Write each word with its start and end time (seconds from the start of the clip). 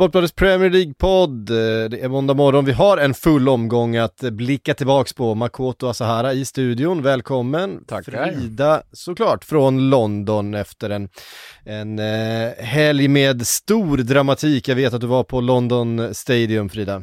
Sportbladets 0.00 0.32
Premier 0.32 0.70
League-podd. 0.70 1.50
Eh, 1.50 1.88
Det 1.90 2.04
är 2.04 2.08
måndag 2.08 2.34
morgon. 2.34 2.64
Vi 2.64 2.72
har 2.72 2.98
en 2.98 3.14
full 3.14 3.48
omgång 3.48 3.96
att 3.96 4.16
blicka 4.20 4.74
tillbaks 4.74 5.12
på. 5.12 5.34
Makoto 5.34 5.86
Asahara 5.86 6.32
i 6.32 6.44
studion. 6.44 7.02
Välkommen. 7.02 7.84
Tackar. 7.84 8.32
Frida 8.32 8.82
såklart 8.92 9.44
från 9.44 9.90
London 9.90 10.54
efter 10.54 10.90
en, 10.90 11.08
en 11.64 11.98
eh, 11.98 12.52
helg 12.58 13.08
med 13.08 13.46
stor 13.46 13.96
dramatik. 13.96 14.68
Jag 14.68 14.76
vet 14.76 14.94
att 14.94 15.00
du 15.00 15.06
var 15.06 15.24
på 15.24 15.40
London 15.40 16.14
Stadium, 16.14 16.68
Frida. 16.68 17.02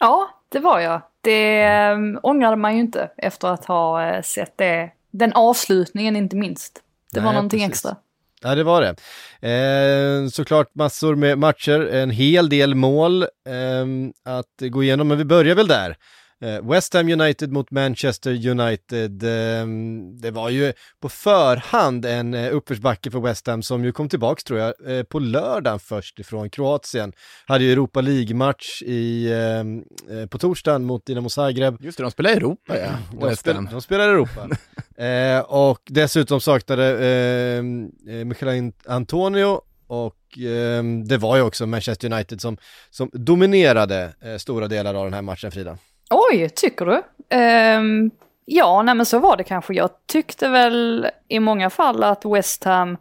Ja, 0.00 0.28
det 0.48 0.58
var 0.60 0.80
jag. 0.80 1.02
Det 1.20 1.62
äh, 1.62 1.98
ångrade 2.22 2.56
man 2.56 2.74
ju 2.74 2.80
inte 2.80 3.10
efter 3.16 3.48
att 3.48 3.64
ha 3.64 4.06
äh, 4.06 4.22
sett 4.22 4.58
det. 4.58 4.90
Den 5.10 5.32
avslutningen 5.32 6.16
inte 6.16 6.36
minst. 6.36 6.80
Det 7.12 7.20
var 7.20 7.26
Nej, 7.26 7.34
någonting 7.34 7.60
precis. 7.60 7.72
extra. 7.72 7.96
Ja, 8.44 8.54
det 8.54 8.64
var 8.64 8.82
det. 8.82 8.94
Eh, 9.48 10.28
såklart 10.28 10.74
massor 10.74 11.14
med 11.14 11.38
matcher, 11.38 11.80
en 11.80 12.10
hel 12.10 12.48
del 12.48 12.74
mål 12.74 13.22
eh, 13.22 13.86
att 14.24 14.70
gå 14.70 14.82
igenom, 14.82 15.08
men 15.08 15.18
vi 15.18 15.24
börjar 15.24 15.54
väl 15.54 15.68
där. 15.68 15.96
Eh, 16.44 16.70
West 16.70 16.94
Ham 16.94 17.08
United 17.08 17.52
mot 17.52 17.70
Manchester 17.70 18.48
United. 18.48 19.22
Eh, 19.22 19.66
det 20.20 20.30
var 20.30 20.48
ju 20.48 20.72
på 21.00 21.08
förhand 21.08 22.04
en 22.04 22.34
eh, 22.34 22.54
uppförsbacke 22.54 23.10
för 23.10 23.20
West 23.20 23.46
Ham 23.46 23.62
som 23.62 23.84
ju 23.84 23.92
kom 23.92 24.08
tillbaks 24.08 24.44
tror 24.44 24.58
jag 24.58 24.98
eh, 24.98 25.02
på 25.02 25.18
lördagen 25.18 25.78
först 25.78 26.18
ifrån 26.18 26.50
Kroatien. 26.50 27.12
Hade 27.46 27.64
ju 27.64 27.72
Europa 27.72 28.00
League-match 28.00 28.82
i, 28.82 29.30
eh, 29.32 30.18
eh, 30.18 30.26
på 30.26 30.38
torsdagen 30.38 30.84
mot 30.84 31.06
Dinamo 31.06 31.28
Zagreb. 31.28 31.76
Just 31.80 31.98
det, 31.98 32.04
de 32.04 32.10
spelar 32.10 32.30
Europa 32.30 32.78
ja. 32.78 32.90
De, 33.20 33.28
West 33.28 33.40
spel, 33.40 33.54
Ham. 33.54 33.68
de 33.70 33.82
spelar 33.82 34.08
Europa. 34.08 34.48
eh, 35.04 35.40
och 35.40 35.80
dessutom 35.86 36.40
saknade 36.40 36.84
eh, 36.84 37.58
eh, 38.14 38.24
Michael 38.24 38.72
Antonio 38.86 39.60
och 39.86 40.38
eh, 40.38 40.84
det 41.06 41.16
var 41.16 41.36
ju 41.36 41.42
också 41.42 41.66
Manchester 41.66 42.12
United 42.12 42.40
som, 42.40 42.56
som 42.90 43.10
dominerade 43.12 44.14
eh, 44.20 44.36
stora 44.36 44.68
delar 44.68 44.94
av 44.94 45.04
den 45.04 45.14
här 45.14 45.22
matchen, 45.22 45.50
Frida. 45.50 45.78
Oj, 46.14 46.48
tycker 46.48 46.86
du? 46.86 47.02
Ehm, 47.28 48.10
ja, 48.44 48.82
nej 48.82 48.94
men 48.94 49.06
så 49.06 49.18
var 49.18 49.36
det 49.36 49.44
kanske. 49.44 49.74
Jag 49.74 49.90
tyckte 50.06 50.48
väl 50.48 51.08
i 51.28 51.40
många 51.40 51.70
fall 51.70 52.04
att 52.04 52.24
West 52.24 52.64
Ham 52.64 52.96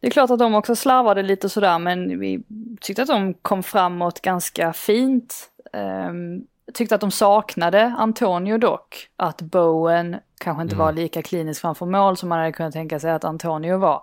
det 0.00 0.06
är 0.06 0.10
klart 0.10 0.30
att 0.30 0.38
de 0.38 0.54
också 0.54 0.76
slarvade 0.76 1.22
lite 1.22 1.48
sådär 1.48 1.78
men 1.78 2.20
vi 2.20 2.42
tyckte 2.80 3.02
att 3.02 3.08
de 3.08 3.34
kom 3.34 3.62
framåt 3.62 4.20
ganska 4.20 4.72
fint. 4.72 5.50
Um, 5.72 6.46
tyckte 6.74 6.94
att 6.94 7.00
de 7.00 7.10
saknade 7.10 7.94
Antonio 7.98 8.58
dock. 8.58 9.08
Att 9.16 9.42
Bowen 9.42 10.16
kanske 10.38 10.62
inte 10.62 10.76
var 10.76 10.92
lika 10.92 11.22
klinisk 11.22 11.60
framför 11.60 11.86
mål 11.86 12.16
som 12.16 12.28
man 12.28 12.38
hade 12.38 12.52
kunnat 12.52 12.72
tänka 12.72 13.00
sig 13.00 13.10
att 13.10 13.24
Antonio 13.24 13.78
var. 13.78 14.02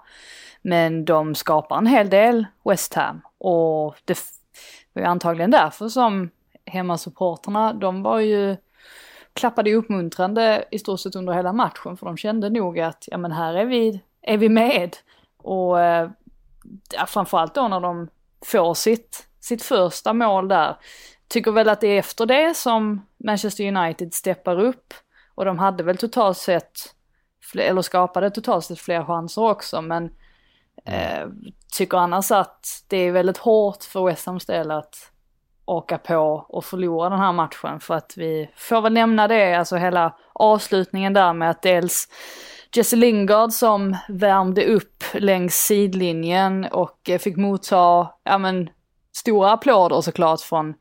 Men 0.62 1.06
de 1.06 1.36
skapar 1.36 1.78
en 1.78 1.88
hel 1.88 2.10
del 2.10 2.46
West 2.64 2.94
Ham 2.94 3.22
och 3.38 3.96
det 4.06 4.18
var 4.94 5.02
ju 5.02 5.08
antagligen 5.08 5.52
därför 5.52 5.90
som 5.90 6.30
hemmasupporterna, 6.68 7.74
de 7.74 8.04
var 8.04 8.20
ju 8.20 8.58
klappade 9.38 9.70
ju 9.70 9.76
uppmuntrande 9.76 10.66
i 10.72 10.80
stort 10.80 11.00
sett 11.00 11.16
under 11.16 11.34
hela 11.34 11.54
matchen 11.54 11.98
för 11.98 12.06
de 12.06 12.18
kände 12.18 12.50
nog 12.50 12.80
att 12.80 13.04
ja 13.08 13.18
men 13.18 13.32
här 13.32 13.54
är 13.54 13.66
vi, 13.66 14.02
är 14.22 14.38
vi 14.38 14.50
med. 14.50 14.98
Och 15.38 15.82
eh, 15.82 16.10
ja, 16.94 17.06
framförallt 17.06 17.56
då 17.56 17.68
när 17.68 17.80
de 17.80 18.10
får 18.46 18.74
sitt, 18.74 19.28
sitt 19.40 19.64
första 19.64 20.14
mål 20.14 20.48
där. 20.48 20.78
Tycker 21.28 21.52
väl 21.52 21.70
att 21.70 21.82
det 21.82 21.88
är 21.88 22.00
efter 22.00 22.26
det 22.26 22.58
som 22.58 23.06
Manchester 23.18 23.68
United 23.68 24.14
steppar 24.14 24.60
upp. 24.60 24.94
Och 25.36 25.46
de 25.46 25.60
hade 25.60 25.84
väl 25.84 25.98
totalt 25.98 26.38
sett, 26.38 26.80
eller 27.58 27.82
skapade 27.82 28.32
totalt 28.32 28.66
sett 28.66 28.80
fler 28.80 29.04
chanser 29.04 29.42
också 29.42 29.82
men 29.82 30.06
eh, 30.86 31.28
tycker 31.78 31.98
annars 31.98 32.32
att 32.32 32.84
det 32.88 32.98
är 32.98 33.12
väldigt 33.12 33.38
hårt 33.38 33.84
för 33.84 34.06
West 34.06 34.26
Hams 34.26 34.46
del 34.46 34.72
att 34.72 35.12
åka 35.68 35.98
på 35.98 36.46
och 36.50 36.66
förlora 36.66 37.10
den 37.10 37.20
här 37.20 37.32
matchen 37.32 37.80
för 37.80 37.94
att 37.94 38.14
vi 38.18 38.50
får 38.56 38.82
väl 38.82 38.94
nämna 38.94 39.28
det, 39.28 39.54
alltså 39.54 39.76
hela 39.76 40.14
avslutningen 40.34 41.14
där 41.14 41.34
med 41.34 41.50
att 41.50 41.62
dels 41.62 42.08
Jesse 42.76 42.96
Lingard 42.96 43.52
som 43.52 43.98
värmde 44.10 44.66
upp 44.66 45.04
längs 45.14 45.56
sidlinjen 45.56 46.66
och 46.72 47.10
eh, 47.10 47.20
fick 47.20 47.38
motta, 47.38 48.10
ja 48.24 48.38
men, 48.38 48.70
stora 49.16 49.52
applåder 49.52 50.02
såklart 50.02 50.42
från, 50.42 50.74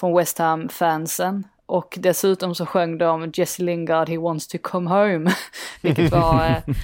från 0.00 0.16
West 0.16 0.38
Ham-fansen. 0.38 1.46
Och 1.66 1.98
dessutom 1.98 2.54
så 2.54 2.66
sjöng 2.66 2.98
de 2.98 3.32
Jesse 3.34 3.62
Lingard, 3.62 4.08
he 4.08 4.18
wants 4.18 4.48
to 4.48 4.58
come 4.62 4.90
home. 4.90 5.30
Vilket 5.82 6.12
var, 6.12 6.46
eh, 6.46 6.74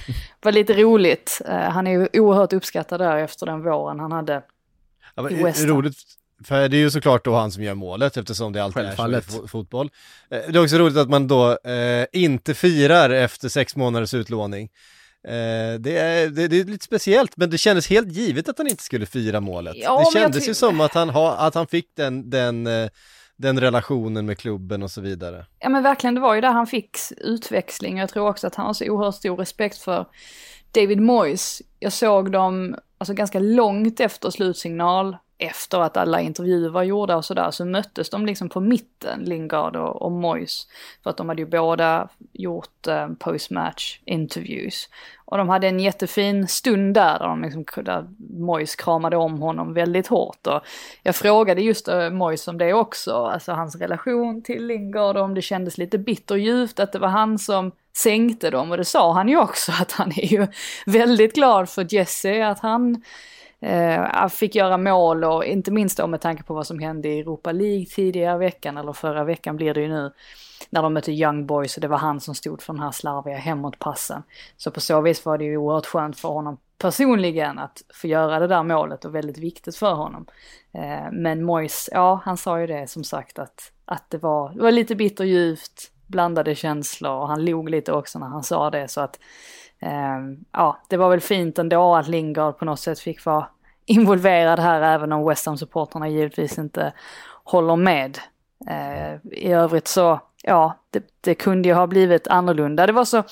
var 0.41 0.51
lite 0.51 0.73
roligt. 0.73 1.41
Eh, 1.45 1.55
han 1.55 1.87
är 1.87 1.91
ju 1.91 2.07
oerhört 2.13 2.53
uppskattad 2.53 2.99
där 2.99 3.17
efter 3.17 3.45
den 3.45 3.63
våren 3.63 3.99
han 3.99 4.11
hade. 4.11 4.43
Ja, 5.15 5.29
I 5.29 5.43
West 5.43 5.59
Ham. 5.59 5.77
roligt, 5.77 5.97
för 6.45 6.69
det 6.69 6.77
är 6.77 6.79
ju 6.79 6.91
såklart 6.91 7.25
då 7.25 7.35
han 7.35 7.51
som 7.51 7.63
gör 7.63 7.73
målet 7.75 8.17
eftersom 8.17 8.53
det 8.53 8.63
alltid 8.63 8.83
är 8.83 8.95
så 8.95 9.09
i 9.09 9.15
fo- 9.15 9.47
fotboll. 9.47 9.89
Eh, 10.31 10.39
det 10.49 10.59
är 10.59 10.63
också 10.63 10.77
roligt 10.77 10.97
att 10.97 11.09
man 11.09 11.27
då 11.27 11.51
eh, 11.51 12.05
inte 12.13 12.53
firar 12.53 13.09
efter 13.09 13.49
sex 13.49 13.75
månaders 13.75 14.13
utlåning. 14.13 14.69
Eh, 15.27 15.79
det, 15.79 15.97
är, 15.97 16.27
det, 16.27 16.47
det 16.47 16.59
är 16.59 16.63
lite 16.63 16.85
speciellt, 16.85 17.37
men 17.37 17.49
det 17.49 17.57
kändes 17.57 17.89
helt 17.89 18.11
givet 18.11 18.49
att 18.49 18.57
han 18.57 18.67
inte 18.67 18.83
skulle 18.83 19.05
fira 19.05 19.39
målet. 19.39 19.75
Ja, 19.77 19.99
det 20.13 20.19
kändes 20.19 20.49
ju 20.49 20.53
som 20.53 20.81
att 20.81 20.93
han, 20.93 21.09
ha, 21.09 21.35
att 21.35 21.55
han 21.55 21.67
fick 21.67 21.85
den, 21.95 22.29
den, 22.29 22.67
eh, 22.67 22.89
den 23.37 23.59
relationen 23.59 24.25
med 24.25 24.37
klubben 24.37 24.83
och 24.83 24.91
så 24.91 25.01
vidare. 25.01 25.45
Ja 25.59 25.69
men 25.69 25.83
verkligen, 25.83 26.15
det 26.15 26.21
var 26.21 26.35
ju 26.35 26.41
där 26.41 26.51
han 26.51 26.67
fick 26.67 26.97
utväxling. 27.17 27.97
Jag 27.97 28.09
tror 28.09 28.29
också 28.29 28.47
att 28.47 28.55
han 28.55 28.65
har 28.65 28.73
så 28.73 28.85
oerhört 28.85 29.15
stor 29.15 29.37
respekt 29.37 29.77
för 29.77 30.05
David 30.71 30.99
Moyes. 31.01 31.61
Jag 31.79 31.93
såg 31.93 32.31
dem, 32.31 32.75
alltså 32.97 33.13
ganska 33.13 33.39
långt 33.39 33.99
efter 33.99 34.29
slutsignal, 34.29 35.17
efter 35.41 35.79
att 35.79 35.97
alla 35.97 36.21
intervjuer 36.21 36.69
var 36.69 36.83
gjorda 36.83 37.15
och 37.15 37.25
sådär, 37.25 37.51
så 37.51 37.65
möttes 37.65 38.09
de 38.09 38.25
liksom 38.25 38.49
på 38.49 38.59
mitten, 38.59 39.23
Lingard 39.23 39.75
och, 39.75 40.01
och 40.01 40.11
Moyes. 40.11 40.67
För 41.03 41.09
att 41.09 41.17
de 41.17 41.29
hade 41.29 41.41
ju 41.41 41.47
båda 41.47 42.07
gjort 42.31 42.87
eh, 42.87 43.07
postmatch 43.19 43.99
interviews. 44.05 44.89
Och 45.25 45.37
de 45.37 45.49
hade 45.49 45.67
en 45.67 45.79
jättefin 45.79 46.47
stund 46.47 46.93
där, 46.93 47.19
där, 47.19 47.27
de 47.27 47.41
liksom, 47.41 47.65
där 47.83 48.07
Moyes 48.39 48.75
kramade 48.75 49.17
om 49.17 49.41
honom 49.41 49.73
väldigt 49.73 50.07
hårt. 50.07 50.47
Och 50.47 50.61
jag 51.03 51.15
frågade 51.15 51.61
just 51.61 51.87
eh, 51.87 52.09
Moyes 52.09 52.47
om 52.47 52.57
det 52.57 52.73
också, 52.73 53.25
alltså 53.25 53.51
hans 53.51 53.75
relation 53.75 54.41
till 54.41 54.67
Lingard 54.67 55.17
och 55.17 55.23
om 55.23 55.33
det 55.33 55.41
kändes 55.41 55.77
lite 55.77 55.97
bitterljuvt 55.97 56.79
att 56.79 56.91
det 56.91 56.99
var 56.99 57.07
han 57.07 57.39
som 57.39 57.71
sänkte 57.97 58.49
dem. 58.49 58.71
Och 58.71 58.77
det 58.77 58.85
sa 58.85 59.13
han 59.13 59.29
ju 59.29 59.37
också, 59.37 59.71
att 59.81 59.91
han 59.91 60.11
är 60.11 60.25
ju 60.25 60.47
väldigt 60.85 61.35
glad 61.35 61.69
för 61.69 61.93
Jesse, 61.93 62.47
att 62.47 62.59
han 62.59 63.03
eh, 63.61 64.27
fick 64.27 64.55
göra 64.55 64.77
mål 64.77 65.23
och 65.23 65.45
inte 65.45 65.71
minst 65.71 65.97
då 65.97 66.07
med 66.07 66.21
tanke 66.21 66.43
på 66.43 66.53
vad 66.53 66.67
som 66.67 66.79
hände 66.79 67.09
i 67.09 67.19
Europa 67.19 67.51
League 67.51 67.85
tidigare 67.85 68.35
i 68.35 68.39
veckan, 68.39 68.77
eller 68.77 68.93
förra 68.93 69.23
veckan 69.23 69.57
blir 69.57 69.73
det 69.73 69.81
ju 69.81 69.87
nu, 69.87 70.11
när 70.69 70.81
de 70.81 70.93
mötte 70.93 71.11
Young 71.11 71.45
Boys 71.45 71.77
och 71.77 71.81
det 71.81 71.87
var 71.87 71.97
han 71.97 72.19
som 72.19 72.35
stod 72.35 72.61
för 72.61 72.73
den 72.73 72.81
här 72.81 72.91
slarviga 72.91 73.37
hemåtpassen. 73.37 74.23
Så 74.57 74.71
på 74.71 74.81
så 74.81 75.01
vis 75.01 75.25
var 75.25 75.37
det 75.37 75.43
ju 75.43 75.57
oerhört 75.57 75.85
skönt 75.85 76.19
för 76.19 76.29
honom 76.29 76.57
personligen 76.77 77.59
att 77.59 77.81
få 77.93 78.07
göra 78.07 78.39
det 78.39 78.47
där 78.47 78.63
målet 78.63 79.05
och 79.05 79.15
väldigt 79.15 79.37
viktigt 79.37 79.75
för 79.75 79.93
honom. 79.93 80.25
Eh, 80.73 81.11
men 81.11 81.43
Moyes, 81.43 81.89
ja 81.91 82.21
han 82.25 82.37
sa 82.37 82.59
ju 82.59 82.67
det 82.67 82.89
som 82.89 83.03
sagt 83.03 83.39
att, 83.39 83.71
att 83.85 84.09
det, 84.09 84.17
var, 84.17 84.53
det 84.53 84.61
var 84.61 84.71
lite 84.71 84.95
bitterljuvt, 84.95 85.91
blandade 86.07 86.55
känslor 86.55 87.11
och 87.11 87.27
han 87.27 87.45
log 87.45 87.69
lite 87.69 87.91
också 87.91 88.19
när 88.19 88.27
han 88.27 88.43
sa 88.43 88.69
det 88.69 88.87
så 88.87 89.01
att 89.01 89.19
Ehm, 89.81 90.45
ja, 90.51 90.81
det 90.87 90.97
var 90.97 91.09
väl 91.09 91.21
fint 91.21 91.59
ändå 91.59 91.95
att 91.95 92.07
Lingard 92.07 92.57
på 92.57 92.65
något 92.65 92.79
sätt 92.79 92.99
fick 92.99 93.25
vara 93.25 93.47
involverad 93.85 94.59
här 94.59 94.81
även 94.81 95.11
om 95.11 95.27
West 95.27 95.47
Ham-supportrarna 95.47 96.09
givetvis 96.09 96.57
inte 96.57 96.93
håller 97.43 97.75
med. 97.75 98.19
Eh, 98.67 99.13
I 99.31 99.51
övrigt 99.51 99.87
så, 99.87 100.19
ja, 100.43 100.77
det, 100.89 101.03
det 101.21 101.35
kunde 101.35 101.69
ju 101.69 101.75
ha 101.75 101.87
blivit 101.87 102.27
annorlunda. 102.27 102.87
Det 102.87 102.93
var 102.93 103.05
så 103.05 103.23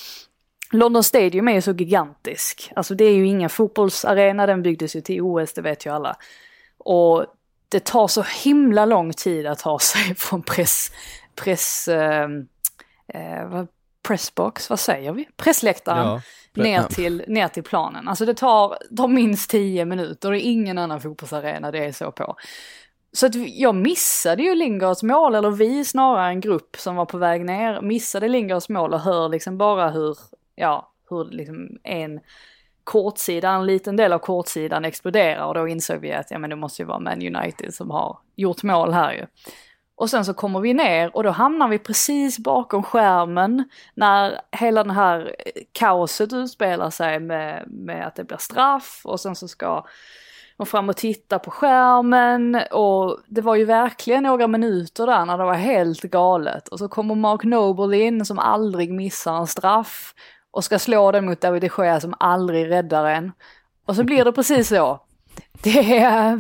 London 0.72 1.04
Stadium 1.04 1.48
är 1.48 1.54
ju 1.54 1.62
så 1.62 1.72
gigantisk. 1.72 2.72
Alltså 2.75 2.96
det 2.96 3.06
är 3.06 3.13
ju 3.13 3.28
ingen 3.28 3.50
fotbollsarena, 3.50 4.46
den 4.46 4.62
byggdes 4.63 4.96
ju 4.96 5.01
till 5.01 5.22
OS, 5.22 5.54
det 5.54 5.62
vet 5.62 5.86
ju 5.86 5.94
alla. 5.94 6.16
Och 6.78 7.25
det 7.69 7.86
tar 7.86 8.07
så 8.07 8.24
himla 8.44 8.86
lång 8.86 9.13
tid 9.13 9.48
att 9.48 9.60
ta 9.60 9.80
sig 9.80 10.16
från 10.18 10.42
press, 10.42 10.92
press, 11.36 11.88
ehm, 11.88 12.48
eh, 13.07 13.42
eh, 13.42 13.66
pressbox, 14.10 14.70
vad 14.70 14.80
säger 14.80 15.12
vi? 15.12 15.28
Pressläktaren 15.38 16.06
Ja, 16.06 16.22
ner, 16.64 16.84
till, 16.84 17.24
ner 17.28 17.48
till 17.48 17.64
planen. 17.64 18.08
Alltså 18.08 18.26
det 18.26 18.34
tar, 18.34 18.78
tar 18.98 19.08
minst 19.08 19.50
tio 19.50 19.86
minuter, 19.86 20.32
det 20.32 20.40
är 20.40 20.52
ingen 20.52 20.78
annan 20.78 21.02
fotbollsarena 21.02 21.72
det 21.72 21.86
är 21.86 21.92
så 21.92 22.12
på. 22.12 22.36
Så 23.14 23.26
att 23.26 23.36
jag 23.36 23.76
missade 23.76 24.44
ju 24.44 24.56
Lingards 24.56 25.04
mål, 25.04 25.36
eller 25.36 25.52
vi 25.52 25.86
snarare 25.86 26.28
en 26.28 26.42
grupp 26.42 26.76
som 26.78 26.96
var 26.96 27.06
på 27.06 27.18
väg 27.18 27.46
ner, 27.46 27.82
missade 27.82 28.28
Lingards 28.28 28.70
mål 28.70 28.94
och 28.94 29.00
hör 29.00 29.30
liksom 29.30 29.58
bara 29.58 29.90
hur, 29.90 30.18
ja, 30.56 30.94
hur 31.10 31.26
liksom 31.26 31.70
en 31.84 32.20
kortsida, 32.84 33.50
en 33.50 33.66
liten 33.66 33.96
del 33.96 34.14
av 34.14 34.20
kortsidan 34.20 34.86
exploderar 34.86 35.46
och 35.46 35.54
då 35.54 35.68
insåg 35.68 36.00
vi 36.00 36.14
att 36.14 36.32
ja 36.32 36.40
men 36.40 36.50
det 36.50 36.56
måste 36.56 36.82
ju 36.82 36.86
vara 36.86 37.00
Man 37.00 37.36
United 37.36 37.74
som 37.74 37.92
har 37.92 38.18
gjort 38.36 38.64
mål 38.64 38.94
här 38.94 39.14
ju. 39.14 39.26
Och 40.00 40.10
sen 40.10 40.25
så 40.25 40.34
kommer 40.34 40.60
vi 40.60 40.74
ner 40.74 41.16
och 41.16 41.24
då 41.24 41.30
hamnar 41.30 41.68
vi 41.68 41.80
precis 41.80 42.40
bakom 42.40 42.84
skärmen 42.84 43.69
när 43.94 44.42
hela 44.51 44.84
det 44.84 44.94
här 44.94 45.36
eh, 45.46 45.62
kaoset 45.72 46.34
utspelar 46.34 46.90
sig 46.90 47.19
med, 47.19 47.63
med 47.68 48.07
att 48.07 48.16
det 48.16 48.24
blir 48.24 48.38
straff 48.38 49.01
och 49.04 49.19
sen 49.19 49.36
så 49.36 49.48
ska 49.48 49.86
de 50.57 50.66
fram 50.66 50.90
och 50.90 50.98
titta 50.98 51.40
på 51.40 51.51
skärmen 51.51 52.62
och 52.72 53.19
det 53.28 53.42
var 53.42 53.56
ju 53.56 53.66
verkligen 53.66 54.24
några 54.24 54.48
minuter 54.48 55.07
där 55.07 55.25
när 55.25 55.38
det 55.38 55.44
var 55.44 55.54
helt 55.54 56.01
galet. 56.01 56.68
Och 56.68 56.80
så 56.80 56.88
kommer 56.88 57.16
Mark 57.16 57.44
Noble 57.44 57.98
in 57.98 58.25
som 58.25 58.40
aldrig 58.40 58.94
missar 58.94 59.38
en 59.38 59.48
straff 59.48 60.13
och 60.51 60.63
ska 60.63 60.80
slå 60.80 61.12
den 61.12 61.25
mot 61.25 61.42
David 61.42 61.62
de 61.62 61.69
Gea 61.78 62.00
som 62.00 62.16
aldrig 62.19 62.69
räddar 62.69 63.06
en. 63.06 63.31
Och 63.86 63.96
så 63.96 64.04
blir 64.04 64.25
det 64.25 64.31
precis 64.31 64.69
så. 64.69 65.00
Det, 65.63 65.81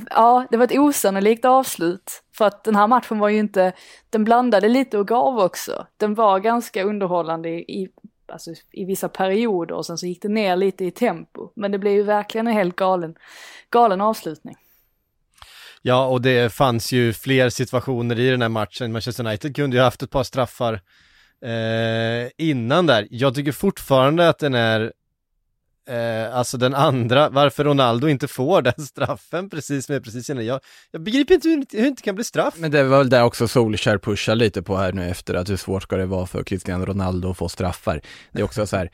ja, 0.09 0.45
det 0.51 0.57
var 0.57 0.63
ett 0.63 0.79
osannolikt 0.79 1.45
avslut. 1.45 2.23
För 2.39 2.45
att 2.45 2.63
den 2.63 2.75
här 2.75 2.87
matchen 2.87 3.19
var 3.19 3.29
ju 3.29 3.39
inte, 3.39 3.73
den 4.09 4.23
blandade 4.23 4.69
lite 4.69 4.97
och 4.97 5.07
gav 5.07 5.39
också. 5.39 5.87
Den 5.97 6.13
var 6.13 6.39
ganska 6.39 6.83
underhållande 6.83 7.49
i, 7.49 7.89
alltså, 8.27 8.51
i 8.71 8.85
vissa 8.85 9.09
perioder 9.09 9.75
och 9.75 9.85
sen 9.85 9.97
så 9.97 10.05
gick 10.05 10.21
det 10.21 10.29
ner 10.29 10.55
lite 10.55 10.85
i 10.85 10.91
tempo. 10.91 11.49
Men 11.55 11.71
det 11.71 11.77
blev 11.77 11.93
ju 11.93 12.03
verkligen 12.03 12.47
en 12.47 12.53
helt 12.53 12.75
galen, 12.75 13.15
galen 13.69 14.01
avslutning. 14.01 14.55
Ja, 15.81 16.05
och 16.05 16.21
det 16.21 16.53
fanns 16.53 16.91
ju 16.91 17.13
fler 17.13 17.49
situationer 17.49 18.19
i 18.19 18.29
den 18.29 18.41
här 18.41 18.49
matchen. 18.49 18.91
Manchester 18.91 19.25
United 19.25 19.55
kunde 19.55 19.77
ju 19.77 19.83
haft 19.83 20.03
ett 20.03 20.11
par 20.11 20.23
straffar 20.23 20.73
eh, 21.41 22.31
innan 22.37 22.85
där. 22.85 23.07
Jag 23.11 23.35
tycker 23.35 23.51
fortfarande 23.51 24.29
att 24.29 24.39
den 24.39 24.53
är 24.53 24.93
Eh, 25.89 26.35
alltså 26.35 26.57
den 26.57 26.75
andra, 26.75 27.29
varför 27.29 27.63
Ronaldo 27.63 28.07
inte 28.07 28.27
får 28.27 28.61
den 28.77 28.85
straffen 28.85 29.49
precis 29.49 29.89
med 29.89 30.03
precis 30.03 30.29
innan. 30.29 30.45
Jag, 30.45 30.59
jag 30.91 31.01
begriper 31.01 31.33
inte 31.33 31.49
hur, 31.49 31.65
hur 31.71 31.81
det 31.81 31.87
inte 31.87 32.01
kan 32.01 32.15
bli 32.15 32.23
straff. 32.23 32.53
Men 32.57 32.71
det 32.71 32.83
var 32.83 32.97
väl 32.97 33.09
där 33.09 33.23
också 33.23 33.47
Solskär 33.47 33.97
pushar 33.97 34.35
lite 34.35 34.61
på 34.61 34.77
här 34.77 34.93
nu 34.93 35.09
efter 35.09 35.33
att 35.33 35.49
hur 35.49 35.57
svårt 35.57 35.83
ska 35.83 35.97
det 35.97 36.05
vara 36.05 36.25
för 36.25 36.43
Cristiano 36.43 36.85
Ronaldo 36.85 37.29
att 37.29 37.37
få 37.37 37.49
straffar. 37.49 38.01
Det 38.31 38.39
är 38.39 38.43
också 38.43 38.67
så 38.67 38.77
här, 38.77 38.91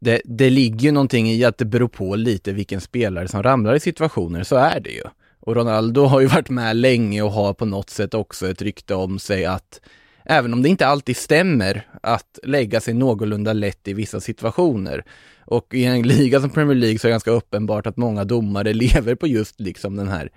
det, 0.00 0.22
det 0.24 0.50
ligger 0.50 0.80
ju 0.80 0.92
någonting 0.92 1.30
i 1.30 1.44
att 1.44 1.58
det 1.58 1.64
beror 1.64 1.88
på 1.88 2.16
lite 2.16 2.52
vilken 2.52 2.80
spelare 2.80 3.28
som 3.28 3.42
ramlar 3.42 3.74
i 3.74 3.80
situationer, 3.80 4.42
så 4.42 4.56
är 4.56 4.80
det 4.80 4.90
ju. 4.90 5.02
Och 5.40 5.56
Ronaldo 5.56 6.04
har 6.04 6.20
ju 6.20 6.26
varit 6.26 6.50
med 6.50 6.76
länge 6.76 7.22
och 7.22 7.32
har 7.32 7.54
på 7.54 7.64
något 7.64 7.90
sätt 7.90 8.14
också 8.14 8.50
ett 8.50 8.62
rykte 8.62 8.94
om 8.94 9.18
sig 9.18 9.44
att 9.44 9.80
även 10.28 10.52
om 10.52 10.62
det 10.62 10.68
inte 10.68 10.86
alltid 10.86 11.16
stämmer, 11.16 11.86
att 12.02 12.38
lägga 12.42 12.80
sig 12.80 12.94
någorlunda 12.94 13.52
lätt 13.52 13.88
i 13.88 13.92
vissa 13.92 14.20
situationer. 14.20 15.04
Och 15.44 15.74
i 15.74 15.84
en 15.84 16.02
liga 16.02 16.40
som 16.40 16.50
Premier 16.50 16.76
League 16.76 16.98
så 16.98 17.06
är 17.06 17.08
det 17.08 17.12
ganska 17.12 17.30
uppenbart 17.30 17.86
att 17.86 17.96
många 17.96 18.24
domare 18.24 18.72
lever 18.72 19.14
på 19.14 19.26
just 19.26 19.60
liksom 19.60 19.96
den 19.96 20.08
här 20.08 20.30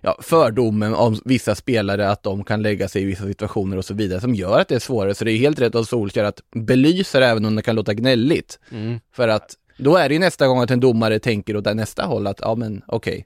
ja, 0.00 0.18
fördomen 0.22 0.94
om 0.94 1.20
vissa 1.24 1.54
spelare 1.54 2.10
att 2.10 2.22
de 2.22 2.44
kan 2.44 2.62
lägga 2.62 2.88
sig 2.88 3.02
i 3.02 3.04
vissa 3.04 3.24
situationer 3.24 3.76
och 3.76 3.84
så 3.84 3.94
vidare 3.94 4.20
som 4.20 4.34
gör 4.34 4.60
att 4.60 4.68
det 4.68 4.74
är 4.74 4.78
svårare. 4.78 5.14
Så 5.14 5.24
det 5.24 5.32
är 5.32 5.36
helt 5.36 5.60
rätt 5.60 5.74
av 5.74 5.84
Solskjaer 5.84 6.26
att 6.26 6.40
belysa 6.54 7.20
det 7.20 7.26
även 7.26 7.44
om 7.44 7.56
det 7.56 7.62
kan 7.62 7.76
låta 7.76 7.94
gnälligt. 7.94 8.58
Mm. 8.70 9.00
För 9.14 9.28
att 9.28 9.54
då 9.78 9.96
är 9.96 10.08
det 10.08 10.14
ju 10.14 10.20
nästa 10.20 10.46
gång 10.46 10.60
att 10.60 10.70
en 10.70 10.80
domare 10.80 11.18
tänker 11.18 11.56
åt 11.56 11.74
nästa 11.74 12.04
håll 12.04 12.26
att 12.26 12.40
ja 12.40 12.54
men 12.54 12.82
okej. 12.86 13.12
Okay. 13.12 13.24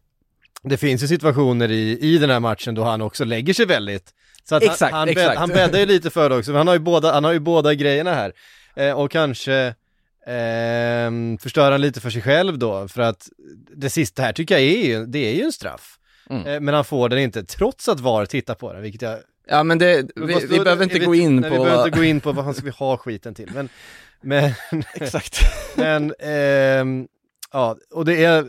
Det 0.63 0.77
finns 0.77 1.03
ju 1.03 1.09
situationer 1.09 1.71
i, 1.71 1.99
i 2.01 2.19
den 2.19 2.31
här 2.31 2.41
matchen 2.41 2.75
då 2.75 2.85
han 2.85 3.03
också 3.03 3.25
lägger 3.25 3.55
sig 3.55 3.67
väldigt. 3.67 4.13
Så 4.49 4.55
att 4.55 4.63
exakt, 4.63 4.81
han, 4.81 4.93
han, 4.93 5.09
exakt. 5.09 5.29
Bädd, 5.29 5.39
han 5.39 5.49
bäddar 5.49 5.79
ju 5.79 5.87
lite 5.87 6.11
för 6.11 6.31
det 6.31 6.37
också, 6.37 6.53
han 6.53 6.67
har 6.67 6.75
ju 6.75 6.81
båda, 6.81 7.13
han 7.13 7.25
har 7.25 7.33
ju 7.33 7.39
båda 7.39 7.75
grejerna 7.75 8.15
här. 8.15 8.33
Eh, 8.77 8.93
och 8.93 9.11
kanske 9.11 9.55
eh, 10.27 11.11
förstör 11.41 11.71
han 11.73 11.81
lite 11.81 12.01
för 12.01 12.11
sig 12.11 12.23
själv 12.23 12.59
då, 12.59 12.89
för 12.89 13.03
att 13.03 13.29
det 13.77 13.91
sista 13.91 14.23
här 14.23 14.33
tycker 14.33 14.55
jag 14.55 14.65
är 14.65 14.87
ju, 14.87 15.07
det 15.07 15.19
är 15.19 15.35
ju 15.35 15.43
en 15.43 15.53
straff. 15.53 15.99
Mm. 16.31 16.47
Eh, 16.47 16.61
men 16.61 16.75
han 16.75 16.85
får 16.85 17.09
den 17.09 17.19
inte, 17.19 17.45
trots 17.45 17.89
att 17.89 18.01
VAR 18.01 18.27
tittar 18.27 18.55
på 18.55 18.73
den, 18.73 18.83
vilket 18.83 19.03
jag... 19.03 19.19
Ja 19.49 19.63
men 19.63 19.79
det, 19.79 20.11
vi, 20.17 20.33
Fast 20.33 20.47
vi 20.47 20.61
behöver 20.61 20.85
inte 20.85 20.97
jag 20.97 21.07
gå 21.07 21.15
in 21.15 21.37
nej, 21.37 21.51
på... 21.51 21.57
Vi 21.57 21.65
behöver 21.65 21.87
inte 21.87 21.99
gå 21.99 22.05
in 22.05 22.21
på 22.21 22.33
vad 22.33 22.45
han 22.45 22.55
ska 22.55 22.65
vi 22.65 22.71
ha 22.71 22.97
skiten 22.97 23.35
till, 23.35 23.51
men... 23.55 23.69
Men, 24.21 24.53
Exakt. 24.95 25.39
men 25.77 26.15
ehm, 26.19 27.09
ja, 27.53 27.77
och 27.91 28.05
det 28.05 28.25
är 28.25 28.47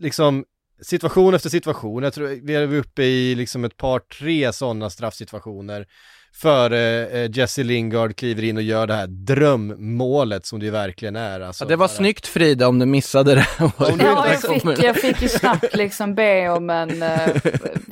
liksom 0.00 0.44
situation 0.80 1.34
efter 1.34 1.50
situation. 1.50 2.02
Jag 2.02 2.12
tror 2.12 2.28
vi 2.42 2.54
är 2.54 2.74
uppe 2.74 3.02
i 3.02 3.34
liksom 3.34 3.64
ett 3.64 3.76
par, 3.76 3.98
tre 3.98 4.52
sådana 4.52 4.90
straffsituationer 4.90 5.86
före 6.34 7.06
eh, 7.06 7.30
Jesse 7.32 7.62
Lingard 7.62 8.16
kliver 8.16 8.44
in 8.44 8.56
och 8.56 8.62
gör 8.62 8.86
det 8.86 8.94
här 8.94 9.06
drömmålet 9.06 10.46
som 10.46 10.58
det 10.60 10.70
verkligen 10.70 11.16
är. 11.16 11.40
Alltså, 11.40 11.64
Ja, 11.64 11.68
det 11.68 11.76
var 11.76 11.88
bara- 11.88 11.88
snyggt 11.96 12.26
Frida 12.26 12.68
om 12.68 12.78
du 12.78 12.86
missade 12.86 13.34
det. 13.34 13.46
Om 13.60 13.98
du 13.98 14.04
Ja, 14.04 14.26
jag 14.32 14.40
fick, 14.40 14.84
jag 14.84 14.96
fick 14.96 15.22
ju 15.22 15.28
snabbt 15.28 15.76
liksom 15.76 16.14
be 16.14 16.48
om 16.48 16.70
en, 16.70 17.02
eh, 17.02 17.30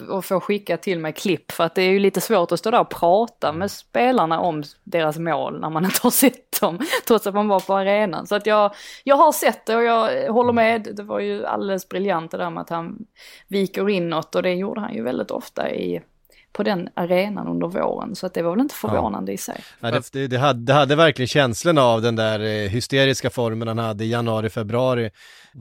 och 0.08 0.24
få 0.24 0.40
skicka 0.40 0.76
till 0.76 0.98
mig 0.98 1.12
klipp 1.12 1.52
för 1.52 1.64
att 1.64 1.74
det 1.74 1.82
är 1.82 1.90
ju 1.90 1.98
lite 1.98 2.20
svårt 2.20 2.52
att 2.52 2.58
stå 2.58 2.70
där 2.70 2.80
och 2.80 2.90
prata 2.90 3.52
med 3.52 3.70
spelarna 3.70 4.40
om 4.40 4.62
deras 4.84 5.18
mål 5.18 5.60
när 5.60 5.70
man 5.70 5.84
inte 5.84 5.98
har 6.02 6.10
sett 6.10 6.60
dem, 6.60 6.78
trots 7.06 7.26
att 7.26 7.34
man 7.34 7.48
var 7.48 7.60
på 7.60 7.74
arenan. 7.74 8.26
Så 8.26 8.34
att 8.34 8.46
jag, 8.46 8.74
jag 9.04 9.16
har 9.16 9.32
sett 9.32 9.66
det 9.66 9.76
och 9.76 9.82
jag 9.84 10.32
håller 10.32 10.52
med, 10.52 10.88
det 10.96 11.02
var 11.02 11.20
ju 11.20 11.46
alldeles 11.46 11.88
briljant 11.88 12.30
det 12.30 12.36
där 12.38 12.50
med 12.50 12.60
att 12.60 12.70
han 12.70 12.96
viker 13.48 13.88
inåt 13.90 14.34
och 14.34 14.42
det 14.42 14.52
gjorde 14.54 14.80
han 14.80 14.94
ju 14.94 15.02
väldigt 15.02 15.30
ofta 15.30 15.70
i 15.70 16.00
på 16.56 16.62
den 16.62 16.88
arenan 16.94 17.48
under 17.48 17.66
våren, 17.68 18.14
så 18.14 18.26
att 18.26 18.34
det 18.34 18.42
var 18.42 18.50
väl 18.50 18.60
inte 18.60 18.74
förvånande 18.74 19.32
i 19.32 19.36
sig. 19.36 19.60
Ja, 19.80 19.90
det, 19.90 20.12
det, 20.12 20.26
det, 20.26 20.38
hade, 20.38 20.60
det 20.60 20.72
hade 20.72 20.96
verkligen 20.96 21.28
känslan 21.28 21.78
av 21.78 22.02
den 22.02 22.16
där 22.16 22.40
eh, 22.40 22.68
hysteriska 22.68 23.30
formen 23.30 23.68
han 23.68 23.78
hade 23.78 24.04
i 24.04 24.10
januari, 24.10 24.50
februari 24.50 25.10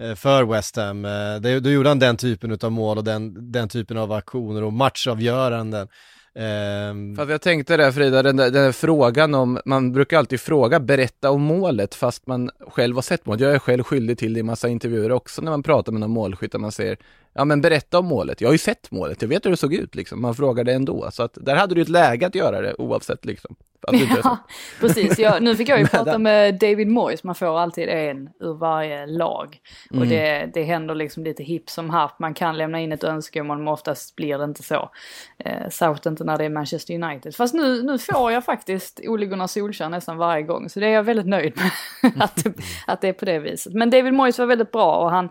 eh, 0.02 0.16
för 0.16 0.44
West 0.44 0.76
Ham. 0.76 1.06
Eh, 1.06 1.12
det, 1.42 1.60
då 1.60 1.70
gjorde 1.70 1.90
han 1.90 2.00
den 2.00 2.18
typen 2.18 2.58
av 2.62 2.72
mål 2.72 2.98
och 2.98 3.04
den, 3.04 3.52
den 3.52 3.70
typen 3.70 3.98
av 3.98 4.12
aktioner 4.12 4.64
och 4.64 4.74
matchavgöranden. 4.74 5.88
Ehm, 6.36 7.16
Fast 7.16 7.32
jag 7.32 7.42
tänkte 7.42 7.78
det 7.78 7.94
Frida, 7.94 8.24
den 8.24 8.38
där, 8.38 8.52
den 8.52 8.64
där 8.64 8.72
frågan 8.72 9.34
om, 9.34 9.60
man 9.66 9.92
brukar 9.92 10.18
alltid 10.18 10.40
fråga, 10.40 10.80
berätta 10.80 11.32
om 11.32 11.42
målet 11.42 11.96
fast 11.96 12.28
man 12.28 12.50
själv 12.68 12.96
har 12.96 13.02
sett 13.02 13.26
målet. 13.26 13.42
Jag 13.42 13.54
är 13.54 13.60
själv 13.60 13.84
skyldig 13.84 14.18
till 14.18 14.34
det 14.34 14.40
i 14.40 14.44
massa 14.44 14.68
intervjuer 14.68 15.12
också 15.12 15.42
när 15.42 15.52
man 15.52 15.64
pratar 15.64 15.92
med 15.92 16.02
någon 16.02 16.12
målskytt 16.12 16.60
man 16.60 16.72
säger, 16.72 16.98
ja 17.36 17.46
men 17.46 17.62
berätta 17.62 18.00
om 18.00 18.06
målet. 18.06 18.42
Jag 18.42 18.48
har 18.48 18.54
ju 18.54 18.58
sett 18.58 18.92
målet, 18.92 19.22
jag 19.22 19.30
vet 19.30 19.46
hur 19.46 19.52
det 19.52 19.58
såg 19.58 19.74
ut 19.74 19.96
liksom. 19.96 20.22
Man 20.22 20.36
frågar 20.36 20.64
det 20.64 20.74
ändå. 20.74 21.10
Så 21.12 21.24
att 21.24 21.38
där 21.42 21.56
hade 21.56 21.76
du 21.76 21.82
ett 21.82 21.90
läge 21.90 22.28
att 22.28 22.36
göra 22.36 22.62
det 22.62 22.74
oavsett 22.78 23.26
liksom. 23.26 23.56
Ja, 23.92 24.38
precis. 24.80 25.20
Jag, 25.20 25.44
nu 25.44 25.56
fick 25.56 25.70
jag 25.70 25.80
ju 25.80 25.88
prata 25.92 26.18
med 26.18 26.60
David 26.60 26.88
Moyes, 26.88 27.24
man 27.24 27.36
får 27.36 27.60
alltid 27.60 27.90
en 27.90 28.30
ur 28.40 28.54
varje 28.54 29.06
lag. 29.06 29.58
Och 29.90 29.96
Mm. 29.96 30.10
det, 30.10 30.50
det 30.54 30.64
händer 30.64 30.96
liksom 30.96 31.24
lite 31.24 31.44
hipp 31.44 31.70
som 31.70 31.90
happ, 31.90 32.20
man 32.20 32.34
kan 32.34 32.58
lämna 32.58 32.80
in 32.80 32.92
ett 32.92 33.04
önskemål 33.04 33.58
men 33.58 33.68
oftast 33.68 34.16
blir 34.16 34.38
det 34.38 34.44
inte 34.44 34.64
så. 34.64 34.90
Eh, 35.38 35.70
särskilt 35.70 36.06
inte 36.06 36.24
när 36.24 36.38
det 36.38 36.46
är 36.46 36.50
Manchester 36.50 37.04
United. 37.04 37.36
Fast 37.36 37.54
nu, 37.54 37.84
nu 37.84 37.98
får 38.00 38.32
jag 38.32 38.46
faktiskt 38.46 39.00
Ole 39.08 39.26
Gunnar 39.26 39.48
Solskjaer 39.48 39.90
nästan 39.90 40.18
varje 40.18 40.44
gång, 40.44 40.70
så 40.70 40.80
det 40.80 40.86
är 40.88 40.92
jag 40.92 41.04
väldigt 41.04 41.28
nöjd 41.28 41.54
med. 42.02 42.12
att, 42.24 42.44
att 42.88 43.02
det 43.02 43.08
är 43.08 43.14
på 43.14 43.26
det 43.26 43.40
viset. 43.40 43.74
Men 43.74 43.90
David 43.90 44.14
Moyes 44.14 44.40
var 44.40 44.46
väldigt 44.46 44.72
bra 44.72 44.96
och 44.96 45.12
han 45.12 45.30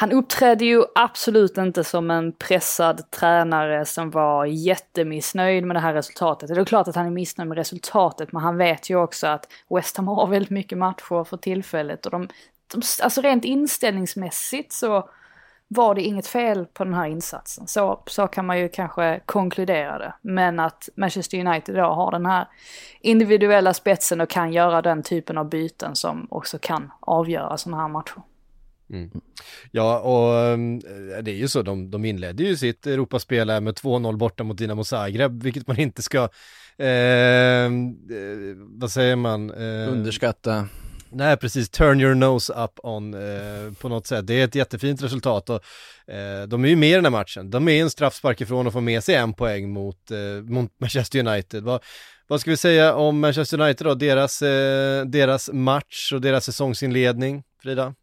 han 0.00 0.12
uppträdde 0.12 0.64
ju 0.64 0.84
absolut 0.94 1.58
inte 1.58 1.84
som 1.84 2.10
en 2.10 2.32
pressad 2.32 3.10
tränare 3.10 3.84
som 3.84 4.10
var 4.10 4.44
jättemissnöjd 4.44 5.64
med 5.64 5.76
det 5.76 5.80
här 5.80 5.94
resultatet. 5.94 6.54
Det 6.54 6.60
är 6.60 6.64
klart 6.64 6.88
att 6.88 6.96
han 6.96 7.06
är 7.06 7.10
missnöjd 7.10 7.48
med 7.48 7.58
resultatet, 7.58 8.32
men 8.32 8.42
han 8.42 8.56
vet 8.56 8.90
ju 8.90 8.96
också 8.96 9.26
att 9.26 9.48
West 9.70 9.96
Ham 9.96 10.08
har 10.08 10.26
väldigt 10.26 10.50
mycket 10.50 10.78
matcher 10.78 11.24
för 11.24 11.36
tillfället. 11.36 12.06
Och 12.06 12.12
de, 12.12 12.28
de, 12.72 12.82
alltså 13.02 13.20
rent 13.20 13.44
inställningsmässigt 13.44 14.72
så 14.72 15.08
var 15.68 15.94
det 15.94 16.02
inget 16.02 16.26
fel 16.26 16.66
på 16.66 16.84
den 16.84 16.94
här 16.94 17.06
insatsen. 17.06 17.66
Så, 17.66 18.02
så 18.06 18.26
kan 18.26 18.46
man 18.46 18.58
ju 18.58 18.68
kanske 18.68 19.20
konkludera 19.26 19.98
det. 19.98 20.14
Men 20.22 20.60
att 20.60 20.88
Manchester 20.94 21.46
United 21.46 21.74
då 21.74 21.84
har 21.84 22.10
den 22.10 22.26
här 22.26 22.46
individuella 23.00 23.74
spetsen 23.74 24.20
och 24.20 24.30
kan 24.30 24.52
göra 24.52 24.82
den 24.82 25.02
typen 25.02 25.38
av 25.38 25.48
byten 25.48 25.96
som 25.96 26.26
också 26.30 26.58
kan 26.58 26.92
avgöra 27.00 27.56
sådana 27.56 27.82
här 27.82 27.88
matcher. 27.88 28.22
Ja, 29.70 29.98
och 29.98 30.38
ehm, 30.38 30.80
det 31.22 31.30
är 31.30 31.36
ju 31.36 31.48
så, 31.48 31.62
de, 31.62 31.90
de 31.90 32.04
inledde 32.04 32.42
ju 32.42 32.56
sitt 32.56 32.86
Europaspel 32.86 33.50
här 33.50 33.60
med 33.60 33.74
2-0 33.74 34.16
borta 34.16 34.44
mot 34.44 34.58
Dinamo 34.58 34.84
Zagreb, 34.84 35.42
vilket 35.42 35.66
man 35.66 35.78
inte 35.78 36.02
ska, 36.02 36.28
ehm, 36.78 37.88
eh, 37.88 38.56
vad 38.56 38.90
säger 38.90 39.16
man? 39.16 39.50
Eh, 39.50 39.92
Underskatta. 39.92 40.68
Nej, 41.12 41.36
precis. 41.36 41.70
Turn 41.70 42.00
your 42.00 42.14
nose 42.14 42.52
up 42.52 42.70
on 42.82 43.14
eh, 43.14 43.72
på 43.80 43.88
något 43.88 44.06
sätt. 44.06 44.26
Det 44.26 44.34
är 44.34 44.44
ett 44.44 44.54
jättefint 44.54 45.02
resultat 45.02 45.50
och 45.50 45.64
eh, 46.14 46.42
de 46.48 46.64
är 46.64 46.68
ju 46.68 46.76
med 46.76 46.90
i 46.90 46.94
den 46.94 47.04
här 47.04 47.10
matchen. 47.10 47.50
De 47.50 47.68
är 47.68 47.82
en 47.82 47.90
straffspark 47.90 48.40
ifrån 48.40 48.66
att 48.66 48.72
få 48.72 48.80
med 48.80 49.04
sig 49.04 49.14
en 49.14 49.32
poäng 49.32 49.70
mot, 49.70 50.10
eh, 50.10 50.42
mot 50.42 50.70
Manchester 50.80 51.18
United. 51.18 51.62
Vad, 51.62 51.82
vad 52.26 52.40
ska 52.40 52.50
vi 52.50 52.56
säga 52.56 52.94
om 52.94 53.20
Manchester 53.20 53.60
United 53.60 53.86
då? 53.86 53.94
Deras, 53.94 54.42
eh, 54.42 55.04
deras 55.04 55.50
match 55.52 56.12
och 56.12 56.20
deras 56.20 56.44
säsongsinledning, 56.44 57.42
Frida? 57.62 57.94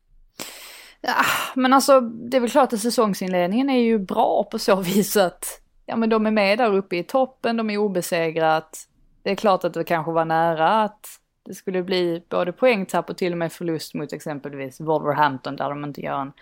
Ja, 1.02 1.26
men 1.56 1.74
alltså 1.74 2.02
det 2.02 2.38
är 2.38 2.42
väl 2.42 2.50
klart 2.50 2.74
att 2.74 2.80
säsongsinledningen 2.80 3.70
är 3.70 3.80
ju 3.80 4.00
bra 4.00 4.44
på 4.52 4.60
så 4.60 4.76
vis 4.82 5.18
att 5.18 5.62
ja, 5.86 5.96
men 5.96 6.10
de 6.10 6.26
är 6.26 6.32
med 6.32 6.58
där 6.58 6.74
uppe 6.74 6.98
i 6.98 7.04
toppen, 7.04 7.58
de 7.58 7.70
är 7.70 7.78
obesegrat. 7.78 8.88
Det 9.24 9.32
är 9.32 9.36
klart 9.36 9.64
att 9.64 9.74
det 9.74 9.84
kanske 9.84 10.12
var 10.12 10.26
nära 10.26 10.84
att 10.84 11.20
det 11.46 11.54
skulle 11.54 11.84
bli 11.84 12.24
både 12.30 12.52
poängtapp 12.52 13.10
och 13.10 13.18
till 13.18 13.32
och 13.32 13.38
med 13.38 13.52
förlust 13.52 13.94
mot 13.94 14.14
exempelvis 14.14 14.82
Wolverhampton 14.82 15.56
där 15.56 15.70
de 15.70 15.84
inte 15.84 16.02
gör 16.02 16.22
en 16.22 16.34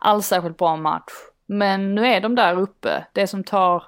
alls 0.00 0.26
särskilt 0.26 0.58
bra 0.58 0.76
match. 0.76 1.12
Men 1.46 1.94
nu 1.94 2.06
är 2.06 2.20
de 2.20 2.34
där 2.34 2.60
uppe. 2.60 3.06
Det 3.12 3.26
som 3.26 3.44
tar 3.44 3.84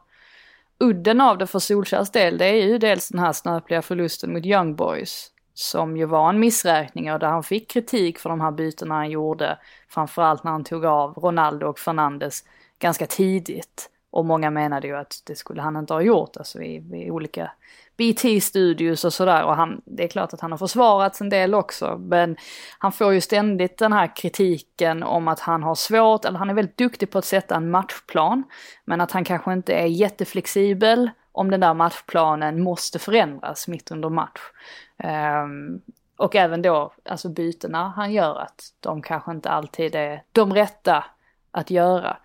udden 0.79 1.21
av 1.21 1.39
det 1.39 1.47
för 1.47 1.59
Solskjärs 1.59 2.11
del, 2.11 2.39
det 2.39 2.45
är 2.45 2.67
ju 2.67 2.79
dels 2.79 3.09
den 3.09 3.19
här 3.19 3.33
snöpliga 3.33 3.83
förlusten 3.83 4.33
mot 4.33 4.47
Young 4.47 4.77
Boys. 4.77 5.31
Som 5.55 5.97
ju 5.97 6.05
var 6.05 6.29
en 6.29 6.41
missräkning 6.41 7.13
och 7.13 7.19
där 7.19 7.29
han 7.29 7.43
fick 7.43 7.71
kritik 7.71 8.19
för 8.19 8.31
de 8.31 8.41
här 8.41 8.51
bytena 8.51 8.95
han 8.95 9.11
gjorde. 9.11 9.59
Framförallt 9.89 10.45
när 10.45 10.51
han 10.51 10.65
tog 10.65 10.85
av 10.85 11.15
Ronaldo 11.15 11.67
och 11.67 11.79
Fernandes 11.79 12.45
ganska 12.79 13.07
tidigt. 13.07 13.89
Och 14.11 14.25
många 14.25 14.51
menade 14.51 14.87
ju 14.87 14.97
att 14.97 15.23
det 15.27 15.37
skulle 15.37 15.63
han 15.63 15.77
inte 15.77 15.95
ha 15.95 16.01
gjort, 16.01 16.37
alltså 16.37 16.63
i, 16.63 16.77
i 17.07 17.11
olika 17.11 17.51
BT-studios 17.97 19.05
och 19.05 19.13
sådär. 19.13 19.45
Och 19.45 19.57
han, 19.57 19.83
det 19.85 20.05
är 20.05 20.09
klart 20.09 20.33
att 20.33 20.41
han 20.41 20.51
har 20.51 20.59
försvarats 20.59 21.21
en 21.21 21.29
del 21.29 21.55
också, 21.55 21.99
men 21.99 22.37
han 22.79 22.93
får 22.93 23.13
ju 23.13 23.21
ständigt 23.21 23.79
den 23.79 23.93
här 23.93 24.17
kritiken 24.17 25.03
om 25.03 25.29
att 25.29 25.41
han 25.41 25.63
har 25.63 25.75
svårt, 25.75 26.25
eller 26.25 26.39
han 26.39 26.51
är 26.51 26.55
väldigt 26.55 26.79
duktig 26.79 27.11
på 27.11 27.19
att 27.19 27.25
sätta 27.25 27.57
en 27.57 27.71
matchplan, 27.71 28.45
men 28.85 29.01
att 29.01 29.13
han 29.13 29.25
kanske 29.25 29.53
inte 29.53 29.75
är 29.75 29.87
jätteflexibel 29.87 31.11
om 31.33 31.51
den 31.51 31.61
där 31.61 31.75
matchplanen 31.75 32.63
måste 32.63 32.99
förändras 32.99 33.69
mitt 33.69 33.91
under 33.91 34.09
match. 34.09 34.41
Um, 35.45 35.81
och 36.17 36.37
även 36.37 36.63
då, 36.63 36.93
alltså 37.05 37.29
bytena 37.29 37.93
han 37.97 38.13
gör, 38.13 38.39
att 38.39 38.73
de 38.81 39.03
kanske 39.03 39.31
inte 39.31 39.51
alltid 39.51 39.95
är 39.95 40.23
de 40.33 40.55
rätta 40.55 41.05
att 41.51 41.71
göra. 41.71 42.17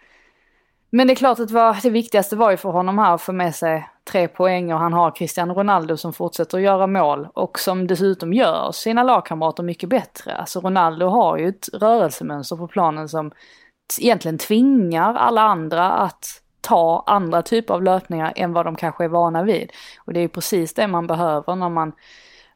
Men 0.90 1.08
det 1.08 1.14
är 1.14 1.16
klart 1.16 1.40
att 1.40 1.52
var, 1.52 1.78
det 1.82 1.90
viktigaste 1.90 2.36
var 2.36 2.52
ju 2.52 2.58
för 2.58 2.70
honom 2.70 2.98
här 2.98 3.16
att 3.16 3.22
få 3.22 3.32
med 3.34 3.56
sig 3.56 3.90
tre 4.12 4.28
poäng 4.28 4.74
och 4.74 4.80
han 4.80 4.94
har 4.94 5.16
Cristiano 5.16 5.54
Ronaldo 5.54 5.98
som 5.98 6.14
fortsätter 6.14 6.58
att 6.58 6.64
göra 6.64 6.88
mål 6.88 7.28
och 7.34 7.60
som 7.60 7.88
dessutom 7.88 8.34
gör 8.34 8.72
sina 8.72 9.04
lagkamrater 9.04 9.64
mycket 9.64 9.90
bättre. 9.90 10.36
Alltså 10.36 10.60
Ronaldo 10.60 11.08
har 11.08 11.38
ju 11.38 11.48
ett 11.48 11.70
rörelsemönster 11.74 12.56
på 12.56 12.68
planen 12.68 13.10
som 13.10 13.32
egentligen 14.00 14.38
tvingar 14.38 15.14
alla 15.14 15.42
andra 15.42 15.92
att 15.92 16.26
ta 16.68 17.04
andra 17.06 17.42
typer 17.42 17.74
av 17.74 17.84
löpningar 17.84 18.34
än 18.36 18.54
vad 18.54 18.66
de 18.66 18.76
kanske 18.76 19.04
är 19.04 19.08
vana 19.08 19.44
vid. 19.44 19.72
Och 20.06 20.14
det 20.14 20.20
är 20.20 20.22
ju 20.22 20.28
precis 20.28 20.74
det 20.74 20.88
man 20.88 21.08
behöver 21.08 21.56
när 21.56 21.70
man 21.70 21.92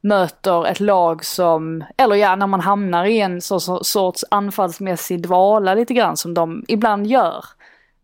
möter 0.02 0.68
ett 0.68 0.80
lag 0.80 1.26
som, 1.26 1.84
eller 1.98 2.16
ja, 2.16 2.36
när 2.36 2.48
man 2.48 2.60
hamnar 2.60 3.06
i 3.06 3.22
en 3.22 3.42
sorts 3.82 4.24
anfallsmässig 4.32 5.22
dvala 5.22 5.74
lite 5.74 5.94
grann 5.94 6.18
som 6.18 6.34
de 6.34 6.66
ibland 6.68 7.08
gör 7.08 7.46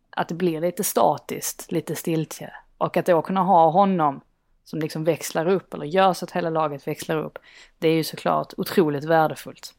att 0.09 0.27
det 0.27 0.35
blir 0.35 0.61
lite 0.61 0.83
statiskt, 0.83 1.71
lite 1.71 1.95
stiltje. 1.95 2.53
Och 2.77 2.97
att 2.97 3.05
då 3.05 3.21
kunna 3.21 3.43
ha 3.43 3.69
honom 3.69 4.21
som 4.63 4.79
liksom 4.79 5.03
växlar 5.03 5.47
upp 5.47 5.73
eller 5.73 5.85
gör 5.85 6.13
så 6.13 6.25
att 6.25 6.31
hela 6.31 6.49
laget 6.49 6.87
växlar 6.87 7.17
upp. 7.17 7.39
Det 7.79 7.87
är 7.87 7.93
ju 7.93 8.03
såklart 8.03 8.53
otroligt 8.57 9.03
värdefullt. 9.03 9.73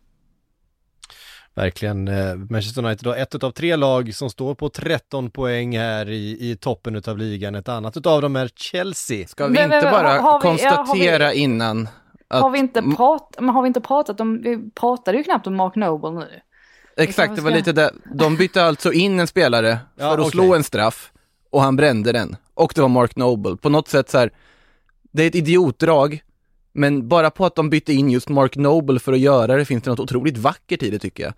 Verkligen. 1.59 2.09
Eh, 2.09 2.37
Manchester 2.51 2.85
United 2.85 3.05
då, 3.05 3.15
ett 3.15 3.45
av 3.45 3.51
tre 3.51 3.77
lag 3.77 4.15
som 4.15 4.31
står 4.31 4.55
på 4.55 4.69
13 4.69 5.31
poäng 5.31 5.79
här 5.79 6.11
i, 6.11 6.51
i 6.51 6.57
toppen 6.57 7.03
av 7.07 7.19
ligan. 7.19 7.55
Ett 7.55 7.69
annat 7.69 8.07
av 8.07 8.23
dem 8.23 8.37
är 8.37 8.51
Chelsea. 8.57 9.27
Ska 9.27 9.47
vi 9.47 9.63
inte 9.63 9.81
bara 9.93 10.09
har, 10.09 10.19
har 10.19 10.39
vi, 10.39 10.43
konstatera 10.43 11.25
ja, 11.25 11.31
vi, 11.31 11.39
innan 11.39 11.89
att... 12.29 12.43
Har 12.43 12.51
vi, 12.51 12.59
inte 12.59 12.83
prat, 12.83 13.37
men 13.39 13.49
har 13.49 13.63
vi 13.63 13.67
inte 13.67 13.81
pratat 13.81 14.21
om, 14.21 14.43
vi 14.43 14.71
pratade 14.71 15.19
ju 15.19 15.25
knappt 15.25 15.47
om 15.47 15.57
Mark 15.57 15.75
Noble 15.75 16.11
nu. 16.11 16.29
Exakt, 16.97 17.37
det 17.37 17.43
var 17.43 17.51
lite 17.51 17.73
det. 17.73 17.93
De 18.15 18.37
bytte 18.37 18.65
alltså 18.65 18.93
in 18.93 19.21
en 19.21 19.27
spelare 19.27 19.79
för 19.97 20.05
ja, 20.05 20.13
att 20.13 20.19
okay. 20.19 20.31
slå 20.31 20.55
en 20.55 20.65
straff 20.65 21.13
och 21.51 21.63
han 21.63 21.77
brände 21.77 22.13
den. 22.13 22.37
Och 22.55 22.73
det 22.75 22.81
var 22.81 22.89
Mark 22.89 23.17
Noble. 23.17 23.57
På 23.57 23.69
något 23.69 23.89
sätt 23.89 24.11
så 24.11 24.19
här, 24.19 24.31
det 25.13 25.23
är 25.23 25.27
ett 25.27 25.35
idiotdrag, 25.35 26.23
men 26.79 27.09
bara 27.09 27.31
på 27.31 27.47
att 27.47 27.55
de 27.55 27.71
bytte 27.71 27.93
in 27.93 28.11
just 28.11 28.29
Mark 28.29 28.57
Noble 28.57 29.01
för 29.01 29.13
att 29.13 29.19
göra 29.19 29.57
det 29.57 29.65
finns 29.65 29.83
det 29.83 29.91
något 29.91 30.01
otroligt 30.01 30.39
vackert 30.39 30.83
i 30.83 30.91
det 30.91 30.99
tycker 30.99 31.23
jag. 31.23 31.33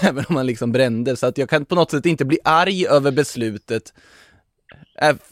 Även 0.02 0.24
om 0.28 0.36
han 0.36 0.46
liksom 0.46 0.72
brände, 0.72 1.16
så 1.16 1.26
att 1.26 1.38
jag 1.38 1.48
kan 1.48 1.64
på 1.64 1.74
något 1.74 1.90
sätt 1.90 2.06
inte 2.06 2.24
bli 2.24 2.38
arg 2.44 2.86
över 2.86 3.10
beslutet. 3.10 3.92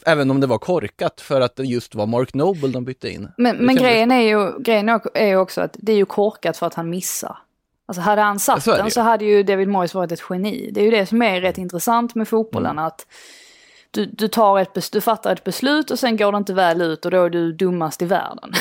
Även 0.05 0.31
om 0.31 0.39
det 0.39 0.47
var 0.47 0.57
korkat 0.57 1.21
för 1.21 1.41
att 1.41 1.55
det 1.55 1.63
just 1.63 1.95
var 1.95 2.05
Mark 2.05 2.33
Noble 2.33 2.67
de 2.67 2.85
bytte 2.85 3.09
in. 3.09 3.29
Men, 3.37 3.57
men 3.57 3.75
grejen, 3.75 4.11
är 4.11 4.21
ju, 4.21 4.59
grejen 4.59 4.89
är 5.13 5.27
ju 5.27 5.37
också 5.37 5.61
att 5.61 5.75
det 5.79 5.91
är 5.91 5.97
ju 5.97 6.05
korkat 6.05 6.57
för 6.57 6.67
att 6.67 6.73
han 6.73 6.89
missar. 6.89 7.37
Alltså 7.85 8.01
hade 8.01 8.21
han 8.21 8.39
satt 8.39 8.63
så 8.63 8.75
den 8.77 8.91
så 8.91 9.01
hade 9.01 9.25
ju 9.25 9.43
David 9.43 9.67
Moyes 9.67 9.93
varit 9.93 10.11
ett 10.11 10.23
geni. 10.29 10.71
Det 10.73 10.81
är 10.81 10.85
ju 10.85 10.91
det 10.91 11.05
som 11.05 11.21
är 11.21 11.41
rätt 11.41 11.57
intressant 11.57 12.15
med 12.15 12.27
fotbollen. 12.27 12.71
Mm. 12.71 12.85
att 12.85 13.05
du, 13.93 14.05
du, 14.05 14.27
tar 14.27 14.59
ett, 14.59 14.91
du 14.91 15.01
fattar 15.01 15.33
ett 15.33 15.43
beslut 15.43 15.91
och 15.91 15.99
sen 15.99 16.17
går 16.17 16.31
det 16.31 16.37
inte 16.37 16.53
väl 16.53 16.81
ut 16.81 17.05
och 17.05 17.11
då 17.11 17.23
är 17.23 17.29
du 17.29 17.53
dummast 17.53 18.01
i 18.01 18.05
världen. 18.05 18.53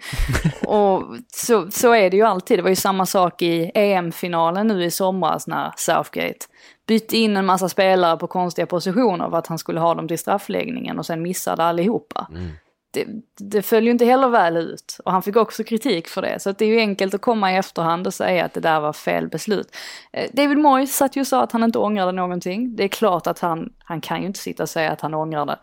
och 0.66 1.02
så, 1.28 1.70
så 1.70 1.94
är 1.94 2.10
det 2.10 2.16
ju 2.16 2.22
alltid. 2.22 2.58
Det 2.58 2.62
var 2.62 2.70
ju 2.70 2.76
samma 2.76 3.06
sak 3.06 3.42
i 3.42 3.70
EM-finalen 3.74 4.66
nu 4.66 4.84
i 4.84 4.90
somras 4.90 5.46
när 5.46 5.72
Southgate 5.76 6.46
bytte 6.86 7.16
in 7.16 7.36
en 7.36 7.46
massa 7.46 7.68
spelare 7.68 8.16
på 8.16 8.26
konstiga 8.26 8.66
positioner 8.66 9.30
för 9.30 9.36
att 9.36 9.46
han 9.46 9.58
skulle 9.58 9.80
ha 9.80 9.94
dem 9.94 10.08
till 10.08 10.18
straffläggningen 10.18 10.98
och 10.98 11.06
sen 11.06 11.22
missade 11.22 11.62
allihopa. 11.62 12.26
Mm 12.30 12.50
det, 12.92 13.06
det 13.38 13.62
föll 13.62 13.84
ju 13.84 13.90
inte 13.90 14.04
heller 14.04 14.28
väl 14.28 14.56
ut. 14.56 14.98
Och 15.04 15.12
han 15.12 15.22
fick 15.22 15.36
också 15.36 15.64
kritik 15.64 16.08
för 16.08 16.22
det. 16.22 16.42
Så 16.42 16.52
det 16.52 16.64
är 16.64 16.68
ju 16.68 16.78
enkelt 16.78 17.14
att 17.14 17.20
komma 17.20 17.52
i 17.52 17.56
efterhand 17.56 18.06
och 18.06 18.14
säga 18.14 18.44
att 18.44 18.54
det 18.54 18.60
där 18.60 18.80
var 18.80 18.92
fel 18.92 19.28
beslut. 19.28 19.76
Eh, 20.12 20.30
David 20.32 20.58
Moyes 20.58 20.96
satt 20.96 21.16
ju 21.16 21.20
och 21.20 21.26
sa 21.26 21.42
att 21.42 21.52
han 21.52 21.64
inte 21.64 21.78
ångrade 21.78 22.12
någonting. 22.12 22.76
Det 22.76 22.84
är 22.84 22.88
klart 22.88 23.26
att 23.26 23.38
han, 23.38 23.72
han 23.78 24.00
kan 24.00 24.20
ju 24.20 24.26
inte 24.26 24.38
sitta 24.38 24.62
och 24.62 24.68
säga 24.68 24.90
att 24.90 25.00
han 25.00 25.14
ångrar 25.14 25.46
det. 25.46 25.58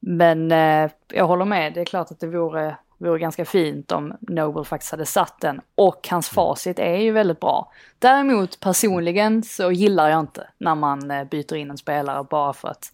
Men 0.00 0.52
eh, 0.52 0.90
jag 1.08 1.26
håller 1.26 1.44
med, 1.44 1.74
det 1.74 1.80
är 1.80 1.84
klart 1.84 2.10
att 2.10 2.20
det 2.20 2.26
vore, 2.26 2.76
vore 2.98 3.18
ganska 3.18 3.44
fint 3.44 3.92
om 3.92 4.16
Noble 4.20 4.64
faktiskt 4.64 4.90
hade 4.90 5.06
satt 5.06 5.40
den. 5.40 5.60
Och 5.74 6.08
hans 6.10 6.28
facit 6.28 6.78
är 6.78 6.96
ju 6.96 7.12
väldigt 7.12 7.40
bra. 7.40 7.72
Däremot 7.98 8.60
personligen 8.60 9.42
så 9.42 9.72
gillar 9.72 10.08
jag 10.08 10.20
inte 10.20 10.48
när 10.58 10.74
man 10.74 11.10
eh, 11.10 11.24
byter 11.24 11.54
in 11.54 11.70
en 11.70 11.78
spelare 11.78 12.26
bara 12.30 12.52
för 12.52 12.68
att 12.68 12.92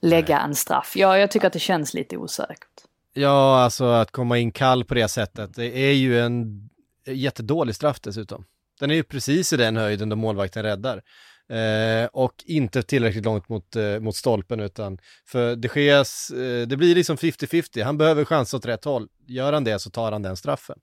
lägga 0.00 0.40
en 0.40 0.54
straff. 0.54 0.92
Ja, 0.96 1.18
jag 1.18 1.30
tycker 1.30 1.46
att 1.46 1.52
det 1.52 1.58
känns 1.58 1.94
lite 1.94 2.16
osäkert. 2.16 2.87
Ja, 3.12 3.60
alltså 3.60 3.84
att 3.84 4.10
komma 4.10 4.38
in 4.38 4.52
kall 4.52 4.84
på 4.84 4.94
det 4.94 5.08
sättet, 5.08 5.54
det 5.54 5.78
är 5.78 5.92
ju 5.92 6.20
en 6.20 6.68
jättedålig 7.06 7.74
straff 7.74 8.00
dessutom. 8.00 8.44
Den 8.80 8.90
är 8.90 8.94
ju 8.94 9.02
precis 9.02 9.52
i 9.52 9.56
den 9.56 9.76
höjden 9.76 10.08
då 10.08 10.16
målvakten 10.16 10.62
räddar. 10.62 11.02
Eh, 11.48 12.08
och 12.12 12.34
inte 12.46 12.82
tillräckligt 12.82 13.24
långt 13.24 13.48
mot, 13.48 13.76
eh, 13.76 14.00
mot 14.00 14.16
stolpen 14.16 14.60
utan 14.60 14.98
för 15.26 15.56
de 15.56 15.68
Geas, 15.74 16.30
eh, 16.30 16.66
det 16.66 16.76
blir 16.76 16.94
liksom 16.94 17.16
50-50, 17.16 17.82
han 17.82 17.98
behöver 17.98 18.24
chans 18.24 18.54
åt 18.54 18.66
rätt 18.66 18.84
håll. 18.84 19.08
Gör 19.26 19.52
han 19.52 19.64
det 19.64 19.78
så 19.78 19.90
tar 19.90 20.12
han 20.12 20.22
den 20.22 20.36
straffen. 20.36 20.78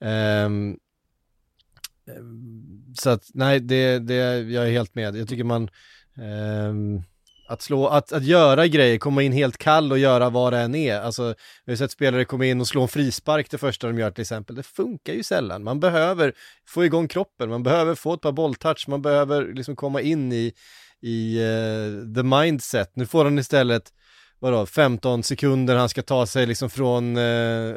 Ehm, 0.00 0.76
ehm, 2.08 2.94
så 2.98 3.10
att 3.10 3.30
nej, 3.34 3.60
det, 3.60 3.98
det, 3.98 4.14
jag 4.40 4.66
är 4.66 4.70
helt 4.70 4.94
med. 4.94 5.16
Jag 5.16 5.28
tycker 5.28 5.44
man 5.44 5.70
ehm, 6.16 7.02
att, 7.46 7.62
slå, 7.62 7.86
att, 7.86 8.12
att 8.12 8.24
göra 8.24 8.66
grejer, 8.66 8.98
komma 8.98 9.22
in 9.22 9.32
helt 9.32 9.58
kall 9.58 9.92
och 9.92 9.98
göra 9.98 10.30
vad 10.30 10.52
det 10.52 10.58
än 10.58 10.74
är. 10.74 11.00
Alltså, 11.00 11.34
vi 11.64 11.72
har 11.72 11.76
sett 11.76 11.90
spelare 11.90 12.24
komma 12.24 12.46
in 12.46 12.60
och 12.60 12.68
slå 12.68 12.82
en 12.82 12.88
frispark 12.88 13.50
det 13.50 13.58
första 13.58 13.86
de 13.86 13.98
gör 13.98 14.10
till 14.10 14.22
exempel. 14.22 14.56
Det 14.56 14.62
funkar 14.62 15.12
ju 15.12 15.22
sällan. 15.22 15.64
Man 15.64 15.80
behöver 15.80 16.32
få 16.68 16.84
igång 16.84 17.08
kroppen, 17.08 17.50
man 17.50 17.62
behöver 17.62 17.94
få 17.94 18.14
ett 18.14 18.20
par 18.20 18.32
bolltouch, 18.32 18.88
man 18.88 19.02
behöver 19.02 19.54
liksom 19.54 19.76
komma 19.76 20.00
in 20.00 20.32
i, 20.32 20.52
i 21.02 21.40
uh, 21.40 22.14
the 22.14 22.22
mindset. 22.22 22.96
Nu 22.96 23.06
får 23.06 23.24
han 23.24 23.38
istället 23.38 23.92
vadå, 24.44 24.66
15 24.66 25.22
sekunder 25.22 25.76
han 25.76 25.88
ska 25.88 26.02
ta 26.02 26.26
sig 26.26 26.46
liksom 26.46 26.70
från, 26.70 27.16
eh, 27.16 27.74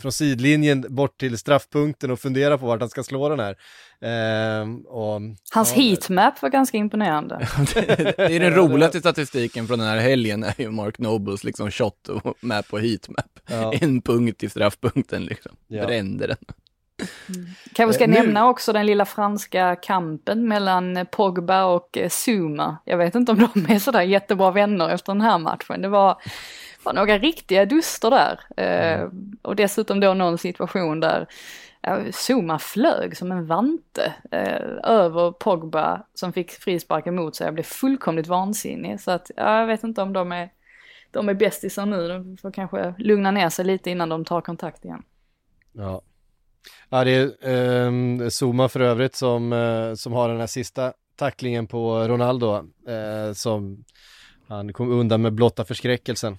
från 0.00 0.12
sidlinjen 0.12 0.86
bort 0.88 1.20
till 1.20 1.38
straffpunkten 1.38 2.10
och 2.10 2.20
fundera 2.20 2.58
på 2.58 2.66
vart 2.66 2.80
han 2.80 2.90
ska 2.90 3.02
slå 3.02 3.28
den 3.28 3.40
här. 3.40 3.56
Eh, 4.00 4.68
och, 4.86 5.20
Hans 5.52 5.76
ja, 5.76 5.82
heatmap 5.82 6.42
var 6.42 6.48
ganska 6.48 6.76
imponerande. 6.76 7.34
det 8.16 8.36
är 8.36 8.40
den 8.40 8.54
roligaste 8.54 9.00
statistiken 9.00 9.66
från 9.66 9.78
den 9.78 9.88
här 9.88 9.98
helgen 9.98 10.44
är 10.44 10.54
ju 10.58 10.70
Mark 10.70 10.98
Nobles 10.98 11.44
liksom 11.44 11.70
shot 11.70 12.08
och 12.08 12.36
map 12.40 12.72
och 12.72 12.80
heatmap. 12.80 13.40
Ja. 13.46 13.72
En 13.72 14.02
punkt 14.02 14.42
i 14.42 14.48
straffpunkten 14.48 15.24
liksom, 15.24 15.52
ja. 15.68 15.86
brände 15.86 16.26
den. 16.26 16.36
Mm. 17.28 17.46
Kanske 17.72 17.94
ska 17.94 18.04
eh, 18.04 18.10
nämna 18.10 18.48
också 18.48 18.72
den 18.72 18.86
lilla 18.86 19.04
franska 19.04 19.76
kampen 19.76 20.48
mellan 20.48 21.06
Pogba 21.10 21.64
och 21.64 21.98
eh, 21.98 22.08
Zuma. 22.08 22.76
Jag 22.84 22.98
vet 22.98 23.14
inte 23.14 23.32
om 23.32 23.48
de 23.54 23.74
är 23.74 23.78
sådär 23.78 24.02
jättebra 24.02 24.50
vänner 24.50 24.88
efter 24.88 25.12
den 25.12 25.20
här 25.20 25.38
matchen. 25.38 25.82
Det 25.82 25.88
var, 25.88 26.22
var 26.82 26.92
några 26.92 27.18
riktiga 27.18 27.64
duster 27.64 28.10
där. 28.10 28.40
Eh, 28.56 29.00
mm. 29.00 29.36
och 29.42 29.56
dessutom 29.56 30.00
då 30.00 30.14
någon 30.14 30.38
situation 30.38 31.00
där 31.00 31.26
Zuma 32.12 32.58
flög 32.58 33.16
som 33.16 33.32
en 33.32 33.46
vante 33.46 34.14
eh, 34.30 34.92
över 34.92 35.32
Pogba 35.32 36.02
som 36.14 36.32
fick 36.32 36.50
frispark 36.50 37.06
emot 37.06 37.36
sig. 37.36 37.44
Jag 37.44 37.54
blev 37.54 37.64
fullkomligt 37.64 38.26
vansinnig. 38.26 39.00
Så 39.00 39.10
att 39.10 39.30
ja, 39.36 39.60
jag 39.60 39.66
vet 39.66 39.84
inte 39.84 40.02
om 40.02 40.12
de 40.12 40.32
är, 40.32 40.50
de 41.10 41.28
är 41.28 41.34
bästisar 41.34 41.86
nu. 41.86 42.08
De 42.08 42.36
får 42.36 42.50
kanske 42.50 42.94
lugna 42.98 43.30
ner 43.30 43.48
sig 43.48 43.64
lite 43.64 43.90
innan 43.90 44.08
de 44.08 44.24
tar 44.24 44.40
kontakt 44.40 44.84
igen. 44.84 45.02
Ja. 45.72 46.02
Ja, 46.88 47.04
det 47.04 47.10
är 47.10 47.86
eh, 48.22 48.28
Zuma 48.28 48.68
för 48.68 48.80
övrigt 48.80 49.14
som, 49.14 49.52
eh, 49.52 49.94
som 49.94 50.12
har 50.12 50.28
den 50.28 50.40
här 50.40 50.46
sista 50.46 50.92
tacklingen 51.16 51.66
på 51.66 52.08
Ronaldo 52.08 52.56
eh, 52.88 53.32
som 53.34 53.84
han 54.48 54.72
kom 54.72 54.90
undan 54.90 55.22
med 55.22 55.32
blotta 55.32 55.64
förskräckelsen. 55.64 56.38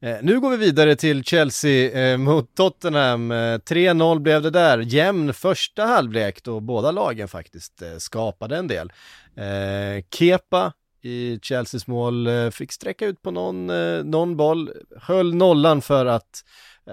Eh, 0.00 0.16
nu 0.22 0.40
går 0.40 0.50
vi 0.50 0.56
vidare 0.56 0.96
till 0.96 1.24
Chelsea 1.24 2.12
eh, 2.12 2.18
mot 2.18 2.54
Tottenham. 2.54 3.30
Eh, 3.30 3.34
3-0 3.34 4.18
blev 4.18 4.42
det 4.42 4.50
där, 4.50 4.78
jämn 4.78 5.34
första 5.34 5.84
halvlek 5.84 6.42
då 6.42 6.60
båda 6.60 6.90
lagen 6.90 7.28
faktiskt 7.28 7.82
eh, 7.82 7.96
skapade 7.98 8.56
en 8.56 8.68
del. 8.68 8.92
Eh, 9.36 10.04
Kepa 10.14 10.72
i 11.02 11.38
Chelseas 11.42 11.86
mål 11.86 12.28
fick 12.52 12.72
sträcka 12.72 13.06
ut 13.06 13.22
på 13.22 13.30
någon, 13.30 13.66
någon 14.10 14.36
boll, 14.36 14.72
höll 15.00 15.34
nollan 15.34 15.82
för 15.82 16.06
att 16.06 16.44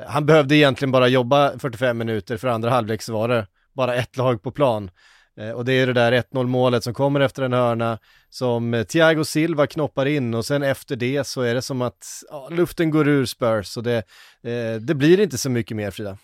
han 0.08 0.26
behövde 0.26 0.56
egentligen 0.56 0.92
bara 0.92 1.08
jobba 1.08 1.60
45 1.60 1.98
minuter, 1.98 2.38
för 2.38 2.48
andra 2.48 2.70
halvlek 2.70 3.02
så 3.02 3.14
var 3.14 3.28
det 3.28 3.48
bara 3.74 3.96
ett 3.96 4.18
lag 4.18 4.42
på 4.42 4.52
plan. 4.52 4.92
Eh, 5.38 5.50
och 5.50 5.66
det 5.66 5.74
är 5.74 5.88
det 5.88 5.94
där 5.94 6.12
1-0 6.12 6.48
målet 6.48 6.84
som 6.84 6.94
kommer 6.94 7.20
efter 7.20 7.44
en 7.44 7.54
hörna 7.54 8.00
som 8.30 8.74
eh, 8.74 8.84
Thiago 8.84 9.24
Silva 9.24 9.68
knoppar 9.68 10.06
in 10.06 10.34
och 10.34 10.46
sen 10.46 10.64
efter 10.64 10.96
det 10.96 11.28
så 11.28 11.42
är 11.42 11.54
det 11.54 11.62
som 11.62 11.82
att 11.82 12.06
ja, 12.30 12.50
luften 12.52 12.92
går 12.92 13.08
ur 13.08 13.26
Spurs 13.26 13.78
och 13.78 13.84
det, 13.84 13.98
eh, 14.44 14.76
det 14.82 14.96
blir 14.96 15.20
inte 15.20 15.38
så 15.38 15.50
mycket 15.50 15.78
mer 15.78 15.92
Frida. 15.92 16.18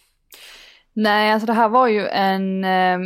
Nej, 0.94 1.32
alltså 1.32 1.46
det 1.46 1.54
här 1.54 1.70
var 1.70 1.88
ju 1.88 2.08
en, 2.08 2.64
eh, 2.64 3.00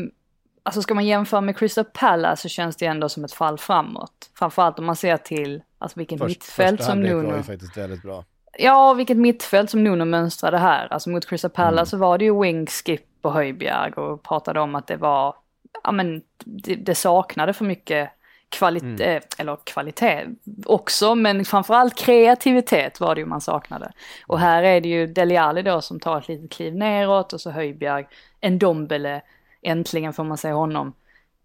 alltså 0.63 0.81
ska 0.81 0.93
man 0.93 1.05
jämföra 1.05 1.41
med 1.41 1.57
Crystal 1.57 1.85
Palace 1.85 2.41
så 2.41 2.49
känns 2.49 2.75
det 2.75 2.85
ändå 2.85 3.09
som 3.09 3.23
ett 3.23 3.33
fall 3.33 3.57
framåt. 3.57 4.31
Framförallt 4.37 4.79
om 4.79 4.85
man 4.85 4.95
ser 4.95 5.17
till 5.17 5.61
alltså 5.77 5.99
vilket 5.99 6.19
Först, 6.19 6.29
mittfält 6.29 6.83
som 6.83 6.99
Nuno... 6.99 7.29
var 7.29 7.37
ju 7.37 7.43
faktiskt 7.43 7.77
väldigt 7.77 8.01
bra. 8.01 8.25
Ja, 8.57 8.93
vilket 8.93 9.17
mittfält 9.17 9.69
som 9.69 9.83
Nuno 9.83 10.05
mönstrade 10.05 10.57
här. 10.57 10.93
Alltså 10.93 11.09
mot 11.09 11.25
Crystal 11.25 11.51
Palace 11.51 11.79
mm. 11.79 11.85
så 11.85 11.97
var 11.97 12.17
det 12.17 12.25
ju 12.25 12.41
Wing, 12.41 12.67
Skip 12.67 13.05
och 13.21 13.33
Höjbjerg 13.33 13.93
och 13.93 14.23
pratade 14.23 14.59
om 14.59 14.75
att 14.75 14.87
det 14.87 14.97
var 14.97 15.35
ja 15.83 15.91
men 15.91 16.21
det, 16.45 16.75
det 16.75 16.95
saknade 16.95 17.53
för 17.53 17.65
mycket 17.65 18.09
kvalitet, 18.49 19.09
mm. 19.09 19.23
eller 19.37 19.57
kvalitet 19.63 20.25
också, 20.65 21.15
men 21.15 21.45
framförallt 21.45 21.97
kreativitet 21.97 22.99
var 22.99 23.15
det 23.15 23.21
ju 23.21 23.27
man 23.27 23.41
saknade. 23.41 23.91
Och 24.27 24.39
här 24.39 24.63
är 24.63 24.81
det 24.81 24.89
ju 24.89 25.07
Deli 25.07 25.37
Alli 25.37 25.61
då 25.61 25.81
som 25.81 25.99
tar 25.99 26.17
ett 26.17 26.27
litet 26.27 26.51
kliv 26.51 26.75
neråt 26.75 27.33
och 27.33 27.41
så 27.41 27.51
Höjbjerg, 27.51 28.05
en 28.39 28.59
Dombele, 28.59 29.21
äntligen 29.61 30.13
får 30.13 30.23
man 30.23 30.37
säga 30.37 30.53
honom. 30.53 30.93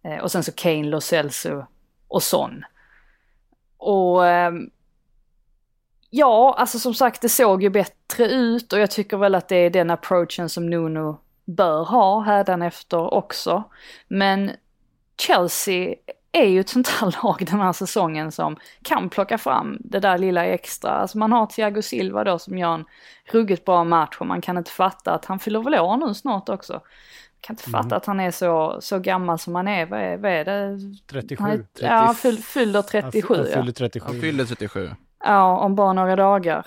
Eh, 0.04 0.18
och 0.18 0.32
sen 0.32 0.44
så 0.44 0.52
Kane, 0.52 0.84
Lo 0.84 1.00
Celso 1.00 1.64
och 2.08 2.22
Son. 2.22 2.64
Och 3.78 4.26
eh, 4.26 4.52
ja, 6.10 6.54
alltså 6.58 6.78
som 6.78 6.94
sagt 6.94 7.22
det 7.22 7.28
såg 7.28 7.62
ju 7.62 7.70
bättre 7.70 8.26
ut 8.26 8.72
och 8.72 8.78
jag 8.78 8.90
tycker 8.90 9.16
väl 9.16 9.34
att 9.34 9.48
det 9.48 9.56
är 9.56 9.70
den 9.70 9.90
approachen 9.90 10.48
som 10.48 10.70
Nuno 10.70 11.20
bör 11.44 11.84
ha 11.84 12.20
hädanefter 12.20 13.14
också. 13.14 13.64
Men 14.08 14.50
Chelsea 15.20 15.94
är 16.32 16.46
ju 16.46 16.60
ett 16.60 16.68
sånt 16.68 16.88
här 16.88 17.14
lag 17.22 17.46
den 17.50 17.60
här 17.60 17.72
säsongen 17.72 18.32
som 18.32 18.56
kan 18.82 19.10
plocka 19.10 19.38
fram 19.38 19.76
det 19.80 20.00
där 20.00 20.18
lilla 20.18 20.44
extra. 20.44 20.90
Alltså 20.90 21.18
man 21.18 21.32
har 21.32 21.46
Thiago 21.46 21.82
Silva 21.82 22.24
då 22.24 22.38
som 22.38 22.58
gör 22.58 22.74
en 22.74 22.84
ruggigt 23.32 23.64
bra 23.64 23.84
match 23.84 24.16
och 24.20 24.26
man 24.26 24.40
kan 24.40 24.58
inte 24.58 24.70
fatta 24.70 25.14
att 25.14 25.24
han 25.24 25.38
fyller 25.38 25.62
väl 25.62 25.74
år 25.74 25.96
nu 26.06 26.14
snart 26.14 26.48
också. 26.48 26.72
Jag 26.72 27.40
kan 27.40 27.54
inte 27.54 27.70
fatta 27.70 27.86
mm. 27.86 27.96
att 27.96 28.06
han 28.06 28.20
är 28.20 28.30
så, 28.30 28.78
så 28.80 28.98
gammal 28.98 29.38
som 29.38 29.54
han 29.54 29.68
är. 29.68 29.86
Vad 29.86 30.00
är, 30.00 30.16
vad 30.16 30.30
är 30.30 30.44
det? 30.44 30.78
37. 31.06 31.44
Är, 31.44 31.64
ja, 31.80 31.90
han 31.90 32.14
fyller 32.14 32.82
37. 32.82 33.34
Han 33.34 33.46
fyller 33.46 33.72
37. 33.72 34.06
Han 34.06 34.20
fyller 34.20 34.44
37. 34.44 34.90
Ja, 35.24 35.58
om 35.58 35.74
bara 35.74 35.92
några 35.92 36.16
dagar. 36.16 36.66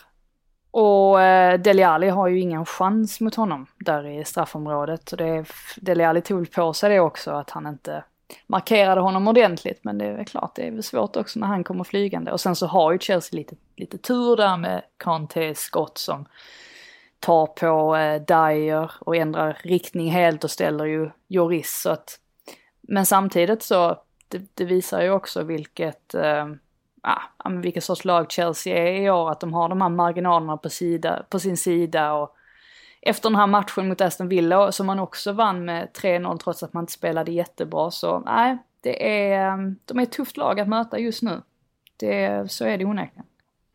Och 0.72 1.22
eh, 1.22 1.60
Dele 1.60 1.88
Alli 1.88 2.10
har 2.10 2.28
ju 2.28 2.40
ingen 2.40 2.66
chans 2.66 3.22
mot 3.22 3.36
honom 3.36 3.68
där 3.80 4.08
i 4.08 4.26
straffområdet. 4.26 5.12
Och 5.12 5.18
det, 5.18 5.46
Dele 5.78 6.08
Alli 6.08 6.22
tog 6.22 6.52
på 6.52 6.74
sig 6.74 6.90
det 6.90 7.00
också, 7.00 7.32
att 7.32 7.50
han 7.50 7.68
inte 7.68 8.04
markerade 8.48 9.02
honom 9.02 9.28
ordentligt. 9.28 9.80
Men 9.84 9.98
det 9.98 10.06
är 10.06 10.24
klart, 10.24 10.56
det 10.56 10.68
är 10.68 10.72
väl 10.72 10.84
svårt 10.84 11.16
också 11.16 11.40
när 11.40 11.48
han 11.48 11.64
kommer 11.64 11.84
flygande. 11.84 12.32
Och 12.32 12.42
sen 12.42 12.56
så 12.56 12.68
har 12.68 12.92
ju 12.92 13.00
Chelsea 13.00 13.38
lite, 13.38 13.56
lite 13.76 13.98
tur 13.98 14.38
där 14.38 14.58
med 14.58 14.82
Kante 14.98 15.56
skott 15.56 15.98
som 15.98 16.26
tar 17.20 17.46
på 17.46 17.96
eh, 17.96 18.22
Dyer 18.22 18.92
och 19.00 19.16
ändrar 19.16 19.58
riktning 19.64 20.12
helt 20.12 20.44
och 20.44 20.52
ställer 20.52 20.86
ju 20.86 21.10
Joris. 21.28 21.82
Så 21.82 21.90
att, 21.90 22.20
men 22.82 23.06
samtidigt 23.06 23.64
så, 23.64 23.98
det, 24.28 24.42
det 24.54 24.66
visar 24.66 25.02
ju 25.02 25.12
också 25.12 25.44
vilket 25.44 26.14
eh, 26.14 26.48
ah, 27.02 27.50
vilket 27.50 27.84
sorts 27.84 28.06
lag 28.06 28.32
Chelsea 28.32 28.78
är 28.78 29.02
i 29.02 29.10
år, 29.10 29.32
att 29.32 29.40
de 29.40 29.54
har 29.54 29.70
de 29.70 29.82
här 29.82 29.90
marginalerna 29.90 30.58
på, 30.58 30.70
sida, 30.70 31.26
på 31.30 31.40
sin 31.40 31.58
sida 31.58 32.14
och 32.14 32.36
efter 33.02 33.30
den 33.30 33.36
här 33.36 33.48
matchen 33.48 33.88
mot 33.88 34.02
Aston 34.02 34.28
Villa 34.28 34.72
som 34.72 34.88
man 34.88 35.00
också 35.00 35.32
vann 35.32 35.66
med 35.66 35.90
3-0 35.94 36.38
trots 36.38 36.64
att 36.64 36.74
man 36.74 36.84
inte 36.84 36.94
spelade 36.94 37.32
jättebra 37.32 37.92
så 37.92 38.20
nej, 38.20 38.58
det 38.82 39.24
är, 39.24 39.48
ehm, 39.54 39.76
de 39.86 40.00
är 40.00 40.04
ett 40.04 40.12
tufft 40.12 40.38
lag 40.38 40.60
att 40.60 40.68
möta 40.68 41.00
just 41.00 41.22
nu. 41.22 41.42
Det, 41.98 42.52
så 42.52 42.66
är 42.66 42.78
det 42.78 42.86
onekligen. 42.86 43.26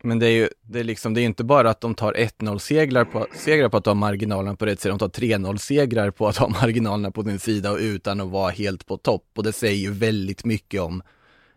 Men 0.03 0.19
det 0.19 0.27
är 0.27 0.31
ju, 0.31 0.49
det 0.61 0.79
är 0.79 0.83
liksom, 0.83 1.13
det 1.13 1.21
är 1.21 1.25
inte 1.25 1.43
bara 1.43 1.69
att 1.69 1.81
de 1.81 1.95
tar 1.95 2.13
1-0 2.13 2.57
segrar 2.57 3.05
på, 3.05 3.27
segrar 3.33 3.69
på 3.69 3.77
att 3.77 3.85
ha 3.85 3.93
marginalerna 3.93 4.55
på 4.55 4.65
rätt 4.65 4.79
sida, 4.79 4.97
de 4.97 5.09
tar 5.09 5.21
3-0 5.21 5.57
segrar 5.57 6.11
på 6.11 6.27
att 6.27 6.37
ha 6.37 6.49
marginalerna 6.61 7.11
på 7.11 7.23
sin 7.23 7.39
sida 7.39 7.71
och 7.71 7.77
utan 7.77 8.21
att 8.21 8.27
vara 8.27 8.49
helt 8.49 8.85
på 8.85 8.97
topp. 8.97 9.25
Och 9.35 9.43
det 9.43 9.53
säger 9.53 9.77
ju 9.77 9.91
väldigt 9.91 10.45
mycket 10.45 10.81
om 10.81 11.01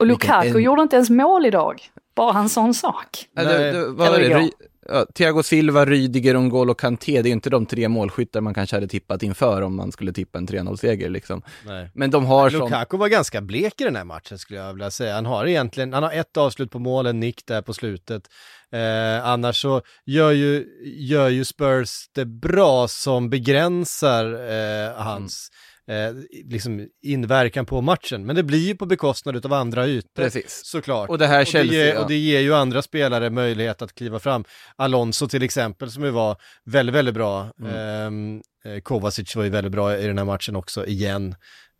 och 0.00 0.06
Lukaku 0.06 0.48
en... 0.48 0.62
gjorde 0.62 0.82
inte 0.82 0.96
ens 0.96 1.10
mål 1.10 1.46
idag. 1.46 1.82
Bara 2.16 2.38
en 2.38 2.48
sån 2.48 2.74
sak. 2.74 3.26
Nej, 3.32 3.46
det, 3.46 3.72
det, 3.72 3.86
vad 3.86 4.10
var 4.10 4.18
det? 4.18 4.38
Ry... 4.38 4.50
Ja, 4.88 5.06
Thiago 5.14 5.42
Silva, 5.42 5.84
Rydiger, 5.84 6.34
Ngolo 6.34 6.74
Kanté, 6.74 7.22
det 7.22 7.28
är 7.28 7.32
inte 7.32 7.50
de 7.50 7.66
tre 7.66 7.88
målskyttar 7.88 8.40
man 8.40 8.54
kanske 8.54 8.76
hade 8.76 8.88
tippat 8.88 9.22
inför 9.22 9.62
om 9.62 9.76
man 9.76 9.92
skulle 9.92 10.12
tippa 10.12 10.38
en 10.38 10.48
3-0-seger 10.48 11.10
liksom. 11.10 11.42
Nej. 11.66 11.90
Men 11.94 12.10
de 12.10 12.26
har 12.26 12.50
som... 12.50 12.60
Lukaku 12.60 12.96
var 12.96 13.08
ganska 13.08 13.40
blek 13.40 13.80
i 13.80 13.84
den 13.84 13.96
här 13.96 14.04
matchen 14.04 14.38
skulle 14.38 14.60
jag 14.60 14.72
vilja 14.72 14.90
säga. 14.90 15.14
Han 15.14 15.26
har 15.26 15.46
egentligen, 15.46 15.92
han 15.92 16.02
har 16.02 16.12
ett 16.12 16.36
avslut 16.36 16.70
på 16.70 16.78
mål, 16.78 17.06
en 17.06 17.20
nick 17.20 17.46
där 17.46 17.62
på 17.62 17.74
slutet. 17.74 18.22
Eh, 18.72 19.26
annars 19.26 19.62
så 19.62 19.82
gör 20.06 20.32
ju, 20.32 20.66
gör 20.84 21.28
ju 21.28 21.44
Spurs 21.44 22.08
det 22.14 22.24
bra 22.24 22.88
som 22.88 23.30
begränsar 23.30 24.24
eh, 24.24 24.94
hans 24.94 25.50
mm 25.50 25.69
eh, 25.90 26.14
liksom 26.44 26.88
inverkan 27.02 27.66
på 27.66 27.80
matchen. 27.80 28.26
Men 28.26 28.36
det 28.36 28.42
blir 28.42 28.68
ju 28.68 28.76
på 28.76 28.86
bekostnad 28.86 29.46
av 29.46 29.52
andra 29.52 29.86
ytor. 29.86 30.22
Precis. 30.22 30.60
Såklart. 30.64 31.08
Och 31.08 31.18
det 31.18 31.26
här 31.26 31.44
Chelsea, 31.44 31.62
och 31.62 31.68
det, 31.68 31.76
ger, 31.76 31.94
ja. 31.94 32.00
och 32.00 32.08
det 32.08 32.16
ger 32.16 32.40
ju 32.40 32.54
andra 32.54 32.82
spelare 32.82 33.30
möjlighet 33.30 33.82
att 33.82 33.94
kliva 33.94 34.18
fram. 34.18 34.44
Alonso 34.76 35.28
till 35.28 35.42
exempel 35.42 35.90
som 35.90 36.04
ju 36.04 36.10
var 36.10 36.36
väldigt, 36.64 36.94
väldigt 36.94 37.14
bra. 37.14 37.52
Mm. 37.60 37.74
Ehm, 37.74 38.42
eh, 38.64 38.80
Kovacic 38.80 39.36
var 39.36 39.44
ju 39.44 39.50
väldigt 39.50 39.72
bra 39.72 39.98
i 39.98 40.06
den 40.06 40.18
här 40.18 40.24
matchen 40.24 40.56
också, 40.56 40.86
igen. 40.86 41.34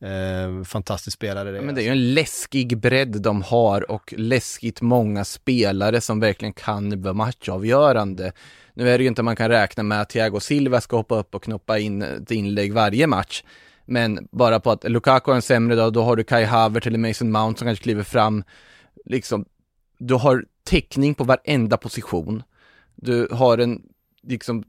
Eh, 0.05 0.65
fantastisk 0.65 1.17
spelare. 1.17 1.51
Det, 1.51 1.57
ja, 1.57 1.63
men 1.63 1.75
det 1.75 1.83
är 1.83 1.85
ju 1.85 1.91
en 1.91 2.15
läskig 2.15 2.79
bredd 2.79 3.23
de 3.23 3.43
har 3.43 3.91
och 3.91 4.15
läskigt 4.17 4.81
många 4.81 5.25
spelare 5.25 6.01
som 6.01 6.21
verkligen 6.21 6.53
kan 6.53 7.03
vara 7.03 7.15
matchavgörande. 7.15 8.33
Nu 8.75 8.91
är 8.91 8.99
det 8.99 9.03
ju 9.05 9.09
inte 9.09 9.23
man 9.23 9.37
kan 9.37 9.49
räkna 9.49 9.83
med 9.83 10.01
att 10.01 10.11
Thiago 10.11 10.41
Silva 10.41 10.81
ska 10.81 10.97
hoppa 10.97 11.19
upp 11.19 11.35
och 11.35 11.43
knoppa 11.43 11.79
in 11.79 12.03
ett 12.03 12.31
inlägg 12.31 12.73
varje 12.73 13.07
match. 13.07 13.43
Men 13.85 14.29
bara 14.31 14.61
på 14.61 14.71
att 14.71 14.91
Lukaku 14.91 15.31
har 15.31 15.37
en 15.37 15.43
sämre 15.43 15.77
dag, 15.77 15.93
då 15.93 16.03
har 16.03 16.17
du 16.17 16.25
Kai 16.25 16.45
Havert 16.45 16.87
eller 16.87 16.99
Mason 16.99 17.33
Mount 17.33 17.59
som 17.59 17.67
kanske 17.67 17.83
kliver 17.83 18.03
fram. 18.03 18.45
Liksom, 19.05 19.45
du 19.99 20.15
har 20.15 20.45
täckning 20.65 21.15
på 21.15 21.25
varenda 21.25 21.77
position. 21.77 22.43
Du 22.95 23.29
har 23.33 23.59
en, 23.59 23.83
liksom, 24.23 24.65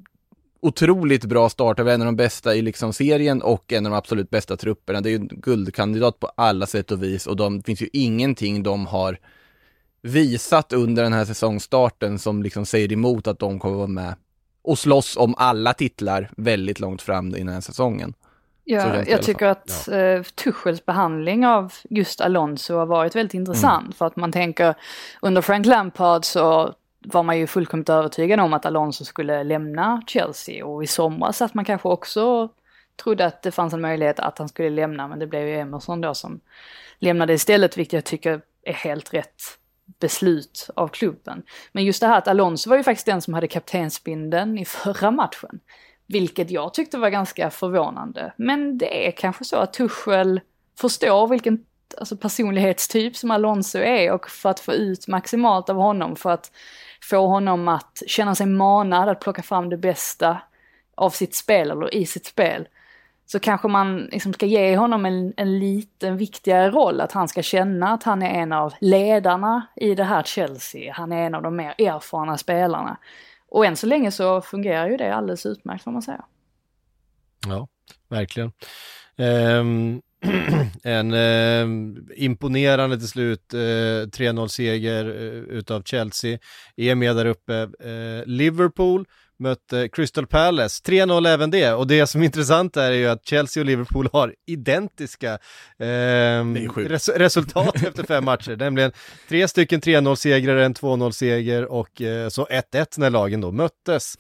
otroligt 0.61 1.25
bra 1.25 1.49
start 1.49 1.79
av 1.79 1.89
en 1.89 2.01
av 2.01 2.05
de 2.05 2.15
bästa 2.15 2.55
i 2.55 2.61
liksom 2.61 2.93
serien 2.93 3.41
och 3.41 3.73
en 3.73 3.85
av 3.85 3.91
de 3.91 3.97
absolut 3.97 4.29
bästa 4.29 4.57
trupperna. 4.57 5.01
Det 5.01 5.09
är 5.09 5.11
ju 5.11 5.15
en 5.15 5.27
guldkandidat 5.27 6.19
på 6.19 6.31
alla 6.35 6.65
sätt 6.65 6.91
och 6.91 7.03
vis 7.03 7.27
och 7.27 7.37
det 7.37 7.65
finns 7.65 7.81
ju 7.81 7.89
ingenting 7.93 8.63
de 8.63 8.85
har 8.85 9.17
visat 10.01 10.73
under 10.73 11.03
den 11.03 11.13
här 11.13 11.25
säsongstarten 11.25 12.19
som 12.19 12.43
liksom 12.43 12.65
säger 12.65 12.91
emot 12.93 13.27
att 13.27 13.39
de 13.39 13.59
kommer 13.59 13.75
vara 13.75 13.87
med 13.87 14.15
och 14.61 14.79
slåss 14.79 15.17
om 15.17 15.35
alla 15.37 15.73
titlar 15.73 16.31
väldigt 16.37 16.79
långt 16.79 17.01
fram 17.01 17.35
i 17.35 17.37
den 17.37 17.49
här 17.49 17.61
säsongen. 17.61 18.13
Ja, 18.71 19.03
jag 19.07 19.21
tycker 19.21 19.45
att 19.45 19.87
ja. 19.91 20.17
uh, 20.17 20.23
Tuchels 20.23 20.85
behandling 20.85 21.45
av 21.45 21.73
just 21.89 22.21
Alonso 22.21 22.75
har 22.75 22.85
varit 22.85 23.15
väldigt 23.15 23.33
intressant. 23.33 23.83
Mm. 23.83 23.93
För 23.93 24.05
att 24.05 24.15
man 24.15 24.31
tänker, 24.31 24.75
under 25.21 25.41
Frank 25.41 25.65
Lampard 25.65 26.25
så 26.25 26.73
var 27.05 27.23
man 27.23 27.37
ju 27.37 27.47
fullkomligt 27.47 27.89
övertygad 27.89 28.39
om 28.39 28.53
att 28.53 28.65
Alonso 28.65 29.05
skulle 29.05 29.43
lämna 29.43 30.01
Chelsea. 30.07 30.65
Och 30.65 30.83
i 30.83 30.87
somras 30.87 31.41
att 31.41 31.53
man 31.53 31.65
kanske 31.65 31.87
också 31.87 32.49
trodde 33.03 33.25
att 33.25 33.41
det 33.41 33.51
fanns 33.51 33.73
en 33.73 33.81
möjlighet 33.81 34.19
att 34.19 34.37
han 34.37 34.49
skulle 34.49 34.69
lämna. 34.69 35.07
Men 35.07 35.19
det 35.19 35.27
blev 35.27 35.47
ju 35.47 35.55
Emerson 35.55 36.01
då 36.01 36.13
som 36.13 36.39
lämnade 36.99 37.33
istället, 37.33 37.77
vilket 37.77 37.93
jag 37.93 38.03
tycker 38.03 38.41
är 38.63 38.73
helt 38.73 39.13
rätt 39.13 39.41
beslut 39.99 40.69
av 40.75 40.87
klubben. 40.87 41.43
Men 41.71 41.85
just 41.85 42.01
det 42.01 42.07
här 42.07 42.17
att 42.17 42.27
Alonso 42.27 42.69
var 42.69 42.77
ju 42.77 42.83
faktiskt 42.83 43.05
den 43.05 43.21
som 43.21 43.33
hade 43.33 43.47
kaptensbindeln 43.47 44.57
i 44.57 44.65
förra 44.65 45.11
matchen 45.11 45.59
vilket 46.11 46.51
jag 46.51 46.73
tyckte 46.73 46.97
var 46.97 47.09
ganska 47.09 47.49
förvånande. 47.49 48.33
Men 48.37 48.77
det 48.77 49.07
är 49.07 49.11
kanske 49.11 49.45
så 49.45 49.55
att 49.57 49.73
Tuchel 49.73 50.41
förstår 50.79 51.27
vilken 51.27 51.65
alltså 51.97 52.17
personlighetstyp 52.17 53.15
som 53.15 53.31
Alonso 53.31 53.79
är 53.79 54.11
och 54.11 54.29
för 54.29 54.49
att 54.49 54.59
få 54.59 54.73
ut 54.73 55.07
maximalt 55.07 55.69
av 55.69 55.75
honom, 55.75 56.15
för 56.15 56.29
att 56.29 56.51
få 57.09 57.27
honom 57.27 57.67
att 57.67 58.01
känna 58.07 58.35
sig 58.35 58.45
manad 58.45 59.09
att 59.09 59.19
plocka 59.19 59.41
fram 59.41 59.69
det 59.69 59.77
bästa 59.77 60.37
av 60.95 61.09
sitt 61.09 61.35
spel 61.35 61.71
eller 61.71 61.95
i 61.95 62.05
sitt 62.05 62.25
spel. 62.25 62.67
Så 63.25 63.39
kanske 63.39 63.67
man 63.67 63.97
liksom 63.97 64.33
ska 64.33 64.45
ge 64.45 64.77
honom 64.77 65.05
en, 65.05 65.33
en 65.37 65.59
liten 65.59 66.17
viktigare 66.17 66.69
roll, 66.69 67.01
att 67.01 67.11
han 67.11 67.27
ska 67.27 67.41
känna 67.41 67.93
att 67.93 68.03
han 68.03 68.21
är 68.21 68.29
en 68.29 68.51
av 68.53 68.73
ledarna 68.79 69.67
i 69.75 69.95
det 69.95 70.03
här 70.03 70.23
Chelsea. 70.23 70.93
Han 70.93 71.11
är 71.11 71.25
en 71.25 71.35
av 71.35 71.43
de 71.43 71.55
mer 71.55 71.75
erfarna 71.77 72.37
spelarna. 72.37 72.97
Och 73.51 73.65
än 73.65 73.75
så 73.75 73.87
länge 73.87 74.11
så 74.11 74.41
fungerar 74.41 74.89
ju 74.89 74.97
det 74.97 75.15
alldeles 75.15 75.45
utmärkt 75.45 75.83
får 75.83 75.91
man 75.91 76.01
säga. 76.01 76.25
Ja, 77.47 77.67
verkligen. 78.09 78.51
Um, 79.17 80.01
en 80.83 81.13
eh, 81.13 81.67
imponerande 82.15 82.97
till 82.97 83.07
slut 83.07 83.53
eh, 83.53 83.57
3-0 83.57 84.47
seger 84.47 85.05
eh, 85.05 85.57
utav 85.57 85.83
Chelsea. 85.83 86.39
Är 86.77 86.95
med 86.95 87.15
där 87.15 87.25
uppe. 87.25 87.55
Eh, 87.79 88.25
Liverpool 88.25 89.05
mötte 89.41 89.89
Crystal 89.89 90.27
Palace, 90.27 90.83
3-0 90.83 91.27
även 91.27 91.51
det. 91.51 91.73
Och 91.73 91.87
det 91.87 92.07
som 92.07 92.21
är 92.21 92.25
intressant 92.25 92.77
är 92.77 92.91
ju 92.91 93.07
att 93.07 93.25
Chelsea 93.25 93.61
och 93.61 93.65
Liverpool 93.65 94.09
har 94.13 94.35
identiska 94.47 95.33
eh, 95.79 96.45
res 96.75 97.09
resultat 97.09 97.75
efter 97.83 98.03
fem 98.03 98.25
matcher, 98.25 98.55
nämligen 98.55 98.91
tre 99.29 99.47
stycken 99.47 99.81
3-0 99.81 100.15
segrar, 100.15 100.55
en 100.55 100.73
2-0 100.73 101.11
seger 101.11 101.71
och 101.71 102.01
eh, 102.01 102.29
så 102.29 102.45
1-1 102.45 102.85
när 102.97 103.09
lagen 103.09 103.41
då 103.41 103.51
möttes. 103.51 104.15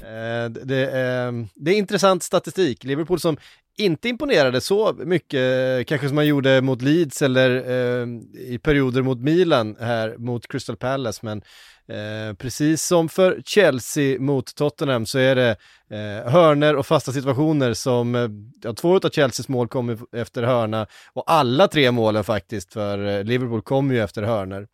Eh, 0.00 0.50
det, 0.50 0.82
eh, 0.82 1.32
det, 1.54 1.70
är 1.70 1.78
intressant 1.78 2.22
statistik. 2.22 2.84
Liverpool 2.84 3.20
som 3.20 3.36
inte 3.78 4.08
imponerade 4.08 4.60
så 4.60 4.92
mycket, 4.92 5.86
kanske 5.86 6.08
som 6.08 6.14
man 6.14 6.26
gjorde 6.26 6.60
mot 6.60 6.82
Leeds 6.82 7.22
eller 7.22 7.50
eh, 7.50 8.06
i 8.38 8.58
perioder 8.62 9.02
mot 9.02 9.18
Milan 9.18 9.76
här 9.80 10.16
mot 10.18 10.48
Crystal 10.48 10.76
Palace, 10.76 11.20
men 11.22 11.42
eh, 11.88 12.34
precis 12.34 12.82
som 12.82 13.08
för 13.08 13.42
Chelsea 13.44 14.20
mot 14.20 14.54
Tottenham 14.54 15.06
så 15.06 15.18
är 15.18 15.36
det 15.36 15.56
eh, 15.90 16.32
hörner 16.32 16.76
och 16.76 16.86
fasta 16.86 17.12
situationer 17.12 17.74
som, 17.74 18.14
eh, 18.14 18.28
ja, 18.62 18.72
två 18.72 18.96
av 18.96 19.10
Chelseas 19.10 19.48
mål 19.48 19.68
kommer 19.68 19.98
efter 20.16 20.42
hörna 20.42 20.86
och 21.12 21.24
alla 21.26 21.68
tre 21.68 21.90
målen 21.90 22.24
faktiskt 22.24 22.72
för 22.72 23.06
eh, 23.06 23.24
Liverpool 23.24 23.62
kommer 23.62 23.94
ju 23.94 24.00
efter 24.00 24.22
hörner. 24.22 24.66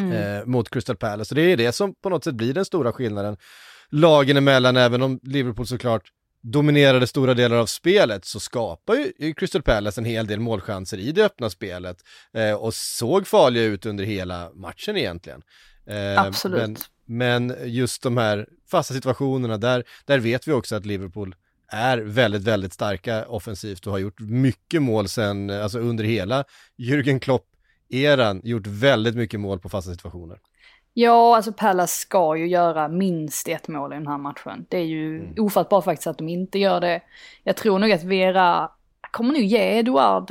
Mm. 0.00 0.50
Mot 0.50 0.70
Crystal 0.70 0.96
Palace. 0.96 1.28
Så 1.28 1.34
det 1.34 1.42
är 1.42 1.56
det 1.56 1.72
som 1.72 1.94
på 1.94 2.08
något 2.08 2.24
sätt 2.24 2.34
blir 2.34 2.54
den 2.54 2.64
stora 2.64 2.92
skillnaden 2.92 3.36
lagen 3.90 4.36
emellan, 4.36 4.76
även 4.76 5.02
om 5.02 5.20
Liverpool 5.22 5.66
såklart 5.66 6.02
dominerade 6.42 7.06
stora 7.06 7.34
delar 7.34 7.56
av 7.56 7.66
spelet 7.66 8.24
så 8.24 8.40
skapar 8.40 8.94
ju 8.94 9.34
Crystal 9.34 9.62
Palace 9.62 10.00
en 10.00 10.04
hel 10.04 10.26
del 10.26 10.40
målchanser 10.40 10.98
i 10.98 11.12
det 11.12 11.24
öppna 11.24 11.50
spelet 11.50 11.96
eh, 12.32 12.52
och 12.54 12.74
såg 12.74 13.26
farliga 13.26 13.64
ut 13.64 13.86
under 13.86 14.04
hela 14.04 14.50
matchen 14.54 14.96
egentligen. 14.96 15.42
Eh, 15.86 16.22
Absolut. 16.22 16.88
Men, 17.04 17.48
men, 17.48 17.56
just 17.64 18.02
de 18.02 18.16
här 18.16 18.48
fasta 18.70 18.94
situationerna, 18.94 19.56
där, 19.56 19.84
där 20.04 20.18
vet 20.18 20.48
vi 20.48 20.52
också 20.52 20.76
att 20.76 20.86
Liverpool 20.86 21.34
är 21.68 21.98
väldigt, 21.98 22.42
väldigt 22.42 22.72
starka 22.72 23.26
offensivt 23.28 23.86
och 23.86 23.92
har 23.92 23.98
gjort 23.98 24.20
mycket 24.20 24.82
mål 24.82 25.08
sen, 25.08 25.50
alltså 25.50 25.78
under 25.78 26.04
hela 26.04 26.44
Jürgen 26.76 27.18
Klopp-eran, 27.18 28.40
gjort 28.44 28.66
väldigt 28.66 29.16
mycket 29.16 29.40
mål 29.40 29.58
på 29.58 29.68
fasta 29.68 29.90
situationer. 29.90 30.38
Ja, 30.96 31.36
alltså 31.36 31.52
Pallas 31.52 31.92
ska 31.92 32.36
ju 32.36 32.48
göra 32.48 32.88
minst 32.88 33.48
ett 33.48 33.68
mål 33.68 33.92
i 33.92 33.96
den 33.96 34.06
här 34.06 34.18
matchen. 34.18 34.66
Det 34.68 34.76
är 34.76 34.84
ju 34.84 35.18
mm. 35.18 35.34
ofattbart 35.38 35.84
faktiskt 35.84 36.06
att 36.06 36.18
de 36.18 36.28
inte 36.28 36.58
gör 36.58 36.80
det. 36.80 37.00
Jag 37.42 37.56
tror 37.56 37.78
nog 37.78 37.92
att 37.92 38.02
Vera 38.02 38.70
kommer 39.10 39.32
nu 39.32 39.44
ge 39.44 39.78
Eduard 39.78 40.30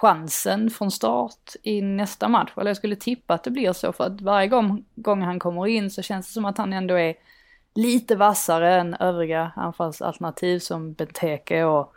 chansen 0.00 0.70
från 0.70 0.90
start 0.90 1.56
i 1.62 1.82
nästa 1.82 2.28
match. 2.28 2.52
Eller 2.56 2.70
jag 2.70 2.76
skulle 2.76 2.96
tippa 2.96 3.34
att 3.34 3.44
det 3.44 3.50
blir 3.50 3.72
så 3.72 3.92
för 3.92 4.04
att 4.04 4.20
varje 4.20 4.48
gång, 4.48 4.84
gång 4.94 5.22
han 5.22 5.38
kommer 5.38 5.66
in 5.66 5.90
så 5.90 6.02
känns 6.02 6.26
det 6.26 6.32
som 6.32 6.44
att 6.44 6.58
han 6.58 6.72
ändå 6.72 6.94
är 6.94 7.14
lite 7.74 8.16
vassare 8.16 8.74
än 8.80 8.94
övriga 8.94 9.52
anfallsalternativ 9.56 10.58
som 10.58 10.92
Benteke 10.92 11.64
och, 11.64 11.92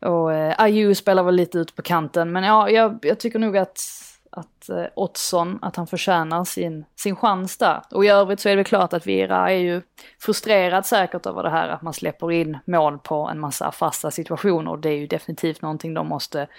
och 0.00 0.32
eh, 0.32 0.54
Ayu 0.58 0.94
spelar 0.94 1.22
väl 1.22 1.34
lite 1.34 1.58
ut 1.58 1.76
på 1.76 1.82
kanten. 1.82 2.32
Men 2.32 2.44
ja, 2.44 2.70
jag, 2.70 2.98
jag 3.02 3.20
tycker 3.20 3.38
nog 3.38 3.56
att 3.56 3.80
att 4.30 4.68
eh, 4.68 4.84
Ottsson, 4.96 5.58
att 5.62 5.76
han 5.76 5.86
förtjänar 5.86 6.44
sin, 6.44 6.84
sin 6.96 7.16
chans 7.16 7.56
där. 7.56 7.82
Och 7.90 8.04
i 8.04 8.08
övrigt 8.08 8.40
så 8.40 8.48
är 8.48 8.56
det 8.56 8.64
klart 8.64 8.92
att 8.92 9.06
Vera 9.06 9.50
är 9.50 9.56
ju 9.56 9.82
frustrerad 10.20 10.86
säkert 10.86 11.26
över 11.26 11.42
det 11.42 11.50
här 11.50 11.68
att 11.68 11.82
man 11.82 11.92
släpper 11.92 12.32
in 12.32 12.58
mål 12.64 12.98
på 12.98 13.28
en 13.28 13.40
massa 13.40 13.72
fasta 13.72 14.10
situationer. 14.10 14.76
Det 14.76 14.88
är 14.88 14.96
ju 14.96 15.06
definitivt 15.06 15.62
någonting 15.62 15.94
de 15.94 16.06
måste 16.06 16.38
mm. 16.38 16.50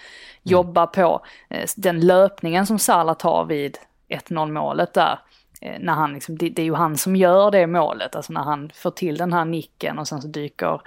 jobba 0.43 0.87
på. 0.87 1.21
Eh, 1.49 1.69
den 1.77 1.99
löpningen 1.99 2.67
som 2.67 2.79
Salah 2.79 3.15
tar 3.15 3.45
vid 3.45 3.77
1-0 4.09 4.51
målet 4.51 4.93
där, 4.93 5.19
när 5.61 5.93
han 5.93 6.13
liksom, 6.13 6.37
det, 6.37 6.49
det, 6.49 6.61
är 6.61 6.65
ju 6.65 6.73
han 6.73 6.97
som 6.97 7.15
gör 7.15 7.51
det 7.51 7.67
målet, 7.67 8.15
alltså 8.15 8.33
när 8.33 8.41
han 8.41 8.71
får 8.75 8.91
till 8.91 9.17
den 9.17 9.33
här 9.33 9.45
nicken 9.45 9.99
och 9.99 10.07
sen 10.07 10.21
så 10.21 10.27
dyker 10.27 10.81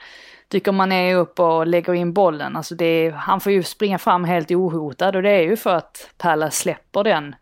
dyker 0.53 0.73
Mané 0.73 1.15
upp 1.15 1.41
och 1.41 1.67
lägger 1.67 1.95
in 1.95 2.13
bollen. 2.13 2.57
Alltså 2.57 2.75
det 2.75 2.85
är, 2.85 3.11
han 3.11 3.41
får 3.41 3.53
ju 3.53 3.63
springa 3.63 3.99
fram 3.99 4.25
helt 4.25 4.51
ohotad 4.51 5.17
och 5.17 5.23
det 5.23 5.31
är 5.31 5.43
ju 5.43 5.57
för 5.57 5.75
att 5.75 6.11
Palace 6.19 6.57
släpper 6.57 7.05
den, 7.05 7.35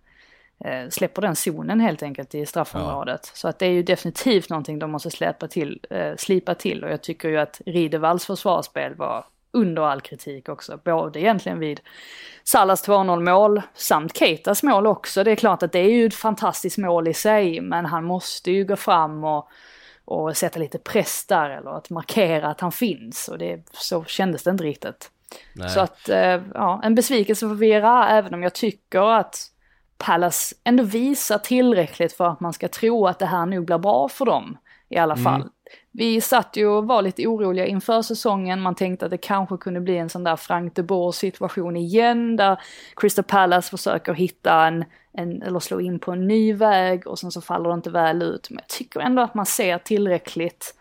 eh, 0.64 0.88
släpper 0.88 1.22
den 1.22 1.36
zonen 1.36 1.80
helt 1.80 2.02
enkelt 2.02 2.34
i 2.34 2.46
straffområdet. 2.46 3.20
Ja. 3.24 3.30
Så 3.34 3.48
att 3.48 3.58
det 3.58 3.66
är 3.66 3.70
ju 3.70 3.82
definitivt 3.82 4.50
någonting 4.50 4.78
de 4.78 4.90
måste 4.90 5.10
släppa 5.10 5.48
till, 5.48 5.80
eh, 5.90 6.16
slipa 6.16 6.54
till 6.54 6.84
och 6.84 6.90
jag 6.90 7.02
tycker 7.02 7.28
ju 7.28 7.38
att 7.38 7.60
Ridevalls 7.66 8.26
försvarsspel 8.26 8.94
var 8.94 9.24
under 9.52 9.82
all 9.82 10.00
kritik 10.00 10.48
också. 10.48 10.80
Både 10.84 11.20
egentligen 11.20 11.58
vid 11.58 11.80
Salas 12.44 12.88
2-0 12.88 13.20
mål 13.20 13.62
samt 13.74 14.16
Keitas 14.16 14.62
mål 14.62 14.86
också. 14.86 15.24
Det 15.24 15.30
är 15.30 15.36
klart 15.36 15.62
att 15.62 15.72
det 15.72 15.78
är 15.78 15.90
ju 15.90 16.06
ett 16.06 16.14
fantastiskt 16.14 16.78
mål 16.78 17.08
i 17.08 17.14
sig 17.14 17.60
men 17.60 17.86
han 17.86 18.04
måste 18.04 18.50
ju 18.50 18.64
gå 18.64 18.76
fram 18.76 19.24
och 19.24 19.48
och 20.10 20.36
sätta 20.36 20.58
lite 20.58 20.78
press 20.78 21.26
där 21.26 21.50
eller 21.50 21.70
att 21.70 21.90
markera 21.90 22.48
att 22.48 22.60
han 22.60 22.72
finns 22.72 23.28
och 23.28 23.38
det, 23.38 23.62
så 23.72 24.04
kändes 24.04 24.42
det 24.42 24.50
inte 24.50 24.64
riktigt. 24.64 25.10
Nej. 25.52 25.68
Så 25.68 25.80
att, 25.80 26.08
eh, 26.08 26.42
ja, 26.54 26.80
en 26.84 26.94
besvikelse 26.94 27.48
för 27.48 27.54
Vera, 27.54 28.08
även 28.08 28.34
om 28.34 28.42
jag 28.42 28.54
tycker 28.54 29.12
att 29.12 29.50
Palace 29.98 30.54
ändå 30.64 30.82
visar 30.82 31.38
tillräckligt 31.38 32.12
för 32.12 32.26
att 32.26 32.40
man 32.40 32.52
ska 32.52 32.68
tro 32.68 33.06
att 33.06 33.18
det 33.18 33.26
här 33.26 33.46
nog 33.46 33.64
blir 33.64 33.78
bra 33.78 34.08
för 34.08 34.24
dem 34.24 34.58
i 34.88 34.96
alla 34.96 35.14
mm. 35.14 35.24
Vi 35.92 36.20
satt 36.20 36.56
ju 36.56 36.66
och 36.66 36.86
var 36.86 37.02
lite 37.02 37.26
oroliga 37.26 37.66
inför 37.66 38.02
säsongen, 38.02 38.60
man 38.60 38.74
tänkte 38.74 39.04
att 39.04 39.10
det 39.10 39.18
kanske 39.18 39.56
kunde 39.56 39.80
bli 39.80 39.96
en 39.96 40.08
sån 40.08 40.24
där 40.24 40.36
Frank 40.36 40.74
de 40.74 40.82
Boer 40.82 41.12
situation 41.12 41.76
igen, 41.76 42.36
där 42.36 42.60
Crystal 42.96 43.24
Palace 43.24 43.70
försöker 43.70 44.14
hitta 44.14 44.66
en, 44.66 44.84
en, 45.12 45.42
eller 45.42 45.60
slå 45.60 45.80
in 45.80 45.98
på 45.98 46.12
en 46.12 46.26
ny 46.26 46.52
väg 46.52 47.06
och 47.06 47.18
sen 47.18 47.32
så 47.32 47.40
faller 47.40 47.68
det 47.68 47.74
inte 47.74 47.90
väl 47.90 48.22
ut. 48.22 48.50
Men 48.50 48.58
jag 48.58 48.68
tycker 48.68 49.00
ändå 49.00 49.22
att 49.22 49.34
man 49.34 49.46
ser 49.46 49.78
tillräckligt 49.78 50.74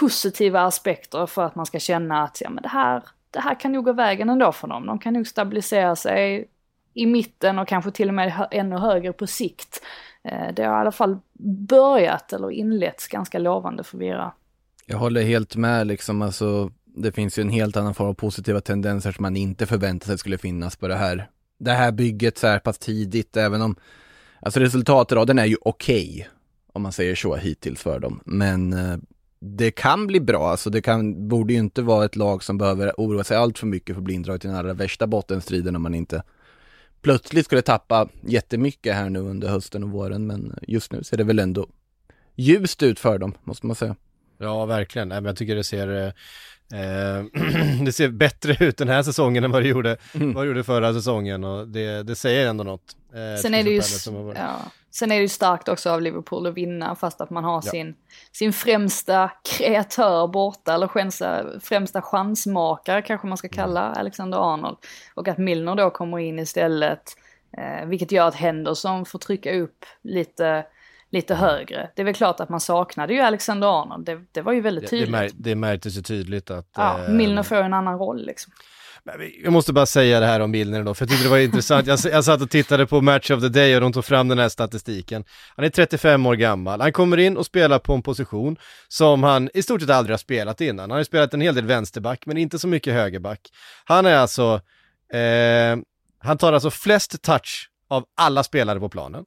positiva 0.00 0.60
aspekter 0.60 1.26
för 1.26 1.42
att 1.42 1.54
man 1.54 1.66
ska 1.66 1.78
känna 1.78 2.22
att 2.22 2.40
ja, 2.40 2.50
men 2.50 2.62
det, 2.62 2.68
här, 2.68 3.02
det 3.30 3.40
här 3.40 3.60
kan 3.60 3.72
nog 3.72 3.84
gå 3.84 3.92
vägen 3.92 4.30
ändå 4.30 4.52
för 4.52 4.68
dem. 4.68 4.86
De 4.86 4.98
kan 4.98 5.14
nog 5.14 5.26
stabilisera 5.26 5.96
sig 5.96 6.48
i 6.94 7.06
mitten 7.06 7.58
och 7.58 7.68
kanske 7.68 7.90
till 7.90 8.08
och 8.08 8.14
med 8.14 8.48
ännu 8.50 8.76
högre 8.76 9.12
på 9.12 9.26
sikt. 9.26 9.82
Eh, 10.22 10.52
det 10.54 10.64
har 10.64 10.76
i 10.78 10.80
alla 10.80 10.92
fall 10.92 11.18
börjat 11.68 12.32
eller 12.32 12.50
inletts 12.50 13.08
ganska 13.08 13.38
lovande 13.38 13.84
för 13.84 13.98
Vira. 13.98 14.32
Jag 14.86 14.98
håller 14.98 15.22
helt 15.22 15.56
med 15.56 15.86
liksom, 15.86 16.22
alltså 16.22 16.70
det 16.84 17.12
finns 17.12 17.38
ju 17.38 17.40
en 17.40 17.48
helt 17.48 17.76
annan 17.76 17.94
form 17.94 18.08
av 18.08 18.14
positiva 18.14 18.60
tendenser 18.60 19.12
som 19.12 19.22
man 19.22 19.36
inte 19.36 19.66
förväntade 19.66 20.06
sig 20.06 20.18
skulle 20.18 20.38
finnas 20.38 20.76
på 20.76 20.88
det 20.88 20.94
här, 20.94 21.28
det 21.58 21.72
här 21.72 21.92
bygget 21.92 22.38
så 22.38 22.46
här 22.46 22.58
pass 22.58 22.78
tidigt, 22.78 23.36
även 23.36 23.62
om, 23.62 23.76
alltså 24.40 24.60
resultatraden 24.60 25.38
är 25.38 25.44
ju 25.44 25.56
okej, 25.60 26.10
okay, 26.10 26.24
om 26.72 26.82
man 26.82 26.92
säger 26.92 27.14
så 27.14 27.36
hittills 27.36 27.82
för 27.82 27.98
dem, 27.98 28.20
men 28.24 28.72
eh, 28.72 28.96
det 29.40 29.70
kan 29.70 30.06
bli 30.06 30.20
bra, 30.20 30.50
alltså 30.50 30.70
det 30.70 30.82
kan, 30.82 31.28
borde 31.28 31.52
ju 31.52 31.58
inte 31.58 31.82
vara 31.82 32.04
ett 32.04 32.16
lag 32.16 32.42
som 32.42 32.58
behöver 32.58 32.92
oroa 32.96 33.24
sig 33.24 33.36
allt 33.36 33.58
för 33.58 33.66
mycket 33.66 33.94
för 33.94 34.00
att 34.00 34.04
bli 34.04 34.14
indraget 34.14 34.44
i 34.44 34.48
den 34.48 34.56
allra 34.56 34.72
värsta 34.72 35.06
bottenstriden 35.06 35.76
om 35.76 35.82
man 35.82 35.94
inte 35.94 36.22
plötsligt 37.04 37.44
skulle 37.44 37.62
tappa 37.62 38.08
jättemycket 38.22 38.94
här 38.94 39.10
nu 39.10 39.18
under 39.18 39.48
hösten 39.48 39.84
och 39.84 39.90
våren, 39.90 40.26
men 40.26 40.58
just 40.62 40.92
nu 40.92 41.04
ser 41.04 41.16
det 41.16 41.24
väl 41.24 41.38
ändå 41.38 41.68
ljust 42.34 42.82
ut 42.82 42.98
för 42.98 43.18
dem, 43.18 43.34
måste 43.42 43.66
man 43.66 43.76
säga. 43.76 43.96
Ja, 44.38 44.66
verkligen. 44.66 45.10
Jag 45.10 45.36
tycker 45.36 45.56
det 45.56 45.64
ser 45.64 46.14
Eh, 46.72 47.24
det 47.84 47.92
ser 47.92 48.08
bättre 48.08 48.66
ut 48.66 48.76
den 48.76 48.88
här 48.88 49.02
säsongen 49.02 49.44
än 49.44 49.50
vad 49.50 49.62
det 49.62 49.68
gjorde, 49.68 49.96
mm. 50.14 50.32
vad 50.32 50.44
det 50.44 50.48
gjorde 50.48 50.64
förra 50.64 50.92
säsongen 50.92 51.44
och 51.44 51.68
det, 51.68 52.02
det 52.02 52.14
säger 52.14 52.48
ändå 52.48 52.64
något. 52.64 52.96
Eh, 53.14 53.40
Sen 53.42 53.54
är 53.54 53.64
det 53.64 53.70
ju, 53.70 53.82
ja. 54.36 54.56
Sen 54.90 55.12
är 55.12 55.16
det 55.16 55.22
ju 55.22 55.28
starkt 55.28 55.68
också 55.68 55.90
av 55.90 56.02
Liverpool 56.02 56.46
att 56.46 56.54
vinna 56.54 56.94
fast 56.94 57.20
att 57.20 57.30
man 57.30 57.44
har 57.44 57.62
ja. 57.64 57.70
sin, 57.70 57.94
sin 58.32 58.52
främsta 58.52 59.30
kreatör 59.58 60.26
borta, 60.26 60.74
eller 60.74 60.88
främsta, 60.88 61.60
främsta 61.60 62.02
chansmakare 62.02 63.02
kanske 63.02 63.26
man 63.26 63.38
ska 63.38 63.48
mm. 63.48 63.56
kalla 63.56 63.86
mm. 63.86 63.98
Alexander 63.98 64.54
Arnold. 64.54 64.76
Och 65.14 65.28
att 65.28 65.38
Milner 65.38 65.74
då 65.74 65.90
kommer 65.90 66.18
in 66.18 66.38
istället, 66.38 67.02
eh, 67.58 67.86
vilket 67.86 68.12
gör 68.12 68.28
att 68.28 68.34
Henderson 68.34 69.04
får 69.04 69.18
trycka 69.18 69.54
upp 69.54 69.84
lite 70.02 70.64
lite 71.14 71.34
högre. 71.34 71.90
Det 71.96 72.02
är 72.02 72.06
väl 72.06 72.14
klart 72.14 72.40
att 72.40 72.48
man 72.48 72.60
saknade 72.60 73.14
ju 73.14 73.20
Alexander 73.20 73.82
Arnold, 73.82 74.06
det, 74.06 74.20
det 74.32 74.42
var 74.42 74.52
ju 74.52 74.60
väldigt 74.60 74.82
Det, 74.82 74.86
det, 74.86 74.90
tydligt. 74.90 75.10
mär, 75.10 75.30
det 75.34 75.54
märktes 75.54 75.96
ju 75.96 76.02
tydligt 76.02 76.50
att... 76.50 76.68
ja, 76.76 77.04
eh, 77.04 77.12
Milner 77.12 77.42
får 77.42 77.56
en 77.56 77.74
annan 77.74 77.98
roll 77.98 78.26
liksom. 78.26 78.52
Jag 79.44 79.52
måste 79.52 79.72
bara 79.72 79.86
säga 79.86 80.20
det 80.20 80.26
här 80.26 80.40
om 80.40 80.50
Milner 80.50 80.82
då, 80.82 80.94
för 80.94 81.02
jag 81.04 81.10
tyckte 81.10 81.24
det 81.24 81.30
var 81.30 81.38
intressant. 81.38 81.86
Jag, 81.86 81.98
jag 82.12 82.24
satt 82.24 82.42
och 82.42 82.50
tittade 82.50 82.86
på 82.86 83.00
Match 83.00 83.30
of 83.30 83.40
the 83.40 83.48
Day 83.48 83.74
och 83.74 83.80
de 83.80 83.92
tog 83.92 84.04
fram 84.04 84.28
den 84.28 84.38
här 84.38 84.48
statistiken. 84.48 85.24
Han 85.56 85.64
är 85.64 85.68
35 85.68 86.26
år 86.26 86.34
gammal. 86.34 86.80
Han 86.80 86.92
kommer 86.92 87.16
in 87.16 87.36
och 87.36 87.46
spelar 87.46 87.78
på 87.78 87.94
en 87.94 88.02
position 88.02 88.56
som 88.88 89.22
han 89.22 89.50
i 89.54 89.62
stort 89.62 89.80
sett 89.80 89.90
aldrig 89.90 90.12
har 90.12 90.18
spelat 90.18 90.60
innan. 90.60 90.78
Han 90.78 90.90
har 90.90 90.98
ju 90.98 91.04
spelat 91.04 91.34
en 91.34 91.40
hel 91.40 91.54
del 91.54 91.66
vänsterback, 91.66 92.26
men 92.26 92.36
inte 92.36 92.58
så 92.58 92.68
mycket 92.68 92.94
högerback. 92.94 93.40
Han 93.84 94.06
är 94.06 94.16
alltså, 94.16 94.60
eh, 95.12 95.76
han 96.18 96.38
tar 96.38 96.52
alltså 96.52 96.70
flest 96.70 97.22
touch 97.22 97.70
av 97.88 98.04
alla 98.16 98.42
spelare 98.42 98.80
på 98.80 98.88
planen. 98.88 99.24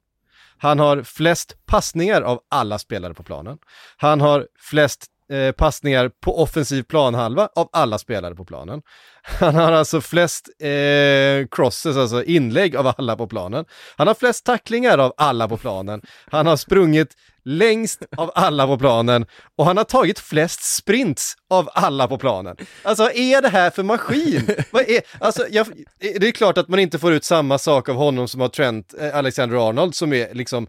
Han 0.58 0.78
har 0.78 1.02
flest 1.02 1.56
passningar 1.66 2.22
av 2.22 2.40
alla 2.48 2.78
spelare 2.78 3.14
på 3.14 3.22
planen. 3.22 3.58
Han 3.96 4.20
har 4.20 4.46
flest 4.58 5.06
eh, 5.32 5.52
passningar 5.52 6.10
på 6.24 6.42
offensiv 6.42 6.82
planhalva 6.82 7.48
av 7.56 7.68
alla 7.72 7.98
spelare 7.98 8.34
på 8.34 8.44
planen. 8.44 8.82
Han 9.22 9.54
har 9.54 9.72
alltså 9.72 10.00
flest 10.00 10.48
eh, 10.62 11.46
crosses, 11.50 11.96
alltså 11.96 12.24
inlägg 12.24 12.76
av 12.76 12.94
alla 12.98 13.16
på 13.16 13.26
planen. 13.26 13.64
Han 13.96 14.06
har 14.06 14.14
flest 14.14 14.44
tacklingar 14.44 14.98
av 14.98 15.12
alla 15.16 15.48
på 15.48 15.56
planen. 15.56 16.02
Han 16.30 16.46
har 16.46 16.56
sprungit 16.56 17.14
längst 17.44 18.02
av 18.16 18.30
alla 18.34 18.66
på 18.66 18.78
planen 18.78 19.26
och 19.56 19.66
han 19.66 19.76
har 19.76 19.84
tagit 19.84 20.18
flest 20.18 20.76
sprints 20.76 21.34
av 21.50 21.68
alla 21.72 22.08
på 22.08 22.18
planen. 22.18 22.56
Alltså 22.82 23.02
vad 23.02 23.16
är 23.16 23.42
det 23.42 23.48
här 23.48 23.70
för 23.70 23.82
maskin? 23.82 24.48
vad 24.70 24.88
är, 24.88 25.00
alltså, 25.20 25.46
jag, 25.50 25.66
det 25.98 26.28
är 26.28 26.32
klart 26.32 26.58
att 26.58 26.68
man 26.68 26.78
inte 26.78 26.98
får 26.98 27.12
ut 27.12 27.24
samma 27.24 27.58
sak 27.58 27.88
av 27.88 27.96
honom 27.96 28.28
som 28.28 28.40
av 28.40 28.48
Trent 28.48 28.94
eh, 29.00 29.16
Alexander-Arnold 29.16 29.94
som 29.94 30.12
är 30.12 30.34
liksom 30.34 30.66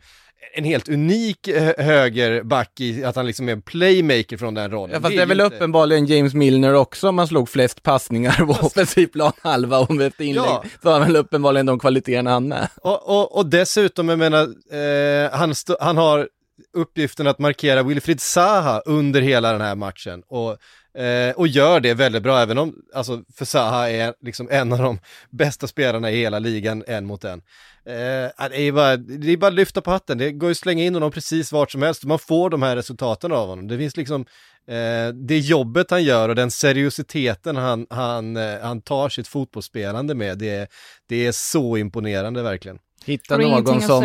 en 0.54 0.64
helt 0.64 0.90
unik 0.90 1.48
eh, 1.48 1.72
högerback 1.78 2.80
i 2.80 3.04
att 3.04 3.16
han 3.16 3.26
liksom 3.26 3.50
är 3.50 3.54
en 3.54 3.62
playmaker 3.62 4.38
från 4.38 4.54
den 4.54 4.72
rollen. 4.72 4.94
Ja, 4.94 5.02
fast 5.02 5.10
det 5.16 5.18
är 5.18 5.22
ju 5.22 5.26
väl 5.26 5.42
inte- 5.42 5.56
uppenbarligen 5.56 6.06
James 6.06 6.34
Milner 6.34 6.74
också 6.74 7.10
om 7.10 7.16
man 7.16 7.28
slog 7.28 7.50
flest 7.50 7.84
passningar 7.84 8.46
på 8.46 8.52
offensiv 8.52 9.08
planhalva 9.08 9.80
och 9.80 10.02
ett 10.02 10.20
inlägg. 10.20 10.46
Ja. 10.46 10.64
Så 10.84 10.90
har 10.90 11.00
han 11.00 11.08
väl 11.08 11.16
uppenbarligen 11.16 11.66
de 11.66 11.80
kvaliteterna 11.80 12.32
han 12.32 12.48
med. 12.48 12.68
Och, 12.82 13.10
och, 13.10 13.38
och 13.38 13.46
dessutom, 13.46 14.10
jag 14.10 14.20
menar, 14.20 14.42
eh, 14.72 15.32
han, 15.32 15.54
han 15.80 15.98
har 15.98 16.28
uppgiften 16.74 17.28
att 17.28 17.40
markera 17.40 17.84
Wilfried 17.84 18.22
Zaha 18.22 18.80
under 18.86 19.22
hela 19.22 19.52
den 19.52 19.62
här 19.62 19.76
matchen. 19.76 20.24
Och, 20.28 20.58
eh, 21.02 21.32
och 21.36 21.48
gör 21.48 21.80
det 21.80 21.94
väldigt 21.94 22.24
bra, 22.24 22.40
även 22.40 22.58
om, 22.58 22.76
alltså, 22.96 23.22
för 23.36 23.46
Zaha 23.46 23.90
är 23.90 24.14
liksom 24.22 24.48
en 24.52 24.74
av 24.74 24.80
de 24.80 25.00
bästa 25.30 25.68
spelarna 25.68 26.12
i 26.12 26.16
hela 26.16 26.40
ligan, 26.40 26.84
en 26.88 27.06
mot 27.06 27.24
en. 27.24 27.42
Eh, 27.86 28.50
det, 28.50 28.62
är 28.62 28.72
bara, 28.72 28.98
det 28.98 29.32
är 29.32 29.38
bara 29.38 29.48
att 29.48 29.54
lyfta 29.54 29.82
på 29.82 29.92
hatten, 29.92 30.18
det 30.18 30.32
går 30.32 30.50
ju 30.50 30.52
att 30.52 30.58
slänga 30.58 30.84
in 30.84 30.94
honom 30.94 31.12
precis 31.12 31.52
vart 31.52 31.72
som 31.72 31.82
helst, 31.82 32.04
man 32.06 32.20
får 32.20 32.50
de 32.50 32.62
här 32.62 32.76
resultaten 32.76 33.32
av 33.32 33.48
honom. 33.48 33.68
Det 33.68 33.78
finns 33.78 33.98
liksom, 33.98 34.26
eh, 34.68 35.14
det 35.14 35.38
jobbet 35.40 35.92
han 35.92 36.04
gör 36.04 36.30
och 36.30 36.36
den 36.36 36.52
seriositeten 36.52 37.56
han, 37.56 37.88
han, 37.90 38.38
eh, 38.38 38.60
han 38.62 38.82
tar 38.82 39.10
sitt 39.10 39.28
fotbollsspelande 39.28 40.16
med, 40.16 40.38
det, 40.38 40.50
är- 40.50 40.68
det 41.10 41.28
är 41.28 41.32
så 41.32 41.78
imponerande 41.78 42.44
verkligen. 42.44 42.78
Hitta 43.06 43.38
någon 43.52 43.82
som, 43.88 44.04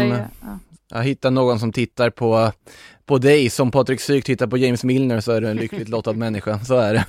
ja, 0.91 1.01
hitta 1.01 1.31
någon 1.31 1.59
som 1.61 1.73
tittar 1.73 2.11
på, 2.11 2.53
på 3.07 3.19
dig 3.19 3.51
som 3.51 3.71
Patrik 3.71 4.01
Syk 4.01 4.25
tittar 4.25 4.47
på 4.47 4.57
James 4.57 4.85
Milner 4.85 5.21
så 5.21 5.33
är 5.33 5.41
du 5.41 5.49
en 5.49 5.57
lyckligt 5.57 5.89
lottad 5.89 6.13
människa, 6.13 6.59
så 6.59 6.75
är 6.77 6.95
det. 6.95 7.05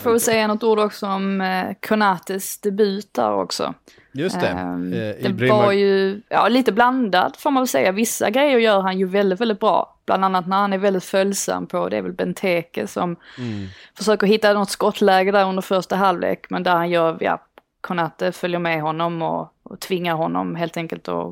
Får 0.00 0.12
vi 0.12 0.20
säga 0.20 0.46
något 0.46 0.62
ord 0.62 0.78
också 0.78 1.06
om 1.06 1.40
eh, 1.40 1.64
Konates 1.88 2.60
debut 2.60 3.08
där 3.14 3.32
också. 3.34 3.74
Just 4.18 4.40
det. 4.40 4.46
Ehm, 4.46 4.92
Eh, 4.92 4.98
det 4.98 5.28
Ibrahim- 5.28 5.48
var 5.56 5.72
ju 5.72 6.20
ja, 6.28 6.48
lite 6.48 6.72
blandad 6.72 7.36
får 7.38 7.50
man 7.50 7.60
väl 7.62 7.68
säga. 7.68 7.92
Vissa 7.92 8.30
grejer 8.30 8.58
gör 8.58 8.80
han 8.80 8.98
ju 8.98 9.06
väldigt, 9.06 9.40
väldigt 9.40 9.60
bra. 9.60 9.94
Bland 10.06 10.24
annat 10.24 10.46
när 10.46 10.56
han 10.56 10.72
är 10.72 10.78
väldigt 10.78 11.04
följsam 11.04 11.66
på, 11.66 11.88
det 11.88 11.96
är 11.96 12.02
väl 12.02 12.12
Benteke 12.12 12.86
som 12.86 13.16
Mm. 13.38 13.66
försöker 13.96 14.26
hitta 14.26 14.52
något 14.52 14.70
skottläge 14.70 15.32
där 15.32 15.44
under 15.48 15.62
första 15.62 15.96
halvlek. 15.96 16.46
Men 16.50 16.62
där 16.62 16.74
han 16.74 16.90
gör, 16.90 17.16
ja, 17.20 17.38
Konate 17.80 18.32
följer 18.32 18.58
med 18.58 18.82
honom 18.82 19.22
och, 19.22 19.52
och 19.62 19.80
tvingar 19.80 20.14
honom 20.14 20.54
helt 20.56 20.76
enkelt 20.76 21.08
att 21.08 21.26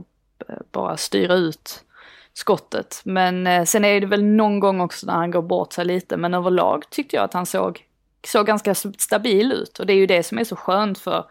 eh, 0.49 0.55
bara 0.73 0.97
styra 0.97 1.35
ut 1.35 1.85
skottet. 2.33 3.01
Men 3.05 3.47
eh, 3.47 3.65
sen 3.65 3.85
är 3.85 4.01
det 4.01 4.07
väl 4.07 4.25
någon 4.25 4.61
gång 4.61 4.81
också 4.81 5.07
när 5.07 5.15
han 5.15 5.31
går 5.31 5.43
bort 5.43 5.73
sig 5.73 5.85
lite. 5.85 6.17
Men 6.17 6.35
överlag 6.35 6.91
tyckte 6.91 7.17
jag 7.17 7.25
att 7.25 7.35
han 7.35 7.47
såg, 7.47 7.85
såg 8.27 8.47
ganska 8.47 8.75
stabil 8.75 9.53
ut. 9.53 9.79
Och 9.79 9.87
det 9.87 9.93
är 9.93 9.97
ju 9.97 10.07
det 10.07 10.23
som 10.23 10.39
är 10.39 10.45
så 10.45 10.57
skönt 10.57 10.99
för 10.99 11.25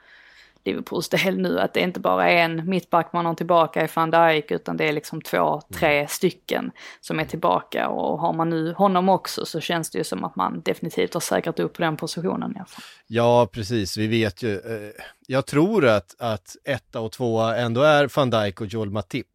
Liverpools 0.65 1.09
del 1.09 1.37
nu, 1.37 1.59
att 1.59 1.73
det 1.73 1.79
inte 1.79 1.99
bara 1.99 2.29
är 2.29 2.37
en 2.45 2.69
mittback 2.69 3.13
man 3.13 3.25
har 3.25 3.33
tillbaka 3.33 3.85
i 3.85 3.87
van 3.95 4.11
Dijk, 4.11 4.51
utan 4.51 4.77
det 4.77 4.85
är 4.89 4.93
liksom 4.93 5.21
två, 5.21 5.61
tre 5.73 6.07
stycken 6.07 6.71
som 7.01 7.19
är 7.19 7.25
tillbaka. 7.25 7.87
Och 7.89 8.19
har 8.19 8.33
man 8.33 8.49
nu 8.49 8.73
honom 8.73 9.09
också 9.09 9.45
så 9.45 9.59
känns 9.59 9.89
det 9.89 9.97
ju 9.97 10.03
som 10.03 10.23
att 10.23 10.35
man 10.35 10.61
definitivt 10.61 11.13
har 11.13 11.21
säkrat 11.21 11.59
upp 11.59 11.77
den 11.77 11.97
positionen 11.97 12.51
i 12.51 12.55
alla 12.55 12.65
fall. 12.65 12.83
Ja, 13.07 13.47
precis. 13.51 13.97
Vi 13.97 14.07
vet 14.07 14.43
ju. 14.43 14.53
Eh, 14.53 14.91
jag 15.27 15.45
tror 15.45 15.85
att, 15.87 16.15
att 16.19 16.55
etta 16.63 16.99
och 16.99 17.11
tvåa 17.11 17.57
ändå 17.57 17.81
är 17.81 18.09
van 18.15 18.29
Dijk 18.29 18.61
och 18.61 18.67
Joel 18.67 18.89
Matip. 18.91 19.27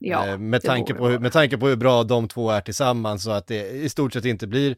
Ja, 0.00 0.26
Eh, 0.26 0.38
med, 0.38 0.62
tanke 0.62 0.94
på, 0.94 1.08
hur- 1.08 1.18
med 1.18 1.32
tanke 1.32 1.58
på 1.58 1.68
hur 1.68 1.76
bra 1.76 2.02
de 2.04 2.28
två 2.28 2.50
är 2.50 2.60
tillsammans 2.60 3.24
så 3.24 3.30
att 3.30 3.46
det 3.46 3.68
i 3.70 3.88
stort 3.88 4.12
sett 4.12 4.24
inte 4.24 4.46
blir 4.46 4.76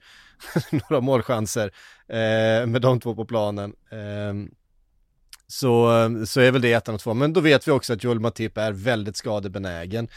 några 0.71 1.01
målchanser 1.01 1.71
eh, 2.09 2.67
med 2.67 2.83
de 2.83 3.01
två 3.01 3.15
på 3.15 3.25
planen. 3.25 3.73
Eh, 3.91 4.35
så, 5.51 5.91
så 6.27 6.41
är 6.41 6.53
väl 6.53 6.63
det 6.63 6.73
ettan 6.73 6.95
och 6.95 7.01
tvåan. 7.01 7.19
Men 7.19 7.33
då 7.33 7.41
vet 7.41 7.69
vi 7.69 7.73
också 7.73 7.93
att 7.93 8.05
Joel 8.05 8.21
Matip 8.21 8.59
är 8.59 8.73
väldigt 8.73 9.17
skadebenägen. 9.17 10.09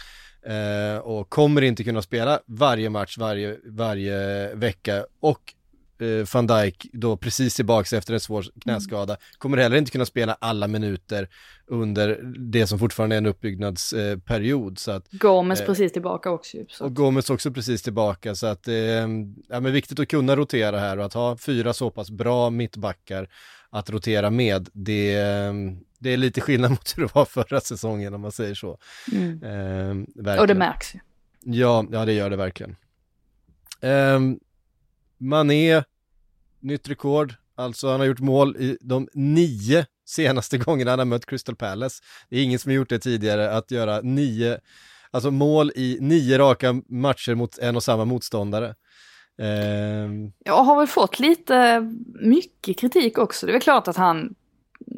Eh, 0.46 0.98
och 0.98 1.30
kommer 1.30 1.62
inte 1.62 1.84
kunna 1.84 2.02
spela 2.02 2.40
varje 2.46 2.90
match 2.90 3.18
varje, 3.18 3.58
varje 3.66 4.50
vecka. 4.56 5.06
Och 5.20 5.54
eh, 6.00 6.28
van 6.34 6.48
Dijk 6.48 6.90
då 6.94 7.18
precis 7.18 7.56
tillbaks 7.56 7.94
efter 7.94 8.14
en 8.14 8.20
svår 8.20 8.46
knäskada. 8.62 9.18
Kommer 9.38 9.58
heller 9.58 9.78
inte 9.78 9.92
kunna 9.92 10.06
spela 10.06 10.38
alla 10.40 10.68
minuter 10.68 11.30
under 11.68 12.20
det 12.52 12.68
som 12.68 12.80
fortfarande 12.80 13.16
är 13.16 13.18
en 13.18 13.26
uppbyggnadsperiod. 13.26 14.72
Eh, 14.72 14.76
så 14.76 14.92
att 14.92 15.12
Gomes 15.12 15.62
Eh, 15.62 15.66
precis 15.66 15.94
tillbaka 15.94 16.32
också. 16.32 16.58
Så. 16.70 16.86
och 16.86 16.96
Gomes 16.96 17.30
också 17.30 17.52
precis 17.52 17.82
tillbaka 17.82 18.36
så 18.36 18.48
att 18.48 18.68
är 18.68 19.02
ja, 19.50 19.60
men 19.60 19.74
viktigt 19.74 20.00
att 20.00 20.08
kunna 20.08 20.36
rotera 20.36 20.80
här 20.80 21.00
och 21.00 21.06
att 21.06 21.14
ha 21.14 21.38
fyra 21.38 21.74
så 21.74 21.90
pass 21.90 22.12
bra 22.12 22.50
mittbackar 22.50 23.30
att 23.74 23.90
rotera 23.90 24.30
med. 24.30 24.70
Det, 24.74 25.16
det 26.00 26.10
är 26.14 26.18
lite 26.18 26.42
skillnad 26.42 26.70
mot 26.72 26.98
hur 26.98 27.04
det 27.04 27.16
var 27.16 27.26
förra 27.26 27.62
säsongen 27.62 28.14
om 28.14 28.22
man 28.22 28.32
säger 28.32 28.56
så. 28.56 28.78
Mm. 29.12 29.40
Verkligen. 30.16 30.40
Och 30.40 30.48
det 30.48 30.56
märks 30.56 30.96
ju. 30.96 31.00
Ja, 31.44 31.86
ja 31.92 32.06
det 32.06 32.14
gör 32.14 32.30
det 32.30 32.36
verkligen. 32.36 32.76
Um, 33.82 34.40
Mané, 35.18 35.84
nytt 36.60 36.90
rekord, 36.90 37.34
alltså 37.56 37.92
han 37.92 38.00
har 38.00 38.08
gjort 38.08 38.20
mål 38.20 38.58
i 38.58 38.78
de 38.82 39.08
nio 39.14 39.86
senaste 40.06 40.58
gångerna 40.66 40.92
han 40.92 41.00
har 41.00 41.06
mött 41.06 41.26
Crystal 41.26 41.56
Palace. 41.56 42.04
Det 42.30 42.38
är 42.38 42.44
ingen 42.44 42.60
som 42.60 42.70
har 42.70 42.76
gjort 42.76 42.90
det 42.90 43.00
tidigare, 43.00 43.52
att 43.52 43.72
göra 43.72 44.02
nio, 44.02 44.60
alltså 45.12 45.32
mål 45.32 45.72
i 45.76 45.98
nio 46.02 46.38
raka 46.38 46.82
matcher 46.90 47.36
mot 47.36 47.58
en 47.58 47.76
och 47.76 47.84
samma 47.84 48.06
motståndare. 48.06 48.76
Ehm. 49.38 50.32
Jag 50.46 50.64
har 50.64 50.78
väl 50.78 50.88
fått 50.88 51.20
lite 51.20 51.90
mycket 52.20 52.80
kritik 52.80 53.18
också. 53.18 53.46
Det 53.46 53.52
är 53.52 53.54
väl 53.54 53.62
klart 53.62 53.88
att 53.88 53.98
han, 53.98 54.36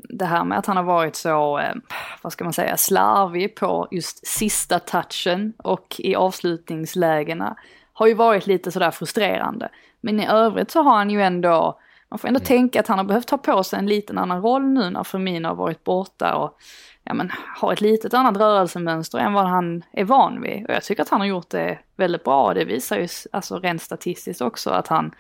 det 0.10 0.26
här 0.26 0.44
med 0.44 0.58
att 0.58 0.66
han 0.66 0.78
har 0.78 0.84
varit 0.84 1.16
så, 1.16 1.60
eh, 1.60 1.76
vad 2.22 2.34
ska 2.34 2.44
man 2.44 2.54
säga, 2.54 2.78
slarvig 2.78 3.56
på 3.56 3.88
just 3.92 4.28
sista 4.28 4.80
touchen 4.80 5.54
och 5.58 5.96
i 5.98 6.16
avslutningslägena 6.16 7.56
har 7.94 8.08
ju 8.08 8.14
varit 8.14 8.48
lite 8.48 8.72
sådär 8.72 8.92
frustrerande. 8.92 9.70
Men 10.02 10.20
i 10.20 10.28
övrigt 10.28 10.72
så 10.72 10.82
har 10.82 10.98
han 10.98 11.10
ju 11.10 11.22
ändå, 11.22 11.80
man 12.16 12.20
får 12.20 12.28
ändå 12.28 12.40
tänka 12.40 12.80
att 12.80 12.88
han 12.88 12.98
har 12.98 13.06
behövt 13.06 13.28
ta 13.28 13.38
på 13.38 13.64
sig 13.64 13.80
en 13.80 13.86
liten 13.86 14.18
annan 14.18 14.42
roll 14.42 14.64
nu 14.64 14.90
när 14.90 15.04
Firmino 15.04 15.48
har 15.48 15.56
varit 15.56 15.84
borta 15.84 16.36
och 16.36 16.58
ja, 17.04 17.14
men, 17.14 17.32
har 17.58 17.74
ett 17.74 17.82
litet 17.82 18.14
annat 18.14 18.38
rörelsemönster 18.38 19.18
än 19.18 19.34
vad 19.34 19.46
han 19.46 19.84
är 19.92 20.04
van 20.04 20.42
vid. 20.42 20.66
Och 20.66 20.74
jag 20.74 20.84
tycker 20.84 21.02
att 21.02 21.10
han 21.10 21.20
har 21.20 21.28
gjort 21.28 21.50
det 21.50 21.80
väldigt 21.96 22.24
bra. 22.24 22.54
Det 22.54 22.66
visar 22.66 22.98
ju 22.98 23.08
alltså 23.32 23.60
rent 23.60 23.82
statistiskt 23.82 24.42
också 24.42 24.70
att 24.70 24.88
han, 24.88 25.12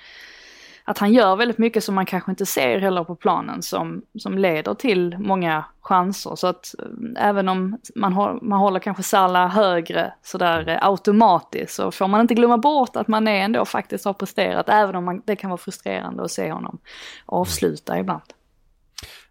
att 0.87 0.97
han 0.97 1.13
gör 1.13 1.35
väldigt 1.35 1.57
mycket 1.57 1.83
som 1.83 1.95
man 1.95 2.05
kanske 2.05 2.31
inte 2.31 2.45
ser 2.45 2.79
heller 2.79 3.03
på 3.03 3.15
planen 3.15 3.61
som, 3.61 4.01
som 4.19 4.37
leder 4.37 4.73
till 4.73 5.17
många 5.19 5.65
chanser. 5.81 6.35
Så 6.35 6.47
att 6.47 6.75
eh, 6.79 7.27
även 7.27 7.49
om 7.49 7.77
man, 7.95 8.13
har, 8.13 8.39
man 8.41 8.59
håller 8.59 8.79
kanske 8.79 9.03
Salah 9.03 9.49
högre 9.49 10.13
sådär 10.23 10.69
eh, 10.69 10.77
automatiskt 10.87 11.75
så 11.75 11.91
får 11.91 12.07
man 12.07 12.21
inte 12.21 12.33
glömma 12.33 12.57
bort 12.57 12.95
att 12.95 13.07
man 13.07 13.27
är 13.27 13.41
ändå 13.41 13.65
faktiskt 13.65 14.05
har 14.05 14.13
presterat 14.13 14.69
även 14.69 14.95
om 14.95 15.05
man, 15.05 15.21
det 15.25 15.35
kan 15.35 15.49
vara 15.49 15.57
frustrerande 15.57 16.23
att 16.23 16.31
se 16.31 16.51
honom 16.51 16.79
avsluta 17.25 17.99
ibland. 17.99 18.21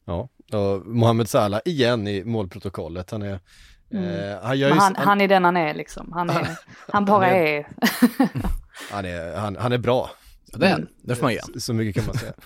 ja, 0.05 0.29
och 0.59 0.87
Mohamed 0.87 1.29
Salah 1.29 1.61
igen 1.65 2.09
i 2.09 2.25
målprotokollet. 2.25 3.11
Han 3.11 3.23
är, 3.23 3.33
eh, 3.33 4.43
han 4.43 4.59
gör 4.59 4.69
ju, 4.69 4.75
Men 4.75 4.83
han, 4.83 4.97
han, 4.97 5.07
han 5.07 5.21
är 5.21 5.29
den 5.29 5.45
han 5.45 5.57
är 5.57 5.75
liksom. 5.75 6.13
Han, 6.13 6.31
är, 6.31 6.49
han 6.93 7.05
bara 7.05 7.27
är- 7.31 7.45
är. 7.47 7.67
han, 8.93 9.05
är, 9.05 9.61
han 9.61 9.73
är 9.73 9.79
bra. 9.79 10.11
Ja, 10.55 10.59
det, 10.59 10.67
är 10.67 10.71
han. 10.71 10.81
Mm. 10.81 10.93
det 11.03 11.15
får 11.15 11.23
man 11.23 11.33
ge. 11.33 11.41
Så, 11.41 11.61
så 11.61 11.75
mycket 11.75 11.95
kan 11.95 12.07
man 12.07 12.19
säga. 12.19 12.33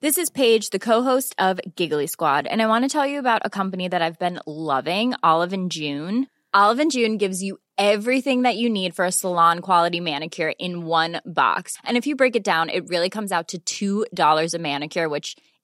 This 0.00 0.16
is 0.16 0.30
Paige, 0.30 0.70
the 0.70 0.78
co-host 0.78 1.34
of 1.38 1.58
Giggly 1.76 2.06
Squad, 2.06 2.46
and 2.46 2.62
I 2.62 2.66
want 2.66 2.84
to 2.84 2.88
tell 2.88 3.04
you 3.04 3.18
about 3.18 3.42
a 3.44 3.50
company 3.50 3.88
that 3.88 4.00
I've 4.00 4.16
been 4.16 4.38
loving, 4.46 5.14
Olive 5.24 5.52
and 5.52 5.72
June. 5.72 6.28
Olive 6.54 6.78
and 6.78 6.92
June 6.92 7.18
gives 7.18 7.42
you 7.42 7.58
everything 7.76 8.42
that 8.42 8.56
you 8.56 8.70
need 8.70 8.94
for 8.94 9.04
a 9.04 9.10
salon 9.10 9.58
quality 9.58 9.98
manicure 9.98 10.52
in 10.58 10.86
one 10.86 11.20
box. 11.26 11.76
And 11.84 11.96
if 11.96 12.06
you 12.06 12.14
break 12.14 12.36
it 12.36 12.44
down, 12.44 12.68
it 12.68 12.88
really 12.88 13.10
comes 13.10 13.32
out 13.32 13.54
to 13.66 14.06
$2 14.06 14.54
a 14.54 14.58
manicure, 14.58 15.08
which 15.08 15.34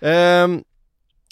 Ehm, 0.00 0.64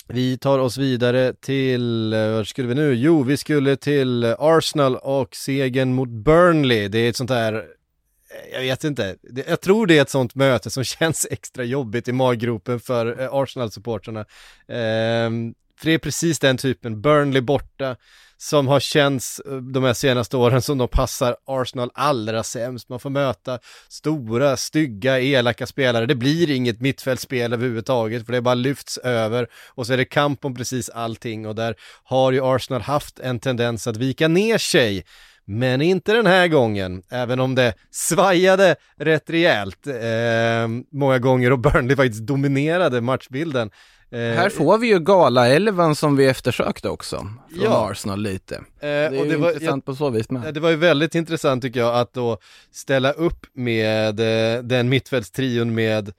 vi 0.09 0.39
tar 0.39 0.59
oss 0.59 0.79
vidare 0.79 1.35
till, 1.35 2.13
eh, 2.13 2.19
vart 2.19 2.37
var 2.37 2.45
skulle 2.45 2.69
vi 2.69 2.75
nu? 2.75 2.95
Jo, 2.95 3.23
vi 3.23 3.37
skulle 3.37 3.77
till 3.77 4.25
Arsenal 4.39 4.97
och 4.97 5.35
segern 5.35 5.95
mot 5.95 6.09
Burnley. 6.09 6.89
Det 6.89 6.99
är 6.99 7.11
ett 7.11 7.17
sånt 7.17 7.31
här, 7.31 7.55
eh, 7.55 8.53
jag 8.53 8.61
vet 8.61 8.85
inte, 8.85 9.17
det, 9.23 9.49
jag 9.49 9.61
tror 9.61 9.87
det 9.87 9.99
är 9.99 10.03
ett 10.03 10.11
sånt 10.11 10.35
möte 10.35 10.71
som 10.71 10.85
känns 10.99 11.27
extra 11.31 11.65
jobbigt 11.65 12.09
i 12.09 12.13
maggropen 12.13 12.81
för 12.81 13.21
eh, 13.21 13.35
Arsenal-supportrarna. 13.35 14.25
Ehm, 14.69 15.55
för 15.79 15.87
det 15.87 15.93
är 15.93 15.99
precis 15.99 16.39
den 16.39 16.57
typen, 16.57 17.01
Burnley 17.03 17.43
borta, 17.43 17.97
som 18.43 18.69
har 18.69 18.81
känts 18.81 19.41
eh, 19.41 19.57
de 19.57 19.85
här 19.85 19.93
senaste 19.93 20.37
åren 20.37 20.63
som 20.63 20.79
de 20.79 20.89
passar 20.89 21.37
Arsenal 21.47 21.91
allra 21.95 22.43
sämst. 22.43 22.89
Man 22.89 23.01
får 23.01 23.11
möta 23.11 23.59
stora, 23.89 24.57
stygga, 24.57 25.21
elaka 25.21 25.67
spelare. 25.67 26.07
Det 26.07 26.15
blir 26.15 26.51
inget 26.51 26.81
mittfältsspel 26.81 27.53
överhuvudtaget 27.53 28.27
för 28.27 28.33
det 28.33 28.41
bara 28.41 28.55
lyfts 28.55 28.99
över 28.99 29.47
och 29.69 29.87
så 29.87 29.93
är 29.93 29.97
det 29.97 30.05
kamp 30.05 30.45
om 30.45 30.55
precis 30.55 30.89
allting 30.89 31.47
och 31.47 31.55
där 31.55 31.75
har 32.05 32.33
ju 32.33 32.41
Arsenal 32.45 32.83
haft 32.83 33.19
en 33.19 33.41
tendens 33.41 33.87
att 33.87 33.97
vika 33.97 34.29
ner 34.29 34.59
sig. 34.59 35.05
Men 35.45 35.83
inte 35.83 36.13
den 36.13 36.27
här 36.27 36.49
gången, 36.49 37.03
även 37.11 37.41
om 37.41 37.55
det 37.55 37.75
svajade 37.91 38.77
rätt 38.99 39.31
rejält 39.31 39.87
eh, 39.87 40.69
många 40.93 41.19
gånger 41.19 41.53
och 41.53 41.59
Burnley 41.59 41.97
faktiskt 41.97 42.27
dominerade 42.27 43.01
matchbilden. 43.01 43.71
Eh, 44.13 44.19
Här 44.21 44.49
får 44.51 44.79
vi 44.79 44.87
ju 44.87 44.99
gala-elvan 44.99 45.95
som 45.97 46.17
vi 46.17 46.27
eftersökte 46.27 46.89
också, 46.89 47.17
från 47.17 47.41
Ja. 47.65 47.91
Arsenal 47.91 48.21
lite. 48.23 48.55
eh, 48.57 48.63
Det 48.81 48.87
är 48.89 49.09
och 49.11 49.17
ju 49.27 49.31
det 49.31 49.37
var, 49.37 49.53
intressant 49.53 49.85
på 49.85 49.95
så 49.95 50.11
vis 50.11 50.31
med. 50.31 50.55
Det 50.55 50.61
var 50.61 50.71
ju 50.71 50.77
väldigt 50.77 51.15
intressant 51.15 51.63
tycker 51.63 51.81
jag 51.81 51.95
att 51.99 52.13
då 52.13 52.39
ställa 52.73 53.13
upp 53.13 53.47
med 53.53 54.21
eh, 54.21 54.63
den 54.63 54.89
mittfältstrion 54.89 55.75
med 55.75 56.13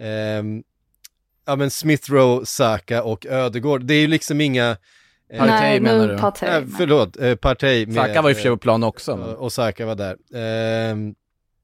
ehm, 0.00 0.62
ja 1.46 1.56
men 1.56 1.70
Smith 1.70 2.12
Rowe, 2.12 2.46
Saka 2.46 3.02
och 3.02 3.26
Ödegård. 3.26 3.84
Det 3.84 3.94
är 3.94 4.00
ju 4.00 4.06
liksom 4.06 4.40
inga 4.40 4.76
eh, 5.32 5.38
Partey 5.38 5.46
Nej, 5.60 5.80
menar 5.80 6.08
du? 6.08 6.18
Partey. 6.18 6.48
eh, 6.48 6.62
förlåt, 6.78 7.16
eh, 7.20 7.34
Partey 7.34 7.86
med 7.86 7.94
Saka 7.94 8.22
var 8.22 8.30
ju 8.30 8.50
på 8.50 8.56
plan 8.56 8.82
också. 8.84 9.12
och- 9.12 9.18
Men... 9.18 9.36
och 9.36 9.52
Saka 9.52 9.86
var 9.86 9.94
där. 9.94 10.16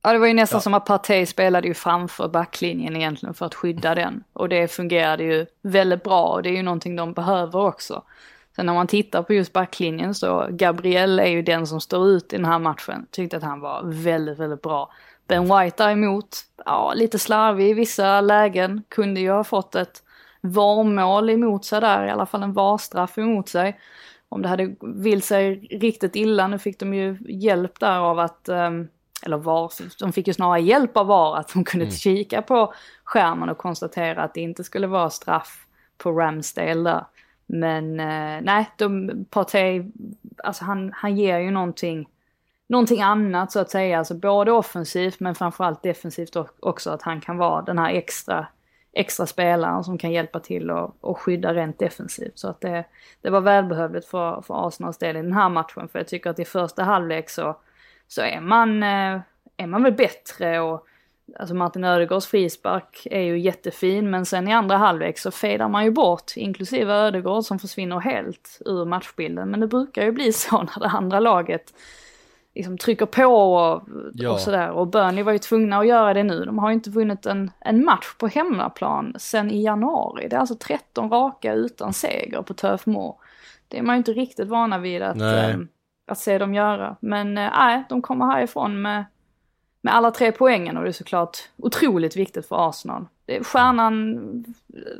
Ja, 0.02 0.12
det 0.12 0.18
var 0.18 0.26
ju 0.26 0.34
nästan 0.34 0.56
Ja. 0.56 0.60
som 0.60 0.74
att 0.74 0.84
Partey 0.84 1.26
spelade 1.26 1.68
ju 1.68 1.74
framför 1.74 2.28
backlinjen 2.28 2.96
egentligen 2.96 3.34
för 3.34 3.46
att 3.46 3.54
skydda 3.54 3.94
den. 3.94 4.24
Och 4.32 4.48
det 4.48 4.68
fungerade 4.68 5.24
ju 5.24 5.46
väldigt 5.62 6.02
bra 6.02 6.24
och 6.24 6.42
det 6.42 6.48
är 6.48 6.56
ju 6.56 6.62
någonting 6.62 6.96
de 6.96 7.12
behöver 7.12 7.60
också. 7.66 8.02
Sen 8.56 8.66
när 8.66 8.74
man 8.74 8.86
tittar 8.86 9.22
på 9.22 9.34
just 9.34 9.52
backlinjen 9.52 10.14
så 10.14 10.46
Gabriel 10.50 11.20
är 11.20 11.26
ju 11.26 11.42
den 11.42 11.66
som 11.66 11.80
står 11.80 12.08
ut 12.08 12.32
i 12.32 12.36
den 12.36 12.44
här 12.44 12.58
matchen. 12.58 13.06
Tyckte 13.10 13.36
att 13.36 13.42
han 13.42 13.60
var 13.60 13.82
väldigt, 13.84 14.38
väldigt 14.38 14.62
bra. 14.62 14.92
Ben 15.28 15.42
White 15.42 15.84
däremot, 15.84 16.36
ja 16.66 16.92
lite 16.94 17.18
slarvig 17.18 17.70
i 17.70 17.74
vissa 17.74 18.20
lägen. 18.20 18.82
Kunde 18.88 19.20
ju 19.20 19.30
ha 19.30 19.44
fått 19.44 19.74
ett 19.74 20.02
varmål 20.40 21.30
emot 21.30 21.64
sig 21.64 21.80
där, 21.80 22.06
i 22.06 22.10
alla 22.10 22.26
fall 22.26 22.42
en 22.42 22.52
varstraff 22.52 23.18
emot 23.18 23.48
sig. 23.48 23.80
Om 24.28 24.42
det 24.42 24.48
hade 24.48 24.74
vill 24.80 25.22
sig 25.22 25.54
riktigt 25.70 26.16
illa, 26.16 26.48
nu 26.48 26.58
fick 26.58 26.78
de 26.78 26.94
ju 26.94 27.16
hjälp 27.28 27.80
där 27.80 27.98
av 27.98 28.18
att 28.18 28.48
ehm, 28.48 28.88
eller 29.22 29.36
var, 29.36 29.72
de 29.98 30.12
fick 30.12 30.26
ju 30.26 30.34
snarare 30.34 30.60
hjälp 30.60 30.96
av 30.96 31.06
VAR 31.06 31.36
att 31.36 31.52
de 31.52 31.64
kunde 31.64 31.90
kika 31.90 32.42
på 32.42 32.74
skärmen 33.04 33.48
och 33.48 33.58
konstatera 33.58 34.22
att 34.22 34.34
det 34.34 34.40
inte 34.40 34.64
skulle 34.64 34.86
vara 34.86 35.10
straff 35.10 35.66
på 35.98 36.12
Ramsdale 36.12 36.90
där. 36.90 37.04
Men 37.46 38.00
eh, 38.00 38.42
nej, 38.42 38.70
de, 38.76 39.10
Partey, 39.30 39.84
alltså 40.44 40.64
han, 40.64 40.92
han 40.94 41.16
ger 41.16 41.38
ju 41.38 41.50
någonting, 41.50 42.08
någonting 42.66 43.02
annat 43.02 43.52
så 43.52 43.60
att 43.60 43.70
säga. 43.70 43.98
Alltså 43.98 44.14
både 44.14 44.52
offensivt 44.52 45.20
men 45.20 45.34
framförallt 45.34 45.82
defensivt 45.82 46.36
också. 46.60 46.90
Att 46.90 47.02
han 47.02 47.20
kan 47.20 47.36
vara 47.36 47.62
den 47.62 47.78
här 47.78 47.90
extra, 47.90 48.46
extra 48.92 49.26
spelaren 49.26 49.84
som 49.84 49.98
kan 49.98 50.12
hjälpa 50.12 50.40
till 50.40 50.70
och, 50.70 50.96
och 51.00 51.18
skydda 51.18 51.54
rent 51.54 51.78
defensivt. 51.78 52.38
Så 52.38 52.48
att 52.48 52.60
det, 52.60 52.84
det 53.20 53.30
var 53.30 53.40
välbehövligt 53.40 54.06
för, 54.06 54.42
för 54.42 54.68
Arsenals 54.68 54.98
del 54.98 55.16
i 55.16 55.22
den 55.22 55.32
här 55.32 55.48
matchen. 55.48 55.88
För 55.88 55.98
jag 55.98 56.08
tycker 56.08 56.30
att 56.30 56.38
i 56.38 56.44
första 56.44 56.84
halvlek 56.84 57.30
så 57.30 57.56
så 58.14 58.22
är 58.22 58.40
man, 58.40 58.82
eh, 58.82 59.20
är 59.56 59.66
man 59.66 59.82
väl 59.82 59.92
bättre 59.92 60.60
och 60.60 60.86
alltså 61.38 61.54
Martin 61.54 61.84
Ödegårds 61.84 62.26
frispark 62.26 63.06
är 63.10 63.20
ju 63.20 63.38
jättefin 63.38 64.10
men 64.10 64.26
sen 64.26 64.48
i 64.48 64.52
andra 64.52 64.76
halvlek 64.76 65.18
så 65.18 65.30
fejdar 65.30 65.68
man 65.68 65.84
ju 65.84 65.90
bort 65.90 66.32
inklusive 66.36 66.92
Ödegård 66.92 67.44
som 67.44 67.58
försvinner 67.58 68.00
helt 68.00 68.58
ur 68.64 68.84
matchbilden. 68.84 69.50
Men 69.50 69.60
det 69.60 69.66
brukar 69.66 70.04
ju 70.04 70.12
bli 70.12 70.32
så 70.32 70.62
när 70.62 70.80
det 70.80 70.86
andra 70.86 71.20
laget 71.20 71.74
liksom 72.54 72.78
trycker 72.78 73.06
på 73.06 73.24
och, 73.24 73.82
Ja. 74.14 74.32
och 74.32 74.40
sådär. 74.40 74.70
Och 74.70 74.86
Burnley 74.88 75.24
var 75.24 75.32
ju 75.32 75.38
tvungna 75.38 75.78
att 75.78 75.86
göra 75.86 76.14
det 76.14 76.22
nu. 76.22 76.44
De 76.44 76.58
har 76.58 76.68
ju 76.70 76.74
inte 76.74 76.90
vunnit 76.90 77.26
en, 77.26 77.50
en 77.60 77.84
match 77.84 78.14
på 78.18 78.26
hemmaplan 78.26 79.14
sen 79.18 79.50
i 79.50 79.62
januari. 79.64 80.28
Det 80.28 80.36
är 80.36 80.40
alltså 80.40 80.56
13 80.60 81.10
raka 81.10 81.52
utan 81.52 81.92
seger 81.92 82.42
på 82.42 82.54
Turf 82.54 82.86
Moor. 82.86 83.14
Det 83.68 83.78
är 83.78 83.82
man 83.82 83.94
ju 83.94 83.98
inte 83.98 84.12
riktigt 84.12 84.48
vana 84.48 84.78
vid 84.78 85.02
att, 85.02 85.16
Nej. 85.16 85.50
eh, 85.50 85.56
att 86.06 86.18
se 86.18 86.38
dem 86.38 86.54
göra. 86.54 86.96
Men 87.00 87.38
eh, 87.38 87.50
nej, 87.58 87.84
de 87.88 88.02
kommer 88.02 88.26
härifrån 88.26 88.82
med, 88.82 89.04
med 89.80 89.94
alla 89.94 90.10
tre 90.10 90.32
poängen 90.32 90.76
och 90.76 90.82
det 90.82 90.90
är 90.90 90.92
såklart 90.92 91.38
otroligt 91.56 92.16
viktigt 92.16 92.48
för 92.48 92.68
Arsenal. 92.68 93.06
Det, 93.26 93.44
stjärnan 93.44 94.18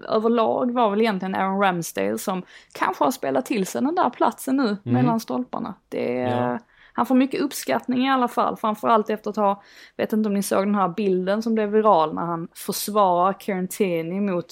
överlag 0.09 0.73
var 0.73 0.91
väl 0.91 1.01
egentligen 1.01 1.35
Aaron 1.35 1.61
Ramsdale 1.61 2.19
som 2.19 2.43
kanske 2.73 3.05
har 3.05 3.11
spelat 3.11 3.47
till 3.47 3.67
sig 3.67 3.83
den 3.83 3.95
där 3.95 4.11
platsen 4.11 4.57
nu 4.57 4.77
mellan 4.83 5.21
stolparna. 5.21 5.75
Det, 5.88 6.12
Ja. 6.12 6.59
Han 6.93 7.07
får 7.07 7.15
mycket 7.15 7.41
uppskattning 7.41 8.07
i 8.07 8.11
alla 8.11 8.29
fall, 8.29 8.57
framförallt 8.57 9.11
efter 9.11 9.31
att 9.31 9.37
ha, 9.37 9.62
vet 9.97 10.12
inte 10.12 10.29
om 10.29 10.35
ni 10.35 10.43
såg 10.43 10.67
den 10.67 10.75
här 10.75 10.88
bilden 10.88 11.43
som 11.43 11.55
blev 11.55 11.71
viral 11.71 12.15
när 12.15 12.23
han 12.23 12.49
försvarar 12.55 13.33
Kieran 13.33 14.27
mot 14.27 14.47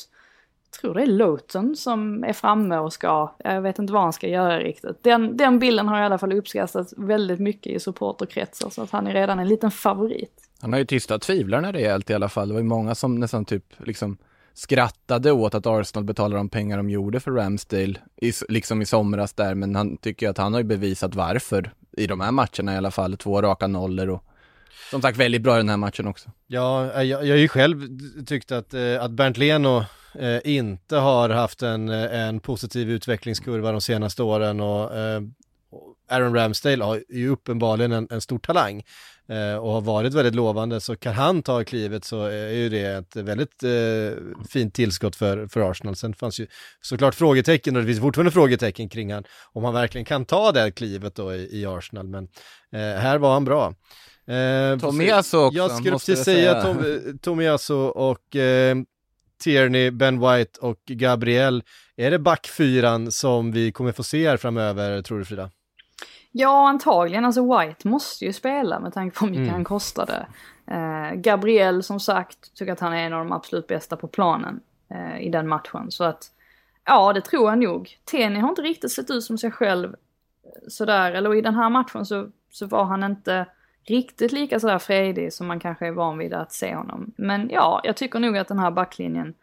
tror 0.70 0.94
det 0.94 1.02
är 1.02 1.06
Lowton 1.06 1.76
som 1.76 2.24
är 2.24 2.32
framme 2.32 2.76
och 2.76 2.92
ska, 2.92 3.34
jag 3.44 3.62
vet 3.62 3.78
inte 3.78 3.92
vad 3.92 4.02
han 4.02 4.12
ska 4.12 4.28
göra 4.28 4.58
riktigt. 4.58 5.02
Den, 5.02 5.36
den 5.36 5.58
bilden 5.58 5.88
har 5.88 6.00
i 6.00 6.04
alla 6.04 6.18
fall 6.18 6.32
uppskattats 6.32 6.94
väldigt 6.96 7.40
mycket 7.40 7.72
i 7.72 7.80
supporterkretsar 7.80 8.70
så 8.70 8.82
att 8.82 8.90
han 8.90 9.06
är 9.06 9.12
redan 9.12 9.38
en 9.38 9.48
liten 9.48 9.70
favorit. 9.70 10.32
Han 10.60 10.72
har 10.72 10.78
ju 10.78 10.86
tystat 10.86 11.22
tvivlarna 11.22 11.72
rejält 11.72 12.10
i 12.10 12.14
alla 12.14 12.28
fall. 12.28 12.48
Det 12.48 12.54
var 12.54 12.60
ju 12.60 12.66
många 12.66 12.94
som 12.94 13.20
nästan 13.20 13.44
typ 13.44 13.64
liksom 13.78 14.18
skrattade 14.54 15.32
åt 15.32 15.54
att 15.54 15.66
Arsenal 15.66 16.04
betalar 16.04 16.36
de 16.36 16.48
pengar 16.48 16.76
de 16.76 16.90
gjorde 16.90 17.20
för 17.20 17.30
Ramsdale, 17.30 17.94
i, 18.16 18.32
liksom 18.48 18.82
i 18.82 18.86
somras 18.86 19.32
där, 19.32 19.54
men 19.54 19.74
han 19.74 19.96
tycker 19.96 20.26
ju 20.26 20.30
att 20.30 20.38
han 20.38 20.52
har 20.52 20.60
ju 20.60 20.66
bevisat 20.66 21.14
varför 21.14 21.72
i 21.96 22.06
de 22.06 22.20
här 22.20 22.32
matcherna 22.32 22.74
i 22.74 22.76
alla 22.76 22.90
fall. 22.90 23.16
Två 23.16 23.42
raka 23.42 23.66
nollor 23.66 24.08
och 24.08 24.24
som 24.90 25.02
sagt 25.02 25.18
väldigt 25.18 25.42
bra 25.42 25.54
i 25.54 25.56
den 25.56 25.68
här 25.68 25.76
matchen 25.76 26.06
också. 26.06 26.30
Ja, 26.46 27.02
jag, 27.02 27.26
jag 27.26 27.34
har 27.34 27.40
ju 27.40 27.48
själv 27.48 27.88
tyckt 28.26 28.52
att, 28.52 28.74
eh, 28.74 29.02
att 29.02 29.10
Bernt 29.10 29.36
Leno 29.36 29.84
eh, 30.18 30.40
inte 30.44 30.96
har 30.96 31.28
haft 31.28 31.62
en, 31.62 31.88
eh, 31.88 32.20
en 32.20 32.40
positiv 32.40 32.90
utvecklingskurva 32.90 33.72
de 33.72 33.80
senaste 33.80 34.22
åren 34.22 34.60
och 34.60 34.96
eh, 34.96 35.20
Aaron 36.10 36.34
Ramsdale 36.34 36.84
har 36.84 37.02
ju 37.08 37.28
uppenbarligen 37.28 37.92
en, 37.92 38.08
en 38.10 38.20
stor 38.20 38.38
talang 38.38 38.82
eh, 39.28 39.56
och 39.56 39.72
har 39.72 39.80
varit 39.80 40.14
väldigt 40.14 40.34
lovande 40.34 40.80
så 40.80 40.96
kan 40.96 41.14
han 41.14 41.42
ta 41.42 41.64
klivet 41.64 42.04
så 42.04 42.24
är 42.24 42.52
ju 42.52 42.68
det 42.68 42.84
ett 42.84 43.16
väldigt 43.16 43.62
eh, 43.62 44.42
fint 44.48 44.74
tillskott 44.74 45.16
för, 45.16 45.46
för 45.46 45.70
Arsenal. 45.70 45.96
Sen 45.96 46.14
fanns 46.14 46.40
ju 46.40 46.46
såklart 46.80 47.14
frågetecken 47.14 47.76
och 47.76 47.82
det 47.82 47.86
finns 47.86 48.00
fortfarande 48.00 48.32
frågetecken 48.32 48.88
kring 48.88 49.12
han 49.12 49.24
om 49.52 49.64
han 49.64 49.74
verkligen 49.74 50.04
kan 50.04 50.24
ta 50.24 50.52
det 50.52 50.70
klivet 50.70 51.14
då 51.14 51.34
i, 51.34 51.60
i 51.60 51.66
Arsenal 51.66 52.08
men 52.08 52.28
eh, 52.72 53.00
här 53.00 53.18
var 53.18 53.32
han 53.32 53.44
bra. 53.44 53.74
Eh, 54.26 54.78
Tomiasu 54.78 55.36
också, 55.36 55.56
Jag 55.56 55.70
skulle 55.70 55.90
precis 55.90 56.24
säga 56.24 56.62
säga. 56.62 56.62
Tom, 56.62 57.18
Tomiasu 57.18 57.74
och 57.74 58.36
eh, 58.36 58.76
Tierney, 59.40 59.90
Ben 59.90 60.20
White 60.20 60.60
och 60.60 60.82
Gabriel. 60.86 61.62
Är 61.96 62.10
det 62.10 62.18
backfyran 62.18 63.12
som 63.12 63.52
vi 63.52 63.72
kommer 63.72 63.92
få 63.92 64.02
se 64.02 64.28
här 64.28 64.36
framöver, 64.36 65.02
tror 65.02 65.18
du 65.18 65.24
Frida? 65.24 65.50
Ja, 66.32 66.68
antagligen. 66.68 67.24
Alltså 67.24 67.58
White 67.58 67.88
måste 67.88 68.24
ju 68.24 68.32
spela 68.32 68.80
med 68.80 68.92
tanke 68.94 69.18
på 69.18 69.24
hur 69.24 69.30
mycket 69.30 69.42
Mm. 69.42 69.54
han 69.54 69.64
kostade. 69.64 70.26
Eh, 70.66 71.14
Gabriel 71.14 71.82
som 71.82 72.00
sagt 72.00 72.54
tycker 72.54 72.72
att 72.72 72.80
han 72.80 72.92
är 72.92 73.06
en 73.06 73.12
av 73.12 73.18
de 73.18 73.32
absolut 73.32 73.66
bästa 73.66 73.96
på 73.96 74.08
planen 74.08 74.60
eh, 74.90 75.20
i 75.20 75.28
den 75.30 75.48
matchen. 75.48 75.90
Så 75.90 76.04
att 76.04 76.30
Ja, 76.84 77.12
det 77.12 77.20
tror 77.20 77.50
jag 77.50 77.58
nog. 77.58 77.90
Tenny 78.04 78.40
har 78.40 78.48
inte 78.48 78.62
riktigt 78.62 78.92
sett 78.92 79.10
ut 79.10 79.24
som 79.24 79.38
sig 79.38 79.50
själv 79.50 79.88
eh, 79.88 80.68
sådär, 80.68 81.12
eller 81.12 81.34
i 81.34 81.40
den 81.40 81.54
här 81.54 81.70
matchen 81.70 82.06
så, 82.06 82.28
så 82.50 82.66
var 82.66 82.84
han 82.84 83.04
inte 83.04 83.46
riktigt 83.90 84.32
lika 84.32 84.60
sådär 84.60 84.78
fredig 84.78 85.32
som 85.32 85.46
man 85.46 85.60
kanske 85.60 85.86
är 85.86 85.92
van 85.92 86.18
vid 86.18 86.34
att 86.34 86.52
se 86.52 86.74
honom. 86.74 87.12
Men 87.16 87.50
ja, 87.50 87.80
jag 87.84 87.96
tycker 87.96 88.18
nog 88.18 88.36
att 88.36 88.48
den 88.48 88.58
här 88.58 88.70
backlinjen 88.70 89.34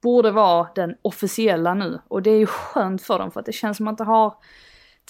borde 0.00 0.30
vara 0.30 0.68
den 0.74 0.96
officiella 1.02 1.74
nu. 1.74 1.98
Och 2.08 2.22
det 2.22 2.30
är 2.30 2.38
ju 2.38 2.46
skönt 2.46 3.02
för 3.02 3.18
dem 3.18 3.30
för 3.30 3.40
att 3.40 3.46
det 3.46 3.52
känns 3.52 3.76
som 3.76 3.88
att 3.88 3.98
det 3.98 4.04
har, 4.04 4.34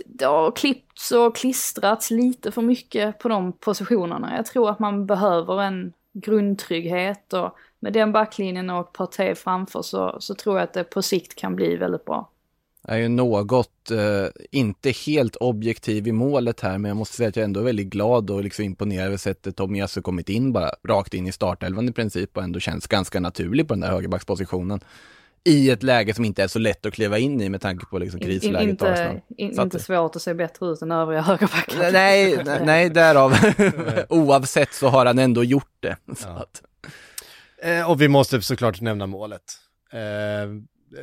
det 0.06 0.24
har 0.24 0.50
klippts 0.50 1.12
och 1.12 1.36
klistrats 1.36 2.10
lite 2.10 2.52
för 2.52 2.62
mycket 2.62 3.18
på 3.18 3.28
de 3.28 3.52
positionerna. 3.52 4.36
Jag 4.36 4.46
tror 4.46 4.70
att 4.70 4.78
man 4.78 5.06
behöver 5.06 5.62
en 5.62 5.92
grundtrygghet 6.12 7.32
och 7.32 7.58
med 7.80 7.92
den 7.92 8.12
backlinjen 8.12 8.70
och 8.70 8.92
Partey 8.92 9.34
framför 9.34 9.82
så, 9.82 10.16
så 10.20 10.34
tror 10.34 10.56
jag 10.56 10.64
att 10.64 10.72
det 10.72 10.84
på 10.84 11.02
sikt 11.02 11.34
kan 11.34 11.56
bli 11.56 11.76
väldigt 11.76 12.04
bra. 12.04 12.30
Är 12.90 12.98
ju 12.98 13.08
något, 13.08 13.90
eh, 13.90 14.26
inte 14.50 14.90
helt 14.90 15.36
objektiv 15.36 16.08
i 16.08 16.12
målet 16.12 16.60
här, 16.60 16.78
men 16.78 16.88
jag 16.88 16.96
måste 16.96 17.16
säga 17.16 17.28
att 17.28 17.36
jag 17.36 17.44
ändå 17.44 17.60
är 17.60 17.64
väldigt 17.64 17.86
glad 17.86 18.30
och 18.30 18.44
liksom 18.44 18.64
imponerad 18.64 19.06
över 19.06 19.16
sättet 19.16 19.56
Tomiyasu 19.56 20.02
kommit 20.02 20.28
in 20.28 20.52
bara 20.52 20.70
rakt 20.88 21.14
in 21.14 21.26
i 21.26 21.32
startelvan 21.32 21.88
i 21.88 21.92
princip 21.92 22.36
och 22.36 22.42
ändå 22.42 22.60
känns 22.60 22.86
ganska 22.86 23.20
naturlig 23.20 23.68
på 23.68 23.74
den 23.74 23.80
där 23.80 23.90
högerbackspositionen. 23.90 24.80
I 25.44 25.70
ett 25.70 25.82
läge 25.82 26.14
som 26.14 26.24
inte 26.24 26.42
är 26.42 26.48
så 26.48 26.58
lätt 26.58 26.86
att 26.86 26.94
kliva 26.94 27.18
in 27.18 27.40
i 27.40 27.48
med 27.48 27.60
tanke 27.60 27.86
på 27.86 27.98
liksom 27.98 28.20
krisläget 28.20 28.62
in, 28.62 28.68
inte, 28.68 29.22
in, 29.36 29.60
inte 29.60 29.78
svårt 29.78 30.16
att 30.16 30.22
se 30.22 30.34
bättre 30.34 30.66
ut 30.66 30.82
än 30.82 30.92
övriga 30.92 31.20
högerbackar. 31.20 31.92
Nej, 31.92 32.42
nej, 32.44 32.60
nej, 32.64 32.90
därav. 32.90 33.34
Oavsett 34.08 34.74
så 34.74 34.88
har 34.88 35.06
han 35.06 35.18
ändå 35.18 35.44
gjort 35.44 35.76
det. 35.80 35.96
Ja. 36.24 36.46
Eh, 37.62 37.90
och 37.90 38.00
vi 38.00 38.08
måste 38.08 38.42
såklart 38.42 38.80
nämna 38.80 39.06
målet. 39.06 39.42
Eh, 39.92 39.98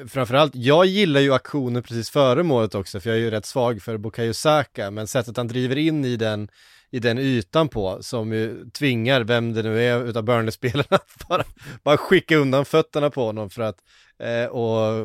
framförallt, 0.07 0.55
jag 0.55 0.85
gillar 0.85 1.21
ju 1.21 1.33
aktionen 1.33 1.83
precis 1.83 2.09
före 2.09 2.43
målet 2.43 2.75
också, 2.75 2.99
för 2.99 3.09
jag 3.09 3.19
är 3.19 3.21
ju 3.21 3.31
rätt 3.31 3.45
svag 3.45 3.81
för 3.81 3.97
Bukayo 3.97 4.33
Saka, 4.33 4.91
men 4.91 5.07
sättet 5.07 5.37
han 5.37 5.47
driver 5.47 5.75
in 5.75 6.05
i 6.05 6.15
den, 6.15 6.49
i 6.91 6.99
den 6.99 7.17
ytan 7.17 7.67
på, 7.67 7.97
som 8.01 8.33
ju 8.33 8.69
tvingar 8.69 9.21
vem 9.21 9.53
det 9.53 9.63
nu 9.63 9.83
är 9.83 10.05
utav 10.05 10.23
Burnley-spelarna 10.23 10.85
att 10.89 11.27
bara, 11.27 11.43
bara 11.83 11.97
skicka 11.97 12.37
undan 12.37 12.65
fötterna 12.65 13.09
på 13.09 13.25
honom 13.25 13.49
för 13.49 13.61
att, 13.61 13.77
eh, 14.19 14.45
och 14.45 14.99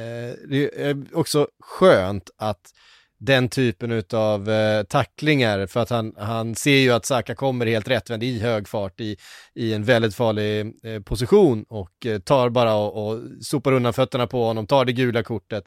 eh, 0.00 0.34
det 0.48 0.80
är 0.82 1.04
också 1.12 1.48
skönt 1.60 2.30
att 2.36 2.72
den 3.18 3.48
typen 3.48 4.02
av 4.12 4.50
eh, 4.50 4.82
tacklingar 4.82 5.66
för 5.66 5.80
att 5.80 5.90
han, 5.90 6.12
han 6.18 6.54
ser 6.54 6.76
ju 6.76 6.92
att 6.92 7.06
Saka 7.06 7.34
kommer 7.34 7.66
helt 7.66 7.88
rättvänd 7.88 8.22
i 8.22 8.38
hög 8.38 8.68
fart 8.68 9.00
i, 9.00 9.16
i 9.54 9.74
en 9.74 9.84
väldigt 9.84 10.14
farlig 10.14 10.74
eh, 10.82 11.02
position 11.02 11.64
och 11.68 12.06
eh, 12.06 12.18
tar 12.18 12.48
bara 12.48 12.74
och, 12.74 13.06
och 13.06 13.20
sopar 13.40 13.72
undan 13.72 13.92
fötterna 13.92 14.26
på 14.26 14.44
honom, 14.44 14.66
tar 14.66 14.84
det 14.84 14.92
gula 14.92 15.22
kortet. 15.22 15.64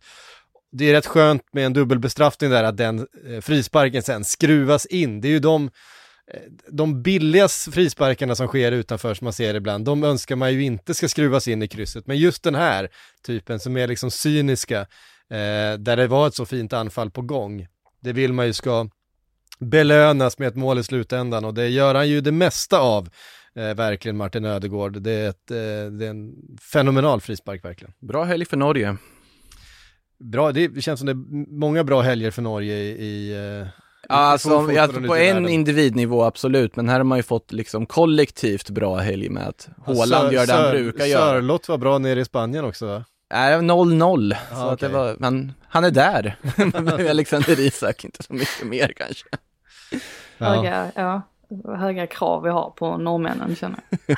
Det 0.71 0.89
är 0.89 0.93
rätt 0.93 1.05
skönt 1.05 1.43
med 1.51 1.65
en 1.65 1.73
dubbelbestraffning 1.73 2.49
där 2.49 2.63
att 2.63 2.77
den 2.77 3.07
eh, 3.27 3.41
frisparken 3.41 4.03
sen 4.03 4.25
skruvas 4.25 4.85
in. 4.85 5.21
Det 5.21 5.27
är 5.27 5.31
ju 5.31 5.39
de 5.39 5.65
eh, 6.33 6.39
de 6.67 7.01
billigaste 7.03 7.71
frisparkarna 7.71 8.35
som 8.35 8.47
sker 8.47 8.71
utanför 8.71 9.13
som 9.13 9.25
man 9.25 9.33
ser 9.33 9.55
ibland, 9.55 9.85
de 9.85 10.03
önskar 10.03 10.35
man 10.35 10.53
ju 10.53 10.63
inte 10.63 10.93
ska 10.93 11.07
skruvas 11.07 11.47
in 11.47 11.63
i 11.63 11.67
krysset. 11.67 12.07
Men 12.07 12.17
just 12.17 12.43
den 12.43 12.55
här 12.55 12.89
typen 13.25 13.59
som 13.59 13.77
är 13.77 13.87
liksom 13.87 14.11
cyniska, 14.11 14.85
eh, 15.29 15.79
där 15.79 15.97
det 15.97 16.07
var 16.07 16.27
ett 16.27 16.35
så 16.35 16.45
fint 16.45 16.73
anfall 16.73 17.11
på 17.11 17.21
gång. 17.21 17.67
Det 17.99 18.13
vill 18.13 18.33
man 18.33 18.45
ju 18.45 18.53
ska 18.53 18.89
belönas 19.59 20.39
med 20.39 20.47
ett 20.47 20.55
mål 20.55 20.79
i 20.79 20.83
slutändan 20.83 21.45
och 21.45 21.53
det 21.53 21.67
gör 21.67 21.95
han 21.95 22.09
ju 22.09 22.21
det 22.21 22.31
mesta 22.31 22.79
av. 22.79 23.09
Eh, 23.55 23.75
verkligen 23.75 24.17
Martin 24.17 24.45
Ödegård. 24.45 25.01
Det 25.01 25.11
är, 25.11 25.29
ett, 25.29 25.51
eh, 25.51 25.91
det 25.91 26.05
är 26.05 26.09
en 26.09 26.33
fenomenal 26.73 27.21
frispark 27.21 27.65
verkligen. 27.65 27.93
Bra 27.99 28.23
helg 28.23 28.45
för 28.45 28.57
Norge. 28.57 28.97
Bra, 30.19 30.51
det 30.51 30.81
känns 30.81 30.99
som 30.99 31.05
det 31.05 31.11
är 31.11 31.59
många 31.59 31.83
bra 31.83 32.01
helger 32.01 32.31
för 32.31 32.41
Norge 32.41 32.75
i, 32.75 32.89
i 33.05 33.65
Alltså, 34.11 34.77
alltså 34.79 35.01
på 35.01 35.15
en 35.15 35.49
individnivå 35.49 36.23
absolut, 36.23 36.75
men 36.75 36.89
här 36.89 36.97
har 36.97 37.03
man 37.03 37.19
ju 37.19 37.23
fått 37.23 37.51
liksom 37.51 37.85
kollektivt 37.85 38.69
bra 38.69 38.95
helg 38.95 39.29
med 39.29 39.47
att 39.47 39.69
Håland 39.77 40.33
gör 40.33 40.47
det 40.47 40.53
han 40.53 40.71
brukar 40.71 41.05
göra. 41.05 41.21
Sörlott 41.21 41.69
var 41.69 41.77
bra 41.77 41.97
nere 41.97 42.19
i 42.19 42.25
Spanien 42.25 42.65
också 42.65 42.85
va? 42.85 43.05
Nej, 43.31 43.55
0-0. 43.55 44.33
Ah, 44.33 44.55
så 44.55 44.61
okay. 44.61 44.73
att 44.73 44.79
det 44.79 44.87
var, 44.87 45.15
men 45.19 45.53
han 45.67 45.83
är 45.83 45.91
där. 45.91 46.35
Alexander 47.09 47.59
Isak, 47.59 48.03
inte 48.03 48.23
så 48.23 48.33
mycket 48.33 48.67
mer 48.67 48.93
kanske. 48.97 49.25
Höga, 50.37 50.91
ja, 50.95 51.21
höga 51.77 52.07
krav 52.07 52.43
vi 52.43 52.49
har 52.49 52.69
på 52.69 52.97
norrmännen 52.97 53.55
känner 53.55 53.79
jag. 53.89 54.17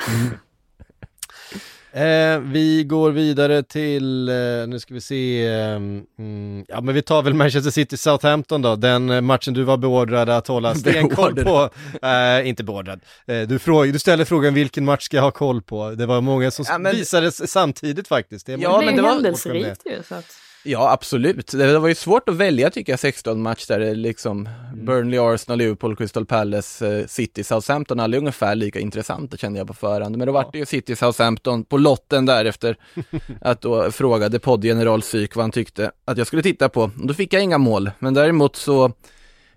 Eh, 1.94 2.38
vi 2.40 2.84
går 2.84 3.10
vidare 3.10 3.62
till, 3.62 4.28
eh, 4.28 4.34
nu 4.66 4.78
ska 4.80 4.94
vi 4.94 5.00
se, 5.00 5.46
eh, 5.46 5.74
mm, 5.74 6.64
ja 6.68 6.80
men 6.80 6.94
vi 6.94 7.02
tar 7.02 7.22
väl 7.22 7.34
Manchester 7.34 7.70
City 7.70 7.96
Southampton 7.96 8.62
då, 8.62 8.76
den 8.76 9.10
eh, 9.10 9.20
matchen 9.20 9.54
du 9.54 9.62
var 9.62 9.76
beordrad 9.76 10.28
att 10.30 10.46
hålla 10.46 10.74
stenkoll 10.82 11.34
på. 11.44 11.70
Eh, 12.02 12.48
inte 12.48 12.64
beordrad. 12.64 13.00
Eh, 13.26 13.40
du, 13.40 13.58
fråg, 13.58 13.92
du 13.92 13.98
ställde 13.98 14.24
frågan 14.24 14.54
vilken 14.54 14.84
match 14.84 15.02
ska 15.02 15.16
jag 15.16 15.24
ha 15.24 15.30
koll 15.30 15.62
på? 15.62 15.90
Det 15.90 16.06
var 16.06 16.20
många 16.20 16.50
som 16.50 16.64
ja, 16.68 16.78
men... 16.78 16.96
visades 16.96 17.50
samtidigt 17.50 18.08
faktiskt. 18.08 18.46
Det 18.46 18.52
ja, 18.52 18.82
men 18.84 18.96
det 18.96 19.02
var 19.02 19.08
händelserikt 19.08 19.82
ju. 19.84 20.02
Så 20.08 20.14
att... 20.14 20.36
Ja, 20.64 20.92
absolut. 20.92 21.52
Det 21.52 21.78
var 21.78 21.88
ju 21.88 21.94
svårt 21.94 22.28
att 22.28 22.34
välja 22.34 22.70
tycker 22.70 22.92
jag 22.92 23.00
16 23.00 23.42
match 23.42 23.66
där 23.66 23.78
det 23.78 23.94
liksom 23.94 24.48
mm. 24.72 24.84
Burnley, 24.84 25.18
Arsenal, 25.18 25.58
Liverpool, 25.58 25.96
Crystal 25.96 26.26
Palace, 26.26 26.98
eh, 26.98 27.06
City, 27.06 27.44
Southampton, 27.44 28.00
alla 28.00 28.16
är 28.16 28.18
ungefär 28.18 28.54
lika 28.54 28.80
intressanta 28.80 29.36
kände 29.36 29.58
jag 29.58 29.66
på 29.66 29.74
förhand. 29.74 30.16
Men 30.16 30.26
då 30.26 30.30
ja. 30.30 30.34
vart 30.34 30.52
det 30.52 30.58
ju 30.58 30.66
City, 30.66 30.96
Southampton 30.96 31.64
på 31.64 31.78
lotten 31.78 32.26
där 32.26 32.44
efter 32.44 32.76
att 33.40 33.60
då 33.60 33.90
frågade 33.90 34.38
poddgeneral 34.38 35.02
Syk 35.02 35.36
vad 35.36 35.42
han 35.42 35.52
tyckte 35.52 35.90
att 36.04 36.18
jag 36.18 36.26
skulle 36.26 36.42
titta 36.42 36.68
på. 36.68 36.90
Då 36.96 37.14
fick 37.14 37.32
jag 37.32 37.42
inga 37.42 37.58
mål, 37.58 37.90
men 37.98 38.14
däremot 38.14 38.56
så 38.56 38.92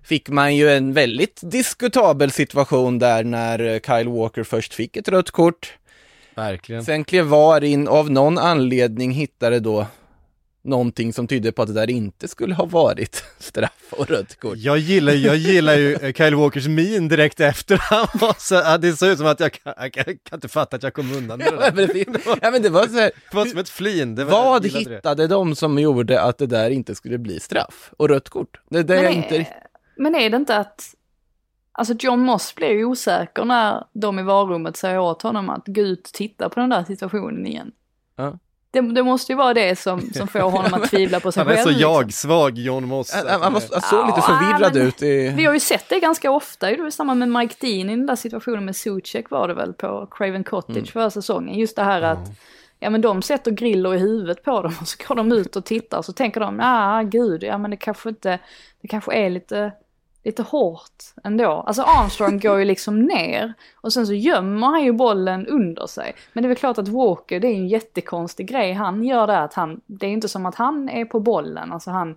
fick 0.03 0.29
man 0.29 0.55
ju 0.55 0.69
en 0.69 0.93
väldigt 0.93 1.39
diskutabel 1.43 2.31
situation 2.31 2.99
där 2.99 3.23
när 3.23 3.59
eh, 3.59 3.79
Kyle 3.79 4.09
Walker 4.09 4.43
först 4.43 4.73
fick 4.73 4.97
ett 4.97 5.07
rött 5.07 5.31
kort. 5.31 5.73
Verkligen. 6.35 6.85
Sen 6.85 7.03
klev 7.03 7.25
VAR 7.25 7.63
in 7.63 7.87
av 7.87 8.11
någon 8.11 8.37
anledning 8.37 9.11
hittade 9.11 9.59
då 9.59 9.87
någonting 10.65 11.13
som 11.13 11.27
tydde 11.27 11.51
på 11.51 11.61
att 11.61 11.67
det 11.67 11.73
där 11.73 11.89
inte 11.89 12.27
skulle 12.27 12.55
ha 12.55 12.65
varit 12.65 13.23
straff 13.39 13.93
och 13.97 14.09
rött 14.09 14.39
kort. 14.39 14.57
Jag 14.57 14.77
gillar, 14.77 15.13
jag 15.13 15.35
gillar 15.35 15.75
ju 15.75 15.93
eh, 15.93 16.13
Kyle 16.13 16.35
Walkers 16.35 16.67
min 16.67 17.07
direkt 17.07 17.39
efter 17.39 17.77
han 17.77 18.07
var 18.13 18.35
så, 18.37 18.77
det 18.77 18.93
såg 18.93 19.09
ut 19.09 19.17
som 19.17 19.27
att 19.27 19.39
jag, 19.39 19.59
jag, 19.63 19.75
jag, 19.79 20.05
kan 20.05 20.37
inte 20.37 20.47
fatta 20.47 20.75
att 20.75 20.83
jag 20.83 20.93
kom 20.93 21.13
undan 21.13 21.39
med 21.39 21.53
det 21.53 21.85
där. 21.85 22.05
ja, 22.41 22.51
men 22.51 22.61
det, 22.61 22.69
var, 22.69 22.87
så 22.87 22.99
här, 22.99 23.11
det 23.31 23.37
var 23.37 23.45
som 23.45 23.59
ett 23.59 23.69
flin. 23.69 24.15
Var, 24.15 24.25
vad 24.25 24.65
hittade 24.65 25.23
det. 25.23 25.27
de 25.27 25.55
som 25.55 25.79
gjorde 25.79 26.21
att 26.21 26.37
det 26.37 26.47
där 26.47 26.69
inte 26.69 26.95
skulle 26.95 27.17
bli 27.17 27.39
straff 27.39 27.93
och 27.97 28.09
rött 28.09 28.29
kort? 28.29 28.61
Det, 28.69 28.83
det 28.83 28.95
men, 28.95 29.05
är, 29.05 29.09
inte... 29.09 29.47
men 29.97 30.15
är 30.15 30.29
det 30.29 30.37
inte 30.37 30.57
att 30.57 30.95
Alltså 31.77 31.93
John 31.99 32.19
Moss 32.19 32.55
blev 32.55 32.71
ju 32.71 32.85
osäker 32.85 33.45
när 33.45 33.83
de 33.93 34.19
i 34.19 34.23
varummet 34.23 34.77
säger 34.77 34.99
åt 34.99 35.21
honom 35.21 35.49
att 35.49 35.63
gå 35.65 35.81
ut 35.81 36.07
och 36.07 36.13
titta 36.13 36.49
på 36.49 36.59
den 36.59 36.69
där 36.69 36.83
situationen 36.83 37.47
igen. 37.47 37.71
Ja. 38.15 38.39
Det, 38.75 38.81
det, 38.93 39.03
måste 39.03 39.31
ju 39.31 39.35
vara 39.35 39.53
det 39.53 39.79
som, 39.79 40.01
som 40.01 40.27
får 40.27 40.39
honom 40.39 40.73
att 40.73 40.89
tvivla 40.89 41.19
på 41.19 41.31
sig 41.31 41.45
själv. 41.45 41.57
Han 41.57 41.67
är 41.69 41.73
så 41.73 41.79
jag-svag, 41.81 42.57
John 42.57 42.85
Moss. 42.85 43.13
Han, 43.13 43.27
han, 43.27 43.53
han 43.53 43.61
såg 43.61 44.07
lite 44.07 44.21
förvirrad 44.21 44.77
ut. 44.77 45.01
I... 45.01 45.33
Vi 45.35 45.45
har 45.45 45.53
ju 45.53 45.59
sett 45.59 45.89
det 45.89 45.99
ganska 45.99 46.31
ofta, 46.31 46.71
i 46.71 46.91
samband 46.91 47.19
med 47.19 47.29
Mike 47.29 47.55
Dean 47.59 47.89
i 47.89 47.95
den 47.95 48.05
där 48.05 48.15
situationen 48.15 48.65
med 48.65 48.75
Suchek 48.75 49.29
var 49.29 49.47
det 49.47 49.53
väl 49.53 49.73
på 49.73 50.07
Craven 50.11 50.43
Cottage 50.43 50.77
mm. 50.77 50.85
förra 50.85 51.09
säsongen. 51.09 51.59
Just 51.59 51.75
det 51.75 51.83
här 51.83 52.01
att 52.01 52.17
mm. 52.17 52.35
ja 52.79 52.89
men 52.89 53.01
de 53.01 53.21
sätter 53.21 53.51
griller 53.51 53.95
i 53.95 53.97
huvudet 53.97 54.43
på 54.43 54.61
dem 54.61 54.73
och 54.81 54.87
så 54.87 54.97
går 55.07 55.15
de 55.15 55.31
ut 55.31 55.55
och 55.55 55.65
tittar 55.65 55.97
och 55.97 56.05
så 56.05 56.13
tänker 56.13 56.39
de, 56.39 56.59
ah 56.63 57.01
gud, 57.01 57.43
ja 57.43 57.57
men 57.57 57.71
det 57.71 57.77
kanske 57.77 58.09
inte, 58.09 58.39
det 58.81 58.87
kanske 58.87 59.13
är 59.13 59.29
lite 59.29 59.71
lite 60.25 60.43
hårt 60.43 61.03
ändå. 61.23 61.51
Alltså 61.51 61.81
Armstrong 61.81 62.39
går 62.39 62.59
ju 62.59 62.65
liksom 62.65 63.01
ner 63.01 63.53
och 63.75 63.93
sen 63.93 64.07
så 64.07 64.13
gömmer 64.13 64.67
han 64.67 64.83
ju 64.83 64.91
bollen 64.91 65.47
under 65.47 65.87
sig. 65.87 66.15
Men 66.33 66.43
det 66.43 66.45
är 66.45 66.49
väl 66.49 66.57
klart 66.57 66.77
att 66.77 66.87
Walker, 66.87 67.39
det 67.39 67.47
är 67.47 67.53
en 67.53 67.67
jättekonstig 67.67 68.47
grej 68.47 68.73
han 68.73 69.03
gör 69.03 69.27
där. 69.27 69.41
Att 69.41 69.53
han, 69.53 69.81
det 69.85 70.07
är 70.07 70.11
inte 70.11 70.27
som 70.27 70.45
att 70.45 70.55
han 70.55 70.89
är 70.89 71.05
på 71.05 71.19
bollen, 71.19 71.71
alltså 71.71 71.91
han, 71.91 72.15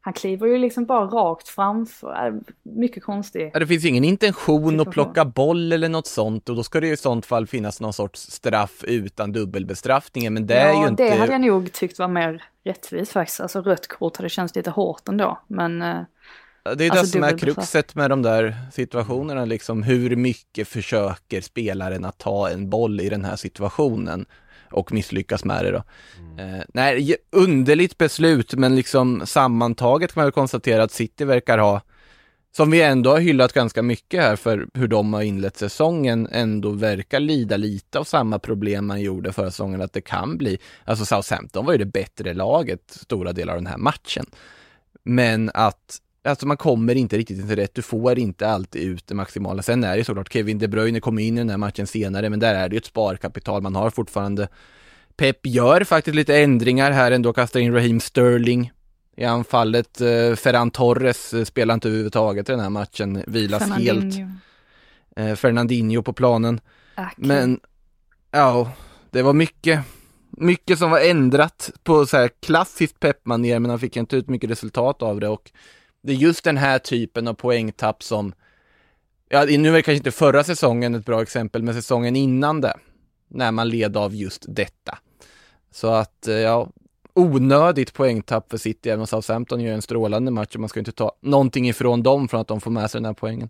han 0.00 0.12
kliver 0.12 0.46
ju 0.46 0.58
liksom 0.58 0.84
bara 0.84 1.06
rakt 1.06 1.48
framför. 1.48 2.40
Mycket 2.62 3.02
konstigt. 3.02 3.50
Ja, 3.52 3.60
det 3.60 3.66
finns 3.66 3.84
ingen 3.84 4.04
intention 4.04 4.80
att 4.80 4.90
plocka 4.90 5.24
boll 5.24 5.72
eller 5.72 5.88
något 5.88 6.06
sånt 6.06 6.48
och 6.48 6.56
då 6.56 6.62
ska 6.62 6.80
det 6.80 6.88
i 6.88 6.96
sånt 6.96 7.26
fall 7.26 7.46
finnas 7.46 7.80
någon 7.80 7.92
sorts 7.92 8.20
straff 8.20 8.84
utan 8.84 9.32
dubbelbestraffningen. 9.32 10.34
Men 10.34 10.46
det 10.46 10.54
ja, 10.54 10.60
är 10.60 10.82
ju 10.82 10.88
inte... 10.88 11.04
det 11.04 11.16
hade 11.16 11.32
jag 11.32 11.40
nog 11.40 11.72
tyckt 11.72 11.98
var 11.98 12.08
mer 12.08 12.44
rättvist 12.64 13.12
faktiskt. 13.12 13.40
Alltså 13.40 13.60
rött 13.60 13.88
kort 13.88 14.16
hade 14.16 14.28
känts 14.28 14.54
lite 14.54 14.70
hårt 14.70 15.08
ändå. 15.08 15.38
Men 15.46 15.82
eh, 15.82 16.00
det 16.62 16.86
är 16.86 16.90
alltså, 16.90 17.04
det 17.04 17.06
som 17.06 17.22
är 17.22 17.38
kruxet 17.38 17.94
med 17.94 18.10
de 18.10 18.22
där 18.22 18.56
situationerna, 18.72 19.44
liksom 19.44 19.82
hur 19.82 20.16
mycket 20.16 20.68
försöker 20.68 21.40
spelaren 21.40 22.04
att 22.04 22.18
ta 22.18 22.48
en 22.48 22.70
boll 22.70 23.00
i 23.00 23.08
den 23.08 23.24
här 23.24 23.36
situationen 23.36 24.26
och 24.70 24.92
misslyckas 24.92 25.44
med 25.44 25.64
det 25.64 25.70
då. 25.70 25.82
Mm. 26.18 26.54
Eh, 26.54 26.64
nej, 26.68 27.16
underligt 27.30 27.98
beslut, 27.98 28.54
men 28.54 28.76
liksom 28.76 29.26
sammantaget 29.26 30.12
kan 30.12 30.20
man 30.20 30.26
väl 30.26 30.32
konstatera 30.32 30.82
att 30.82 30.92
City 30.92 31.24
verkar 31.24 31.58
ha 31.58 31.82
som 32.56 32.70
vi 32.70 32.82
ändå 32.82 33.10
har 33.10 33.20
hyllat 33.20 33.52
ganska 33.52 33.82
mycket 33.82 34.22
här 34.22 34.36
för 34.36 34.68
hur 34.74 34.88
de 34.88 35.12
har 35.12 35.22
inlett 35.22 35.56
säsongen, 35.56 36.28
ändå 36.32 36.70
verkar 36.70 37.20
lida 37.20 37.56
lite 37.56 37.98
av 37.98 38.04
samma 38.04 38.38
problem 38.38 38.86
man 38.86 39.00
gjorde 39.00 39.32
förra 39.32 39.50
säsongen, 39.50 39.82
att 39.82 39.92
det 39.92 40.00
kan 40.00 40.38
bli, 40.38 40.58
alltså 40.84 41.04
Southampton 41.04 41.66
var 41.66 41.72
ju 41.72 41.78
det 41.78 41.86
bättre 41.86 42.34
laget 42.34 42.80
stora 42.90 43.32
delar 43.32 43.52
av 43.52 43.58
den 43.58 43.66
här 43.66 43.78
matchen. 43.78 44.26
Men 45.04 45.50
att 45.54 45.98
Alltså 46.24 46.46
man 46.46 46.56
kommer 46.56 46.94
inte 46.94 47.18
riktigt 47.18 47.48
till 47.48 47.56
rätt, 47.56 47.74
du 47.74 47.82
får 47.82 48.18
inte 48.18 48.48
alltid 48.48 48.82
ut 48.82 49.06
det 49.06 49.14
maximala. 49.14 49.62
Sen 49.62 49.84
är 49.84 49.96
det 49.96 50.04
såklart 50.04 50.32
Kevin 50.32 50.58
De 50.58 50.68
Bruyne 50.68 51.00
kommer 51.00 51.22
in 51.22 51.34
i 51.34 51.40
den 51.40 51.50
här 51.50 51.56
matchen 51.56 51.86
senare, 51.86 52.30
men 52.30 52.40
där 52.40 52.54
är 52.54 52.68
det 52.68 52.74
ju 52.74 52.78
ett 52.78 52.86
sparkapital 52.86 53.62
man 53.62 53.76
har 53.76 53.90
fortfarande. 53.90 54.48
Pep 55.16 55.46
gör 55.46 55.84
faktiskt 55.84 56.14
lite 56.14 56.38
ändringar 56.38 56.90
här 56.90 57.10
ändå, 57.10 57.32
kastar 57.32 57.60
in 57.60 57.74
Raheem 57.74 58.00
Sterling 58.00 58.72
i 59.16 59.24
anfallet. 59.24 60.00
Eh, 60.00 60.34
Ferran 60.34 60.70
Torres 60.70 61.34
eh, 61.34 61.44
spelar 61.44 61.74
inte 61.74 61.88
överhuvudtaget 61.88 62.48
i 62.48 62.52
den 62.52 62.60
här 62.60 62.70
matchen, 62.70 63.24
vilas 63.26 63.70
helt. 63.70 64.14
Eh, 65.16 65.34
Fernandinho 65.34 66.02
på 66.02 66.12
planen. 66.12 66.60
Ake. 66.94 67.14
Men, 67.16 67.60
ja, 68.30 68.72
det 69.10 69.22
var 69.22 69.32
mycket, 69.32 69.80
mycket 70.30 70.78
som 70.78 70.90
var 70.90 71.00
ändrat 71.00 71.70
på 71.82 72.06
så 72.06 72.16
här 72.16 72.30
klassiskt 72.42 73.00
peppmanér, 73.00 73.58
men 73.58 73.70
han 73.70 73.80
fick 73.80 73.96
inte 73.96 74.16
ut 74.16 74.28
mycket 74.28 74.50
resultat 74.50 75.02
av 75.02 75.20
det 75.20 75.28
och 75.28 75.50
det 76.02 76.12
är 76.12 76.16
just 76.16 76.44
den 76.44 76.56
här 76.56 76.78
typen 76.78 77.28
av 77.28 77.34
poängtapp 77.34 78.02
som, 78.02 78.32
ja, 79.28 79.44
nu 79.44 79.68
är 79.68 79.72
det 79.72 79.82
kanske 79.82 79.96
inte 79.96 80.10
förra 80.10 80.44
säsongen 80.44 80.94
ett 80.94 81.06
bra 81.06 81.22
exempel, 81.22 81.62
men 81.62 81.74
säsongen 81.74 82.16
innan 82.16 82.60
det, 82.60 82.74
när 83.28 83.52
man 83.52 83.68
led 83.68 83.96
av 83.96 84.14
just 84.14 84.44
detta. 84.48 84.98
Så 85.70 85.88
att, 85.88 86.28
eh, 86.28 86.34
ja, 86.34 86.68
onödigt 87.18 87.94
poängtapp 87.94 88.50
för 88.50 88.56
City, 88.56 88.88
även 88.90 89.00
om 89.00 89.06
Southampton 89.06 89.60
gör 89.60 89.74
en 89.74 89.82
strålande 89.82 90.30
match 90.30 90.54
och 90.54 90.60
man 90.60 90.68
ska 90.68 90.80
inte 90.80 90.92
ta 90.92 91.12
någonting 91.20 91.68
ifrån 91.68 92.02
dem 92.02 92.28
från 92.28 92.40
att 92.40 92.48
de 92.48 92.60
får 92.60 92.70
med 92.70 92.90
sig 92.90 92.98
den 92.98 93.04
här 93.06 93.12
poängen. 93.12 93.48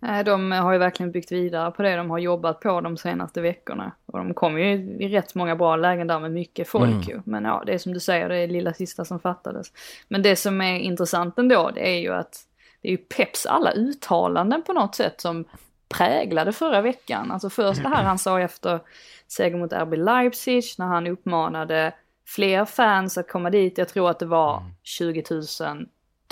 Nej. 0.00 0.24
De 0.24 0.52
har 0.52 0.72
ju 0.72 0.78
verkligen 0.78 1.12
byggt 1.12 1.32
vidare 1.32 1.70
på 1.70 1.82
det 1.82 1.96
de 1.96 2.10
har 2.10 2.18
jobbat 2.18 2.60
på 2.60 2.80
de 2.80 2.96
senaste 2.96 3.40
veckorna. 3.40 3.92
Och 4.06 4.18
de 4.18 4.34
kommer 4.34 4.60
ju 4.60 4.72
i 5.00 5.08
rätt 5.08 5.34
många 5.34 5.56
bra 5.56 5.76
lägen 5.76 6.06
där 6.06 6.20
med 6.20 6.32
mycket 6.32 6.68
folk 6.68 6.86
Mm. 6.90 7.00
ju. 7.00 7.20
Men 7.24 7.44
ja, 7.44 7.62
det 7.66 7.74
är 7.74 7.78
som 7.78 7.92
du 7.94 8.00
säger, 8.00 8.28
det 8.28 8.36
är 8.36 8.48
lilla 8.48 8.72
sista 8.72 9.04
som 9.04 9.20
fattades. 9.20 9.72
Men 10.08 10.22
det 10.22 10.36
som 10.36 10.60
är 10.60 10.78
intressant 10.78 11.38
ändå, 11.38 11.70
det 11.74 11.88
är 11.88 12.00
ju 12.00 12.12
att 12.12 12.40
det 12.82 12.88
är 12.88 12.92
ju 12.92 12.98
Peps 12.98 13.46
alla 13.46 13.72
uttalanden 13.72 14.62
på 14.62 14.72
något 14.72 14.94
sätt 14.94 15.20
som 15.20 15.44
präglade 15.88 16.52
förra 16.52 16.80
veckan. 16.80 17.30
Alltså 17.32 17.50
först 17.50 17.82
det 17.82 17.88
här 17.88 18.02
han 18.02 18.18
sa 18.18 18.40
efter 18.40 18.80
seger 19.28 19.56
mot 19.56 19.72
RB 19.72 19.94
Leipzig, 19.94 20.64
när 20.78 20.86
han 20.86 21.06
uppmanade 21.06 21.92
fler 22.26 22.64
fans 22.64 23.18
att 23.18 23.28
komma 23.28 23.50
dit. 23.50 23.78
Jag 23.78 23.88
tror 23.88 24.10
att 24.10 24.18
det 24.18 24.26
var 24.26 24.62
20 24.82 25.24
000 25.30 25.86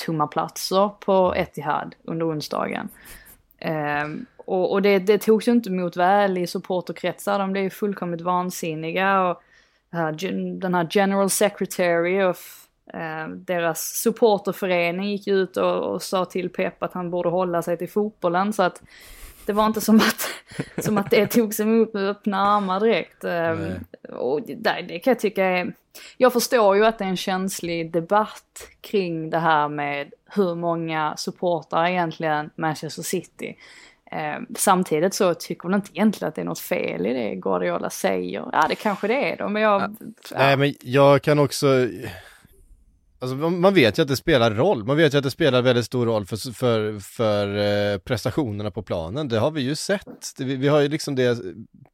tomma 0.06 0.26
platser 0.26 0.88
på 1.00 1.34
Etihad 1.36 1.94
under 2.04 2.30
onsdagen. 2.30 2.88
Ehm, 3.58 4.26
och 4.36 4.72
och 4.72 4.82
det, 4.82 4.98
det 4.98 5.18
togs 5.18 5.48
ju 5.48 5.52
inte 5.52 5.68
emot 5.68 5.96
väl 5.96 6.38
i 6.38 6.46
supporterkretsar, 6.46 7.38
de 7.38 7.52
blev 7.52 7.64
ju 7.64 7.70
fullkomligt 7.70 8.20
vansinniga. 8.20 9.22
Och 9.22 9.42
den 10.60 10.74
här 10.74 10.86
general 10.90 11.30
secretary 11.30 12.22
of 12.22 12.66
eh, 12.94 13.28
deras 13.28 13.80
supporterförening 13.80 15.10
gick 15.10 15.28
ut 15.28 15.56
och, 15.56 15.78
och 15.78 16.02
sa 16.02 16.24
till 16.24 16.48
Pep 16.48 16.82
att 16.82 16.92
han 16.92 17.10
borde 17.10 17.28
hålla 17.28 17.62
sig 17.62 17.78
till 17.78 17.90
fotbollen. 17.90 18.52
Så 18.52 18.62
att 18.62 18.82
det 19.46 19.52
var 19.52 19.66
inte 19.66 19.80
som 19.80 19.96
att, 19.96 20.28
som 20.84 20.98
att 20.98 21.10
det 21.10 21.26
togs 21.26 21.60
emot 21.60 21.94
med 21.94 22.08
öppna 22.08 22.40
armar 22.40 22.80
direkt. 22.80 23.22
Nej. 23.22 23.80
och 24.12 24.42
det, 24.42 24.84
det 24.88 24.98
kan 24.98 25.10
jag 25.10 25.20
tycka 25.20 25.44
är... 25.44 25.74
Jag 26.16 26.32
förstår 26.32 26.76
ju 26.76 26.86
att 26.86 26.98
det 26.98 27.04
är 27.04 27.08
en 27.08 27.16
känslig 27.16 27.92
debatt 27.92 28.68
kring 28.80 29.30
det 29.30 29.38
här 29.38 29.68
med 29.68 30.12
hur 30.26 30.54
många 30.54 31.16
supportrar 31.16 31.86
egentligen 31.86 32.50
Manchester 32.56 33.02
City. 33.02 33.56
Eh, 34.10 34.40
samtidigt 34.56 35.14
så 35.14 35.34
tycker 35.34 35.68
man 35.68 35.74
inte 35.74 35.90
egentligen 35.92 36.28
att 36.28 36.34
det 36.34 36.40
är 36.40 36.44
något 36.44 36.58
fel 36.58 37.06
i 37.06 37.12
det 37.12 37.34
Guardiola 37.34 37.90
säger. 37.90 38.44
Ja, 38.52 38.66
det 38.68 38.74
kanske 38.74 39.06
det 39.06 39.32
är 39.32 39.36
då, 39.36 39.48
men 39.48 39.62
jag... 39.62 39.82
Ja. 39.82 39.88
Nej 40.38 40.56
men 40.56 40.74
jag 40.80 41.22
kan 41.22 41.38
också, 41.38 41.88
alltså 43.18 43.36
man 43.36 43.74
vet 43.74 43.98
ju 43.98 44.02
att 44.02 44.08
det 44.08 44.16
spelar 44.16 44.50
roll, 44.50 44.84
man 44.84 44.96
vet 44.96 45.14
ju 45.14 45.18
att 45.18 45.24
det 45.24 45.30
spelar 45.30 45.62
väldigt 45.62 45.84
stor 45.84 46.06
roll 46.06 46.26
för, 46.26 46.52
för, 46.52 46.98
för 46.98 47.56
eh, 47.56 47.98
prestationerna 47.98 48.70
på 48.70 48.82
planen, 48.82 49.28
det 49.28 49.38
har 49.38 49.50
vi 49.50 49.60
ju 49.60 49.74
sett. 49.74 50.32
Det, 50.38 50.44
vi, 50.44 50.56
vi 50.56 50.68
har 50.68 50.80
ju 50.80 50.88
liksom 50.88 51.14
det 51.14 51.38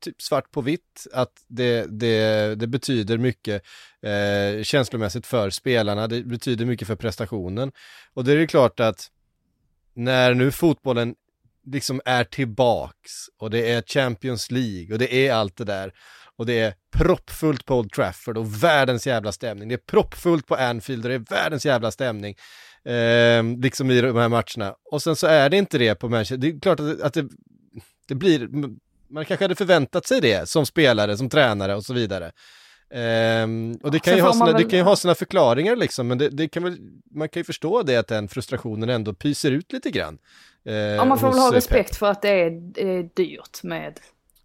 typ 0.01 0.23
svart 0.23 0.51
på 0.51 0.61
vitt, 0.61 1.07
att 1.13 1.33
det, 1.49 1.87
det, 2.01 2.55
det 2.55 2.67
betyder 2.67 3.19
mycket 3.19 3.63
eh, 4.03 4.63
känslomässigt 4.63 5.27
för 5.27 5.51
spelarna, 5.51 6.07
det 6.07 6.23
betyder 6.23 6.65
mycket 6.65 6.89
för 6.89 6.97
prestationen. 6.97 7.73
Och 8.15 8.25
det 8.25 8.33
är 8.33 8.37
ju 8.37 8.47
klart 8.47 8.81
att 8.81 9.11
när 9.95 10.35
nu 10.35 10.51
fotbollen 10.51 11.15
liksom 11.67 12.01
är 12.05 12.25
tillbaks 12.25 13.11
och 13.39 13.51
det 13.51 13.71
är 13.71 13.83
Champions 13.83 14.51
League 14.51 14.93
och 14.93 14.99
det 14.99 15.15
är 15.15 15.33
allt 15.33 15.57
det 15.57 15.65
där 15.65 15.93
och 16.41 16.47
det 16.47 16.59
är 16.61 16.75
proppfullt 16.97 17.67
på 17.67 17.79
Old 17.79 17.93
Trafford 17.93 18.37
och 18.39 18.63
världens 18.65 19.07
jävla 19.07 19.33
stämning. 19.33 19.69
Det 19.69 19.75
är 19.75 19.79
proppfullt 19.91 20.47
på 20.47 20.55
Anfield 20.55 21.05
och 21.05 21.09
det 21.09 21.15
är 21.15 21.19
världens 21.43 21.67
jävla 21.67 21.91
stämning. 21.91 22.35
Eh, 22.85 23.43
liksom 23.63 23.91
i 23.91 24.01
de 24.01 24.17
här 24.17 24.29
matcherna. 24.29 24.75
Och 24.91 25.03
sen 25.03 25.17
så 25.17 25.27
är 25.27 25.51
det 25.51 25.57
inte 25.57 25.79
det 25.79 25.95
på 25.95 26.09
Manchester. 26.09 26.37
Det 26.37 26.49
är 26.49 26.61
klart 26.61 26.81
att, 26.81 26.99
det- 26.99 27.05
att 27.07 27.15
det, 27.15 27.29
det 28.09 28.15
blir, 28.15 28.49
man 29.11 29.25
kanske 29.25 29.45
hade 29.45 29.55
förväntat 29.55 30.07
sig 30.07 30.21
det 30.21 30.49
som 30.49 30.67
spelare, 30.67 31.17
som 31.17 31.29
tränare 31.29 31.75
och 31.77 31.85
så 31.85 31.95
vidare. 31.95 32.33
Ehm, 32.95 33.79
och 33.83 33.91
det 33.91 33.99
kan, 33.99 34.17
ju 34.17 34.21
ha 34.23 34.33
sina, 34.33 34.47
det 34.47 34.53
väl- 34.53 34.71
kan 34.71 34.79
ju 34.79 34.85
ha 34.85 34.97
sina 34.97 35.15
förklaringar 35.15 35.77
liksom, 35.77 36.09
men 36.09 36.19
det, 36.19 36.29
det 36.29 36.49
kan 36.49 36.63
väl, 36.63 36.77
man 37.15 37.29
kan 37.29 37.41
ju 37.41 37.45
förstå 37.45 37.83
det 37.83 37.97
att 37.97 38.07
den 38.09 38.29
frustrationen 38.29 38.89
ändå 38.89 39.15
pyser 39.15 39.51
ut 39.51 39.73
lite 39.73 39.91
grann. 39.91 40.19
Eh, 40.65 40.75
Ja, 40.75 41.05
man 41.05 41.19
får 41.19 41.29
väl 41.31 41.39
ha 41.39 41.49
eh, 41.49 41.53
respekt 41.53 41.91
Pep. 41.91 41.99
för 41.99 42.07
att 42.11 42.23
det 42.23 42.29
är, 42.29 42.51
det 42.51 42.83
är 42.99 43.03
dyrt 43.17 43.63
med 43.63 43.99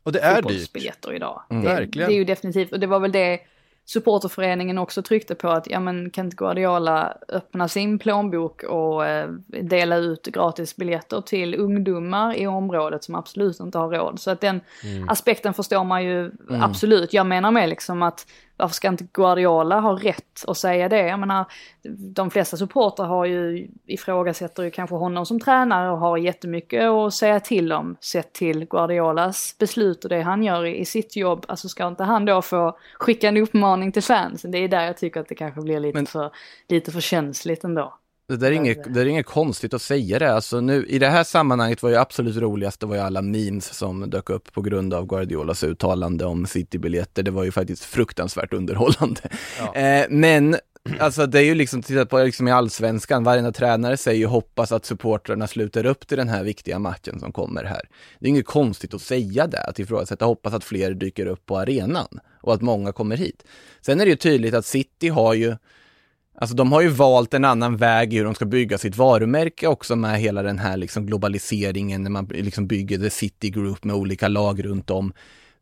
Och 0.06 0.12
det 0.12 0.20
är 0.20 0.42
dyrt. 0.42 1.06
idag. 1.16 1.42
Mm. 1.50 1.64
Det, 1.64 1.86
det 1.86 2.04
är 2.04 2.10
ju 2.10 2.24
definitivt, 2.24 2.72
och 2.72 2.80
det 2.80 2.88
var 2.88 3.00
väl 3.00 3.12
det 3.12 3.40
supporterföreningen 3.88 4.78
också 4.78 5.02
tryckte 5.02 5.36
på 5.36 5.50
att 5.50 5.68
ja 5.70 5.80
men 5.80 6.10
kan 6.10 6.26
inte 6.26 6.36
Guardiola 6.36 7.18
öppna 7.30 7.68
sin 7.68 8.00
plånbok 8.00 8.64
och 8.64 9.06
eh, 9.06 9.30
dela 9.48 9.96
ut 9.96 10.26
gratisbiljetter 10.26 11.22
till 11.22 11.56
ungdomar 11.56 12.36
i 12.36 12.48
området 12.48 13.04
som 13.04 13.16
absolut 13.16 13.60
inte 13.60 13.78
har 13.78 13.90
råd. 13.90 14.20
Så 14.20 14.32
att 14.32 14.42
den 14.42 14.62
Mm. 14.84 15.10
aspekten 15.10 15.54
förstår 15.54 15.84
man 15.84 16.04
ju 16.04 16.32
absolut. 16.50 17.14
Jag 17.14 17.26
menar 17.26 17.52
med 17.52 17.70
liksom 17.70 18.02
att 18.02 18.28
varför 18.58 18.74
ska 18.76 18.88
inte 18.88 19.08
Guardiola 19.14 19.80
ha 19.80 19.92
rätt 19.92 20.44
att 20.48 20.58
säga 20.58 20.90
det? 20.90 21.08
Jag 21.08 21.20
menar, 21.20 21.46
de 21.98 22.32
flesta 22.32 22.58
supportrar 22.58 23.06
har 23.06 23.26
ju 23.26 23.68
ifrågasätter 23.86 24.64
ju 24.64 24.72
kanske 24.72 24.96
honom 24.96 25.26
som 25.26 25.40
tränare 25.40 25.92
och 25.92 25.98
har 25.98 26.18
jättemycket 26.18 26.84
att 26.90 27.14
säga 27.14 27.40
till 27.40 27.72
om 27.72 27.98
sett 28.00 28.34
till 28.34 28.66
Guardiolas 28.66 29.56
beslut 29.60 30.04
och 30.04 30.10
det 30.10 30.22
han 30.22 30.44
gör 30.44 30.66
i, 30.66 30.80
i 30.80 30.86
sitt 30.86 31.16
jobb. 31.16 31.46
Alltså 31.48 31.70
ska 31.70 31.88
inte 31.88 32.04
han 32.04 32.26
då 32.26 32.42
få 32.42 32.78
skicka 33.00 33.28
en 33.28 33.38
uppmaning 33.38 33.92
till 33.92 34.04
fansen? 34.04 34.52
Det 34.52 34.58
är 34.58 34.68
där 34.68 34.86
jag 34.86 34.98
tycker 34.98 35.20
att 35.20 35.28
det 35.28 35.36
kanske 35.36 35.62
blir 35.62 35.80
lite, 35.80 35.98
Men- 35.98 36.06
för, 36.06 36.32
lite 36.68 36.92
för 36.92 37.02
känsligt 37.02 37.64
ändå. 37.64 37.94
Det 38.28 38.38
där 38.38 38.48
är 38.48 38.52
inget, 38.52 38.94
det 38.94 39.02
är 39.02 39.06
inget 39.06 39.26
konstigt 39.26 39.74
att 39.74 39.82
säga 39.82 40.20
det. 40.20 40.34
Alltså 40.34 40.62
nu, 40.62 40.86
I 40.86 41.00
det 41.00 41.08
här 41.10 41.24
sammanhanget 41.24 41.84
var 41.84 41.90
ju 41.90 41.96
absolut 41.96 42.38
roligast, 42.38 42.80
det 42.80 42.86
var 42.86 42.96
ju 42.96 43.02
alla 43.02 43.22
memes 43.22 43.74
som 43.74 44.10
dök 44.10 44.30
upp 44.30 44.54
på 44.54 44.62
grund 44.62 44.94
av 44.94 45.06
Guardiolas 45.06 45.64
uttalande 45.64 46.26
om 46.26 46.46
City-biljetter. 46.46 47.24
Det 47.24 47.32
var 47.32 47.44
ju 47.44 47.52
faktiskt 47.52 47.84
fruktansvärt 47.84 48.54
underhållande. 48.54 49.22
Eh, 49.76 50.06
men 50.10 50.58
Alltså 51.00 51.26
det 51.26 51.40
är 51.40 51.44
ju 51.44 51.56
liksom, 51.56 51.82
titta 51.82 52.06
på 52.06 52.24
liksom 52.24 52.48
i 52.48 52.52
allsvenskan, 52.52 53.24
varenda 53.24 53.52
tränare 53.52 53.98
säger 53.98 54.20
ju 54.20 54.26
hoppas 54.26 54.72
att 54.72 54.86
supportrarna 54.86 55.48
sluter 55.48 55.86
upp 55.86 56.08
till 56.08 56.18
den 56.18 56.30
här 56.30 56.44
viktiga 56.44 56.80
matchen 56.80 57.20
som 57.20 57.32
kommer 57.32 57.64
här. 57.64 57.82
Det 58.20 58.28
är 58.28 58.30
inget 58.30 58.46
konstigt 58.46 58.94
att 58.94 59.02
säga 59.02 59.48
det, 59.48 59.64
att 59.64 59.80
ifrågasätta, 59.80 60.26
hoppas 60.26 60.54
att 60.54 60.64
fler 60.64 60.92
dyker 60.92 61.26
upp 61.26 61.46
på 61.46 61.58
arenan 61.58 62.20
och 62.42 62.54
att 62.54 62.62
många 62.62 62.92
kommer 62.92 63.18
hit. 63.18 63.44
Sen 63.82 64.02
är 64.02 64.06
det 64.06 64.12
ju 64.12 64.18
tydligt 64.18 64.54
att 64.54 64.66
City 64.66 65.10
har 65.10 65.34
ju 65.34 65.56
Alltså 66.38 66.56
de 66.56 66.72
har 66.72 66.82
ju 66.82 66.88
valt 66.88 67.34
en 67.34 67.46
annan 67.46 67.78
väg 67.78 68.14
i 68.14 68.18
hur 68.18 68.26
de 68.26 68.36
ska 68.36 68.46
bygga 68.46 68.78
sitt 68.78 68.98
varumärke 68.98 69.68
också 69.68 69.96
med 69.96 70.20
hela 70.20 70.44
den 70.44 70.60
här 70.60 70.78
liksom 70.78 71.06
globaliseringen 71.06 72.04
när 72.04 72.10
man 72.10 72.26
liksom 72.26 72.68
bygger 72.68 72.98
The 72.98 73.10
City 73.10 73.50
Group 73.50 73.84
med 73.84 73.96
olika 73.96 74.28
lag 74.28 74.66
runt 74.66 74.90
om. 74.90 75.14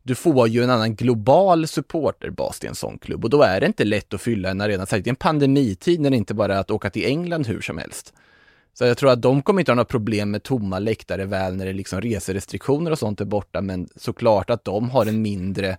Du 0.02 0.14
får 0.14 0.48
ju 0.48 0.62
en 0.62 0.70
annan 0.70 0.94
global 0.94 1.66
supporterbas 1.66 2.60
till 2.60 2.68
en 2.68 2.74
sån 2.74 2.98
klubb 2.98 3.24
och 3.24 3.30
då 3.30 3.42
är 3.42 3.60
det 3.60 3.66
inte 3.66 3.84
lätt 3.84 4.14
att 4.14 4.20
fylla 4.20 4.50
en 4.50 4.60
arena, 4.60 4.86
särskilt 4.86 5.06
i 5.06 5.10
en 5.10 5.16
pandemitid 5.16 6.00
när 6.00 6.10
det 6.10 6.16
inte 6.16 6.34
bara 6.34 6.54
är 6.54 6.60
att 6.60 6.70
åka 6.70 6.90
till 6.90 7.04
England 7.04 7.46
hur 7.46 7.60
som 7.60 7.78
helst. 7.78 8.12
Så 8.74 8.84
jag 8.84 8.98
tror 8.98 9.10
att 9.10 9.22
de 9.22 9.42
kommer 9.42 9.60
inte 9.60 9.72
ha 9.72 9.76
några 9.76 9.84
problem 9.84 10.30
med 10.30 10.42
tomma 10.42 10.78
läktare 10.78 11.24
väl 11.24 11.56
när 11.56 11.66
det 11.66 11.72
liksom 11.72 12.00
reserestriktioner 12.00 12.90
och 12.90 12.98
sånt 12.98 13.20
är 13.20 13.24
borta, 13.24 13.60
men 13.60 13.88
såklart 13.96 14.50
att 14.50 14.64
de 14.64 14.90
har 14.90 15.06
en 15.06 15.22
mindre 15.22 15.78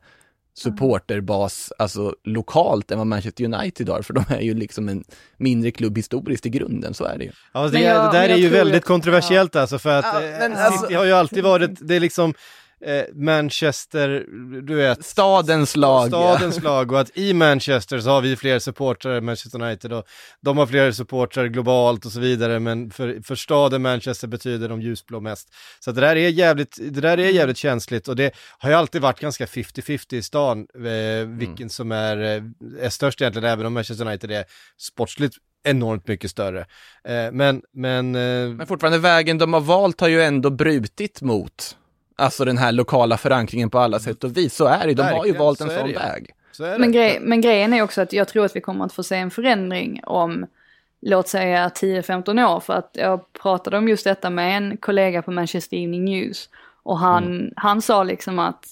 supporterbas, 0.58 1.74
alltså 1.80 2.16
lokalt 2.24 2.91
än 2.91 2.97
vad 2.97 3.08
Manchester 3.08 3.43
United 3.43 3.89
har, 3.89 4.01
för 4.01 4.14
de 4.14 4.24
är 4.30 4.41
ju 4.41 4.53
liksom 4.53 4.89
en 4.89 5.03
mindre 5.38 5.72
klubb 5.72 5.97
historiskt 5.97 6.45
i 6.45 6.49
grunden, 6.49 6.93
så 6.93 7.06
är 7.06 7.18
det 7.18 7.24
ju. 7.24 7.32
Ja, 7.53 7.68
det, 7.68 7.80
jag- 7.80 8.14
det 8.14 8.18
där 8.18 8.24
är 8.26 8.30
jag 8.30 8.39
ju 8.39 8.49
väldigt 8.49 8.78
att- 8.78 8.86
kontroversiellt 8.86 9.56
alltså 9.56 9.80
för 9.80 9.99
att 9.99 10.06
Ja, 10.06 10.22
eh, 10.24 10.30
men 10.39 10.51
City 10.51 10.62
alltså- 10.62 10.95
har 10.97 11.06
ju 11.06 11.12
alltid 11.12 11.43
varit, 11.43 11.88
det 11.88 11.95
är 11.95 11.99
liksom 11.99 12.34
eh, 12.86 13.04
Manchester, 13.14 14.26
du 14.62 14.76
vet, 14.76 15.06
Stadens 15.06 15.76
lag. 15.76 16.08
stadens 16.08 16.64
lag 16.64 16.92
och 16.92 17.00
att 17.00 17.18
i 17.18 17.34
Manchester 17.34 18.00
så 18.00 18.10
har 18.10 18.22
vi 18.22 18.36
fler 18.36 18.60
supportrar 18.60 19.18
än 19.18 19.26
Manchester 19.26 19.62
United 19.62 19.94
och 19.94 20.06
de 20.42 20.58
har 20.58 20.66
fler 20.66 20.92
supportrar 20.92 21.46
globalt 21.46 22.06
och 22.06 22.12
så 22.12 22.20
vidare 22.20 22.60
men 22.60 22.92
för, 22.92 23.22
för 23.24 23.36
staden 23.36 23.82
Manchester 23.82 24.28
betyder 24.28 24.70
de 24.70 24.82
ljusblå 24.82 25.20
mest. 25.20 25.54
Så 25.80 25.92
det 25.92 26.02
där 26.02 26.16
är 26.16 26.30
jävligt, 26.30 26.78
det 26.82 27.02
där 27.02 27.18
är 27.18 27.30
jävligt 27.30 27.58
känsligt 27.58 28.08
och 28.08 28.16
det 28.16 28.36
har 28.58 28.70
ju 28.70 28.76
alltid 28.76 29.02
varit 29.02 29.20
ganska 29.20 29.46
50-50 29.46 30.14
i 30.16 30.22
stan, 30.22 30.68
eh, 30.76 31.28
vilken 31.28 31.70
som 31.70 31.92
är, 31.92 32.18
eh, 32.18 32.44
är 32.86 32.90
störst 32.90 33.22
egentligen, 33.22 33.50
även 33.50 33.66
om 33.66 33.74
Manchester 33.74 34.06
United 34.06 34.32
är 34.32 34.46
sportsligt 34.78 35.36
enormt 35.64 36.08
mycket 36.08 36.32
större. 36.32 36.60
Eh, 37.08 37.32
men, 37.32 37.62
men, 37.74 38.12
Men 38.12 38.68
fortfarande 38.68 39.00
vägen 39.00 39.38
de 39.38 39.54
har 39.54 39.62
valt 39.62 40.02
har 40.02 40.08
ju 40.08 40.22
ändå 40.22 40.50
brutit 40.50 41.22
mot 41.22 41.78
Alltså 42.16 42.45
den 42.45 42.57
här 42.57 42.72
lokala 42.72 43.18
förankringen 43.18 43.70
på 43.70 43.80
alla 43.80 43.99
sätt 43.99 44.24
och 44.24 44.38
vis. 44.38 44.55
Så 44.55 44.66
är 44.66 44.88
det, 44.88 44.93
de 44.93 45.03
har 45.03 45.26
ju 45.26 45.38
valt 45.38 45.61
en 45.61 45.70
sån 45.70 45.91
väg. 45.93 46.32
så. 46.51 46.63
Men, 46.63 46.91
grej, 46.91 47.20
men 47.22 47.41
grejen 47.41 47.74
är 47.74 47.82
också 47.82 48.01
att 48.01 48.13
jag 48.13 48.28
tror 48.28 48.45
att 48.45 48.55
vi 48.55 48.61
kommer 48.61 48.86
att 48.86 48.93
få 48.93 49.03
se 49.03 49.16
en 49.16 49.32
förändring 49.32 50.01
om, 50.03 50.45
låt 51.01 51.28
säga 51.28 51.70
10-15 51.70 52.55
år. 52.55 52.59
För 52.59 52.74
att 52.74 52.89
jag 52.93 53.34
pratade 53.34 53.78
om 53.78 53.88
just 53.88 54.03
detta 54.03 54.30
med 54.30 54.57
en 54.57 54.78
kollega 54.78 55.22
på 55.22 55.32
Manchester 55.32 55.78
Evening 55.78 56.05
News. 56.05 56.49
Och 56.84 56.99
han, 56.99 57.51
han 57.55 57.82
sa 57.82 58.03
liksom 58.03 58.39
att 58.39 58.66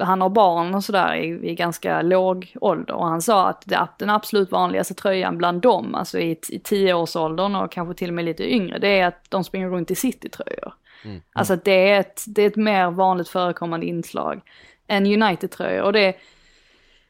han 0.00 0.20
har 0.20 0.28
barn 0.28 0.74
och 0.74 0.84
sådär 0.84 1.14
i, 1.14 1.50
i 1.50 1.54
ganska 1.54 2.02
låg 2.02 2.54
ålder. 2.60 2.94
Och 2.94 3.06
han 3.06 3.22
sa 3.22 3.48
att 3.48 3.62
det, 3.66 3.88
den 3.98 4.10
absolut 4.10 4.50
vanligaste 4.50 4.94
tröjan 4.94 5.38
bland 5.38 5.60
dem, 5.60 5.94
alltså 5.94 6.18
i, 6.18 6.30
i 6.30 6.58
10-årsåldern 6.58 7.56
och 7.56 7.72
kanske 7.72 7.94
till 7.94 8.10
och 8.10 8.14
med 8.14 8.24
lite 8.24 8.52
yngre, 8.52 8.78
det 8.78 9.00
är 9.00 9.06
att 9.06 9.24
de 9.28 9.44
springer 9.44 9.68
runt 9.68 9.90
i 9.90 9.94
citytröjor. 9.94 10.74
Alltså 11.32 11.52
att 11.54 11.64
det 11.64 11.90
är, 11.90 12.00
ett, 12.00 12.24
det 12.26 12.42
är 12.42 12.46
ett 12.46 12.56
mer 12.56 12.90
vanligt 12.90 13.28
förekommande 13.28 13.86
inslag 13.86 14.40
än 14.86 15.22
United-tröjor. 15.22 15.82
Och 15.82 15.92
det, 15.92 16.16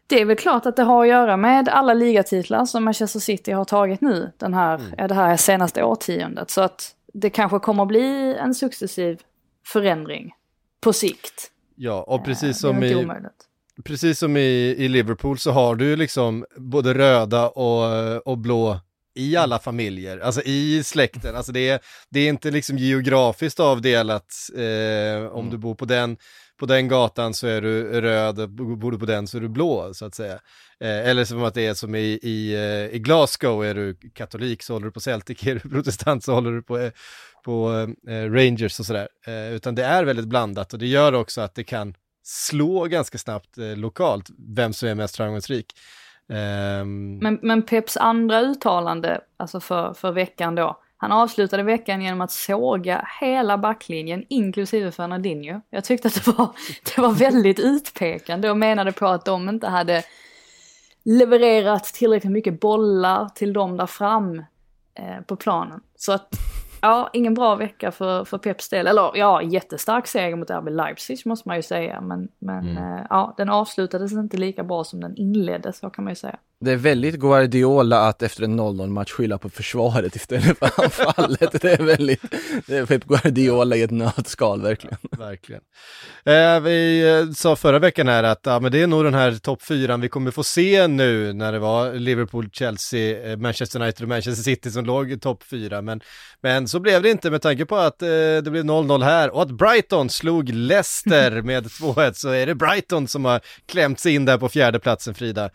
det 0.07 0.20
är 0.20 0.24
väl 0.24 0.36
klart 0.36 0.66
att 0.66 0.76
det 0.76 0.82
har 0.82 1.03
att 1.03 1.09
göra 1.09 1.36
med 1.36 1.68
alla 1.68 1.95
ligatitlar 1.95 2.64
som 2.64 2.84
Manchester 2.84 3.20
City 3.20 3.53
har 3.53 3.64
tagit 3.64 4.01
nu 4.01 4.32
den 4.36 4.55
här, 4.55 4.80
ja, 4.99 5.09
det 5.09 5.14
här 5.14 5.36
senaste 5.36 5.82
årtiondet. 5.82 6.51
Så 6.51 6.61
att 6.61 6.95
det 7.12 7.30
kanske 7.30 7.59
kommer 7.59 7.82
att 7.82 7.88
bli 7.88 8.36
en 8.40 8.55
successiv 8.55 9.20
förändring 9.66 10.32
på 10.80 10.93
sikt. 10.93 11.51
Ja, 11.74 12.03
och 12.03 12.24
precis 12.24 12.61
det 12.61 12.68
är 12.68 12.72
som 12.72 12.84
i, 12.84 12.95
omöjligt. 12.95 13.47
precis 13.84 14.18
som 14.18 14.36
i, 14.36 14.74
i 14.78 14.88
Liverpool 14.88 15.38
så 15.38 15.51
har 15.51 15.74
du 15.74 15.84
ju 15.84 15.97
liksom 15.97 16.45
både 16.57 16.95
röda 16.95 17.49
och, 17.49 18.26
och 18.26 18.38
blå 18.38 18.80
i 19.14 19.36
alla 19.36 19.58
familjer, 19.58 20.18
alltså 20.18 20.42
i 20.42 20.82
släkten, 20.84 21.36
alltså 21.36 21.52
det 21.52 21.68
är, 21.68 21.80
det 22.10 22.20
är 22.20 22.28
inte 22.28 22.50
liksom 22.50 22.78
geografiskt 22.78 23.60
avdelat, 23.60 24.34
eh, 24.56 25.26
om 25.32 25.50
du 25.50 25.58
bor 25.58 25.74
på 25.74 25.84
den, 25.84 26.16
på 26.60 26.66
den 26.66 26.88
gatan 26.88 27.34
så 27.34 27.46
är 27.46 27.62
du 27.62 28.00
röd, 28.00 28.50
bor 28.50 28.92
du 28.92 28.98
på 28.98 29.06
den 29.06 29.26
så 29.26 29.36
är 29.36 29.40
du 29.40 29.48
blå 29.48 29.94
så 29.94 30.04
att 30.04 30.14
säga. 30.14 30.40
Eh, 30.80 31.08
eller 31.08 31.24
som 31.24 31.44
att 31.44 31.54
det 31.54 31.66
är 31.66 31.74
som 31.74 31.94
i, 31.94 32.18
i, 32.22 32.54
eh, 32.54 32.96
i 32.96 32.98
Glasgow, 32.98 33.64
är 33.64 33.74
du 33.74 33.96
katolik 34.14 34.62
så 34.62 34.72
håller 34.72 34.86
du 34.86 34.92
på 34.92 35.00
Celtic, 35.00 35.46
är 35.46 35.54
du 35.54 35.60
protestant 35.60 36.24
så 36.24 36.34
håller 36.34 36.50
du 36.50 36.62
på, 36.62 36.78
eh, 36.78 36.92
på 37.44 37.72
eh, 38.08 38.30
Rangers 38.30 38.80
och 38.80 38.86
sådär. 38.86 39.08
Eh, 39.26 39.52
utan 39.52 39.74
det 39.74 39.84
är 39.84 40.04
väldigt 40.04 40.26
blandat 40.26 40.72
och 40.72 40.78
det 40.78 40.86
gör 40.86 41.12
också 41.12 41.40
att 41.40 41.54
det 41.54 41.64
kan 41.64 41.94
slå 42.24 42.84
ganska 42.84 43.18
snabbt 43.18 43.56
lokalt 43.56 44.30
vem 44.56 44.72
som 44.72 44.88
är 44.88 44.94
mest 44.94 45.16
framgångsrik. 45.16 45.72
Um... 46.28 47.18
Men, 47.18 47.38
men 47.42 47.62
Peps 47.62 47.96
andra 47.96 48.40
uttalande, 48.40 49.20
alltså 49.36 49.60
för, 49.60 49.94
för 49.94 50.12
veckan 50.12 50.54
då, 50.54 50.78
han 51.02 51.12
avslutade 51.12 51.62
veckan 51.62 52.02
genom 52.02 52.20
att 52.20 52.30
såga 52.30 53.08
hela 53.20 53.58
backlinjen, 53.58 54.24
inklusive 54.28 54.92
Fernandinho. 54.92 55.60
Jag 55.70 55.84
tyckte 55.84 56.08
att 56.08 56.14
det 56.14 56.26
var, 56.26 56.50
det 56.94 57.02
var 57.02 57.12
väldigt 57.12 57.60
utpekande 57.60 58.50
och 58.50 58.56
menade 58.56 58.92
på 58.92 59.06
att 59.06 59.24
de 59.24 59.48
inte 59.48 59.68
hade 59.68 60.02
levererat 61.04 61.84
tillräckligt 61.84 62.32
mycket 62.32 62.60
bollar 62.60 63.28
till 63.28 63.52
dem 63.52 63.76
där 63.76 63.86
fram 63.86 64.38
eh, 64.94 65.20
på 65.26 65.36
planen. 65.36 65.80
Så 65.96 66.12
att, 66.12 66.34
ja, 66.82 67.10
ingen 67.12 67.34
bra 67.34 67.54
vecka 67.54 67.90
för, 67.90 68.24
för 68.24 68.38
Peps 68.38 68.68
del. 68.68 68.86
Eller 68.86 69.10
ja, 69.14 69.42
jättestark 69.42 70.06
seger 70.06 70.36
mot 70.36 70.50
RB 70.50 70.68
Leipzig 70.68 71.18
måste 71.24 71.48
man 71.48 71.56
ju 71.56 71.62
säga. 71.62 72.00
Men, 72.00 72.28
men 72.38 72.76
eh, 72.76 73.06
ja, 73.10 73.34
den 73.36 73.48
avslutades 73.48 74.12
inte 74.12 74.36
lika 74.36 74.64
bra 74.64 74.84
som 74.84 75.00
den 75.00 75.16
inleddes, 75.16 75.78
så 75.78 75.90
kan 75.90 76.04
man 76.04 76.10
ju 76.10 76.16
säga. 76.16 76.38
Det 76.64 76.72
är 76.72 76.76
väldigt 76.76 77.14
Guardiola 77.14 78.08
att 78.08 78.22
efter 78.22 78.42
en 78.42 78.60
0-0 78.60 78.88
match 78.88 79.12
skylla 79.12 79.38
på 79.38 79.50
försvaret 79.50 80.16
istället 80.16 80.58
för 80.58 80.70
anfallet. 80.84 81.62
Det 81.62 81.72
är 81.72 81.82
väldigt, 81.82 82.22
det 82.66 82.76
är 82.76 82.86
Pep 82.86 83.04
Guardiola 83.04 83.76
i 83.76 83.82
ett 83.82 83.90
nötskal 83.90 84.62
verkligen. 84.62 84.98
Verkligen. 85.18 85.62
Eh, 86.24 86.60
vi 86.60 87.10
eh, 87.10 87.32
sa 87.32 87.56
förra 87.56 87.78
veckan 87.78 88.08
här 88.08 88.24
att 88.24 88.40
ja, 88.42 88.60
men 88.60 88.72
det 88.72 88.82
är 88.82 88.86
nog 88.86 89.04
den 89.04 89.14
här 89.14 89.32
topp 89.32 89.62
fyran 89.62 90.00
vi 90.00 90.08
kommer 90.08 90.30
få 90.30 90.42
se 90.44 90.86
nu 90.86 91.32
när 91.32 91.52
det 91.52 91.58
var 91.58 91.94
Liverpool, 91.94 92.50
Chelsea, 92.52 93.32
eh, 93.32 93.36
Manchester 93.36 93.82
United 93.82 94.02
och 94.02 94.08
Manchester 94.08 94.42
City 94.42 94.70
som 94.70 94.84
låg 94.84 95.12
i 95.12 95.18
topp 95.18 95.42
fyra. 95.42 95.82
Men, 95.82 96.00
men 96.40 96.68
så 96.68 96.80
blev 96.80 97.02
det 97.02 97.10
inte 97.10 97.30
med 97.30 97.42
tanke 97.42 97.66
på 97.66 97.76
att 97.76 98.02
eh, 98.02 98.08
det 98.08 98.50
blev 98.50 98.64
0-0 98.64 99.02
här 99.02 99.30
och 99.34 99.42
att 99.42 99.50
Brighton 99.50 100.10
slog 100.10 100.48
Leicester 100.48 101.42
med 101.42 101.66
2-1 101.66 102.12
så 102.12 102.28
är 102.28 102.46
det 102.46 102.54
Brighton 102.54 103.08
som 103.08 103.24
har 103.24 103.40
klämt 103.66 104.00
sig 104.00 104.14
in 104.14 104.24
där 104.24 104.38
på 104.38 104.48
fjärde 104.48 104.80
platsen 104.80 105.14
Frida. 105.14 105.50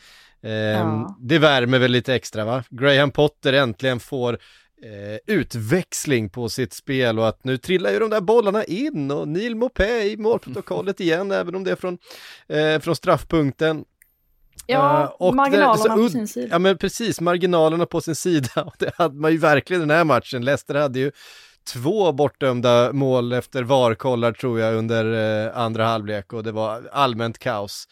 Eh, 0.48 0.54
Ja. 0.54 1.18
Det 1.20 1.40
värmer 1.40 1.80
väl 1.80 1.92
lite 1.92 2.16
extra 2.16 2.46
va? 2.46 2.64
Graham 2.70 3.12
Potter 3.12 3.54
äntligen 3.54 4.00
får 4.00 4.34
eh, 4.84 5.36
utväxling 5.36 6.30
på 6.30 6.50
sitt 6.50 6.74
spel 6.74 7.20
och 7.20 7.28
att 7.28 7.44
nu 7.44 7.58
trillar 7.58 7.92
ju 7.92 8.00
de 8.00 8.10
där 8.10 8.22
bollarna 8.22 8.64
in 8.64 9.12
och 9.12 9.28
Neil 9.28 9.56
Mopé 9.56 10.02
i 10.12 10.18
målprotokollet 10.18 11.00
igen 11.00 11.32
även 11.32 11.56
om 11.56 11.64
det 11.64 11.72
är 11.72 11.76
från, 11.76 11.98
eh, 12.50 12.80
från 12.82 12.96
straffpunkten. 12.96 13.86
Ja, 14.70 15.16
och 15.20 15.36
marginalerna 15.36 15.74
det- 15.84 15.90
så 15.90 16.04
på 16.04 16.10
sin 16.10 16.28
sida. 16.28 16.48
Ja 16.52 16.60
men 16.60 16.78
precis, 16.78 17.22
marginalerna 17.22 17.86
på 17.86 18.02
sin 18.02 18.16
sida 18.16 18.72
det 18.80 18.92
hade 18.96 19.16
man 19.16 19.32
ju 19.32 19.38
verkligen 19.38 19.80
den 19.80 19.90
här 19.98 20.04
matchen. 20.04 20.46
Leicester 20.46 20.76
hade 20.76 21.00
ju 21.00 21.12
två 21.74 22.12
bortdömda 22.12 22.94
mål 22.94 23.34
efter 23.34 23.64
VAR-kollar 23.64 24.32
tror 24.32 24.60
jag 24.60 24.76
under 24.76 25.46
eh, 25.48 25.58
andra 25.58 25.86
halvlek 25.86 26.34
och 26.34 26.44
det 26.44 26.52
var 26.52 26.90
allmänt 26.92 27.38
kaos. 27.40 27.88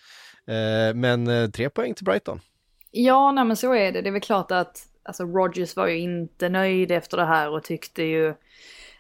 Eh, 0.48 0.96
men 0.96 1.28
eh, 1.28 1.50
tre 1.50 1.70
poäng 1.70 1.94
till 1.94 2.06
Brighton. 2.06 2.40
Ja, 2.92 3.32
nej 3.32 3.46
men 3.46 3.58
så 3.58 3.74
är 3.76 3.92
det. 3.92 4.02
Det 4.02 4.10
är 4.10 4.12
väl 4.12 4.22
klart 4.22 4.52
att 4.52 4.88
alltså 5.04 5.24
Rogers 5.24 5.76
var 5.76 5.88
ju 5.88 5.98
inte 5.98 6.50
nöjd 6.50 6.92
efter 6.92 7.18
det 7.18 7.26
här 7.26 7.50
och 7.50 7.64
tyckte 7.64 8.04
ju... 8.04 8.34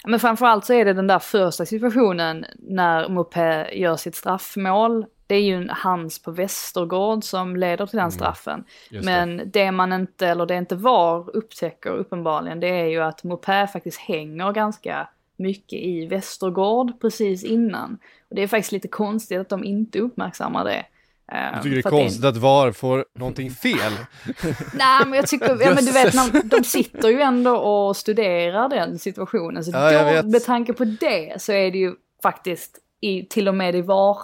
Men 0.07 0.19
framförallt 0.19 0.65
så 0.65 0.73
är 0.73 0.85
det 0.85 0.93
den 0.93 1.07
där 1.07 1.19
första 1.19 1.65
situationen 1.65 2.45
när 2.57 3.09
Mopé 3.09 3.77
gör 3.79 3.95
sitt 3.95 4.15
straffmål. 4.15 5.05
Det 5.27 5.35
är 5.35 5.41
ju 5.41 5.55
en 5.55 5.69
hands 5.69 6.21
på 6.21 6.31
Västergård 6.31 7.23
som 7.23 7.55
leder 7.55 7.85
till 7.85 7.97
den 7.97 8.11
straffen. 8.11 8.63
Just 8.89 9.05
Men 9.05 9.51
det. 9.51 9.71
man 9.71 9.93
inte, 9.93 10.27
eller 10.27 10.45
det 10.45 10.55
inte 10.55 10.75
var 10.75 11.35
upptäcker 11.35 11.89
uppenbarligen, 11.89 12.59
det 12.59 12.67
är 12.67 12.85
ju 12.85 13.01
att 13.01 13.23
Mopé 13.23 13.67
faktiskt 13.67 13.99
hänger 13.99 14.51
ganska 14.51 15.07
mycket 15.37 15.79
i 15.79 16.05
Västergård 16.05 17.01
precis 17.01 17.43
innan. 17.43 17.97
Och 18.29 18.35
det 18.35 18.41
är 18.41 18.47
faktiskt 18.47 18.71
lite 18.71 18.87
konstigt 18.87 19.39
att 19.39 19.49
de 19.49 19.63
inte 19.63 19.99
uppmärksammar 19.99 20.65
det. 20.65 20.85
Eh, 21.31 21.37
Jag 21.53 21.63
tycker 21.63 21.75
det 21.75 21.79
är 21.79 21.89
konstigt 21.89 22.25
att 22.25 22.37
VAR 22.37 22.71
får 22.71 23.05
någonting 23.15 23.51
fel. 23.51 23.91
Nej 24.73 25.05
men 25.05 25.13
jag 25.13 25.27
tycker, 25.27 25.61
ja, 25.61 25.73
men 25.75 25.85
du 25.85 25.91
vet 25.91 26.13
när, 26.13 26.43
de 26.43 26.63
sitter 26.63 27.09
ju 27.09 27.21
ändå 27.21 27.57
och 27.57 27.97
studerar 27.97 28.69
den 28.69 28.99
situationen. 28.99 29.63
Så 29.63 29.71
Ja, 29.71 30.21
då, 30.21 30.27
med 30.27 30.43
tanke 30.43 30.73
på 30.73 30.83
det 30.85 31.41
så 31.41 31.51
är 31.51 31.71
det 31.71 31.77
ju 31.77 31.93
faktiskt 32.23 32.79
i, 33.01 33.25
till 33.25 33.47
och 33.47 33.55
med 33.55 33.75
i 33.75 33.81
VAR 33.81 34.17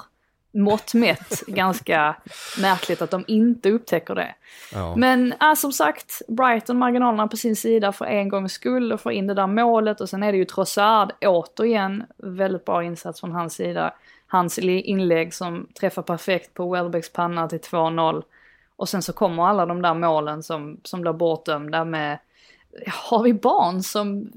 mått 0.54 0.93
mätt 0.93 1.43
ganska 1.47 2.16
märkligt 2.62 3.02
att 3.02 3.12
de 3.12 3.24
inte 3.28 3.72
upptäcker 3.72 4.16
det. 4.16 4.36
Ja. 4.74 4.95
Men 4.95 5.34
äh, 5.41 5.54
som 5.54 5.72
sagt, 5.72 6.22
Brighton 6.28 6.78
marginalerna 6.78 7.28
på 7.28 7.38
sin 7.38 7.56
sida 7.56 7.91
för 7.91 8.06
en 8.06 8.30
gångs 8.30 8.52
skull 8.52 8.93
och 8.93 9.02
får 9.02 9.12
in 9.12 9.28
det 9.28 9.34
där 9.34 9.47
målet 9.47 10.02
och 10.02 10.10
sen 10.10 10.24
är 10.24 10.32
det 10.32 10.38
ju 10.38 10.45
Trossard 10.45 11.12
återigen, 11.22 12.04
väldigt 12.18 12.66
bra 12.66 12.84
insats 12.84 13.20
från 13.20 13.32
hans 13.32 13.54
sida. 13.54 13.93
Hans 14.32 14.60
inlägg 14.60 15.34
som 15.34 15.68
träffar 15.80 16.02
perfekt 16.02 16.54
på 16.54 16.70
Welbecks 16.70 17.14
panna 17.14 17.50
till 17.50 17.60
2-0. 17.60 18.24
Och 18.76 18.90
sen 18.90 19.02
så 19.02 19.14
kommer 19.14 19.44
alla 19.44 19.66
de 19.66 19.82
där 19.82 19.94
målen 19.94 20.44
som, 20.44 20.80
som 20.84 21.02
blir 21.02 21.14
bortdömda 21.14 21.86
med 21.86 22.20
har 22.88 23.24
vi 23.24 23.34
barn 23.34 23.84
som 23.84 24.32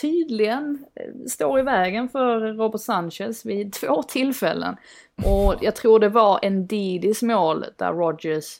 tydligen 0.00 0.84
eh, 0.94 1.26
står 1.28 1.58
i 1.58 1.62
vägen 1.62 2.08
för 2.08 2.40
Robert 2.40 2.80
Sanchez 2.80 3.46
vid 3.46 3.72
två 3.80 4.02
tillfällen. 4.02 4.76
Och 5.24 5.54
jag 5.60 5.76
tror 5.76 5.98
det 5.98 6.08
var 6.08 6.38
en 6.42 6.66
Didis 6.66 7.22
mål 7.22 7.64
där 7.76 7.92
Rogers 7.92 8.56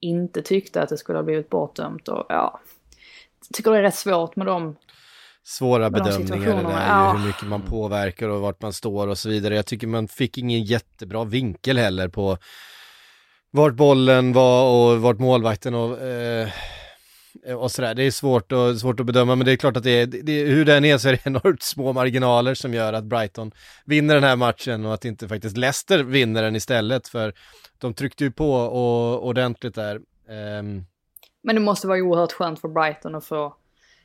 inte 0.00 0.42
tyckte 0.42 0.82
att 0.82 0.88
det 0.88 0.96
skulle 0.96 1.18
ha 1.18 1.22
blivit 1.22 1.50
bortdömt. 1.50 2.08
Och 2.08 2.26
ja, 2.28 2.60
jag 3.48 3.54
tycker 3.54 3.70
det 3.70 3.78
är 3.78 3.82
rätt 3.82 3.94
svårt 3.94 4.36
med 4.36 4.46
dem. 4.46 4.76
Svåra 5.44 5.90
bedömningar 5.90 6.56
det 6.56 6.62
där, 6.62 6.88
ja. 6.88 7.12
hur 7.18 7.26
mycket 7.26 7.46
man 7.46 7.62
påverkar 7.62 8.28
och 8.28 8.40
vart 8.40 8.62
man 8.62 8.72
står 8.72 9.08
och 9.08 9.18
så 9.18 9.28
vidare. 9.28 9.56
Jag 9.56 9.66
tycker 9.66 9.86
man 9.86 10.08
fick 10.08 10.38
ingen 10.38 10.64
jättebra 10.64 11.24
vinkel 11.24 11.78
heller 11.78 12.08
på 12.08 12.38
vart 13.50 13.74
bollen 13.74 14.32
var 14.32 14.70
och 14.70 15.00
vart 15.00 15.18
målvakten 15.18 15.74
och 15.74 16.00
eh, 16.00 16.48
och 17.56 17.70
sådär. 17.70 17.94
Det 17.94 18.02
är 18.02 18.10
svårt, 18.10 18.52
och, 18.52 18.78
svårt 18.78 19.00
att 19.00 19.06
bedöma, 19.06 19.34
men 19.34 19.44
det 19.44 19.52
är 19.52 19.56
klart 19.56 19.76
att 19.76 19.82
det 19.82 19.90
är, 19.90 20.06
det, 20.06 20.44
hur 20.44 20.64
den 20.64 20.84
är 20.84 20.98
så 20.98 21.08
är 21.08 21.12
det 21.12 21.26
enormt 21.26 21.62
små 21.62 21.92
marginaler 21.92 22.54
som 22.54 22.74
gör 22.74 22.92
att 22.92 23.04
Brighton 23.04 23.52
vinner 23.84 24.14
den 24.14 24.24
här 24.24 24.36
matchen 24.36 24.86
och 24.86 24.94
att 24.94 25.04
inte 25.04 25.28
faktiskt 25.28 25.56
Leicester 25.56 26.02
vinner 26.02 26.42
den 26.42 26.56
istället, 26.56 27.08
för 27.08 27.34
de 27.78 27.94
tryckte 27.94 28.24
ju 28.24 28.30
på 28.30 28.52
och, 28.54 29.26
ordentligt 29.26 29.74
där. 29.74 29.96
Um... 29.96 30.84
Men 31.42 31.54
det 31.54 31.60
måste 31.60 31.86
vara 31.86 32.02
oerhört 32.02 32.32
skönt 32.32 32.60
för 32.60 32.68
Brighton 32.68 33.14
att 33.14 33.24
få, 33.24 33.56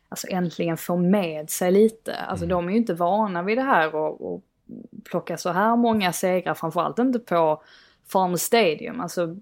alltså 0.09 0.27
äntligen 0.29 0.77
få 0.77 0.97
med 0.97 1.49
sig 1.49 1.71
lite. 1.71 2.15
Alltså 2.15 2.45
mm. 2.45 2.57
de 2.57 2.67
är 2.67 2.71
ju 2.71 2.77
inte 2.77 2.93
vana 2.93 3.43
vid 3.43 3.57
det 3.57 3.61
här 3.61 3.95
och, 3.95 4.33
och 4.33 4.43
plocka 5.03 5.37
så 5.37 5.49
här 5.49 5.75
många 5.75 6.13
segrar, 6.13 6.53
framförallt 6.53 6.99
inte 6.99 7.19
på 7.19 7.61
Farm 8.07 8.37
Stadium. 8.37 9.01
Alltså 9.01 9.35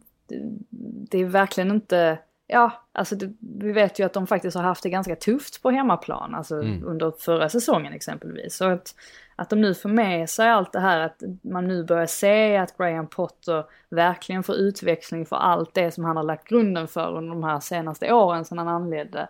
det, 1.10 1.18
är 1.18 1.26
verkligen 1.26 1.72
inte 1.72 2.18
ja, 2.48 2.72
alltså 2.92 3.16
det, 3.16 3.34
vi 3.40 3.72
vet 3.72 4.00
ju 4.00 4.06
att 4.06 4.14
de 4.14 4.28
faktiskt 4.28 4.58
har 4.58 4.64
haft 4.64 4.84
det 4.84 4.90
ganska 4.90 5.16
tufft 5.16 5.62
på 5.62 5.72
hemmaplan, 5.72 6.36
alltså 6.36 6.56
mm. 6.56 6.86
under 6.86 7.12
förra 7.20 7.50
säsongen 7.50 7.94
exempelvis. 7.94 8.56
Så 8.56 8.66
att, 8.66 8.96
att 9.36 9.50
de 9.50 9.62
nu 9.62 9.76
får 9.76 9.90
med 9.90 10.30
sig 10.30 10.50
allt 10.50 10.72
det 10.72 10.80
här, 10.80 11.00
att 11.00 11.24
man 11.42 11.68
nu 11.68 11.84
börjar 11.84 12.06
se 12.06 12.58
att 12.58 12.78
Graham 12.78 13.08
Potter 13.08 13.66
verkligen 13.90 14.44
får 14.44 14.56
utväxling 14.56 15.26
för 15.26 15.36
allt 15.36 15.74
det 15.74 15.92
som 15.92 16.06
han 16.06 16.18
har 16.18 16.24
lagt 16.24 16.48
grunden 16.48 16.88
för 16.88 17.18
under 17.18 17.30
de 17.30 17.44
här 17.44 17.60
senaste 17.60 18.14
åren 18.14 18.46
sedan 18.46 18.58
han 18.58 18.68
anledde. 18.68 19.28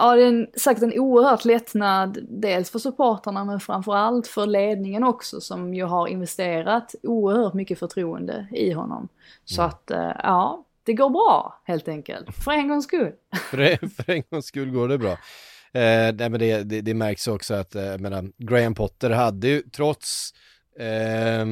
Ja, 0.00 0.16
det 0.16 0.22
är 0.22 0.28
en, 0.28 0.46
säkert 0.56 0.82
en 0.82 0.98
oerhört 0.98 1.44
lättnad, 1.44 2.18
dels 2.28 2.70
för 2.70 2.78
supporterna 2.78 3.44
men 3.44 3.60
framförallt 3.60 4.26
för 4.26 4.46
ledningen 4.46 5.04
också 5.04 5.40
som 5.40 5.74
ju 5.74 5.84
har 5.84 6.08
investerat 6.08 6.94
oerhört 7.02 7.54
mycket 7.54 7.78
förtroende 7.78 8.48
i 8.52 8.72
honom. 8.72 9.08
Så 9.44 9.62
mm. 9.62 9.68
att, 9.68 9.90
eh, 9.90 10.12
ja, 10.22 10.64
det 10.82 10.92
går 10.92 11.10
bra 11.10 11.60
helt 11.64 11.88
enkelt, 11.88 12.36
för 12.44 12.52
en 12.52 12.68
gångs 12.68 12.84
skull. 12.84 13.12
för, 13.50 13.88
för 13.88 14.12
en 14.12 14.22
gångs 14.30 14.46
skull 14.46 14.70
går 14.70 14.88
det 14.88 14.98
bra. 14.98 15.12
Eh, 15.72 16.14
nej, 16.14 16.30
men 16.30 16.32
det, 16.32 16.62
det, 16.62 16.80
det, 16.80 16.94
märks 16.94 17.28
också 17.28 17.54
att 17.54 17.74
eh, 17.74 17.98
menar, 17.98 18.32
Graham 18.36 18.74
Potter 18.74 19.10
hade 19.10 19.48
ju 19.48 19.62
trots 19.62 20.34
eh, 20.78 21.46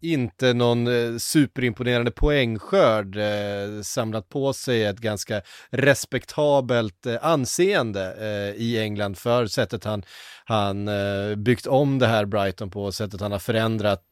inte 0.00 0.52
någon 0.54 0.86
eh, 0.86 1.18
superimponerande 1.18 2.10
poängskörd 2.10 3.16
eh, 3.16 3.82
samlat 3.82 4.28
på 4.28 4.52
sig 4.52 4.84
ett 4.84 4.98
ganska 4.98 5.42
respektabelt 5.70 7.06
eh, 7.06 7.16
anseende 7.22 8.14
eh, 8.20 8.62
i 8.62 8.78
England 8.78 9.18
för 9.18 9.46
sättet 9.46 9.84
han, 9.84 10.02
han 10.44 10.88
eh, 10.88 11.34
byggt 11.36 11.66
om 11.66 11.98
det 11.98 12.06
här 12.06 12.24
Brighton 12.24 12.70
på, 12.70 12.92
sättet 12.92 13.20
han 13.20 13.32
har 13.32 13.38
förändrat 13.38 14.04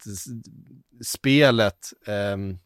spelet. 1.04 1.78
Ehm, 2.06 2.58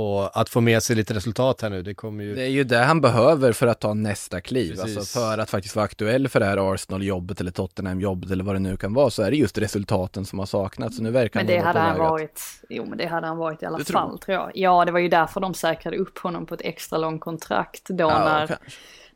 och 0.00 0.40
att 0.40 0.48
få 0.48 0.60
med 0.60 0.82
sig 0.82 0.96
lite 0.96 1.14
resultat 1.14 1.62
här 1.62 1.70
nu, 1.70 1.82
det 1.82 1.94
kommer 1.94 2.24
ju... 2.24 2.34
Det 2.34 2.42
är 2.42 2.48
ju 2.48 2.64
det 2.64 2.78
han 2.78 3.00
behöver 3.00 3.52
för 3.52 3.66
att 3.66 3.80
ta 3.80 3.94
nästa 3.94 4.40
kliv, 4.40 4.80
alltså 4.80 5.20
för 5.20 5.38
att 5.38 5.50
faktiskt 5.50 5.76
vara 5.76 5.84
aktuell 5.84 6.28
för 6.28 6.40
det 6.40 6.46
här 6.46 6.74
Arsenal-jobbet 6.74 7.40
eller 7.40 7.50
Tottenham-jobbet 7.50 8.30
eller 8.30 8.44
vad 8.44 8.54
det 8.54 8.58
nu 8.58 8.76
kan 8.76 8.94
vara, 8.94 9.10
så 9.10 9.22
är 9.22 9.30
det 9.30 9.36
just 9.36 9.58
resultaten 9.58 10.24
som 10.24 10.38
har 10.38 10.46
saknats. 10.46 10.96
Så 10.96 11.02
nu 11.02 11.10
verkar 11.10 11.40
men 11.40 11.46
det 11.46 11.58
hade 11.58 11.78
han 11.78 11.98
varit, 11.98 12.42
jo 12.68 12.84
men 12.84 12.98
det 12.98 13.06
hade 13.06 13.26
han 13.26 13.36
varit 13.36 13.62
i 13.62 13.66
alla 13.66 13.78
du 13.78 13.84
fall 13.84 14.08
tror? 14.08 14.18
tror 14.18 14.34
jag. 14.34 14.50
Ja, 14.54 14.84
det 14.84 14.92
var 14.92 15.00
ju 15.00 15.08
därför 15.08 15.40
de 15.40 15.54
säkrade 15.54 15.96
upp 15.96 16.18
honom 16.18 16.46
på 16.46 16.54
ett 16.54 16.62
extra 16.64 16.98
långt 16.98 17.20
kontrakt 17.20 17.88
då 17.88 18.04
ja, 18.04 18.18
när 18.18 18.46
kanske 18.46 18.66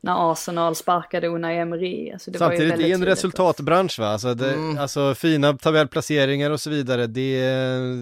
när 0.05 0.33
Arsenal 0.33 0.75
sparkade 0.75 1.29
Unai 1.29 1.59
Emery. 1.59 2.13
Alltså 2.13 2.31
det 2.31 2.39
Samtidigt, 2.39 2.71
var 2.71 2.77
ju 2.77 2.83
det 2.83 2.91
är 2.91 2.95
en 2.95 3.05
resultatbransch 3.05 3.99
va? 3.99 4.07
Alltså, 4.07 4.35
det, 4.35 4.53
mm. 4.53 4.79
alltså 4.79 5.15
fina 5.15 5.53
tabellplaceringar 5.53 6.51
och 6.51 6.61
så 6.61 6.71
vidare, 6.71 7.07
det, 7.07 7.41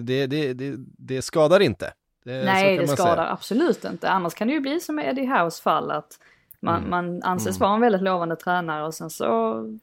det, 0.03 0.27
det, 0.27 0.53
det, 0.53 0.75
det 0.97 1.21
skadar 1.21 1.59
inte. 1.59 1.93
Det, 2.23 2.45
Nej, 2.45 2.77
det 2.77 2.87
skadar 2.87 3.15
säga. 3.15 3.27
absolut 3.27 3.85
inte. 3.85 4.09
Annars 4.09 4.33
kan 4.33 4.47
det 4.47 4.53
ju 4.53 4.59
bli 4.59 4.79
som 4.79 4.99
i 4.99 5.05
Eddie 5.05 5.25
House 5.25 5.61
fall 5.61 5.91
att 5.91 6.19
man, 6.63 6.77
mm. 6.77 6.89
man 6.89 7.23
anses 7.23 7.57
mm. 7.57 7.59
vara 7.59 7.75
en 7.75 7.81
väldigt 7.81 8.01
lovande 8.01 8.35
tränare 8.35 8.85
och 8.85 8.93
sen 8.93 9.09
så, 9.09 9.25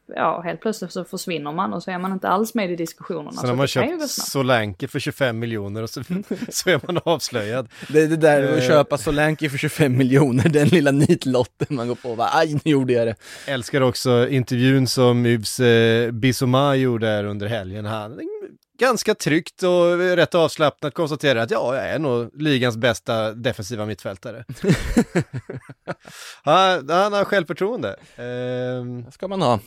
ja, 0.07 0.41
helt 0.41 0.61
plötsligt 0.61 0.93
så 0.93 1.05
försvinner 1.05 1.53
man 1.53 1.72
och 1.72 1.82
så 1.82 1.91
är 1.91 1.99
man 1.99 2.12
inte 2.12 2.28
alls 2.28 2.55
med 2.55 2.70
i 2.70 2.76
diskussionerna. 2.76 3.32
Sen 3.32 3.49
har 3.49 3.57
man 3.57 3.66
köpt 3.66 4.11
Solanke 4.11 4.89
för 4.89 4.99
25 4.99 5.39
miljoner 5.39 5.82
och 5.82 5.91
så, 5.91 6.03
så 6.49 6.70
är 6.70 6.86
man 6.86 7.01
avslöjad. 7.05 7.68
Det 7.89 8.03
är 8.03 8.09
det 8.09 8.16
där 8.16 8.53
att 8.53 8.62
eh. 8.62 8.68
köpa 8.68 8.99
Solanke 8.99 9.51
för 9.51 9.59
25 9.59 9.97
miljoner, 9.97 10.49
den 10.49 10.68
lilla 10.68 10.91
nitlotten 10.91 11.76
man 11.76 11.89
går 11.89 11.95
på 11.95 12.16
bara, 12.16 12.30
aj, 12.32 12.53
nu 12.64 12.70
gjorde 12.70 12.93
jag 12.93 13.07
det. 13.07 13.14
Älskar 13.47 13.80
också 13.80 14.28
intervjun 14.28 14.86
som 14.86 15.26
Yves 15.26 15.61
eh, 15.61 16.11
Bissoma 16.11 16.76
gjorde 16.76 17.07
här 17.07 17.24
under 17.24 17.47
helgen. 17.47 17.84
Han 17.84 18.20
ganska 18.79 19.14
tryggt 19.14 19.62
och 19.62 19.99
rätt 19.99 20.35
avslappnat 20.35 20.95
konstaterar 20.95 21.41
att 21.41 21.51
ja, 21.51 21.74
jag 21.74 21.89
är 21.89 21.99
nog 21.99 22.31
ligans 22.43 22.76
bästa 22.76 23.33
defensiva 23.33 23.87
mittfältare. 23.87 24.45
han, 26.43 26.91
han 26.91 27.12
har 27.12 27.24
självförtroende. 27.24 27.89
Eh, 28.16 29.05
det 29.05 29.12
ska 29.12 29.29
man 29.29 29.43
ha. 29.43 29.61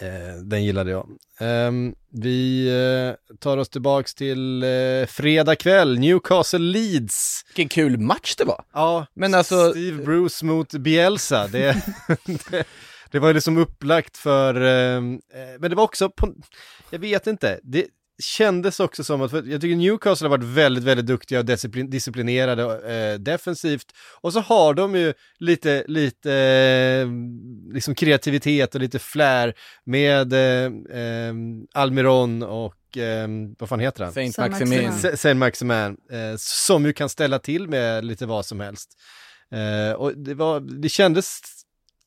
Eh, 0.00 0.42
den 0.42 0.64
gillade 0.64 0.90
jag. 0.90 1.08
Eh, 1.40 1.72
vi 2.12 2.68
eh, 2.68 3.36
tar 3.36 3.56
oss 3.56 3.68
tillbaks 3.68 4.14
till 4.14 4.62
eh, 4.62 5.06
fredag 5.08 5.56
kväll, 5.56 5.98
Newcastle 5.98 6.58
Leeds. 6.58 7.44
Vilken 7.48 7.68
kul 7.68 7.98
match 7.98 8.34
det 8.36 8.44
var. 8.44 8.64
Ja, 8.72 9.06
men 9.14 9.34
alltså... 9.34 9.70
Steve 9.70 10.04
Bruce 10.04 10.44
mot 10.44 10.72
Bielsa. 10.72 11.48
Det, 11.48 11.84
det, 12.50 12.64
det 13.10 13.18
var 13.18 13.28
ju 13.28 13.34
liksom 13.34 13.58
upplagt 13.58 14.16
för, 14.16 14.54
ehm, 14.54 15.14
eh, 15.34 15.60
men 15.60 15.70
det 15.70 15.76
var 15.76 15.84
också 15.84 16.10
på, 16.10 16.34
jag 16.90 16.98
vet 16.98 17.26
inte, 17.26 17.60
det, 17.62 17.86
kändes 18.20 18.80
också 18.80 19.04
som 19.04 19.22
att, 19.22 19.32
jag 19.32 19.60
tycker 19.60 19.76
Newcastle 19.76 20.28
har 20.28 20.38
varit 20.38 20.44
väldigt, 20.44 20.84
väldigt 20.84 21.06
duktiga 21.06 21.38
och 21.38 21.44
disciplin, 21.44 21.90
disciplinerade 21.90 22.62
eh, 22.62 23.18
defensivt. 23.18 23.86
Och 24.20 24.32
så 24.32 24.40
har 24.40 24.74
de 24.74 24.94
ju 24.94 25.12
lite, 25.38 25.84
lite 25.86 26.32
eh, 26.32 27.08
liksom 27.74 27.94
kreativitet 27.94 28.74
och 28.74 28.80
lite 28.80 28.98
flär 28.98 29.54
med 29.84 30.32
eh, 30.32 30.72
eh 31.00 31.34
Almiron 31.74 32.42
och 32.42 32.98
eh, 32.98 33.28
vad 33.58 33.68
fan 33.68 33.80
heter 33.80 34.04
han? 34.04 34.12
Saint 34.12 34.38
Maximin. 34.38 34.92
Saint 35.16 35.38
Maximin, 35.38 35.96
eh, 36.12 36.36
som 36.38 36.86
ju 36.86 36.92
kan 36.92 37.08
ställa 37.08 37.38
till 37.38 37.68
med 37.68 38.04
lite 38.04 38.26
vad 38.26 38.46
som 38.46 38.60
helst. 38.60 38.90
och 39.96 40.18
det, 40.18 40.34
var, 40.34 40.60
det 40.60 40.88
kändes 40.88 41.40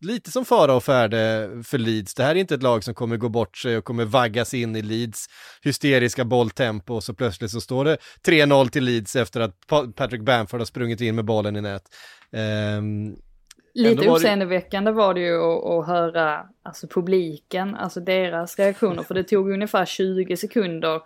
lite 0.04 0.32
som 0.32 0.46
fara 0.46 0.74
och 0.74 0.84
färde 0.84 1.50
för 1.64 1.78
Leeds. 1.78 2.14
Det 2.14 2.24
här 2.24 2.36
är 2.36 2.40
inte 2.40 2.56
ett 2.56 2.64
lag 2.64 2.84
som 2.84 2.94
kommer 2.94 3.18
gå 3.18 3.30
bort 3.30 3.58
sig 3.58 3.78
och 3.78 3.84
kommer 3.84 4.06
vaggas 4.06 4.54
in 4.54 4.76
i 4.76 4.82
Leeds 4.82 5.26
hysteriska 5.62 6.26
bolltempo 6.26 6.94
och 6.94 7.04
så 7.04 7.14
plötsligt 7.14 7.52
så 7.52 7.62
står 7.62 7.86
det 7.86 7.98
3-0 8.26 8.70
till 8.70 8.84
Leeds 8.84 9.16
efter 9.16 9.42
att 9.42 9.68
Patrick 9.96 10.22
Bamford 10.22 10.60
har 10.60 10.66
sprungit 10.66 11.02
in 11.02 11.16
med 11.16 11.26
bollen 11.26 11.56
i 11.56 11.62
nät. 11.62 11.84
Um, 12.78 13.16
Lite 13.76 14.10
uppseendeväckande 14.10 14.92
var 14.92 15.14
det 15.14 15.20
ju 15.20 15.38
att, 15.38 15.66
att 15.66 15.88
höra 15.88 16.46
alltså 16.64 16.88
publiken, 16.88 17.76
alltså 17.76 18.00
deras 18.00 18.60
reaktioner, 18.60 19.04
för 19.04 19.14
det 19.14 19.24
tog 19.24 19.52
ungefär 19.52 19.86
20 19.86 20.38
sekunder 20.38 21.02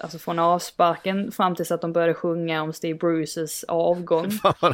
alltså 0.00 0.18
från 0.18 0.38
avsparken 0.38 1.32
fram 1.32 1.54
tills 1.54 1.70
att 1.70 1.80
de 1.80 1.92
började 1.92 2.14
sjunga 2.14 2.62
om 2.62 2.72
Steve 2.72 2.98
Bruces 2.98 3.64
avgång. 3.64 4.30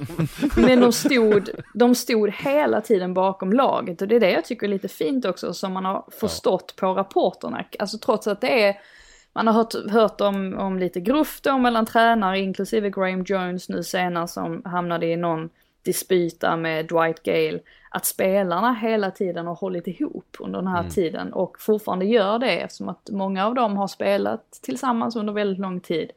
Men 0.57 0.81
de 0.81 0.93
stod, 0.93 1.51
de 1.75 1.95
stod 1.95 2.31
hela 2.31 2.81
tiden 2.81 3.15
bakom 3.15 3.53
laget 3.53 4.03
och 4.03 4.09
det 4.09 4.17
är 4.17 4.21
det 4.21 4.31
jag 4.31 4.45
tycker 4.45 4.67
är 4.67 4.71
lite 4.71 4.89
fint 4.89 5.25
också 5.25 5.55
som 5.55 5.73
man 5.73 5.85
har 5.85 6.05
förstått 6.21 6.75
ja. 6.77 6.81
på 6.81 6.95
rapporterna. 6.95 7.65
Alltså 7.79 7.99
trots 7.99 8.27
att 8.27 8.41
det 8.41 8.65
är 8.65 8.77
man 9.33 9.47
har 9.47 9.55
hört, 9.55 9.91
hört 9.91 10.21
om, 10.21 10.55
om 10.59 10.79
lite 10.79 11.01
gruff 11.01 11.41
då 11.43 11.59
mellan 11.59 11.87
tränare, 11.87 12.39
inklusive 12.39 12.91
Graham 12.91 13.23
Jones 13.23 13.69
nu 13.69 13.83
senast 13.83 14.35
som 14.35 14.63
hamnade 14.65 15.07
i 15.07 15.17
någon 15.17 15.51
dispyt 15.87 16.41
där 16.41 16.57
med 16.57 16.87
Dwight 16.87 17.23
Gale, 17.23 17.61
att 17.91 18.05
spelarna 18.07 18.75
hela 18.75 19.11
tiden 19.11 19.47
har 19.47 19.55
hållit 19.55 19.87
ihop 19.87 20.37
under 20.39 20.59
den 20.59 20.69
här 20.69 20.81
mm. 20.81 20.91
tiden 20.91 21.33
och 21.33 21.57
fortfarande 21.61 22.05
gör 22.05 22.39
det 22.39 22.61
eftersom 22.61 22.89
att 22.89 23.11
många 23.11 23.47
av 23.47 23.55
dem 23.55 23.77
har 23.77 23.89
spelat 23.89 24.51
tillsammans 24.63 25.17
under 25.17 25.33
väldigt 25.33 25.59
lång 25.59 25.81
tid. 25.81 26.11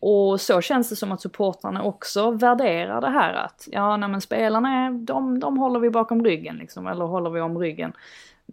Och 0.00 0.40
så 0.40 0.60
känns 0.60 0.88
det 0.88 0.96
som 0.96 1.12
att 1.12 1.20
supportrarna 1.20 1.82
också 1.82 2.30
värderar 2.30 3.00
det 3.00 3.10
här 3.10 3.34
att, 3.34 3.68
ja 3.72 3.96
nej 3.96 4.08
men 4.08 4.20
spelarna 4.20 4.90
de, 4.90 5.40
de 5.40 5.58
håller 5.58 5.80
vi 5.80 5.90
bakom 5.90 6.24
ryggen 6.24 6.56
liksom, 6.56 6.86
eller 6.86 7.04
håller 7.04 7.30
vi 7.30 7.40
om 7.40 7.58
ryggen. 7.58 7.92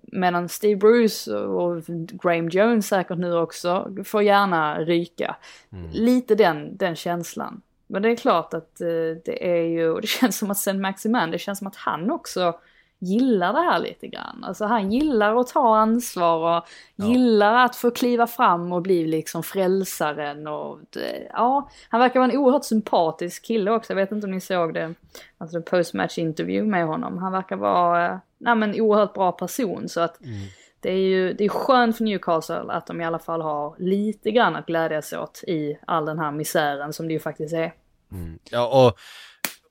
Medan 0.01 0.49
Steve 0.49 0.75
Bruce 0.75 1.33
och 1.35 1.83
Graham 2.23 2.49
Jones 2.49 2.87
säkert 2.87 3.17
nu 3.17 3.37
också 3.37 3.95
får 4.05 4.23
gärna 4.23 4.79
ryka. 4.79 5.35
Mm. 5.71 5.89
Lite 5.91 6.35
den, 6.35 6.77
den 6.77 6.95
känslan. 6.95 7.61
Men 7.87 8.01
det 8.01 8.09
är 8.09 8.15
klart 8.15 8.53
att 8.53 8.81
eh, 8.81 8.87
det 9.25 9.55
är 9.55 9.63
ju, 9.63 9.89
och 9.89 10.01
det 10.01 10.07
känns 10.19 10.37
som 10.37 10.51
att 10.51 10.57
Saint 10.57 10.81
Maximan, 10.81 11.31
det 11.31 11.39
känns 11.39 11.59
som 11.59 11.67
att 11.67 11.75
han 11.75 12.11
också 12.11 12.53
gillar 12.99 13.53
det 13.53 13.59
här 13.59 13.79
lite 13.79 14.07
grann. 14.07 14.43
Alltså 14.43 14.65
han 14.65 14.91
gillar 14.91 15.35
att 15.35 15.47
ta 15.47 15.77
ansvar 15.77 16.57
och 16.57 16.65
ja. 16.95 17.05
gillar 17.05 17.65
att 17.65 17.75
få 17.75 17.91
kliva 17.91 18.27
fram 18.27 18.71
och 18.71 18.81
bli 18.81 19.07
liksom 19.07 19.43
frälsaren 19.43 20.47
och 20.47 20.79
det, 20.89 21.27
ja, 21.33 21.69
han 21.89 21.99
verkar 21.99 22.19
vara 22.19 22.31
en 22.31 22.37
oerhört 22.37 22.65
sympatisk 22.65 23.45
kille 23.45 23.71
också. 23.71 23.93
Jag 23.93 23.95
vet 23.95 24.11
inte 24.11 24.27
om 24.27 24.31
ni 24.31 24.41
såg 24.41 24.73
det, 24.73 24.93
alltså 25.37 25.61
postmatch 25.61 26.17
interview 26.17 26.71
med 26.71 26.87
honom. 26.87 27.17
Han 27.17 27.31
verkar 27.31 27.55
vara, 27.55 28.05
eh, 28.05 28.17
nej 28.37 28.55
men 28.55 28.81
oerhört 28.81 29.13
bra 29.13 29.31
person 29.31 29.89
så 29.89 30.01
att 30.01 30.21
mm. 30.21 30.39
Det 30.79 30.91
är 30.91 30.97
ju, 31.07 31.33
det 31.33 31.45
är 31.45 31.49
skönt 31.49 31.97
för 31.97 32.03
Newcastle 32.03 32.63
att 32.69 32.87
de 32.87 33.01
i 33.01 33.05
alla 33.05 33.19
fall 33.19 33.41
har 33.41 33.75
lite 33.79 34.31
grann 34.31 34.55
att 34.55 34.65
glädjas 34.65 35.13
åt 35.13 35.43
i 35.47 35.77
all 35.87 36.05
den 36.05 36.19
här 36.19 36.31
misären 36.31 36.93
som 36.93 37.07
det 37.07 37.13
ju 37.13 37.19
faktiskt 37.19 37.53
är. 37.53 37.73
Mm. 38.11 38.39
Ja 38.51 38.67
och 38.67 38.97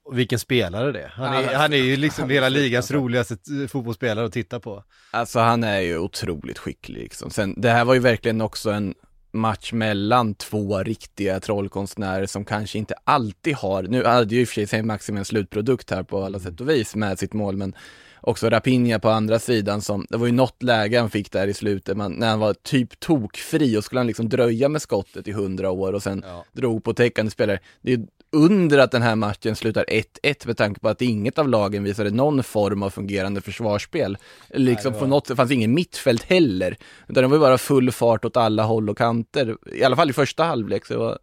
Och 0.05 0.19
vilken 0.19 0.39
spelare 0.39 0.93
det 0.93 1.01
är. 1.03 1.09
Han 1.09 1.35
är, 1.35 1.55
han 1.55 1.73
är 1.73 1.77
ju 1.77 1.97
liksom 1.97 2.31
hela 2.31 2.49
ligans 2.49 2.91
roligaste 2.91 3.37
t- 3.37 3.69
fotbollsspelare 3.69 4.27
att 4.27 4.33
titta 4.33 4.61
på. 4.61 4.85
Alltså 5.11 5.39
han 5.39 5.65
är 5.65 5.81
ju 5.81 5.99
otroligt 5.99 6.59
skicklig 6.59 7.03
liksom. 7.03 7.31
Sen, 7.31 7.55
det 7.61 7.71
här 7.71 7.85
var 7.85 7.95
ju 7.95 8.01
verkligen 8.01 8.41
också 8.41 8.71
en 8.71 8.95
match 9.33 9.73
mellan 9.73 10.35
två 10.35 10.79
riktiga 10.79 11.41
trollkonstnärer 11.41 12.27
som 12.27 12.45
kanske 12.45 12.79
inte 12.79 12.95
alltid 13.05 13.55
har, 13.57 13.83
nu 13.83 14.05
hade 14.05 14.35
ju 14.35 14.41
i 14.41 14.45
och 14.45 14.49
för 14.49 14.67
sig 14.67 14.83
Maxim 14.83 15.17
en 15.17 15.25
slutprodukt 15.25 15.91
här 15.91 16.03
på 16.03 16.25
alla 16.25 16.39
sätt 16.39 16.61
och 16.61 16.69
vis 16.69 16.95
med 16.95 17.19
sitt 17.19 17.33
mål, 17.33 17.57
men 17.57 17.75
också 18.21 18.51
Rapinha 18.51 18.99
på 18.99 19.09
andra 19.09 19.39
sidan 19.39 19.81
som, 19.83 20.07
det 20.11 20.17
var 20.17 20.27
ju 20.27 20.33
något 20.33 20.63
läge 20.63 21.01
han 21.01 21.11
fick 21.11 21.33
där 21.33 21.49
i 21.49 21.55
slutet, 21.55 21.97
men 21.97 22.13
när 22.13 22.29
han 22.29 22.39
var 22.39 22.55
typ 22.55 23.01
tokfri 23.01 23.77
och 23.79 23.85
skulle 23.85 23.99
han 23.99 24.07
liksom 24.07 24.29
dröja 24.29 24.69
med 24.69 24.83
skottet 24.83 25.29
i 25.29 25.33
hundra 25.33 25.71
år 25.71 25.93
och 25.93 26.03
sen 26.03 26.23
Ja. 26.27 26.45
drog 26.53 26.85
på 26.85 26.95
täckande 26.95 27.31
spelare. 27.31 27.59
Det 27.83 27.93
är 27.93 28.01
under 28.33 28.79
att 28.79 28.91
den 28.91 29.03
här 29.03 29.17
matchen 29.17 29.57
slutar 29.57 29.85
1-1 29.89 30.47
med 30.47 30.57
tanke 30.57 30.81
på 30.81 30.89
att 30.89 31.03
inget 31.03 31.39
av 31.39 31.49
lagen 31.49 31.85
visade 31.85 32.11
någon 32.11 32.43
form 32.43 32.83
av 32.83 32.91
fungerande 32.91 33.41
försvarsspel. 33.41 34.17
Liksom 34.51 34.93
det 34.93 34.99
på 34.99 35.05
var- 35.05 35.11
något 35.11 35.27
sätt 35.27 35.37
fanns 35.37 35.51
ingen 35.51 35.75
mittfält 35.75 36.23
heller. 36.23 36.77
Utan 37.09 37.23
det 37.23 37.29
var 37.29 37.37
ju 37.37 37.41
bara 37.41 37.59
full 37.59 37.93
fart 37.93 38.25
åt 38.25 38.37
alla 38.37 38.63
håll 38.63 38.91
och 38.91 38.99
kanter. 38.99 39.57
I 39.73 39.85
alla 39.85 39.97
fall 39.97 40.11
i 40.11 40.13
första 40.13 40.45
halvlek. 40.45 40.87
Så 40.87 40.93
det 40.93 40.99
var 40.99 41.19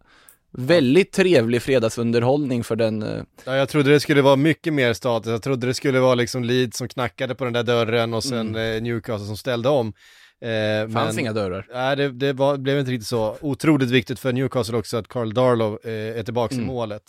väldigt 0.58 1.12
trevlig 1.12 1.62
fredagsunderhållning 1.62 2.64
för 2.64 2.76
den. 2.76 3.02
eh, 3.02 3.22
Ja, 3.44 3.56
jag 3.56 3.68
trodde 3.68 3.90
det 3.90 4.00
skulle 4.00 4.22
vara 4.22 4.36
mycket 4.36 4.72
mer 4.74 4.92
status. 4.92 5.30
Jag 5.30 5.42
trodde 5.42 5.66
det 5.66 5.74
skulle 5.74 6.00
vara 6.00 6.14
liksom 6.14 6.44
Leeds 6.44 6.78
som 6.78 6.88
knackade 6.88 7.34
på 7.34 7.44
den 7.44 7.52
där 7.52 7.62
dörren 7.62 8.14
och 8.14 8.24
sen 8.24 8.54
eh, 8.56 8.82
Newcastle 8.82 9.26
som 9.26 9.36
ställde 9.36 9.68
om. 9.68 9.92
Eh, 10.40 10.48
Mm. 10.50 10.92
fanns 10.92 11.14
men- 11.14 11.20
inga 11.20 11.32
dörrar. 11.32 11.66
Nej, 11.72 11.96
det, 11.96 12.10
det 12.10 12.32
var, 12.32 12.56
blev 12.56 12.78
inte 12.78 12.90
riktigt 12.90 13.06
så. 13.08 13.36
Otroligt 13.40 13.90
viktigt 13.90 14.18
för 14.18 14.32
Newcastle 14.32 14.76
också 14.76 14.96
att 14.96 15.08
Carl 15.08 15.34
Darlow 15.34 15.78
eh, 15.84 15.90
är 16.18 16.22
tillbaka 16.22 16.54
Mm. 16.54 16.64
i 16.66 16.68
målet. 16.72 17.02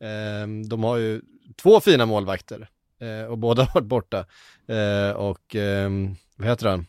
Eh, 0.00 0.48
de 0.68 0.84
har 0.84 0.96
ju 0.96 1.20
två 1.62 1.80
fina 1.80 2.06
målvakter 2.06 2.68
eh, 3.00 3.30
och 3.30 3.38
båda 3.38 3.62
har 3.62 3.74
varit 3.74 3.88
borta. 3.88 4.26
Eh, 4.68 5.16
och 5.16 5.54
ehm, 5.56 6.16
vad 6.36 6.48
heter 6.48 6.66
han? 6.68 6.86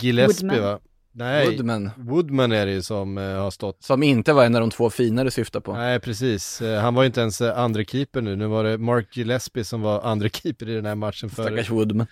Gillespie 0.00 0.48
Woodman. 0.48 0.62
va? 0.72 0.78
Nej, 1.14 1.46
Woodman. 1.46 1.90
Woodman, 1.96 2.52
är 2.52 2.66
det 2.66 2.72
ju 2.72 2.82
som 2.82 3.18
eh, 3.18 3.24
har 3.24 3.50
stått. 3.50 3.82
som 3.82 4.02
inte 4.02 4.32
var 4.32 4.44
en 4.44 4.54
av 4.54 4.60
de 4.60 4.70
två 4.70 4.90
finare 4.90 5.30
syftar 5.30 5.60
på. 5.60 5.72
Nej, 5.72 6.00
precis. 6.00 6.62
Eh, 6.62 6.80
han 6.80 6.94
var 6.94 7.02
ju 7.02 7.06
inte 7.06 7.20
ens 7.20 7.40
eh, 7.40 7.58
andra 7.58 7.84
keeper 7.84 8.20
nu. 8.20 8.36
Nu 8.36 8.46
var 8.46 8.64
det 8.64 8.78
Mark 8.78 9.16
Gillespie 9.16 9.64
som 9.64 9.80
var 9.82 10.00
andra 10.00 10.28
keeper 10.32 10.68
i 10.68 10.74
den 10.74 10.86
här 10.86 10.94
matchen 10.94 11.30
för, 11.30 11.42
Stackars 11.42 11.70
Woodman. 11.70 12.06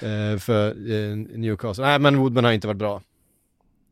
eh, 0.00 0.38
för 0.38 0.68
eh, 0.92 1.16
Newcastle. 1.16 1.84
Nej, 1.84 1.98
men 1.98 2.16
Woodman 2.18 2.44
har 2.44 2.52
inte 2.52 2.66
varit 2.66 2.78
bra. 2.78 3.02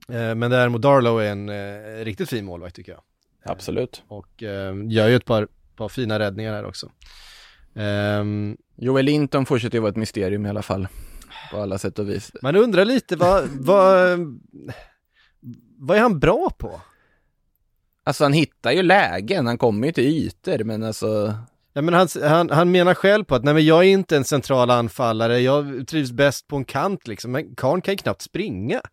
Eh, 0.09 0.35
men 0.35 0.51
däremot 0.51 0.83
Darlow 0.83 1.21
är 1.23 1.31
en 1.33 1.49
eh, 1.49 2.05
riktigt 2.05 2.29
fin 2.29 2.45
målvakt 2.45 2.77
tycker 2.77 2.93
jag. 2.93 3.01
Absolut. 3.45 4.03
Och 4.09 4.43
gör 4.89 5.09
ju 5.09 5.17
ett 5.17 5.25
par, 5.25 5.49
par 5.77 5.89
fina 5.89 6.19
räddningar 6.19 6.53
här 6.53 6.65
också. 6.65 6.91
Ehm, 7.75 8.57
Joel 8.77 9.05
Linton 9.05 9.47
fortsätter 9.47 9.77
ju 9.77 9.81
vara 9.83 9.91
ett 9.91 9.97
mysterium 9.97 10.47
i 10.47 10.49
alla 10.49 10.63
fall. 10.63 10.89
På 11.53 11.61
alla 11.61 11.79
sätt 11.79 11.99
och 11.99 12.09
vis. 12.09 12.33
man 12.43 12.57
undrar 12.57 12.85
lite 12.85 13.17
vad, 13.17 13.49
vad, 13.49 14.19
vad 15.79 15.97
är 15.97 16.01
han 16.01 16.19
bra 16.19 16.51
på? 16.59 16.81
Alltså 18.05 18.25
han 18.25 18.33
hittar 18.33 18.73
ju 18.73 18.83
lägen, 18.83 19.47
han 19.47 19.59
kommer 19.59 19.87
ju 19.87 19.93
till 19.93 20.05
ytor, 20.05 20.65
men 20.65 20.83
alltså 20.83 21.35
Ja, 21.75 21.83
men 21.83 21.95
han, 21.95 22.09
han, 22.23 22.51
han 22.51 22.71
menar 22.71 22.95
själv 22.95 23.25
på 23.25 23.35
att 23.35 23.45
nej 23.45 23.55
men 23.55 23.65
jag 23.65 23.79
är 23.79 23.89
inte 23.89 24.17
en 24.17 24.25
central 24.25 24.71
anfallare, 24.71 25.39
jag 25.41 25.89
trivs 25.89 26.13
bäst 26.13 26.49
på 26.49 26.57
en 26.57 26.65
kant 26.65 27.09
liksom, 27.09 27.33
men 27.33 27.55
Karn 27.55 27.81
kan 27.83 27.93
ju 27.93 27.99
knappt 27.99 28.23
springa. 28.23 28.81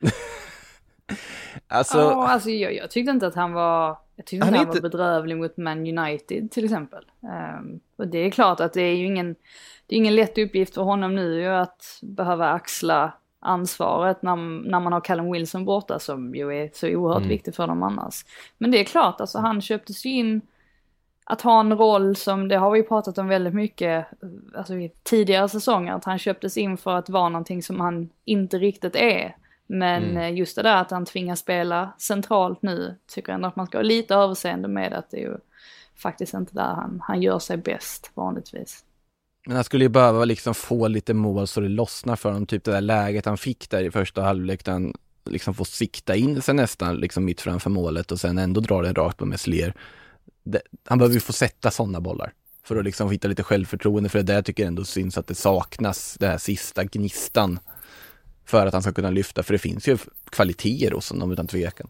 Alltså, 1.68 1.98
Ja, 1.98 2.28
alltså 2.28 2.50
jag, 2.50 2.76
jag 2.76 2.92
tyckte 2.92 3.12
inte 3.12 3.28
att 3.28 3.36
han 3.36 3.54
var, 3.54 3.98
jag 4.20 4.26
tyckte 4.26 4.46
Han 4.46 4.54
inte 4.56 4.60
han 4.60 4.68
inte- 4.68 4.82
var 4.82 4.90
bedrövlig 4.90 5.38
mot 5.38 5.58
Man 5.58 5.98
United 5.98 6.52
till 6.52 6.66
exempel. 6.66 7.06
Ehm, 7.24 7.80
och 7.96 8.08
det 8.08 8.18
är 8.18 8.30
klart 8.30 8.60
att 8.60 8.74
det 8.74 8.82
är 8.82 8.96
ju 8.96 9.06
ingen, 9.06 9.36
det 9.88 9.96
är 9.96 9.98
ingen 9.98 10.16
lätt 10.16 10.38
uppgift 10.38 10.74
för 10.74 10.82
honom 10.82 11.16
nu 11.16 11.40
ju 11.42 11.48
att 11.48 12.00
behöva 12.02 12.50
axla 12.52 13.14
ansvaret 13.40 14.22
när, 14.22 14.36
när 14.70 14.80
man 14.80 14.94
har 14.94 15.02
Callum 15.02 15.32
Wilson 15.32 15.66
borta 15.66 16.00
som 16.00 16.36
ju 16.36 16.54
är 16.64 16.70
så 16.74 16.88
oerhört 16.90 17.18
Mm. 17.18 17.30
viktig 17.30 17.56
för 17.56 17.68
dem 17.68 17.84
annars. 17.84 18.26
Men 18.58 18.72
det 18.72 18.80
är 18.80 18.84
klart, 18.84 19.22
alltså 19.22 19.38
han 19.40 19.62
köptes 19.62 20.06
ju 20.06 20.10
in 20.10 20.42
att 21.24 21.42
ha 21.42 21.60
en 21.60 21.78
roll 21.78 22.16
som, 22.16 22.48
det 22.48 22.56
har 22.58 22.72
vi 22.72 22.84
pratat 22.84 23.18
om 23.18 23.28
väldigt 23.28 23.54
mycket, 23.54 24.06
alltså 24.56 24.74
i 24.74 24.92
tidigare 25.04 25.50
säsonger, 25.50 25.94
att 25.94 26.06
han 26.06 26.20
köptes 26.20 26.58
in 26.58 26.78
för 26.78 26.96
att 26.96 27.10
vara 27.10 27.30
någonting 27.30 27.64
som 27.64 27.80
han 27.80 28.10
inte 28.26 28.58
riktigt 28.58 28.96
är. 28.96 29.36
Men 29.72 30.04
Mm. 30.04 30.18
eh, 30.18 30.40
just 30.40 30.56
det 30.56 30.62
där 30.62 30.76
att 30.82 30.92
han 30.92 31.06
tvingas 31.06 31.40
spela 31.40 31.94
centralt 31.98 32.62
nu, 32.62 32.96
tycker 33.08 33.32
jag 33.32 33.36
ändå 33.36 33.48
att 33.48 33.56
man 33.56 33.68
ska 33.68 33.78
ha 33.78 33.84
lite 33.84 34.16
överseende 34.16 34.68
med 34.68 34.94
att 34.94 35.12
det 35.12 35.18
är 35.18 35.22
ju 35.22 35.38
faktiskt 35.96 36.34
inte 36.34 36.54
där 36.54 36.74
han, 36.74 37.02
han 37.08 37.22
gör 37.22 37.40
sig 37.40 37.58
bäst 37.58 38.12
vanligtvis. 38.14 38.84
men 39.48 39.56
han 39.56 39.64
skulle 39.64 39.86
ju 39.86 39.90
behöva 39.90 40.26
liksom 40.26 40.56
få 40.56 40.88
lite 40.88 41.14
mål 41.14 41.48
så 41.48 41.60
det 41.62 41.68
lossnar 41.70 42.16
för 42.16 42.30
honom, 42.30 42.46
typ 42.46 42.64
det 42.64 42.72
där 42.72 42.82
läget 42.82 43.26
han 43.26 43.38
fick 43.38 43.70
där 43.70 43.84
i 43.84 43.92
första 43.92 44.22
halvlek, 44.22 44.66
där 44.66 44.72
han 44.72 44.94
liksom 45.26 45.54
får 45.54 45.66
sikta 45.66 46.16
in 46.16 46.42
sig 46.42 46.54
nästan 46.56 46.96
liksom 46.96 47.26
mitt 47.26 47.42
framför 47.42 47.70
målet 47.70 48.12
och 48.12 48.20
sen 48.20 48.38
ändå 48.38 48.62
dra 48.62 48.82
den 48.82 48.96
rakt 48.96 49.18
på 49.18 49.26
Messlier. 49.26 49.74
Det, 50.44 50.62
han 50.86 50.98
behöver 50.98 51.14
ju 51.14 51.20
få 51.20 51.34
sätta 51.34 51.72
sådana 51.72 52.02
bollar 52.02 52.34
för 52.64 52.76
att 52.78 52.86
liksom 52.86 53.12
hitta 53.12 53.28
lite 53.28 53.44
självförtroende, 53.44 54.10
för 54.10 54.20
det 54.20 54.34
där 54.34 54.42
tycker 54.42 54.64
jag 54.64 54.68
ändå 54.68 54.84
syns 54.84 55.18
att 55.18 55.28
det 55.28 55.36
saknas, 55.36 56.18
det 56.20 56.28
här 56.28 56.38
sista 56.38 56.84
gnistan 56.84 57.60
för 58.50 58.66
att 58.68 58.74
han 58.74 58.82
ska 58.82 58.92
kunna 58.92 59.10
lyfta, 59.10 59.44
för 59.44 59.54
det 59.54 59.60
finns 59.60 59.88
ju 59.88 59.98
kvaliteter 60.32 60.92
hos 60.92 61.10
honom 61.10 61.32
utan 61.32 61.48
tvekan. 61.48 61.88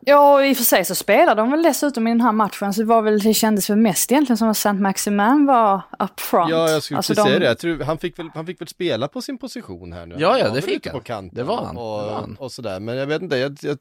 Ja, 0.00 0.34
och 0.34 0.46
i 0.46 0.52
och 0.52 0.56
för 0.56 0.64
sig 0.64 0.84
så 0.84 0.94
spelade 0.94 1.40
de 1.40 1.50
väl 1.50 1.62
dessutom 1.62 2.06
i 2.06 2.10
den 2.10 2.20
här 2.20 2.32
matchen, 2.32 2.74
så 2.74 2.80
det 2.80 2.86
var 2.86 3.02
väl, 3.02 3.18
det 3.18 3.34
kändes 3.34 3.70
väl 3.70 3.76
mest 3.78 4.12
egentligen 4.12 4.38
som 4.38 4.48
att 4.48 4.56
Saint 4.56 4.80
Maximin 4.80 5.46
var 5.46 5.82
up 5.98 6.20
front. 6.20 6.50
Ja, 6.50 6.70
jag 6.70 6.82
skulle 6.82 6.96
Alltså, 6.96 7.12
precis 7.14 7.24
säga 7.24 7.34
de- 7.38 7.40
det. 7.44 7.46
Jag 7.46 7.58
tror, 7.58 7.80
han, 7.84 7.98
fick 7.98 8.18
väl, 8.18 8.30
han 8.34 8.46
fick 8.46 8.60
väl 8.60 8.68
spela 8.68 9.08
på 9.08 9.22
sin 9.22 9.38
position 9.38 9.92
här 9.92 10.06
nu. 10.06 10.16
Ja, 10.18 10.38
ja, 10.38 10.50
det 10.50 10.62
fick 10.62 10.86
han. 10.86 10.98
På 10.98 11.04
kanten 11.04 11.36
Det 11.36 11.42
var 11.42 11.64
han. 11.64 11.76
Och, 11.76 11.98
Det 12.02 12.06
var 12.06 12.20
han. 12.20 12.36
och 12.38 12.52
sådär, 12.52 12.80
men 12.80 12.96
jag 12.96 13.06
vet 13.06 13.22
inte, 13.22 13.36
jag, 13.36 13.58
jag, 13.62 13.78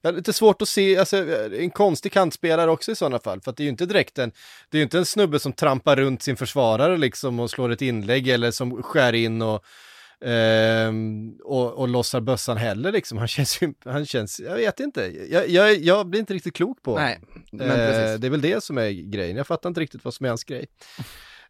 jag 0.00 0.10
har 0.12 0.16
lite 0.16 0.32
svårt 0.32 0.62
att 0.62 0.68
se, 0.68 0.98
alltså 0.98 1.16
en 1.58 1.70
konstig 1.70 2.12
kantspelare 2.12 2.70
också 2.70 2.92
i 2.92 2.94
sådana 2.94 3.18
fall, 3.18 3.40
för 3.40 3.50
att 3.50 3.56
det 3.56 3.62
är 3.62 3.64
ju 3.64 3.70
inte 3.70 3.86
direkt 3.86 4.18
en, 4.18 4.32
det 4.70 4.76
är 4.76 4.78
ju 4.78 4.82
inte 4.84 4.98
en 4.98 5.06
snubbe 5.06 5.38
som 5.38 5.52
trampar 5.52 5.96
runt 5.96 6.22
sin 6.22 6.36
försvarare 6.36 6.96
liksom 6.98 7.40
och 7.40 7.50
slår 7.50 7.72
ett 7.72 7.82
inlägg 7.82 8.28
eller 8.28 8.50
som 8.50 8.82
skär 8.82 9.12
in 9.12 9.42
och 9.42 9.64
ehm, 10.24 11.36
och, 11.44 11.72
och 11.72 11.88
lossar 11.88 12.20
bössan 12.20 12.56
heller 12.56 12.92
liksom. 12.92 13.18
Han 13.18 13.28
känns 13.36 13.62
ju, 13.62 13.74
han 13.84 14.06
känns, 14.06 14.40
jag 14.40 14.54
vet 14.54 14.80
inte, 14.80 15.00
jag, 15.30 15.48
jag, 15.48 15.74
jag 15.76 16.06
blir 16.08 16.20
inte 16.20 16.34
riktigt 16.34 16.54
klok 16.56 16.82
på 16.82 16.94
Nej, 16.98 17.20
men 17.52 17.70
Eh, 17.70 17.76
precis. 17.76 18.20
det 18.20 18.26
är 18.26 18.30
väl 18.30 18.40
det 18.40 18.64
som 18.64 18.78
är 18.78 18.90
grejen. 18.90 19.36
Jag 19.36 19.46
fattar 19.46 19.68
inte 19.68 19.80
riktigt 19.80 20.04
vad 20.04 20.14
som 20.14 20.24
är 20.26 20.28
hans 20.28 20.44
grej. 20.44 20.66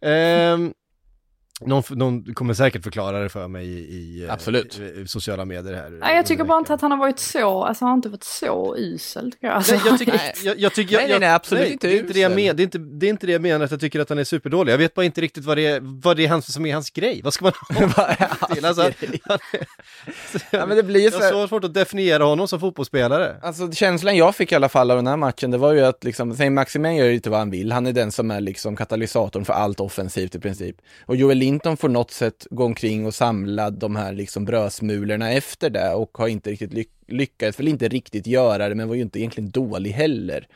Ehm, 0.00 0.74
någon, 1.60 1.82
någon 1.90 2.34
kommer 2.34 2.54
säkert 2.54 2.82
förklara 2.84 3.20
det 3.20 3.28
för 3.28 3.48
mig 3.48 3.66
i, 3.66 3.78
i, 3.78 4.24
eh, 4.24 4.32
Absolut. 4.32 4.78
i, 4.78 5.00
i 5.00 5.06
sociala 5.08 5.44
medier 5.44 5.74
här. 5.74 5.90
Nej, 5.90 6.16
jag 6.16 6.26
tycker 6.26 6.44
bara 6.44 6.58
inte 6.58 6.74
att 6.74 6.80
han 6.80 6.90
har 6.90 6.98
varit 6.98 7.18
så, 7.18 7.62
alltså 7.64 7.84
han 7.84 7.90
har 7.90 7.96
inte 7.96 8.08
varit 8.08 8.24
så 8.24 8.76
usel 8.78 9.32
tycker 9.32 9.46
jag. 9.46 9.56
Alltså, 9.56 9.72
Nej, 9.74 9.82
jag 9.86 9.98
tycker, 9.98 10.12
Nej. 10.12 10.32
jag, 10.44 10.58
jag 10.58 10.74
tycker, 10.74 10.92
jag, 10.94 11.00
Nej, 11.00 11.10
nej, 11.10 11.20
nej, 11.20 11.30
absolut 11.30 11.68
inte 11.70 11.86
det 11.88 11.94
är 11.94 12.00
inte 12.00 12.12
det, 12.12 12.20
jag 12.20 12.30
usel. 12.32 12.44
men, 12.46 12.56
det, 12.56 12.62
är 12.62 12.64
inte, 12.64 12.78
det 12.78 13.06
är 13.06 13.10
inte 13.10 13.26
det 13.26 13.32
jag 13.32 13.42
menar 13.42 13.64
att 13.64 13.70
jag 13.70 13.80
tycker 13.80 14.00
att 14.00 14.08
han 14.08 14.18
är 14.18 14.24
superdålig. 14.24 14.72
Jag 14.72 14.78
vet 14.78 14.94
bara 14.94 15.04
inte 15.06 15.20
riktigt 15.20 15.44
vad 15.44 15.56
det 15.56 15.66
är, 15.66 15.80
vad 15.82 16.16
det 16.16 16.24
är 16.24 16.28
hans, 16.28 16.52
som 16.52 16.66
är 16.66 16.74
hans 16.74 16.90
grej. 16.90 17.20
Vad 17.24 17.34
ska 17.34 17.44
man 17.44 17.52
ha 17.96 18.14
till? 18.54 18.64
Alltså, 18.64 18.82
grej? 18.82 19.20
han 19.24 19.38
är- 19.52 19.66
Ja, 20.50 20.66
men 20.66 20.76
det 20.76 20.82
blir 20.82 21.00
ju 21.00 21.04
jag 21.04 21.12
så 21.12 21.18
har 21.20 21.30
så 21.30 21.48
svårt 21.48 21.64
att 21.64 21.74
definiera 21.74 22.24
honom 22.24 22.48
som 22.48 22.60
fotbollsspelare. 22.60 23.36
Alltså 23.42 23.72
känslan 23.72 24.16
jag 24.16 24.36
fick 24.36 24.52
i 24.52 24.54
alla 24.54 24.68
fall 24.68 24.90
av 24.90 24.96
den 24.96 25.06
här 25.06 25.16
matchen, 25.16 25.50
det 25.50 25.58
var 25.58 25.72
ju 25.72 25.80
att 25.80 26.04
liksom, 26.04 26.36
Saint 26.36 26.52
Maximin 26.54 26.96
gör 26.96 27.06
ju 27.06 27.12
lite 27.12 27.30
vad 27.30 27.38
han 27.38 27.50
vill. 27.50 27.72
Han 27.72 27.86
är 27.86 27.92
den 27.92 28.12
som 28.12 28.30
är 28.30 28.40
liksom 28.40 28.76
katalysatorn 28.76 29.44
för 29.44 29.52
allt 29.52 29.80
offensivt 29.80 30.34
i 30.34 30.38
princip. 30.40 30.76
Och 31.06 31.16
Joel 31.16 31.38
Clinton 31.46 31.76
får 31.76 31.88
något 31.88 32.10
sätt 32.10 32.46
gå 32.50 32.64
omkring 32.64 33.06
och 33.06 33.14
samla 33.14 33.70
de 33.70 33.96
här 33.96 34.12
liksom 34.12 34.44
brödsmulorna 34.44 35.32
efter 35.32 35.70
det 35.70 35.94
och 35.94 36.18
har 36.18 36.28
inte 36.28 36.50
riktigt 36.50 36.72
lyck 36.72 36.90
lyckats, 37.08 37.60
väl 37.60 37.68
inte 37.68 37.88
riktigt 37.88 38.26
göra 38.26 38.68
det, 38.68 38.74
men 38.74 38.88
var 38.88 38.94
ju 38.94 39.02
inte 39.02 39.18
egentligen 39.18 39.50
dålig 39.50 39.90
heller. 39.90 40.48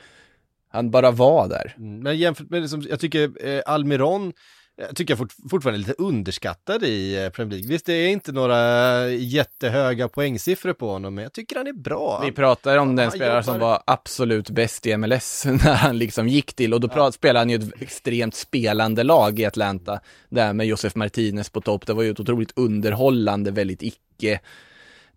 Han 0.69 0.91
bara 0.91 1.11
var 1.11 1.49
där. 1.49 1.75
Mm, 1.79 2.01
men 2.01 2.19
jämfört 2.19 2.51
med, 2.51 2.61
liksom, 2.61 2.87
jag 2.91 3.01
tycker 3.01 3.47
eh, 3.47 3.63
Almiron, 3.67 4.33
jag 4.77 4.97
tycker 4.97 5.13
jag 5.13 5.19
fort, 5.19 5.33
fortfarande 5.51 5.79
lite 5.79 5.95
underskattad 5.99 6.85
i 6.85 7.25
eh, 7.25 7.31
Premier 7.31 7.51
League. 7.59 7.69
Visst, 7.73 7.87
det 7.87 7.93
är 7.93 8.09
inte 8.09 8.33
några 8.33 9.09
jättehöga 9.09 10.09
poängsiffror 10.09 10.73
på 10.73 10.91
honom, 10.91 11.15
men 11.15 11.23
jag 11.25 11.33
tycker 11.33 11.57
han 11.57 11.67
är 11.67 11.73
bra. 11.73 12.21
Vi 12.25 12.33
pratar 12.33 12.77
om 12.77 12.97
den 12.97 13.05
Han 13.05 13.13
spelare 13.13 13.43
som 13.43 13.55
jobbar- 13.55 13.67
var 13.69 13.83
absolut 13.87 14.51
bäst 14.51 14.87
i 14.87 14.97
MLS 14.97 15.45
när 15.65 15.75
han 15.75 15.99
liksom 15.99 16.29
gick 16.29 16.53
till 16.55 16.75
och 16.75 16.81
då 16.81 16.89
pra- 16.89 17.11
spelade 17.11 17.39
han 17.39 17.51
ju 17.51 17.57
ett 17.57 17.83
extremt 17.83 18.35
spelande 18.35 19.03
lag 19.03 19.41
i 19.41 19.45
Atlanta 19.45 20.01
där 20.29 20.53
med 20.53 20.67
Josef 20.67 20.95
Martinez 20.95 21.51
på 21.51 21.61
topp. 21.61 21.87
Det 21.87 21.93
var 21.93 22.03
ju 22.03 22.11
ett 22.11 22.21
otroligt 22.21 22.53
underhållande, 22.57 23.51
väldigt 23.51 23.83
icke 23.83 24.41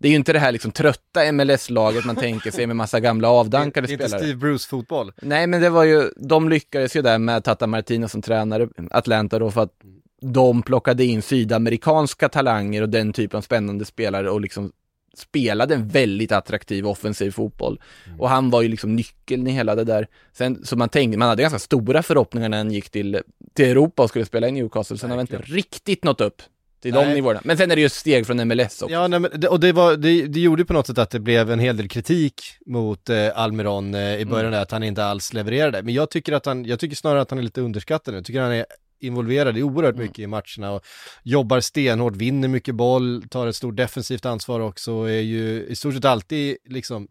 det 0.04 0.08
är 0.08 0.10
ju 0.10 0.16
inte 0.16 0.32
det 0.32 0.38
här 0.38 0.52
liksom 0.52 0.72
trötta 0.72 1.32
MLS-laget 1.32 2.04
man 2.04 2.16
tänker 2.16 2.50
sig 2.50 2.66
med 2.66 2.76
massa 2.76 3.00
gamla 3.00 3.28
avdankade 3.28 3.86
det 3.86 3.90
är 3.90 3.92
inte 3.92 4.08
spelare. 4.08 4.26
Steve 4.26 4.38
Bruce-fotboll. 4.38 5.12
Nej, 5.22 5.46
men 5.46 5.60
det 5.60 5.70
var 5.70 5.84
ju, 5.84 6.10
de 6.16 6.48
lyckades 6.48 6.96
ju 6.96 7.02
där 7.02 7.18
med 7.18 7.44
Tata 7.44 7.66
Martinez 7.66 8.12
som 8.12 8.22
tränare, 8.22 8.68
Atlanta 8.90 9.38
då, 9.38 9.50
för 9.50 9.62
att 9.62 9.72
de 10.20 10.62
plockade 10.62 11.04
in 11.04 11.22
sydamerikanska 11.22 12.28
talanger 12.28 12.82
och 12.82 12.88
den 12.88 13.12
typen 13.12 13.38
av 13.38 13.42
spännande 13.42 13.84
spelare 13.84 14.30
och 14.30 14.40
liksom 14.40 14.72
spelade 15.16 15.74
en 15.74 15.88
väldigt 15.88 16.32
attraktiv 16.32 16.86
offensiv 16.86 17.30
fotboll. 17.30 17.80
Mm. 18.06 18.20
Och 18.20 18.28
han 18.28 18.50
var 18.50 18.62
ju 18.62 18.68
liksom 18.68 18.96
nyckeln 18.96 19.46
i 19.46 19.50
hela 19.50 19.74
det 19.74 19.84
där. 19.84 20.06
Sen, 20.32 20.64
så 20.64 20.76
man 20.76 20.88
tänkte, 20.88 21.18
man 21.18 21.28
hade 21.28 21.42
ganska 21.42 21.58
stora 21.58 22.02
förhoppningar 22.02 22.48
när 22.48 22.58
han 22.58 22.70
gick 22.70 22.90
till, 22.90 23.20
till 23.54 23.66
Europa 23.66 24.02
och 24.02 24.08
skulle 24.08 24.24
spela 24.24 24.48
i 24.48 24.52
Newcastle. 24.52 24.98
Sen 24.98 25.10
har 25.10 25.16
han 25.16 25.26
inte 25.30 25.38
riktigt 25.38 26.04
nått 26.04 26.20
upp 26.20 26.42
till 26.84 26.94
de 26.94 27.04
Nej. 27.04 27.14
nivåerna. 27.14 27.40
Men 27.44 27.56
sen 27.56 27.70
är 27.70 27.76
det 27.76 27.82
ju 27.82 27.88
steg 27.88 28.26
från 28.26 28.48
MLS 28.48 28.82
också. 28.82 28.94
Ja, 28.94 29.08
nej, 29.08 29.20
men, 29.20 29.30
det- 29.34 29.48
och 29.48 29.60
det, 29.60 29.72
var, 29.72 29.96
det, 29.96 30.26
det 30.26 30.40
gjorde 30.40 30.64
på 30.64 30.72
något 30.72 30.86
sätt 30.86 30.98
att 30.98 31.10
det 31.10 31.20
blev 31.20 31.50
en 31.50 31.58
hel 31.58 31.76
del 31.76 31.88
kritik 31.88 32.42
mot 32.66 33.10
eh, 33.10 33.28
Almiron 33.38 33.94
eh, 33.94 34.16
i 34.20 34.24
början 34.26 34.52
där, 34.52 34.62
att 34.62 34.70
han 34.70 34.82
inte 34.82 35.04
alls 35.04 35.32
levererade. 35.32 35.82
Men 35.82 35.94
jag 35.94 36.10
tycker, 36.10 36.32
att 36.32 36.46
han, 36.46 36.64
jag 36.64 36.78
tycker 36.80 36.96
snarare 36.96 37.20
att 37.20 37.30
han 37.30 37.38
är 37.38 37.42
lite 37.42 37.60
underskattad 37.60 38.14
nu. 38.14 38.18
Jag 38.18 38.24
tycker 38.24 38.40
han 38.40 38.52
är 38.52 38.66
involverad 39.00 39.58
i 39.58 39.62
oerhört 39.62 39.96
mycket 39.96 40.18
i 40.18 40.26
matcherna 40.26 40.72
och 40.72 40.84
jobbar 41.22 41.60
stenhårt, 41.60 42.16
vinner 42.16 42.48
mycket 42.48 42.74
boll, 42.74 43.24
tar 43.30 43.46
ett 43.46 43.56
stort 43.56 43.76
defensivt 43.76 44.26
ansvar 44.26 44.60
också 44.60 44.92
och 44.92 45.10
är 45.10 45.20
ju 45.20 45.66
i 45.68 45.76
stort 45.76 45.94
sett 45.94 46.04
alltid 46.04 46.56
liksom 46.68 47.08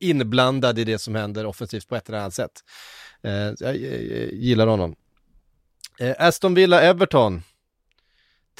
inblandad 0.00 0.78
i 0.78 0.84
det 0.84 0.98
som 0.98 1.14
händer 1.14 1.46
offensivt 1.46 1.88
på 1.88 1.96
ett 1.96 2.08
eller 2.08 2.18
annat 2.18 2.34
sätt. 2.34 2.52
Eh, 3.22 3.32
jag, 3.32 3.54
jag, 3.60 3.76
jag 4.02 4.32
gillar 4.32 4.66
honom. 4.66 4.94
Eh, 6.00 6.14
Aston 6.18 6.54
Villa-Everton. 6.54 7.42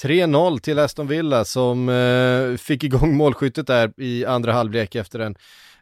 3-0 0.02 0.58
till 0.58 0.78
Aston 0.78 1.06
Villa 1.06 1.44
som 1.44 1.88
eh, 1.88 2.56
fick 2.56 2.84
igång 2.84 3.16
målskyttet 3.16 3.66
där 3.66 3.92
i 3.96 4.24
andra 4.26 4.52
halvlek 4.52 4.94
efter 4.94 5.18
en 5.18 5.34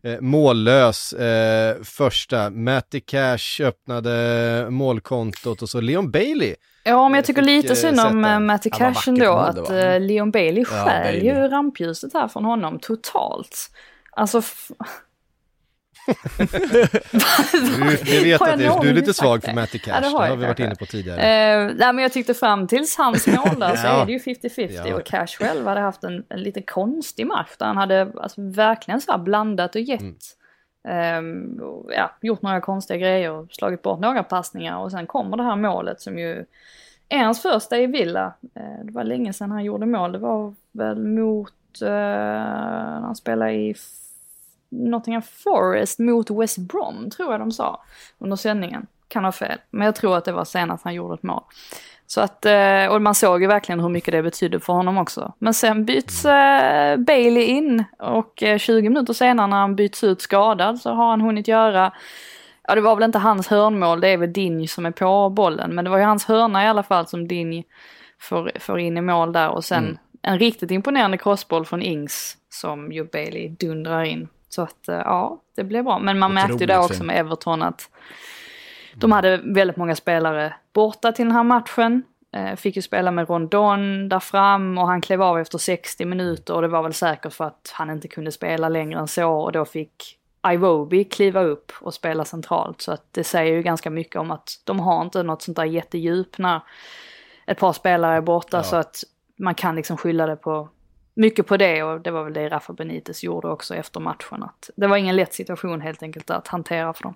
eh, 0.02 0.20
mållös 0.20 1.12
eh, 1.12 1.82
första. 1.82 2.50
Matty 2.50 3.00
Cash 3.00 3.60
öppnade 3.60 4.66
målkontot 4.70 5.62
och 5.62 5.68
så 5.68 5.80
Leon 5.80 6.10
Bailey. 6.10 6.54
Ja, 6.84 7.08
men 7.08 7.14
jag 7.18 7.24
tycker 7.24 7.42
fick, 7.42 7.46
lite 7.46 7.68
eh, 7.68 7.74
synd 7.74 8.00
om 8.00 8.24
eh, 8.24 8.40
Matty 8.40 8.70
Cash 8.70 9.08
ändå, 9.08 9.32
att 9.32 9.70
eh, 9.70 10.00
Leon 10.00 10.30
Bailey 10.30 10.64
Ja, 10.70 10.84
stjäl 10.84 11.22
ju 11.22 11.34
rampljuset 11.34 12.12
här 12.12 12.28
från 12.28 12.44
honom 12.44 12.78
totalt. 12.78 13.70
Alltså, 14.10 14.42
Du, 17.52 18.12
jag 18.14 18.22
vet 18.22 18.40
Har 18.40 18.48
att 18.48 18.58
det, 18.58 18.78
du 18.82 18.88
är 18.88 18.92
lite 18.94 19.14
svag 19.14 19.40
det? 19.40 19.46
för 19.46 19.54
Matty 19.54 19.78
Cash, 19.78 19.90
Ja, 19.94 20.00
det 20.00 20.06
det 20.06 20.12
har 20.12 20.18
har, 20.20 20.26
jag 20.28 20.36
vi 20.36 20.46
varit 20.46 20.58
inne 20.60 20.74
på 20.74 20.86
tidigare. 20.86 21.20
Eh, 21.20 21.66
nej, 21.76 21.92
men 21.92 21.98
jag 21.98 22.12
tyckte 22.12 22.34
fram 22.34 22.66
tills 22.66 22.96
hans 22.96 23.26
mål 23.26 23.58
där 23.60 23.76
så 23.76 23.86
är 24.02 24.06
det 24.06 24.12
ju 24.12 24.18
50-50 24.18 24.80
Ja. 24.88 24.94
och 24.96 25.04
Cash 25.04 25.26
själv 25.26 25.66
hade 25.66 25.80
haft 25.80 26.04
en, 26.04 26.24
en 26.28 26.40
lite 26.42 26.62
konstig 26.62 27.26
match 27.26 27.50
där 27.58 27.66
han 27.66 27.76
hade 27.76 28.12
alltså, 28.20 28.40
verkligen 28.42 29.00
så 29.00 29.18
blandat 29.18 29.74
och 29.74 29.80
gett. 29.80 30.00
Mm. 30.88 31.60
och, 31.62 31.90
ja, 31.96 32.10
gjort 32.22 32.42
några 32.42 32.60
konstiga 32.60 32.98
grejer 32.98 33.30
och 33.30 33.46
slagit 33.52 33.82
bort 33.82 34.00
några 34.00 34.22
passningar 34.22 34.78
och 34.78 34.90
sen 34.90 35.06
kommer 35.06 35.36
det 35.36 35.42
här 35.42 35.56
målet 35.56 36.00
som 36.00 36.18
ju 36.18 36.44
är 37.08 37.18
hans 37.18 37.42
första 37.42 37.78
i 37.78 37.86
Villa. 37.86 38.34
Eh, 38.56 38.84
det 38.84 38.92
var 38.92 39.04
länge 39.04 39.32
sedan 39.32 39.50
han 39.50 39.64
gjorde 39.64 39.86
mål, 39.86 40.12
det 40.12 40.18
var 40.18 40.54
väl 40.72 40.98
mot 40.98 41.52
eh, 41.82 41.88
när 41.88 43.00
han 43.00 43.16
spelade 43.16 43.52
i 43.52 43.74
Nottingham 44.72 45.22
Forest 45.22 45.98
mot 45.98 46.30
West 46.30 46.58
Brom 46.58 47.10
tror 47.10 47.32
jag 47.32 47.40
de 47.40 47.50
sa 47.50 47.82
under 48.18 48.36
sändningen. 48.36 48.86
Kan 49.08 49.24
ha 49.24 49.32
fel, 49.32 49.58
men 49.70 49.84
jag 49.84 49.94
tror 49.94 50.16
att 50.16 50.24
det 50.24 50.32
var 50.32 50.44
senast 50.44 50.84
han 50.84 50.94
gjorde 50.94 51.14
ett 51.14 51.22
mål. 51.22 51.42
Så 52.06 52.20
att, 52.20 52.46
eh, 52.46 52.86
och 52.86 53.02
man 53.02 53.14
såg 53.14 53.42
ju 53.42 53.46
verkligen 53.46 53.80
hur 53.80 53.88
mycket 53.88 54.12
det 54.12 54.22
betydde 54.22 54.60
för 54.60 54.72
honom 54.72 54.98
också. 54.98 55.32
Men 55.38 55.54
sen 55.54 55.84
byts 55.84 56.24
eh, 56.24 56.96
Bailey 56.96 57.42
in 57.42 57.84
och 57.98 58.42
eh, 58.42 58.58
20 58.58 58.88
minuter 58.88 59.12
senare 59.12 59.46
när 59.46 59.56
han 59.56 59.76
byts 59.76 60.04
ut 60.04 60.20
skadad 60.20 60.80
så 60.80 60.90
har 60.90 61.10
han 61.10 61.20
hunnit 61.20 61.48
göra, 61.48 61.92
ja 62.68 62.74
det 62.74 62.80
var 62.80 62.96
väl 62.96 63.04
inte 63.04 63.18
hans 63.18 63.48
hörnmål, 63.48 64.00
det 64.00 64.08
är 64.08 64.16
väl 64.16 64.32
Dinj 64.32 64.68
som 64.68 64.86
är 64.86 64.90
på 64.90 65.30
bollen, 65.30 65.74
men 65.74 65.84
det 65.84 65.90
var 65.90 65.98
ju 65.98 66.04
hans 66.04 66.24
hörna 66.24 66.64
i 66.64 66.66
alla 66.66 66.82
fall 66.82 67.06
som 67.06 67.28
Dinj 67.28 67.64
får, 68.20 68.52
får 68.60 68.78
in 68.78 68.96
i 68.96 69.00
mål 69.00 69.32
där 69.32 69.48
och 69.48 69.64
sen 69.64 69.98
en 70.22 70.38
riktigt 70.38 70.70
imponerande 70.70 71.18
crossboll 71.18 71.66
från 71.66 71.82
Ings 71.82 72.36
som 72.48 72.92
ju 72.92 73.04
Bailey 73.04 73.48
dundrar 73.48 74.02
in. 74.04 74.28
Så 74.54 74.62
att 74.62 74.88
eh, 74.88 74.94
ja, 74.94 75.40
det 75.56 75.64
blev 75.64 75.84
bra. 75.84 75.98
Men 75.98 76.18
man 76.18 76.34
märkte 76.34 76.52
ju 76.52 76.64
Otroligt 76.64 76.90
också 76.90 77.04
med 77.04 77.18
Everton 77.18 77.62
att 77.62 77.90
de 78.94 79.12
hade 79.12 79.40
väldigt 79.44 79.76
många 79.76 79.96
spelare 79.96 80.54
borta 80.72 81.12
till 81.12 81.24
den 81.24 81.34
här 81.34 81.42
matchen. 81.42 82.02
Eh, 82.32 82.56
fick 82.56 82.76
ju 82.76 82.82
spela 82.82 83.10
med 83.10 83.28
Rondon 83.28 84.08
där 84.08 84.20
fram 84.20 84.78
och 84.78 84.86
han 84.86 85.00
klev 85.00 85.22
av 85.22 85.38
efter 85.38 85.58
60 85.58 86.04
minuter 86.04 86.54
och 86.54 86.62
det 86.62 86.68
var 86.68 86.82
väl 86.82 86.92
säkert 86.92 87.32
för 87.32 87.44
att 87.44 87.72
han 87.74 87.90
inte 87.90 88.08
kunde 88.08 88.32
spela 88.32 88.68
längre 88.68 88.98
än 89.00 89.08
så 89.08 89.32
och 89.32 89.52
då 89.52 89.64
fick 89.64 90.18
Iwobi 90.52 91.04
kliva 91.04 91.42
upp 91.42 91.72
och 91.80 91.94
spela 91.94 92.24
centralt. 92.24 92.80
Så 92.80 92.92
att 92.92 93.06
det 93.10 93.24
säger 93.24 93.52
ju 93.52 93.62
ganska 93.62 93.90
mycket 93.90 94.16
om 94.16 94.30
att 94.30 94.50
de 94.64 94.80
har 94.80 95.02
inte 95.02 95.22
något 95.22 95.42
sånt 95.42 95.56
där 95.56 95.64
jättedjup 95.64 96.38
när 96.38 96.60
ett 97.46 97.58
par 97.58 97.72
spelare 97.72 98.16
är 98.16 98.20
borta 98.20 98.56
Ja. 98.56 98.62
så 98.62 98.76
att 98.76 99.04
man 99.36 99.54
kan 99.54 99.76
liksom 99.76 99.96
skylla 99.96 100.26
det 100.26 100.36
på 100.36 100.68
mycket 101.14 101.46
på 101.46 101.56
det 101.56 101.82
och 101.82 102.00
det 102.00 102.10
var 102.10 102.24
väl 102.24 102.32
det 102.32 102.48
Rafa 102.48 102.72
Benitez 102.72 103.24
gjorde 103.24 103.48
också 103.48 103.74
efter 103.74 104.00
matchen. 104.00 104.42
Att 104.42 104.70
det 104.76 104.86
var 104.86 104.96
ingen 104.96 105.16
lätt 105.16 105.34
situation 105.34 105.80
helt 105.80 106.02
enkelt 106.02 106.30
att 106.30 106.48
hantera 106.48 106.92
för 106.92 107.02
dem. 107.02 107.14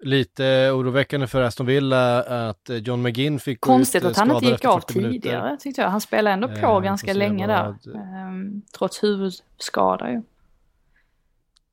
Lite 0.00 0.70
oroväckande 0.70 1.26
för 1.26 1.42
Aston 1.42 1.66
Villa 1.66 2.22
att 2.48 2.70
John 2.70 3.02
McGinn 3.02 3.40
fick 3.40 3.60
Konstigt 3.60 4.04
att 4.04 4.16
han 4.16 4.30
inte 4.30 4.46
gick 4.46 4.64
av 4.64 4.80
40 4.80 4.98
minuter. 4.98 5.12
tidigare 5.12 5.56
tyckte 5.60 5.80
jag. 5.80 5.88
Han 5.88 6.00
spelade 6.00 6.34
ändå 6.34 6.48
på 6.48 6.54
Eh, 6.54 6.80
ganska 6.80 7.12
länge 7.12 7.46
där. 7.46 7.76
Ehm, 7.94 8.62
trots 8.78 9.02
huvudskada 9.02 10.10
ju. 10.10 10.22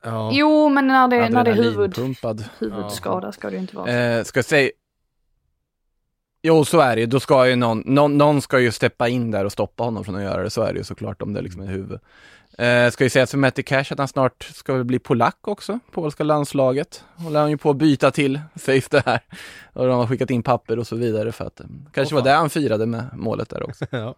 Ja. 0.04 0.30
Jo, 0.34 0.70
men 0.70 0.88
när 0.88 1.08
det, 1.08 1.30
när 1.30 1.44
det 1.44 1.52
är 1.52 1.56
huvud, 1.56 1.98
huvudskada 2.60 3.32
ska 3.32 3.50
det 3.50 3.54
ju 3.54 3.62
inte 3.62 3.76
vara. 3.76 3.92
Eh, 3.92 4.24
ska 4.24 4.38
jag 4.38 4.46
säga... 4.46 4.70
Jo, 6.48 6.66
så 6.66 6.80
är 6.80 6.96
det 6.96 7.02
ju. 7.02 7.08
Då 7.08 7.20
ska 7.20 7.48
ju 7.48 7.56
någon, 7.56 7.84
någon, 7.86 8.18
någon 8.18 8.42
ska 8.42 8.60
ju 8.60 8.72
steppa 8.72 9.08
in 9.08 9.32
där 9.32 9.46
och 9.46 9.52
stoppa 9.52 9.84
honom 9.84 10.04
från 10.04 10.16
att 10.16 10.24
göra 10.24 10.44
det. 10.44 10.50
Så 10.50 10.62
är 10.62 10.74
det 10.74 10.78
ju 10.78 10.84
såklart 10.84 11.22
om 11.22 11.34
det 11.34 11.42
liksom 11.42 11.62
är 11.62 11.68
huvud. 11.68 12.00
Eh, 12.58 12.92
ska 12.92 13.04
ju 13.04 13.10
säga 13.10 13.28
för 13.28 13.38
Matti 13.38 13.64
Cash 13.64 13.86
att 13.90 13.98
han 13.98 14.08
snart 14.08 14.44
ska 14.54 14.84
bli 14.84 15.00
polack 15.00 15.48
också, 15.48 15.80
polska 15.92 16.24
landslaget. 16.24 17.04
Håller 17.16 17.40
han 17.40 17.50
ju 17.50 17.58
på 17.58 17.70
att 17.70 17.78
byta 17.78 18.12
till, 18.12 18.40
sägs 18.56 18.90
det 18.90 19.04
här. 19.06 19.20
Och 19.74 19.88
de 19.88 19.98
har 19.98 20.08
skickat 20.08 20.30
in 20.30 20.44
papper 20.44 20.80
och 20.80 20.88
så 20.88 20.96
vidare 20.96 21.32
för 21.32 21.46
att 21.46 21.60
eh, 21.60 21.66
kanske 21.94 22.16
Åh, 22.16 22.22
var 22.22 22.30
det 22.30 22.36
han 22.36 22.50
firade 22.50 22.86
med 22.86 23.06
målet 23.14 23.50
där 23.50 23.64
också. 23.64 23.86
Ja. 23.92 24.16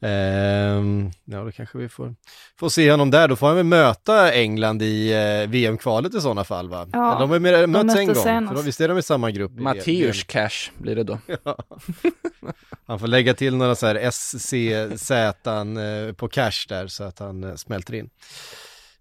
Ehm, 0.00 1.10
ja, 1.24 1.44
då 1.44 1.52
kanske 1.52 1.78
vi 1.78 1.88
får, 1.88 2.14
får 2.58 2.68
se 2.68 2.90
honom 2.90 3.10
där. 3.10 3.28
Då 3.28 3.36
får 3.36 3.46
han 3.46 3.56
väl 3.56 3.64
möta 3.64 4.32
England 4.32 4.82
i 4.82 5.12
eh, 5.12 5.50
VM-kvalet 5.50 6.14
i 6.14 6.20
sådana 6.20 6.44
fall 6.44 6.68
va? 6.68 6.88
Ja, 6.92 7.16
de 7.20 7.30
har 7.30 7.36
ju 7.36 7.66
mötts 7.66 7.96
en 7.96 8.06
gång, 8.06 8.48
för 8.48 8.54
då, 8.54 8.60
visst 8.60 8.80
är 8.80 8.88
de 8.88 8.98
i 8.98 9.02
samma 9.02 9.30
grupp? 9.30 9.52
Matteus 9.52 10.24
Cash 10.24 10.70
blir 10.78 10.96
det 10.96 11.04
då. 11.04 11.18
VM? 11.26 12.54
Han 12.86 12.98
får 12.98 13.06
lägga 13.06 13.34
till 13.34 13.56
några 13.56 13.74
så 13.74 13.86
här 13.86 14.10
SCZ 14.10 15.12
eh, 15.12 16.12
på 16.12 16.28
cash 16.28 16.66
där 16.68 16.86
så 16.86 17.04
att 17.04 17.18
han 17.18 17.44
eh, 17.44 17.54
smälter 17.54 17.94
in. 17.94 18.10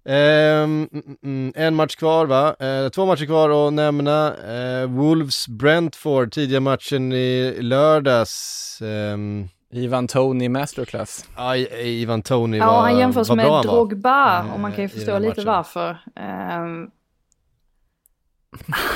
Mm, 0.07 0.89
mm, 1.23 1.53
en 1.55 1.75
match 1.75 1.95
kvar 1.95 2.25
va? 2.25 2.55
Eh, 2.59 2.89
två 2.89 3.05
matcher 3.05 3.25
kvar 3.25 3.67
att 3.67 3.73
nämna. 3.73 4.35
Eh, 4.37 4.87
Wolves 4.87 5.47
Brentford, 5.47 6.31
tidiga 6.31 6.59
matchen 6.59 7.13
i 7.13 7.57
lördags. 7.59 8.79
Ehm, 8.81 9.49
Ivan 9.75 10.07
Tony 10.07 10.49
Masterclass. 10.49 11.29
Ja, 11.35 11.55
Ivan 11.55 12.21
Tony 12.21 12.57
Ja, 12.57 12.65
var, 12.65 12.81
han 12.81 12.97
jämförs 12.97 13.29
med 13.29 13.37
bra 13.37 13.49
var. 13.51 13.63
Drogba 13.63 14.39
Eh, 14.39 14.53
och 14.53 14.59
man 14.59 14.71
kan 14.71 14.81
ju 14.83 14.89
förstå 14.89 15.19
lite 15.19 15.27
matchen. 15.41 15.45
varför. 15.45 15.97
Ehm, 16.15 16.89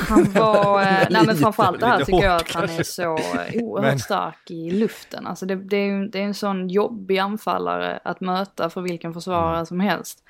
han 0.10 0.32
var, 0.34 0.82
eh, 0.82 0.88
nej 1.10 1.24
men 1.26 1.36
framförallt 1.36 1.80
det 1.80 1.86
här 1.86 2.04
tycker 2.06 2.24
jag 2.24 2.36
att 2.36 2.52
han 2.52 2.64
är 2.64 2.84
så 2.84 3.18
eh, 3.18 3.64
oerhört 3.64 3.92
Men- 3.92 4.00
stark 4.00 4.52
i 4.52 4.72
luften. 4.72 5.28
Alltså 5.28 5.46
det, 5.46 5.56
det, 5.56 5.78
är 5.78 5.86
ju 5.86 6.08
det 6.08 6.20
är 6.20 6.24
en 6.24 6.34
sån 6.34 6.70
jobbig 6.70 7.18
anfallare 7.18 8.00
att 8.04 8.22
möta 8.22 8.70
för 8.70 8.82
vilken 8.82 9.14
försvarare 9.14 9.54
Mm. 9.56 9.66
som 9.66 9.80
helst. 9.80 10.24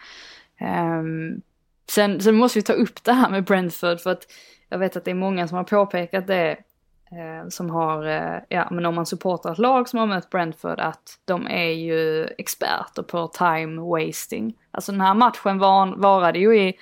Ehm, 0.60 1.42
sen, 1.90 2.22
sen 2.22 2.36
måste 2.36 2.60
vi 2.60 2.64
ta 2.64 2.74
upp 2.74 3.04
det 3.04 3.14
här 3.14 3.30
med 3.30 3.44
Brentford 3.44 4.00
för 4.00 4.10
att 4.12 4.24
jag 4.70 4.80
vet 4.80 4.96
att 4.96 5.06
det 5.06 5.12
är 5.12 5.16
många 5.16 5.48
som 5.48 5.58
har 5.58 5.64
påpekat 5.64 6.28
det 6.28 6.52
eh, 6.52 6.58
som 7.50 7.70
har, 7.70 8.06
eh, 8.06 8.42
ja 8.50 8.68
men 8.72 8.86
om 8.86 8.96
man 8.96 9.06
supportar 9.06 9.52
ett 9.52 9.58
lag 9.58 9.90
som 9.90 10.00
har 10.00 10.08
mött 10.08 10.30
Brentford 10.30 10.80
att 10.80 11.20
de 11.26 11.48
är 11.48 11.70
ju 11.70 12.26
experter 12.38 13.04
på 13.04 13.28
time 13.28 13.82
wasting. 13.82 14.54
Alltså 14.72 14.92
den 14.92 15.02
här 15.02 15.14
matchen 15.14 15.60
var, 15.60 15.96
varade 15.98 16.40
ju 16.40 16.60
i 16.60 16.74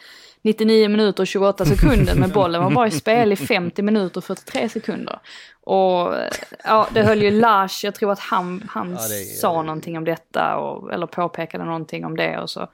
99 0.41 0.89
minuter 0.89 1.23
och 1.23 1.27
28 1.27 1.65
sekunder 1.65 2.15
men 2.15 2.29
bollen 2.33 2.63
var 2.63 2.71
bara 2.71 2.87
i 2.87 2.91
spel 2.91 3.33
i 3.33 3.35
50 3.35 3.81
minuter 3.81 4.17
och 4.17 4.23
43 4.23 4.69
sekunder. 4.69 5.19
Och 5.63 6.15
eh, 6.15 6.31
ja, 6.63 6.87
det 6.93 7.03
höll 7.03 7.21
ju 7.21 7.31
Lars, 7.31 7.83
jag 7.83 7.95
tror 7.95 8.11
att 8.11 8.19
han, 8.19 8.69
han 8.69 8.91
Ja, 8.91 9.07
det 9.07 9.23
sa 9.23 9.61
någonting 9.61 9.97
om 9.97 10.05
detta 10.05 10.57
och, 10.57 10.93
eller 10.93 11.07
påpekade 11.07 11.65
någonting 11.65 12.05
om 12.05 12.17
det 12.17 12.39
och 12.39 12.49
så 12.49 12.67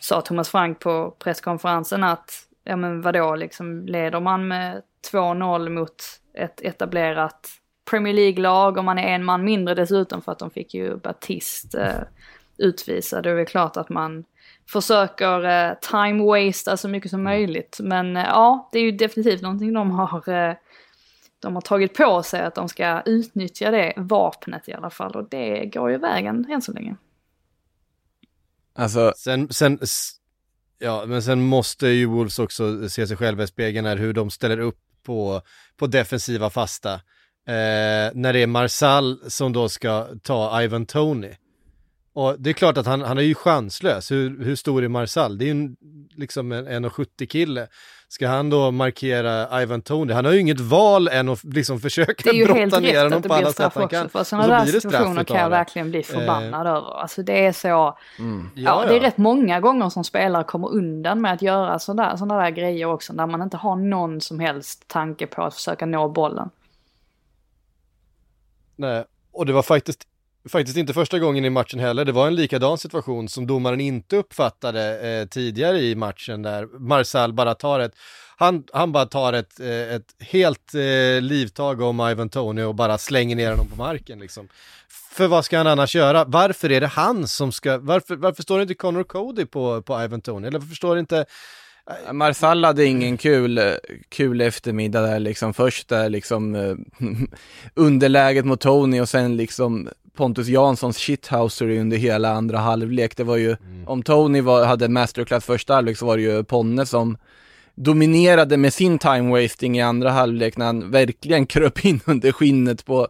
sa 0.00 0.20
Thomas 0.20 0.48
Frank 0.48 0.78
på 0.78 1.14
presskonferensen 1.18 2.04
att 2.04 2.30
ja 2.64 2.76
men 2.76 3.02
vadå 3.02 3.36
liksom 3.36 3.86
leder 3.86 4.20
man 4.20 4.48
med 4.48 4.82
2-0 5.12 5.68
mot 5.68 6.21
ett 6.34 6.60
etablerat 6.60 7.50
Premier 7.90 8.14
League-lag 8.14 8.78
och 8.78 8.84
man 8.84 8.98
är 8.98 9.14
en 9.14 9.24
man 9.24 9.44
mindre 9.44 9.74
dessutom 9.74 10.22
för 10.22 10.32
att 10.32 10.38
de 10.38 10.50
fick 10.50 10.74
ju 10.74 10.96
Batist 10.96 11.74
eh, 11.74 12.00
utvisad. 12.58 13.24
Det 13.24 13.30
är 13.30 13.34
väl 13.34 13.46
klart 13.46 13.76
att 13.76 13.88
man 13.88 14.24
försöker 14.68 15.44
eh, 15.44 15.74
time 15.90 16.24
waste 16.24 16.76
så 16.76 16.88
mycket 16.88 17.10
som 17.10 17.22
möjligt. 17.22 17.78
Men 17.82 18.16
eh, 18.16 18.22
ja, 18.22 18.68
det 18.72 18.78
är 18.78 18.82
ju 18.82 18.92
definitivt 18.92 19.42
någonting 19.42 19.72
de 19.72 19.90
har 19.90 20.28
eh, 20.28 20.54
de 21.38 21.54
har 21.54 21.62
tagit 21.62 21.94
på 21.94 22.22
sig 22.22 22.40
att 22.40 22.54
de 22.54 22.68
ska 22.68 23.02
utnyttja 23.06 23.70
det 23.70 23.92
vapnet 23.96 24.68
i 24.68 24.72
alla 24.72 24.90
fall 24.90 25.16
och 25.16 25.28
det 25.28 25.66
går 25.66 25.90
ju 25.90 25.98
vägen 25.98 26.46
än 26.50 26.62
så 26.62 26.72
länge. 26.72 26.96
Alltså, 28.74 29.12
Sen, 29.16 29.48
sen, 29.48 29.78
ja, 30.78 31.04
men 31.06 31.22
sen 31.22 31.42
måste 31.42 31.88
ju 31.88 32.06
Wolves 32.06 32.38
också 32.38 32.88
se 32.88 33.06
sig 33.06 33.16
själva 33.16 33.42
i 33.42 33.46
spegeln 33.46 33.86
här, 33.86 33.96
hur 33.96 34.12
de 34.12 34.30
ställer 34.30 34.58
upp 34.58 34.78
på, 35.02 35.42
på 35.76 35.86
defensiva 35.86 36.50
fasta. 36.50 36.92
Eh, 37.48 38.10
när 38.14 38.32
det 38.32 38.38
är 38.38 38.46
Marsal 38.46 39.30
som 39.30 39.52
då 39.52 39.68
ska 39.68 40.08
ta 40.22 40.62
Ivan 40.62 40.86
Tony. 40.86 41.30
Och 42.14 42.40
det 42.40 42.50
är 42.50 42.54
klart 42.54 42.76
att 42.76 42.86
han, 42.86 43.02
han 43.02 43.18
är 43.18 43.22
ju 43.22 43.34
chanslös. 43.34 44.10
Hur, 44.10 44.44
hur 44.44 44.56
stor 44.56 44.84
är 44.84 44.88
Marsal? 44.88 45.38
Det 45.38 45.44
är 45.44 45.46
ju 45.46 45.50
en, 45.50 45.76
liksom 46.16 46.52
en 46.52 46.66
1,70 46.66 47.26
kille. 47.26 47.68
Ska 48.08 48.28
han 48.28 48.50
då 48.50 48.70
markera 48.70 49.62
Ivan 49.62 49.82
Tony? 49.82 50.12
Han 50.12 50.24
har 50.24 50.32
ju 50.32 50.40
inget 50.40 50.60
val 50.60 51.08
än 51.08 51.28
att 51.28 51.44
liksom 51.44 51.80
försöka 51.80 52.14
Det 52.24 52.30
är 52.30 52.34
ju 52.34 52.46
helt 52.46 52.70
brotta 52.70 52.80
ner 52.80 52.92
rätt 52.92 53.02
honom 53.02 53.22
på 53.22 53.28
blir 53.28 53.36
alla 53.36 53.52
sätt 53.52 53.72
han 53.74 53.84
också, 53.84 53.96
kan. 53.96 54.08
för 54.08 54.24
sådana 54.24 54.44
så 54.44 54.72
där 54.72 54.80
situationer 54.80 55.24
kan 55.24 55.36
jag 55.36 55.50
verkligen 55.50 55.90
bli 55.90 56.02
förbannad 56.02 56.66
över. 56.66 57.00
Alltså 57.00 57.22
det 57.22 57.46
är 57.46 57.52
så, 57.52 57.98
mm. 58.18 58.50
ja, 58.54 58.84
det 58.88 58.96
är 58.96 59.00
rätt 59.00 59.16
många 59.16 59.60
gånger 59.60 59.88
som 59.88 60.04
spelare 60.04 60.44
kommer 60.44 60.68
undan 60.68 61.20
med 61.20 61.32
att 61.32 61.42
göra 61.42 61.78
sådana 61.78 62.16
såna 62.16 62.42
där 62.42 62.50
grejer 62.50 62.86
också, 62.86 63.12
där 63.12 63.26
man 63.26 63.42
inte 63.42 63.56
har 63.56 63.76
någon 63.76 64.20
som 64.20 64.40
helst 64.40 64.88
tanke 64.88 65.26
på 65.26 65.42
att 65.42 65.54
försöka 65.54 65.86
nå 65.86 66.08
bollen. 66.08 66.50
Nej, 68.76 69.04
och 69.32 69.46
det 69.46 69.52
var 69.52 69.62
faktiskt, 69.62 70.06
faktiskt 70.48 70.76
inte 70.76 70.92
första 70.92 71.18
gången 71.18 71.44
i 71.44 71.50
matchen 71.50 71.80
heller. 71.80 72.04
Det 72.04 72.12
var 72.12 72.26
en 72.26 72.34
likadan 72.34 72.78
situation 72.78 73.28
som 73.28 73.46
domaren 73.46 73.80
inte 73.80 74.16
uppfattade 74.16 75.00
eh, 75.00 75.28
tidigare 75.28 75.80
i 75.80 75.94
matchen 75.94 76.42
där 76.42 76.66
Marcel 76.78 77.32
bara 77.32 77.54
tar 77.54 77.80
ett, 77.80 77.92
han, 78.36 78.64
han 78.72 78.92
bara 78.92 79.06
tar 79.06 79.32
ett, 79.32 79.60
eh, 79.60 79.94
ett 79.94 80.14
helt 80.18 80.74
eh, 80.74 81.20
livtag 81.20 81.80
om 81.80 82.08
Ivan 82.10 82.28
Tony 82.28 82.62
och 82.62 82.74
bara 82.74 82.98
slänger 82.98 83.36
ner 83.36 83.50
honom 83.50 83.68
på 83.68 83.76
marken 83.76 84.18
liksom. 84.18 84.48
För 85.12 85.26
vad 85.26 85.44
ska 85.44 85.58
han 85.58 85.66
annars 85.66 85.94
göra? 85.94 86.24
Varför 86.24 86.72
är 86.72 86.80
det 86.80 86.86
han 86.86 87.28
som 87.28 87.52
ska, 87.52 87.78
varför, 87.78 88.16
varför 88.16 88.42
står 88.42 88.58
det 88.58 88.62
inte 88.62 88.74
Connor 88.74 89.04
Cody 89.04 89.46
på, 89.46 89.82
på 89.82 90.02
Ivan 90.04 90.20
Tony? 90.20 90.48
Eller 90.48 90.58
varför 90.58 90.74
står 90.74 90.94
det 90.94 91.00
inte, 91.00 91.24
eh, 92.06 92.12
Marsall 92.12 92.64
hade 92.64 92.84
ingen 92.84 93.16
kul, 93.16 93.60
kul 94.08 94.40
eftermiddag 94.40 95.00
där 95.00 95.18
liksom. 95.18 95.54
Först 95.54 95.88
där 95.88 96.08
liksom 96.08 96.54
eh, 96.54 96.74
underläget 97.74 98.44
mot 98.44 98.60
Tony 98.60 99.00
och 99.00 99.08
sen 99.08 99.36
liksom 99.36 99.88
Pontus 100.16 100.48
Janssons 100.48 100.98
shithousery 100.98 101.80
under 101.80 101.96
hela 101.96 102.32
andra 102.32 102.58
halvlek. 102.58 103.16
Det 103.16 103.24
var 103.24 103.36
ju, 103.36 103.56
om 103.86 104.02
Tony 104.02 104.40
var, 104.40 104.64
hade 104.64 104.88
masterclass 104.88 105.44
första 105.44 105.74
halvlek 105.74 105.98
så 105.98 106.06
var 106.06 106.16
det 106.16 106.22
ju 106.22 106.44
Ponne 106.44 106.86
som 106.86 107.16
dominerade 107.74 108.56
med 108.56 108.72
sin 108.72 108.98
time 108.98 109.42
wasting 109.42 109.78
i 109.78 109.80
andra 109.80 110.10
halvlek 110.10 110.56
när 110.56 110.66
han 110.66 110.90
verkligen 110.90 111.46
kröp 111.46 111.84
in 111.84 112.00
under 112.06 112.32
skinnet 112.32 112.84
på, 112.84 113.08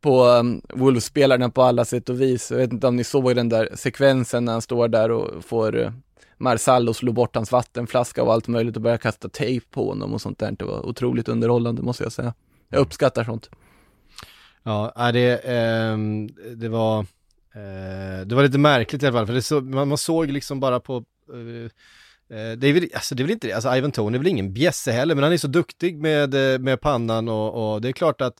på 0.00 0.24
um, 0.24 0.62
Wolves-spelarna 0.68 1.50
på 1.50 1.62
alla 1.62 1.84
sätt 1.84 2.08
och 2.08 2.20
vis. 2.20 2.50
Jag 2.50 2.58
vet 2.58 2.72
inte 2.72 2.86
om 2.86 2.96
ni 2.96 3.04
såg 3.04 3.36
den 3.36 3.48
där 3.48 3.68
sekvensen 3.74 4.44
när 4.44 4.52
han 4.52 4.62
står 4.62 4.88
där 4.88 5.10
och 5.10 5.44
får 5.44 5.76
uh, 5.76 5.90
Marsallo 6.38 6.94
slå 6.94 7.12
bort 7.12 7.34
hans 7.36 7.52
vattenflaska 7.52 8.22
och 8.22 8.32
allt 8.32 8.48
möjligt 8.48 8.76
och 8.76 8.82
börja 8.82 8.98
kasta 8.98 9.28
tejp 9.28 9.66
på 9.70 9.88
honom 9.88 10.14
och 10.14 10.20
sånt 10.20 10.38
där. 10.38 10.52
Det 10.52 10.64
var 10.64 10.86
otroligt 10.86 11.28
underhållande 11.28 11.82
måste 11.82 12.02
jag 12.02 12.12
säga. 12.12 12.34
Jag 12.68 12.80
uppskattar 12.80 13.24
sånt. 13.24 13.50
Ja, 14.62 14.92
nej, 14.96 15.12
det, 15.12 15.36
ehm, 15.44 16.28
det 16.56 16.68
var 16.68 16.98
eh, 17.54 18.26
det 18.26 18.34
var 18.34 18.42
lite 18.42 18.58
märkligt 18.58 19.02
i 19.02 19.06
alla 19.06 19.18
fall, 19.18 19.26
för 19.26 19.40
så, 19.40 19.60
man, 19.60 19.88
man 19.88 19.98
såg 19.98 20.30
liksom 20.30 20.60
bara 20.60 20.80
på 20.80 21.04
eh, 21.32 21.64
eh, 22.38 22.52
det 22.56 22.68
är, 22.68 22.72
väl, 22.72 22.88
alltså 22.94 23.14
det 23.14 23.22
är 23.22 23.24
väl 23.24 23.32
inte 23.32 23.46
det, 23.46 23.52
alltså 23.52 23.76
Ivan 23.76 23.92
Tony 23.92 24.16
är 24.16 24.18
väl 24.18 24.28
ingen 24.28 24.52
bjässe 24.52 24.92
heller, 24.92 25.14
men 25.14 25.24
han 25.24 25.32
är 25.32 25.36
så 25.36 25.48
duktig 25.48 25.98
med, 25.98 26.54
eh, 26.54 26.58
med 26.58 26.80
pannan 26.80 27.28
och, 27.28 27.74
och 27.74 27.80
det 27.80 27.88
är 27.88 27.92
klart 27.92 28.20
att 28.20 28.34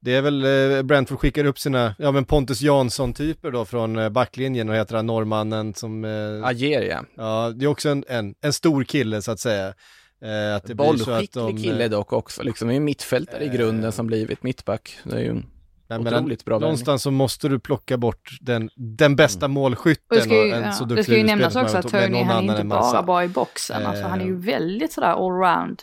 det 0.00 0.14
är 0.14 0.22
väl, 0.22 0.44
eh, 0.44 0.82
Brentford 0.82 1.18
skickar 1.18 1.44
upp 1.44 1.58
sina, 1.58 1.94
ja 1.98 2.12
men 2.12 2.24
Pontus 2.24 2.60
Jansson-typer 2.60 3.50
då 3.50 3.64
från 3.64 3.98
eh, 3.98 4.08
backlinjen, 4.08 4.68
och 4.68 4.74
heter 4.74 4.96
han 4.96 5.06
norrmannen 5.06 5.74
som, 5.74 6.04
eh, 6.04 6.44
Ager 6.48 6.82
ja. 6.82 7.04
ja 7.16 7.52
det 7.56 7.64
är 7.64 7.68
också 7.68 7.88
en, 7.88 8.04
en, 8.08 8.34
en 8.40 8.52
stor 8.52 8.84
kille 8.84 9.22
så 9.22 9.30
att 9.32 9.40
säga. 9.40 9.74
Eh, 10.22 10.56
att 10.56 10.64
det 10.64 10.74
blir 10.74 10.86
så 10.86 10.92
att 10.92 10.96
Bollskicklig 10.96 11.44
de, 11.44 11.62
kille 11.62 11.88
dock 11.88 12.12
också, 12.12 12.42
liksom 12.42 12.70
är 12.70 12.80
mittfältare 12.80 13.44
i 13.44 13.48
grunden 13.48 13.84
Eh. 13.84 13.90
som 13.90 14.06
blivit 14.06 14.42
mittback. 14.42 14.98
Det 15.04 15.16
är 15.16 15.20
ju 15.20 15.30
en 15.30 15.46
Nej, 15.88 15.98
men 15.98 16.14
otroligt 16.14 16.44
bra. 16.44 16.58
Någonstans 16.58 17.02
så 17.02 17.10
måste 17.10 17.48
du 17.48 17.58
plocka 17.58 17.96
bort 17.96 18.38
den, 18.40 18.70
den 18.74 19.16
bästa 19.16 19.48
målskytten 19.48 20.06
Och 20.10 20.16
det 20.16 20.22
ska 20.22 20.34
ju, 20.34 20.52
och 20.52 20.56
en 20.58 20.62
ja, 20.62 20.72
så 20.72 20.84
det 20.84 21.04
ska 21.04 21.16
ju 21.16 21.24
nämnas 21.24 21.56
också 21.56 21.76
att 21.76 21.88
Tony, 21.88 22.22
han 22.22 22.48
är 22.48 22.52
inte 22.52 22.64
bara 22.64 23.02
bra 23.02 23.24
i 23.24 23.28
boxen, 23.28 23.86
alltså 23.86 24.04
han 24.04 24.20
är 24.20 24.24
ju 24.24 24.36
Eh. 24.36 24.38
väldigt 24.38 24.92
sådär 24.92 25.26
allround. 25.26 25.82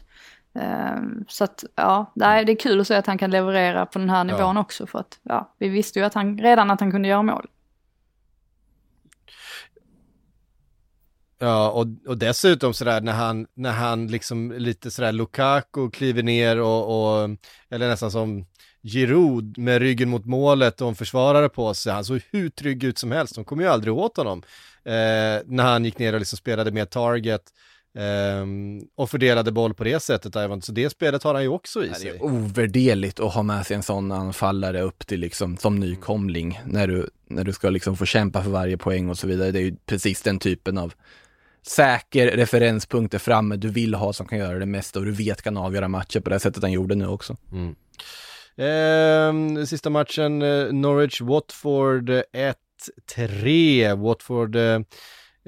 Um, 0.56 1.26
så 1.28 1.44
att 1.44 1.64
ja, 1.76 2.12
nej, 2.16 2.46
det 2.46 2.52
är 2.52 2.56
kul 2.56 2.82
att 2.82 2.88
se 2.88 2.96
att 2.96 3.08
han 3.08 3.18
kan 3.18 3.32
leverera 3.32 3.86
på 3.86 4.00
den 4.00 4.10
här 4.10 4.24
nivån 4.24 4.58
också 4.58 4.88
för 4.88 5.00
att 5.00 5.20
ja, 5.24 5.54
vi 5.58 5.70
visste 5.70 6.00
ju 6.00 6.06
att 6.06 6.14
han, 6.14 6.38
redan 6.38 6.72
att 6.72 6.80
han 6.80 6.92
kunde 6.92 7.08
göra 7.08 7.22
mål. 7.22 7.48
Ja, 11.40 11.72
och, 11.72 11.88
och 12.08 12.18
dessutom 12.18 12.74
sådär 12.74 13.02
när 13.02 13.12
han, 13.12 13.48
när 13.54 13.72
han 13.72 14.08
liksom 14.08 14.52
lite 14.52 14.92
sådär 14.92 15.12
Lukaku 15.12 15.90
kliver 15.90 16.24
ner 16.24 16.62
och, 16.62 17.22
och 17.22 17.30
eller 17.70 17.88
nästan 17.88 18.12
som 18.12 18.46
Giroud 18.84 19.58
med 19.58 19.82
ryggen 19.82 20.10
mot 20.10 20.26
målet 20.26 20.82
och 20.82 20.88
en 20.90 20.96
försvarare 20.96 21.50
på 21.50 21.74
sig, 21.74 21.94
han 21.94 22.06
såg 22.06 22.22
hur 22.32 22.50
trygg 22.50 22.84
ut 22.84 22.98
som 22.98 23.12
helst, 23.12 23.36
de 23.36 23.46
kom 23.46 23.60
ju 23.60 23.68
aldrig 23.68 23.94
åt 23.94 24.18
honom. 24.18 24.44
Eh, 24.86 24.92
när 25.46 25.64
han 25.64 25.86
gick 25.86 26.00
ner 26.00 26.14
och 26.14 26.20
liksom 26.20 26.38
spelade 26.38 26.72
med 26.72 26.90
target 26.90 27.42
ehm, 27.98 28.82
och 28.96 29.10
fördelade 29.10 29.52
boll 29.52 29.74
på 29.74 29.84
det 29.84 30.00
sättet, 30.00 30.36
Ivan. 30.36 30.62
så 30.62 30.72
det 30.72 30.90
spelet 30.90 31.24
har 31.24 31.34
han 31.34 31.44
ju 31.44 31.50
också 31.50 31.86
i 31.86 31.88
Det 31.88 31.96
sig. 31.96 32.10
är 32.10 32.24
ovärderligt 32.24 33.20
att 33.20 33.34
ha 33.34 33.44
med 33.44 33.66
sig 33.66 33.76
en 33.76 33.84
sån 33.84 34.12
anfallare 34.12 34.82
upp 34.82 35.08
till 35.08 35.20
liksom 35.20 35.58
som 35.58 35.80
nykomling 35.80 36.62
när 36.66 36.88
du, 36.88 37.10
när 37.28 37.44
du 37.44 37.54
ska 37.54 37.70
liksom 37.70 37.98
få 37.98 38.06
kämpa 38.06 38.44
för 38.44 38.50
varje 38.50 38.78
poäng 38.78 39.10
och 39.10 39.18
så 39.18 39.28
vidare. 39.28 39.52
Det 39.52 39.60
är 39.60 39.64
ju 39.64 39.76
precis 39.86 40.22
den 40.22 40.40
typen 40.40 40.78
av 40.78 40.94
säker 41.68 42.32
referenspunkter 42.32 43.20
framme 43.20 43.56
du 43.56 43.70
vill 43.70 43.94
ha 43.94 44.14
som 44.14 44.28
kan 44.28 44.38
göra 44.38 44.60
det 44.60 44.66
mesta 44.66 45.00
och 45.00 45.06
du 45.06 45.12
vet 45.12 45.42
kan 45.42 45.58
avgöra 45.58 45.88
matcher 45.88 46.20
på 46.20 46.30
det 46.30 46.40
sättet 46.40 46.64
han 46.64 46.72
gjorde 46.72 46.96
nu 46.96 47.08
också. 47.08 47.38
Ehm, 48.58 49.66
sista 49.66 49.90
matchen, 49.90 50.42
eh, 50.42 50.48
Norwich-Watford 50.72 52.10
eh, 52.10 52.54
1-3. 53.18 53.96
Watford 53.96 54.56
eh, 54.56 54.80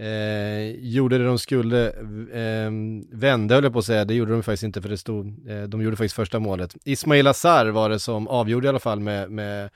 eh, 0.07 0.71
gjorde 0.79 1.17
det 1.17 1.25
de 1.25 1.39
skulle, 1.39 1.87
eh, 2.33 2.71
vände 3.11 3.55
höll 3.55 3.63
jag 3.63 3.73
på 3.73 3.79
att 3.79 3.85
säga, 3.85 4.05
det 4.05 4.13
gjorde 4.13 4.31
de 4.31 4.43
faktiskt 4.43 4.63
inte 4.63 4.81
för 4.81 4.89
det 4.89 4.97
stod, 4.97 5.49
eh, 5.49 5.63
de 5.63 5.81
gjorde 5.81 5.95
faktiskt 5.97 6.15
första 6.15 6.39
målet. 6.39 6.75
Ismail 6.83 7.27
Azar 7.27 7.65
var 7.65 7.89
det 7.89 7.99
som 7.99 8.27
avgjorde 8.27 8.65
i 8.65 8.69
alla 8.69 8.79
fall 8.79 8.99
med, 8.99 9.31
med 9.31 9.69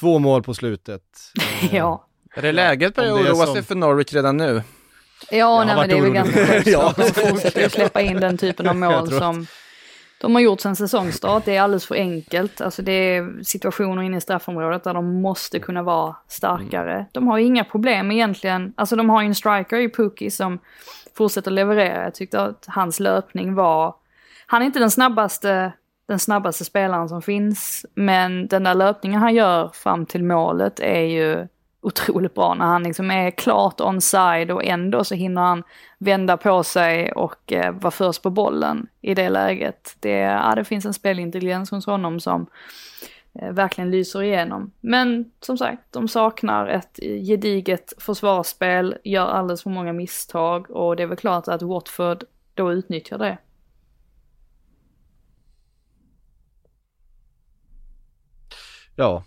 två 0.00 0.18
mål 0.18 0.42
på 0.42 0.54
slutet. 0.54 1.02
Eh, 1.62 1.76
Ja, 1.76 2.06
Är 2.36 2.42
det 2.42 2.52
läget 2.52 2.94
börjar 2.94 3.10
är 3.18 3.22
oroa 3.22 3.46
som- 3.46 3.54
sig 3.54 3.62
för 3.62 3.74
Norwich 3.74 4.12
redan 4.12 4.36
nu? 4.36 4.62
ja 5.30 5.64
nej, 5.64 5.76
men 5.76 5.88
det 5.88 5.96
är 5.96 6.02
väl 6.02 6.12
ganska 6.12 6.46
självklart. 6.46 6.94
Fortsätter 7.14 7.60
ju 7.62 7.68
släppa 7.68 8.00
in 8.00 8.20
den 8.20 8.38
typen 8.38 8.68
av 8.68 8.76
mål 8.76 8.92
att- 8.94 9.14
som 9.18 9.46
de 10.20 10.34
har 10.34 10.42
gjort 10.42 10.60
sedan 10.60 10.76
säsongstart. 10.76 11.44
Det 11.44 11.56
är 11.56 11.62
alldeles 11.62 11.86
för 11.86 11.94
enkelt. 11.94 12.60
Alltså 12.60 12.82
det 12.82 12.92
är 12.92 13.42
situationer 13.42 14.02
inne 14.02 14.16
i 14.16 14.20
straffområdet 14.20 14.84
där 14.84 14.94
de 14.94 15.22
måste 15.22 15.58
kunna 15.58 15.82
vara 15.82 16.16
starkare. 16.28 17.06
De 17.12 17.28
har 17.28 17.38
inga 17.38 17.64
problem 17.64 18.10
egentligen. 18.10 18.72
Alltså 18.76 18.96
de 18.96 19.10
har 19.10 19.22
ju 19.22 19.28
en 19.28 19.34
striker 19.34 19.76
i 19.76 19.88
Pookie 19.88 20.30
som 20.30 20.58
fortsätter 21.14 21.50
leverera. 21.50 22.04
Jag 22.04 22.14
tyckte 22.14 22.42
att 22.42 22.64
hans 22.68 23.00
löpning 23.00 23.54
var... 23.54 23.94
Han 24.46 24.62
är 24.62 24.66
inte 24.66 24.78
den 24.78 24.90
snabbaste, 24.90 25.72
den 26.08 26.18
snabbaste 26.18 26.64
spelaren 26.64 27.08
som 27.08 27.22
finns. 27.22 27.86
Men 27.94 28.46
den 28.48 28.64
där 28.64 28.74
löpningen 28.74 29.20
han 29.20 29.34
gör 29.34 29.68
fram 29.68 30.06
till 30.06 30.24
målet 30.24 30.80
är 30.80 31.00
ju 31.00 31.46
otroligt 31.80 32.34
bra 32.34 32.54
när 32.54 32.64
han 32.64 32.82
liksom 32.82 33.10
är 33.10 33.30
klart 33.30 33.80
onside 33.80 34.50
och 34.50 34.64
ändå 34.64 35.04
så 35.04 35.14
hinner 35.14 35.42
han 35.42 35.62
vända 35.98 36.36
på 36.36 36.62
sig 36.62 37.12
och 37.12 37.52
eh, 37.52 37.72
vara 37.72 37.90
först 37.90 38.22
på 38.22 38.30
bollen 38.30 38.86
i 39.00 39.14
det 39.14 39.28
läget. 39.28 39.96
Det, 40.00 40.18
ja, 40.18 40.54
det 40.54 40.64
finns 40.64 40.86
en 40.86 40.94
spelintelligens 40.94 41.70
hos 41.70 41.86
honom 41.86 42.20
som 42.20 42.46
eh, 43.34 43.52
verkligen 43.52 43.90
lyser 43.90 44.22
igenom. 44.22 44.72
Men 44.80 45.30
som 45.40 45.58
sagt, 45.58 45.82
de 45.90 46.08
saknar 46.08 46.66
ett 46.66 47.00
gediget 47.02 47.92
försvarsspel, 47.98 48.96
gör 49.04 49.26
alldeles 49.26 49.62
för 49.62 49.70
många 49.70 49.92
misstag 49.92 50.70
och 50.70 50.96
det 50.96 51.02
är 51.02 51.06
väl 51.06 51.16
klart 51.16 51.48
att 51.48 51.62
Watford 51.62 52.24
då 52.54 52.72
utnyttjar 52.72 53.18
det. 53.18 53.38
Ja. 58.96 59.24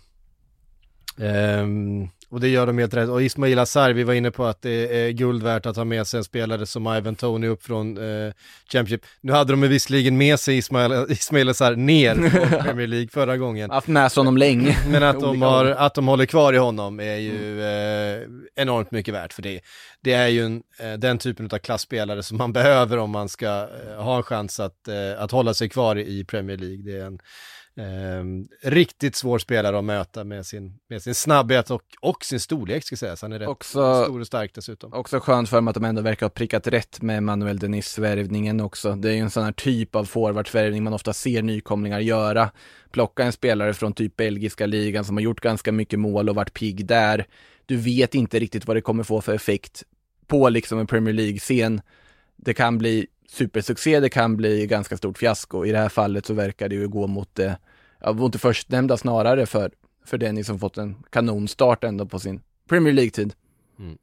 Um, 1.18 2.10
och 2.34 2.40
det 2.40 2.48
gör 2.48 2.66
de 2.66 2.78
helt 2.78 2.94
rätt. 2.94 3.08
Och 3.08 3.22
Ismail 3.22 3.58
Azar, 3.58 3.90
vi 3.90 4.04
var 4.04 4.14
inne 4.14 4.30
på 4.30 4.44
att 4.44 4.62
det 4.62 5.06
är 5.06 5.10
guld 5.10 5.42
värt 5.42 5.66
att 5.66 5.76
ha 5.76 5.84
med 5.84 6.06
sig 6.06 6.18
en 6.18 6.24
spelare 6.24 6.66
som 6.66 6.96
Ivan 6.96 7.14
Tony 7.14 7.46
upp 7.46 7.62
från 7.62 7.96
eh, 7.98 8.32
Championship. 8.72 9.06
Nu 9.20 9.32
hade 9.32 9.52
de 9.52 9.60
visserligen 9.60 10.16
med 10.16 10.40
sig 10.40 10.56
Ismail, 10.56 11.06
Ismail 11.08 11.48
Azar 11.48 11.76
ner 11.76 12.14
från 12.14 12.60
Premier 12.62 12.86
League 12.86 13.08
förra 13.08 13.36
gången. 13.36 13.70
Haft 13.70 13.88
med 13.88 14.12
sig 14.12 14.20
honom 14.20 14.36
länge. 14.36 14.78
Men 14.88 15.02
att 15.02 15.20
de, 15.20 15.42
har, 15.42 15.64
att 15.66 15.94
de 15.94 16.08
håller 16.08 16.26
kvar 16.26 16.52
i 16.52 16.56
honom 16.56 17.00
är 17.00 17.16
ju 17.16 17.62
eh, 17.62 18.22
enormt 18.56 18.90
mycket 18.90 19.14
värt 19.14 19.32
för 19.32 19.42
det. 19.42 19.60
Det 20.00 20.12
är 20.12 20.28
ju 20.28 20.44
en, 20.44 20.62
eh, 20.80 20.92
den 20.92 21.18
typen 21.18 21.48
av 21.52 21.58
klassspelare 21.58 22.22
som 22.22 22.38
man 22.38 22.52
behöver 22.58 22.98
om 22.98 23.10
man 23.10 23.28
ska 23.28 23.46
eh, 23.46 24.02
ha 24.02 24.16
en 24.16 24.22
chans 24.22 24.60
att, 24.60 24.88
eh, 24.88 25.22
att 25.22 25.30
hålla 25.30 25.54
sig 25.54 25.68
kvar 25.68 25.98
i 25.98 26.24
Premier 26.24 26.56
League. 26.56 26.82
Det 26.82 27.00
är 27.00 27.06
en, 27.06 27.18
Eh, 27.76 28.24
riktigt 28.70 29.16
svår 29.16 29.38
spelare 29.38 29.78
att 29.78 29.84
möta 29.84 30.24
med 30.24 30.46
sin, 30.46 30.78
med 30.88 31.02
sin 31.02 31.14
snabbhet 31.14 31.70
och, 31.70 31.82
och 32.00 32.24
sin 32.24 32.40
storlek 32.40 32.84
ska 32.84 32.92
jag 32.92 32.98
säga. 32.98 33.16
Så 33.16 33.26
han 33.26 33.32
är 33.32 33.38
rätt 33.38 33.48
Också- 33.48 34.04
stor 34.04 34.20
och 34.20 34.26
stark 34.26 34.54
dessutom. 34.54 34.92
Också 34.92 35.20
skönt 35.20 35.48
för 35.48 35.60
mig 35.60 35.70
att 35.70 35.74
de 35.74 35.84
ändå 35.84 36.02
verkar 36.02 36.26
ha 36.26 36.30
prickat 36.30 36.66
rätt 36.66 37.02
med 37.02 37.22
Manuel 37.22 37.58
Denis-värvningen 37.58 38.60
också. 38.60 38.96
Det 38.96 39.10
är 39.10 39.12
ju 39.12 39.18
en 39.18 39.30
sån 39.30 39.44
här 39.44 39.52
typ 39.52 39.94
av 39.94 40.04
forwardsvärvning 40.04 40.82
man 40.84 40.92
ofta 40.92 41.12
ser 41.12 41.42
nykomlingar 41.42 42.00
göra. 42.00 42.50
Plocka 42.90 43.24
en 43.24 43.32
spelare 43.32 43.74
från 43.74 43.92
typ 43.92 44.16
belgiska 44.16 44.66
ligan 44.66 45.04
som 45.04 45.16
har 45.16 45.22
gjort 45.22 45.40
ganska 45.40 45.72
mycket 45.72 45.98
mål 45.98 46.28
och 46.28 46.34
varit 46.34 46.54
pigg 46.54 46.86
där. 46.86 47.26
Du 47.66 47.76
vet 47.76 48.14
inte 48.14 48.38
riktigt 48.38 48.66
vad 48.66 48.76
det 48.76 48.80
kommer 48.80 49.02
få 49.02 49.20
för 49.20 49.34
effekt 49.34 49.82
på 50.26 50.48
liksom 50.48 50.78
en 50.78 50.86
Premier 50.86 51.14
League-scen. 51.14 51.80
Det 52.36 52.54
kan 52.54 52.78
bli 52.78 53.06
supersuccé, 53.34 54.00
det 54.00 54.08
kan 54.08 54.36
bli 54.36 54.66
ganska 54.66 54.96
stort 54.96 55.18
fiasko. 55.18 55.64
I 55.64 55.72
det 55.72 55.78
här 55.78 55.88
fallet 55.88 56.26
så 56.26 56.34
verkar 56.34 56.68
det 56.68 56.74
ju 56.74 56.88
gå 56.88 57.06
mot 57.06 57.34
det, 57.34 57.58
ja, 58.00 58.12
mot 58.12 58.32
det 58.32 58.38
förstnämnda 58.38 58.96
snarare 58.96 59.46
för, 59.46 59.70
för 60.04 60.18
Dennis 60.18 60.46
som 60.46 60.58
fått 60.58 60.78
en 60.78 60.96
kanonstart 61.10 61.84
ändå 61.84 62.06
på 62.06 62.18
sin 62.18 62.40
Premier 62.68 62.94
League-tid. 62.94 63.34
Mm. 63.78 63.98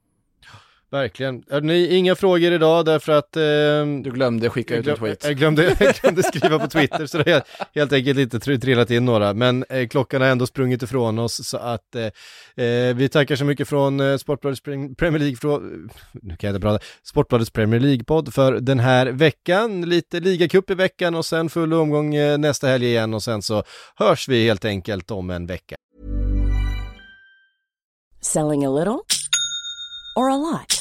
Verkligen. 0.91 1.43
Är 1.49 1.61
ni 1.61 1.95
inga 1.95 2.15
frågor 2.15 2.51
idag 2.53 2.85
därför 2.85 3.11
att 3.11 3.37
ehm, 3.37 4.03
Du 4.03 4.11
glömde 4.11 4.49
skicka 4.49 4.75
ut 4.75 4.87
en 4.87 4.95
tweet. 4.97 5.23
jag, 5.25 5.35
glömde, 5.37 5.63
jag 5.79 5.95
glömde 5.95 6.23
skriva 6.23 6.59
på 6.59 6.67
Twitter 6.67 7.05
så 7.05 7.17
det 7.17 7.31
har 7.31 7.43
helt 7.75 7.93
enkelt 7.93 8.19
inte 8.19 8.37
tr- 8.37 8.59
trillat 8.59 8.91
in 8.91 9.05
några. 9.05 9.33
Men 9.33 9.65
eh, 9.69 9.87
klockan 9.87 10.21
har 10.21 10.27
ändå 10.29 10.47
sprungit 10.47 10.83
ifrån 10.83 11.19
oss 11.19 11.47
så 11.47 11.57
att 11.57 11.95
eh, 11.95 12.65
eh, 12.65 12.95
vi 12.95 13.09
tackar 13.09 13.35
så 13.35 13.45
mycket 13.45 13.67
från 13.67 13.99
eh, 13.99 14.17
Sportbladets 14.17 14.63
Pre- 14.63 14.95
Premier 14.95 15.19
League, 15.19 15.35
från, 15.35 15.89
nu 16.11 16.35
kan 16.35 16.47
jag 16.47 16.55
inte 16.55 16.67
prata, 16.67 16.85
Sportbladets 17.03 17.51
Premier 17.51 17.79
League-podd 17.79 18.33
för 18.33 18.53
den 18.59 18.79
här 18.79 19.05
veckan. 19.07 19.81
Lite 19.81 20.19
ligacup 20.19 20.69
i 20.69 20.73
veckan 20.73 21.15
och 21.15 21.25
sen 21.25 21.49
full 21.49 21.73
omgång 21.73 22.15
eh, 22.15 22.37
nästa 22.37 22.67
helg 22.67 22.85
igen 22.85 23.13
och 23.13 23.23
sen 23.23 23.41
så 23.41 23.63
hörs 23.95 24.27
vi 24.29 24.43
helt 24.43 24.65
enkelt 24.65 25.11
om 25.11 25.29
en 25.29 25.47
vecka. 25.47 25.75
Selling 28.21 28.65
a 28.65 28.69
little 28.69 28.99
or 30.15 30.29
a 30.29 30.37
lot? 30.37 30.80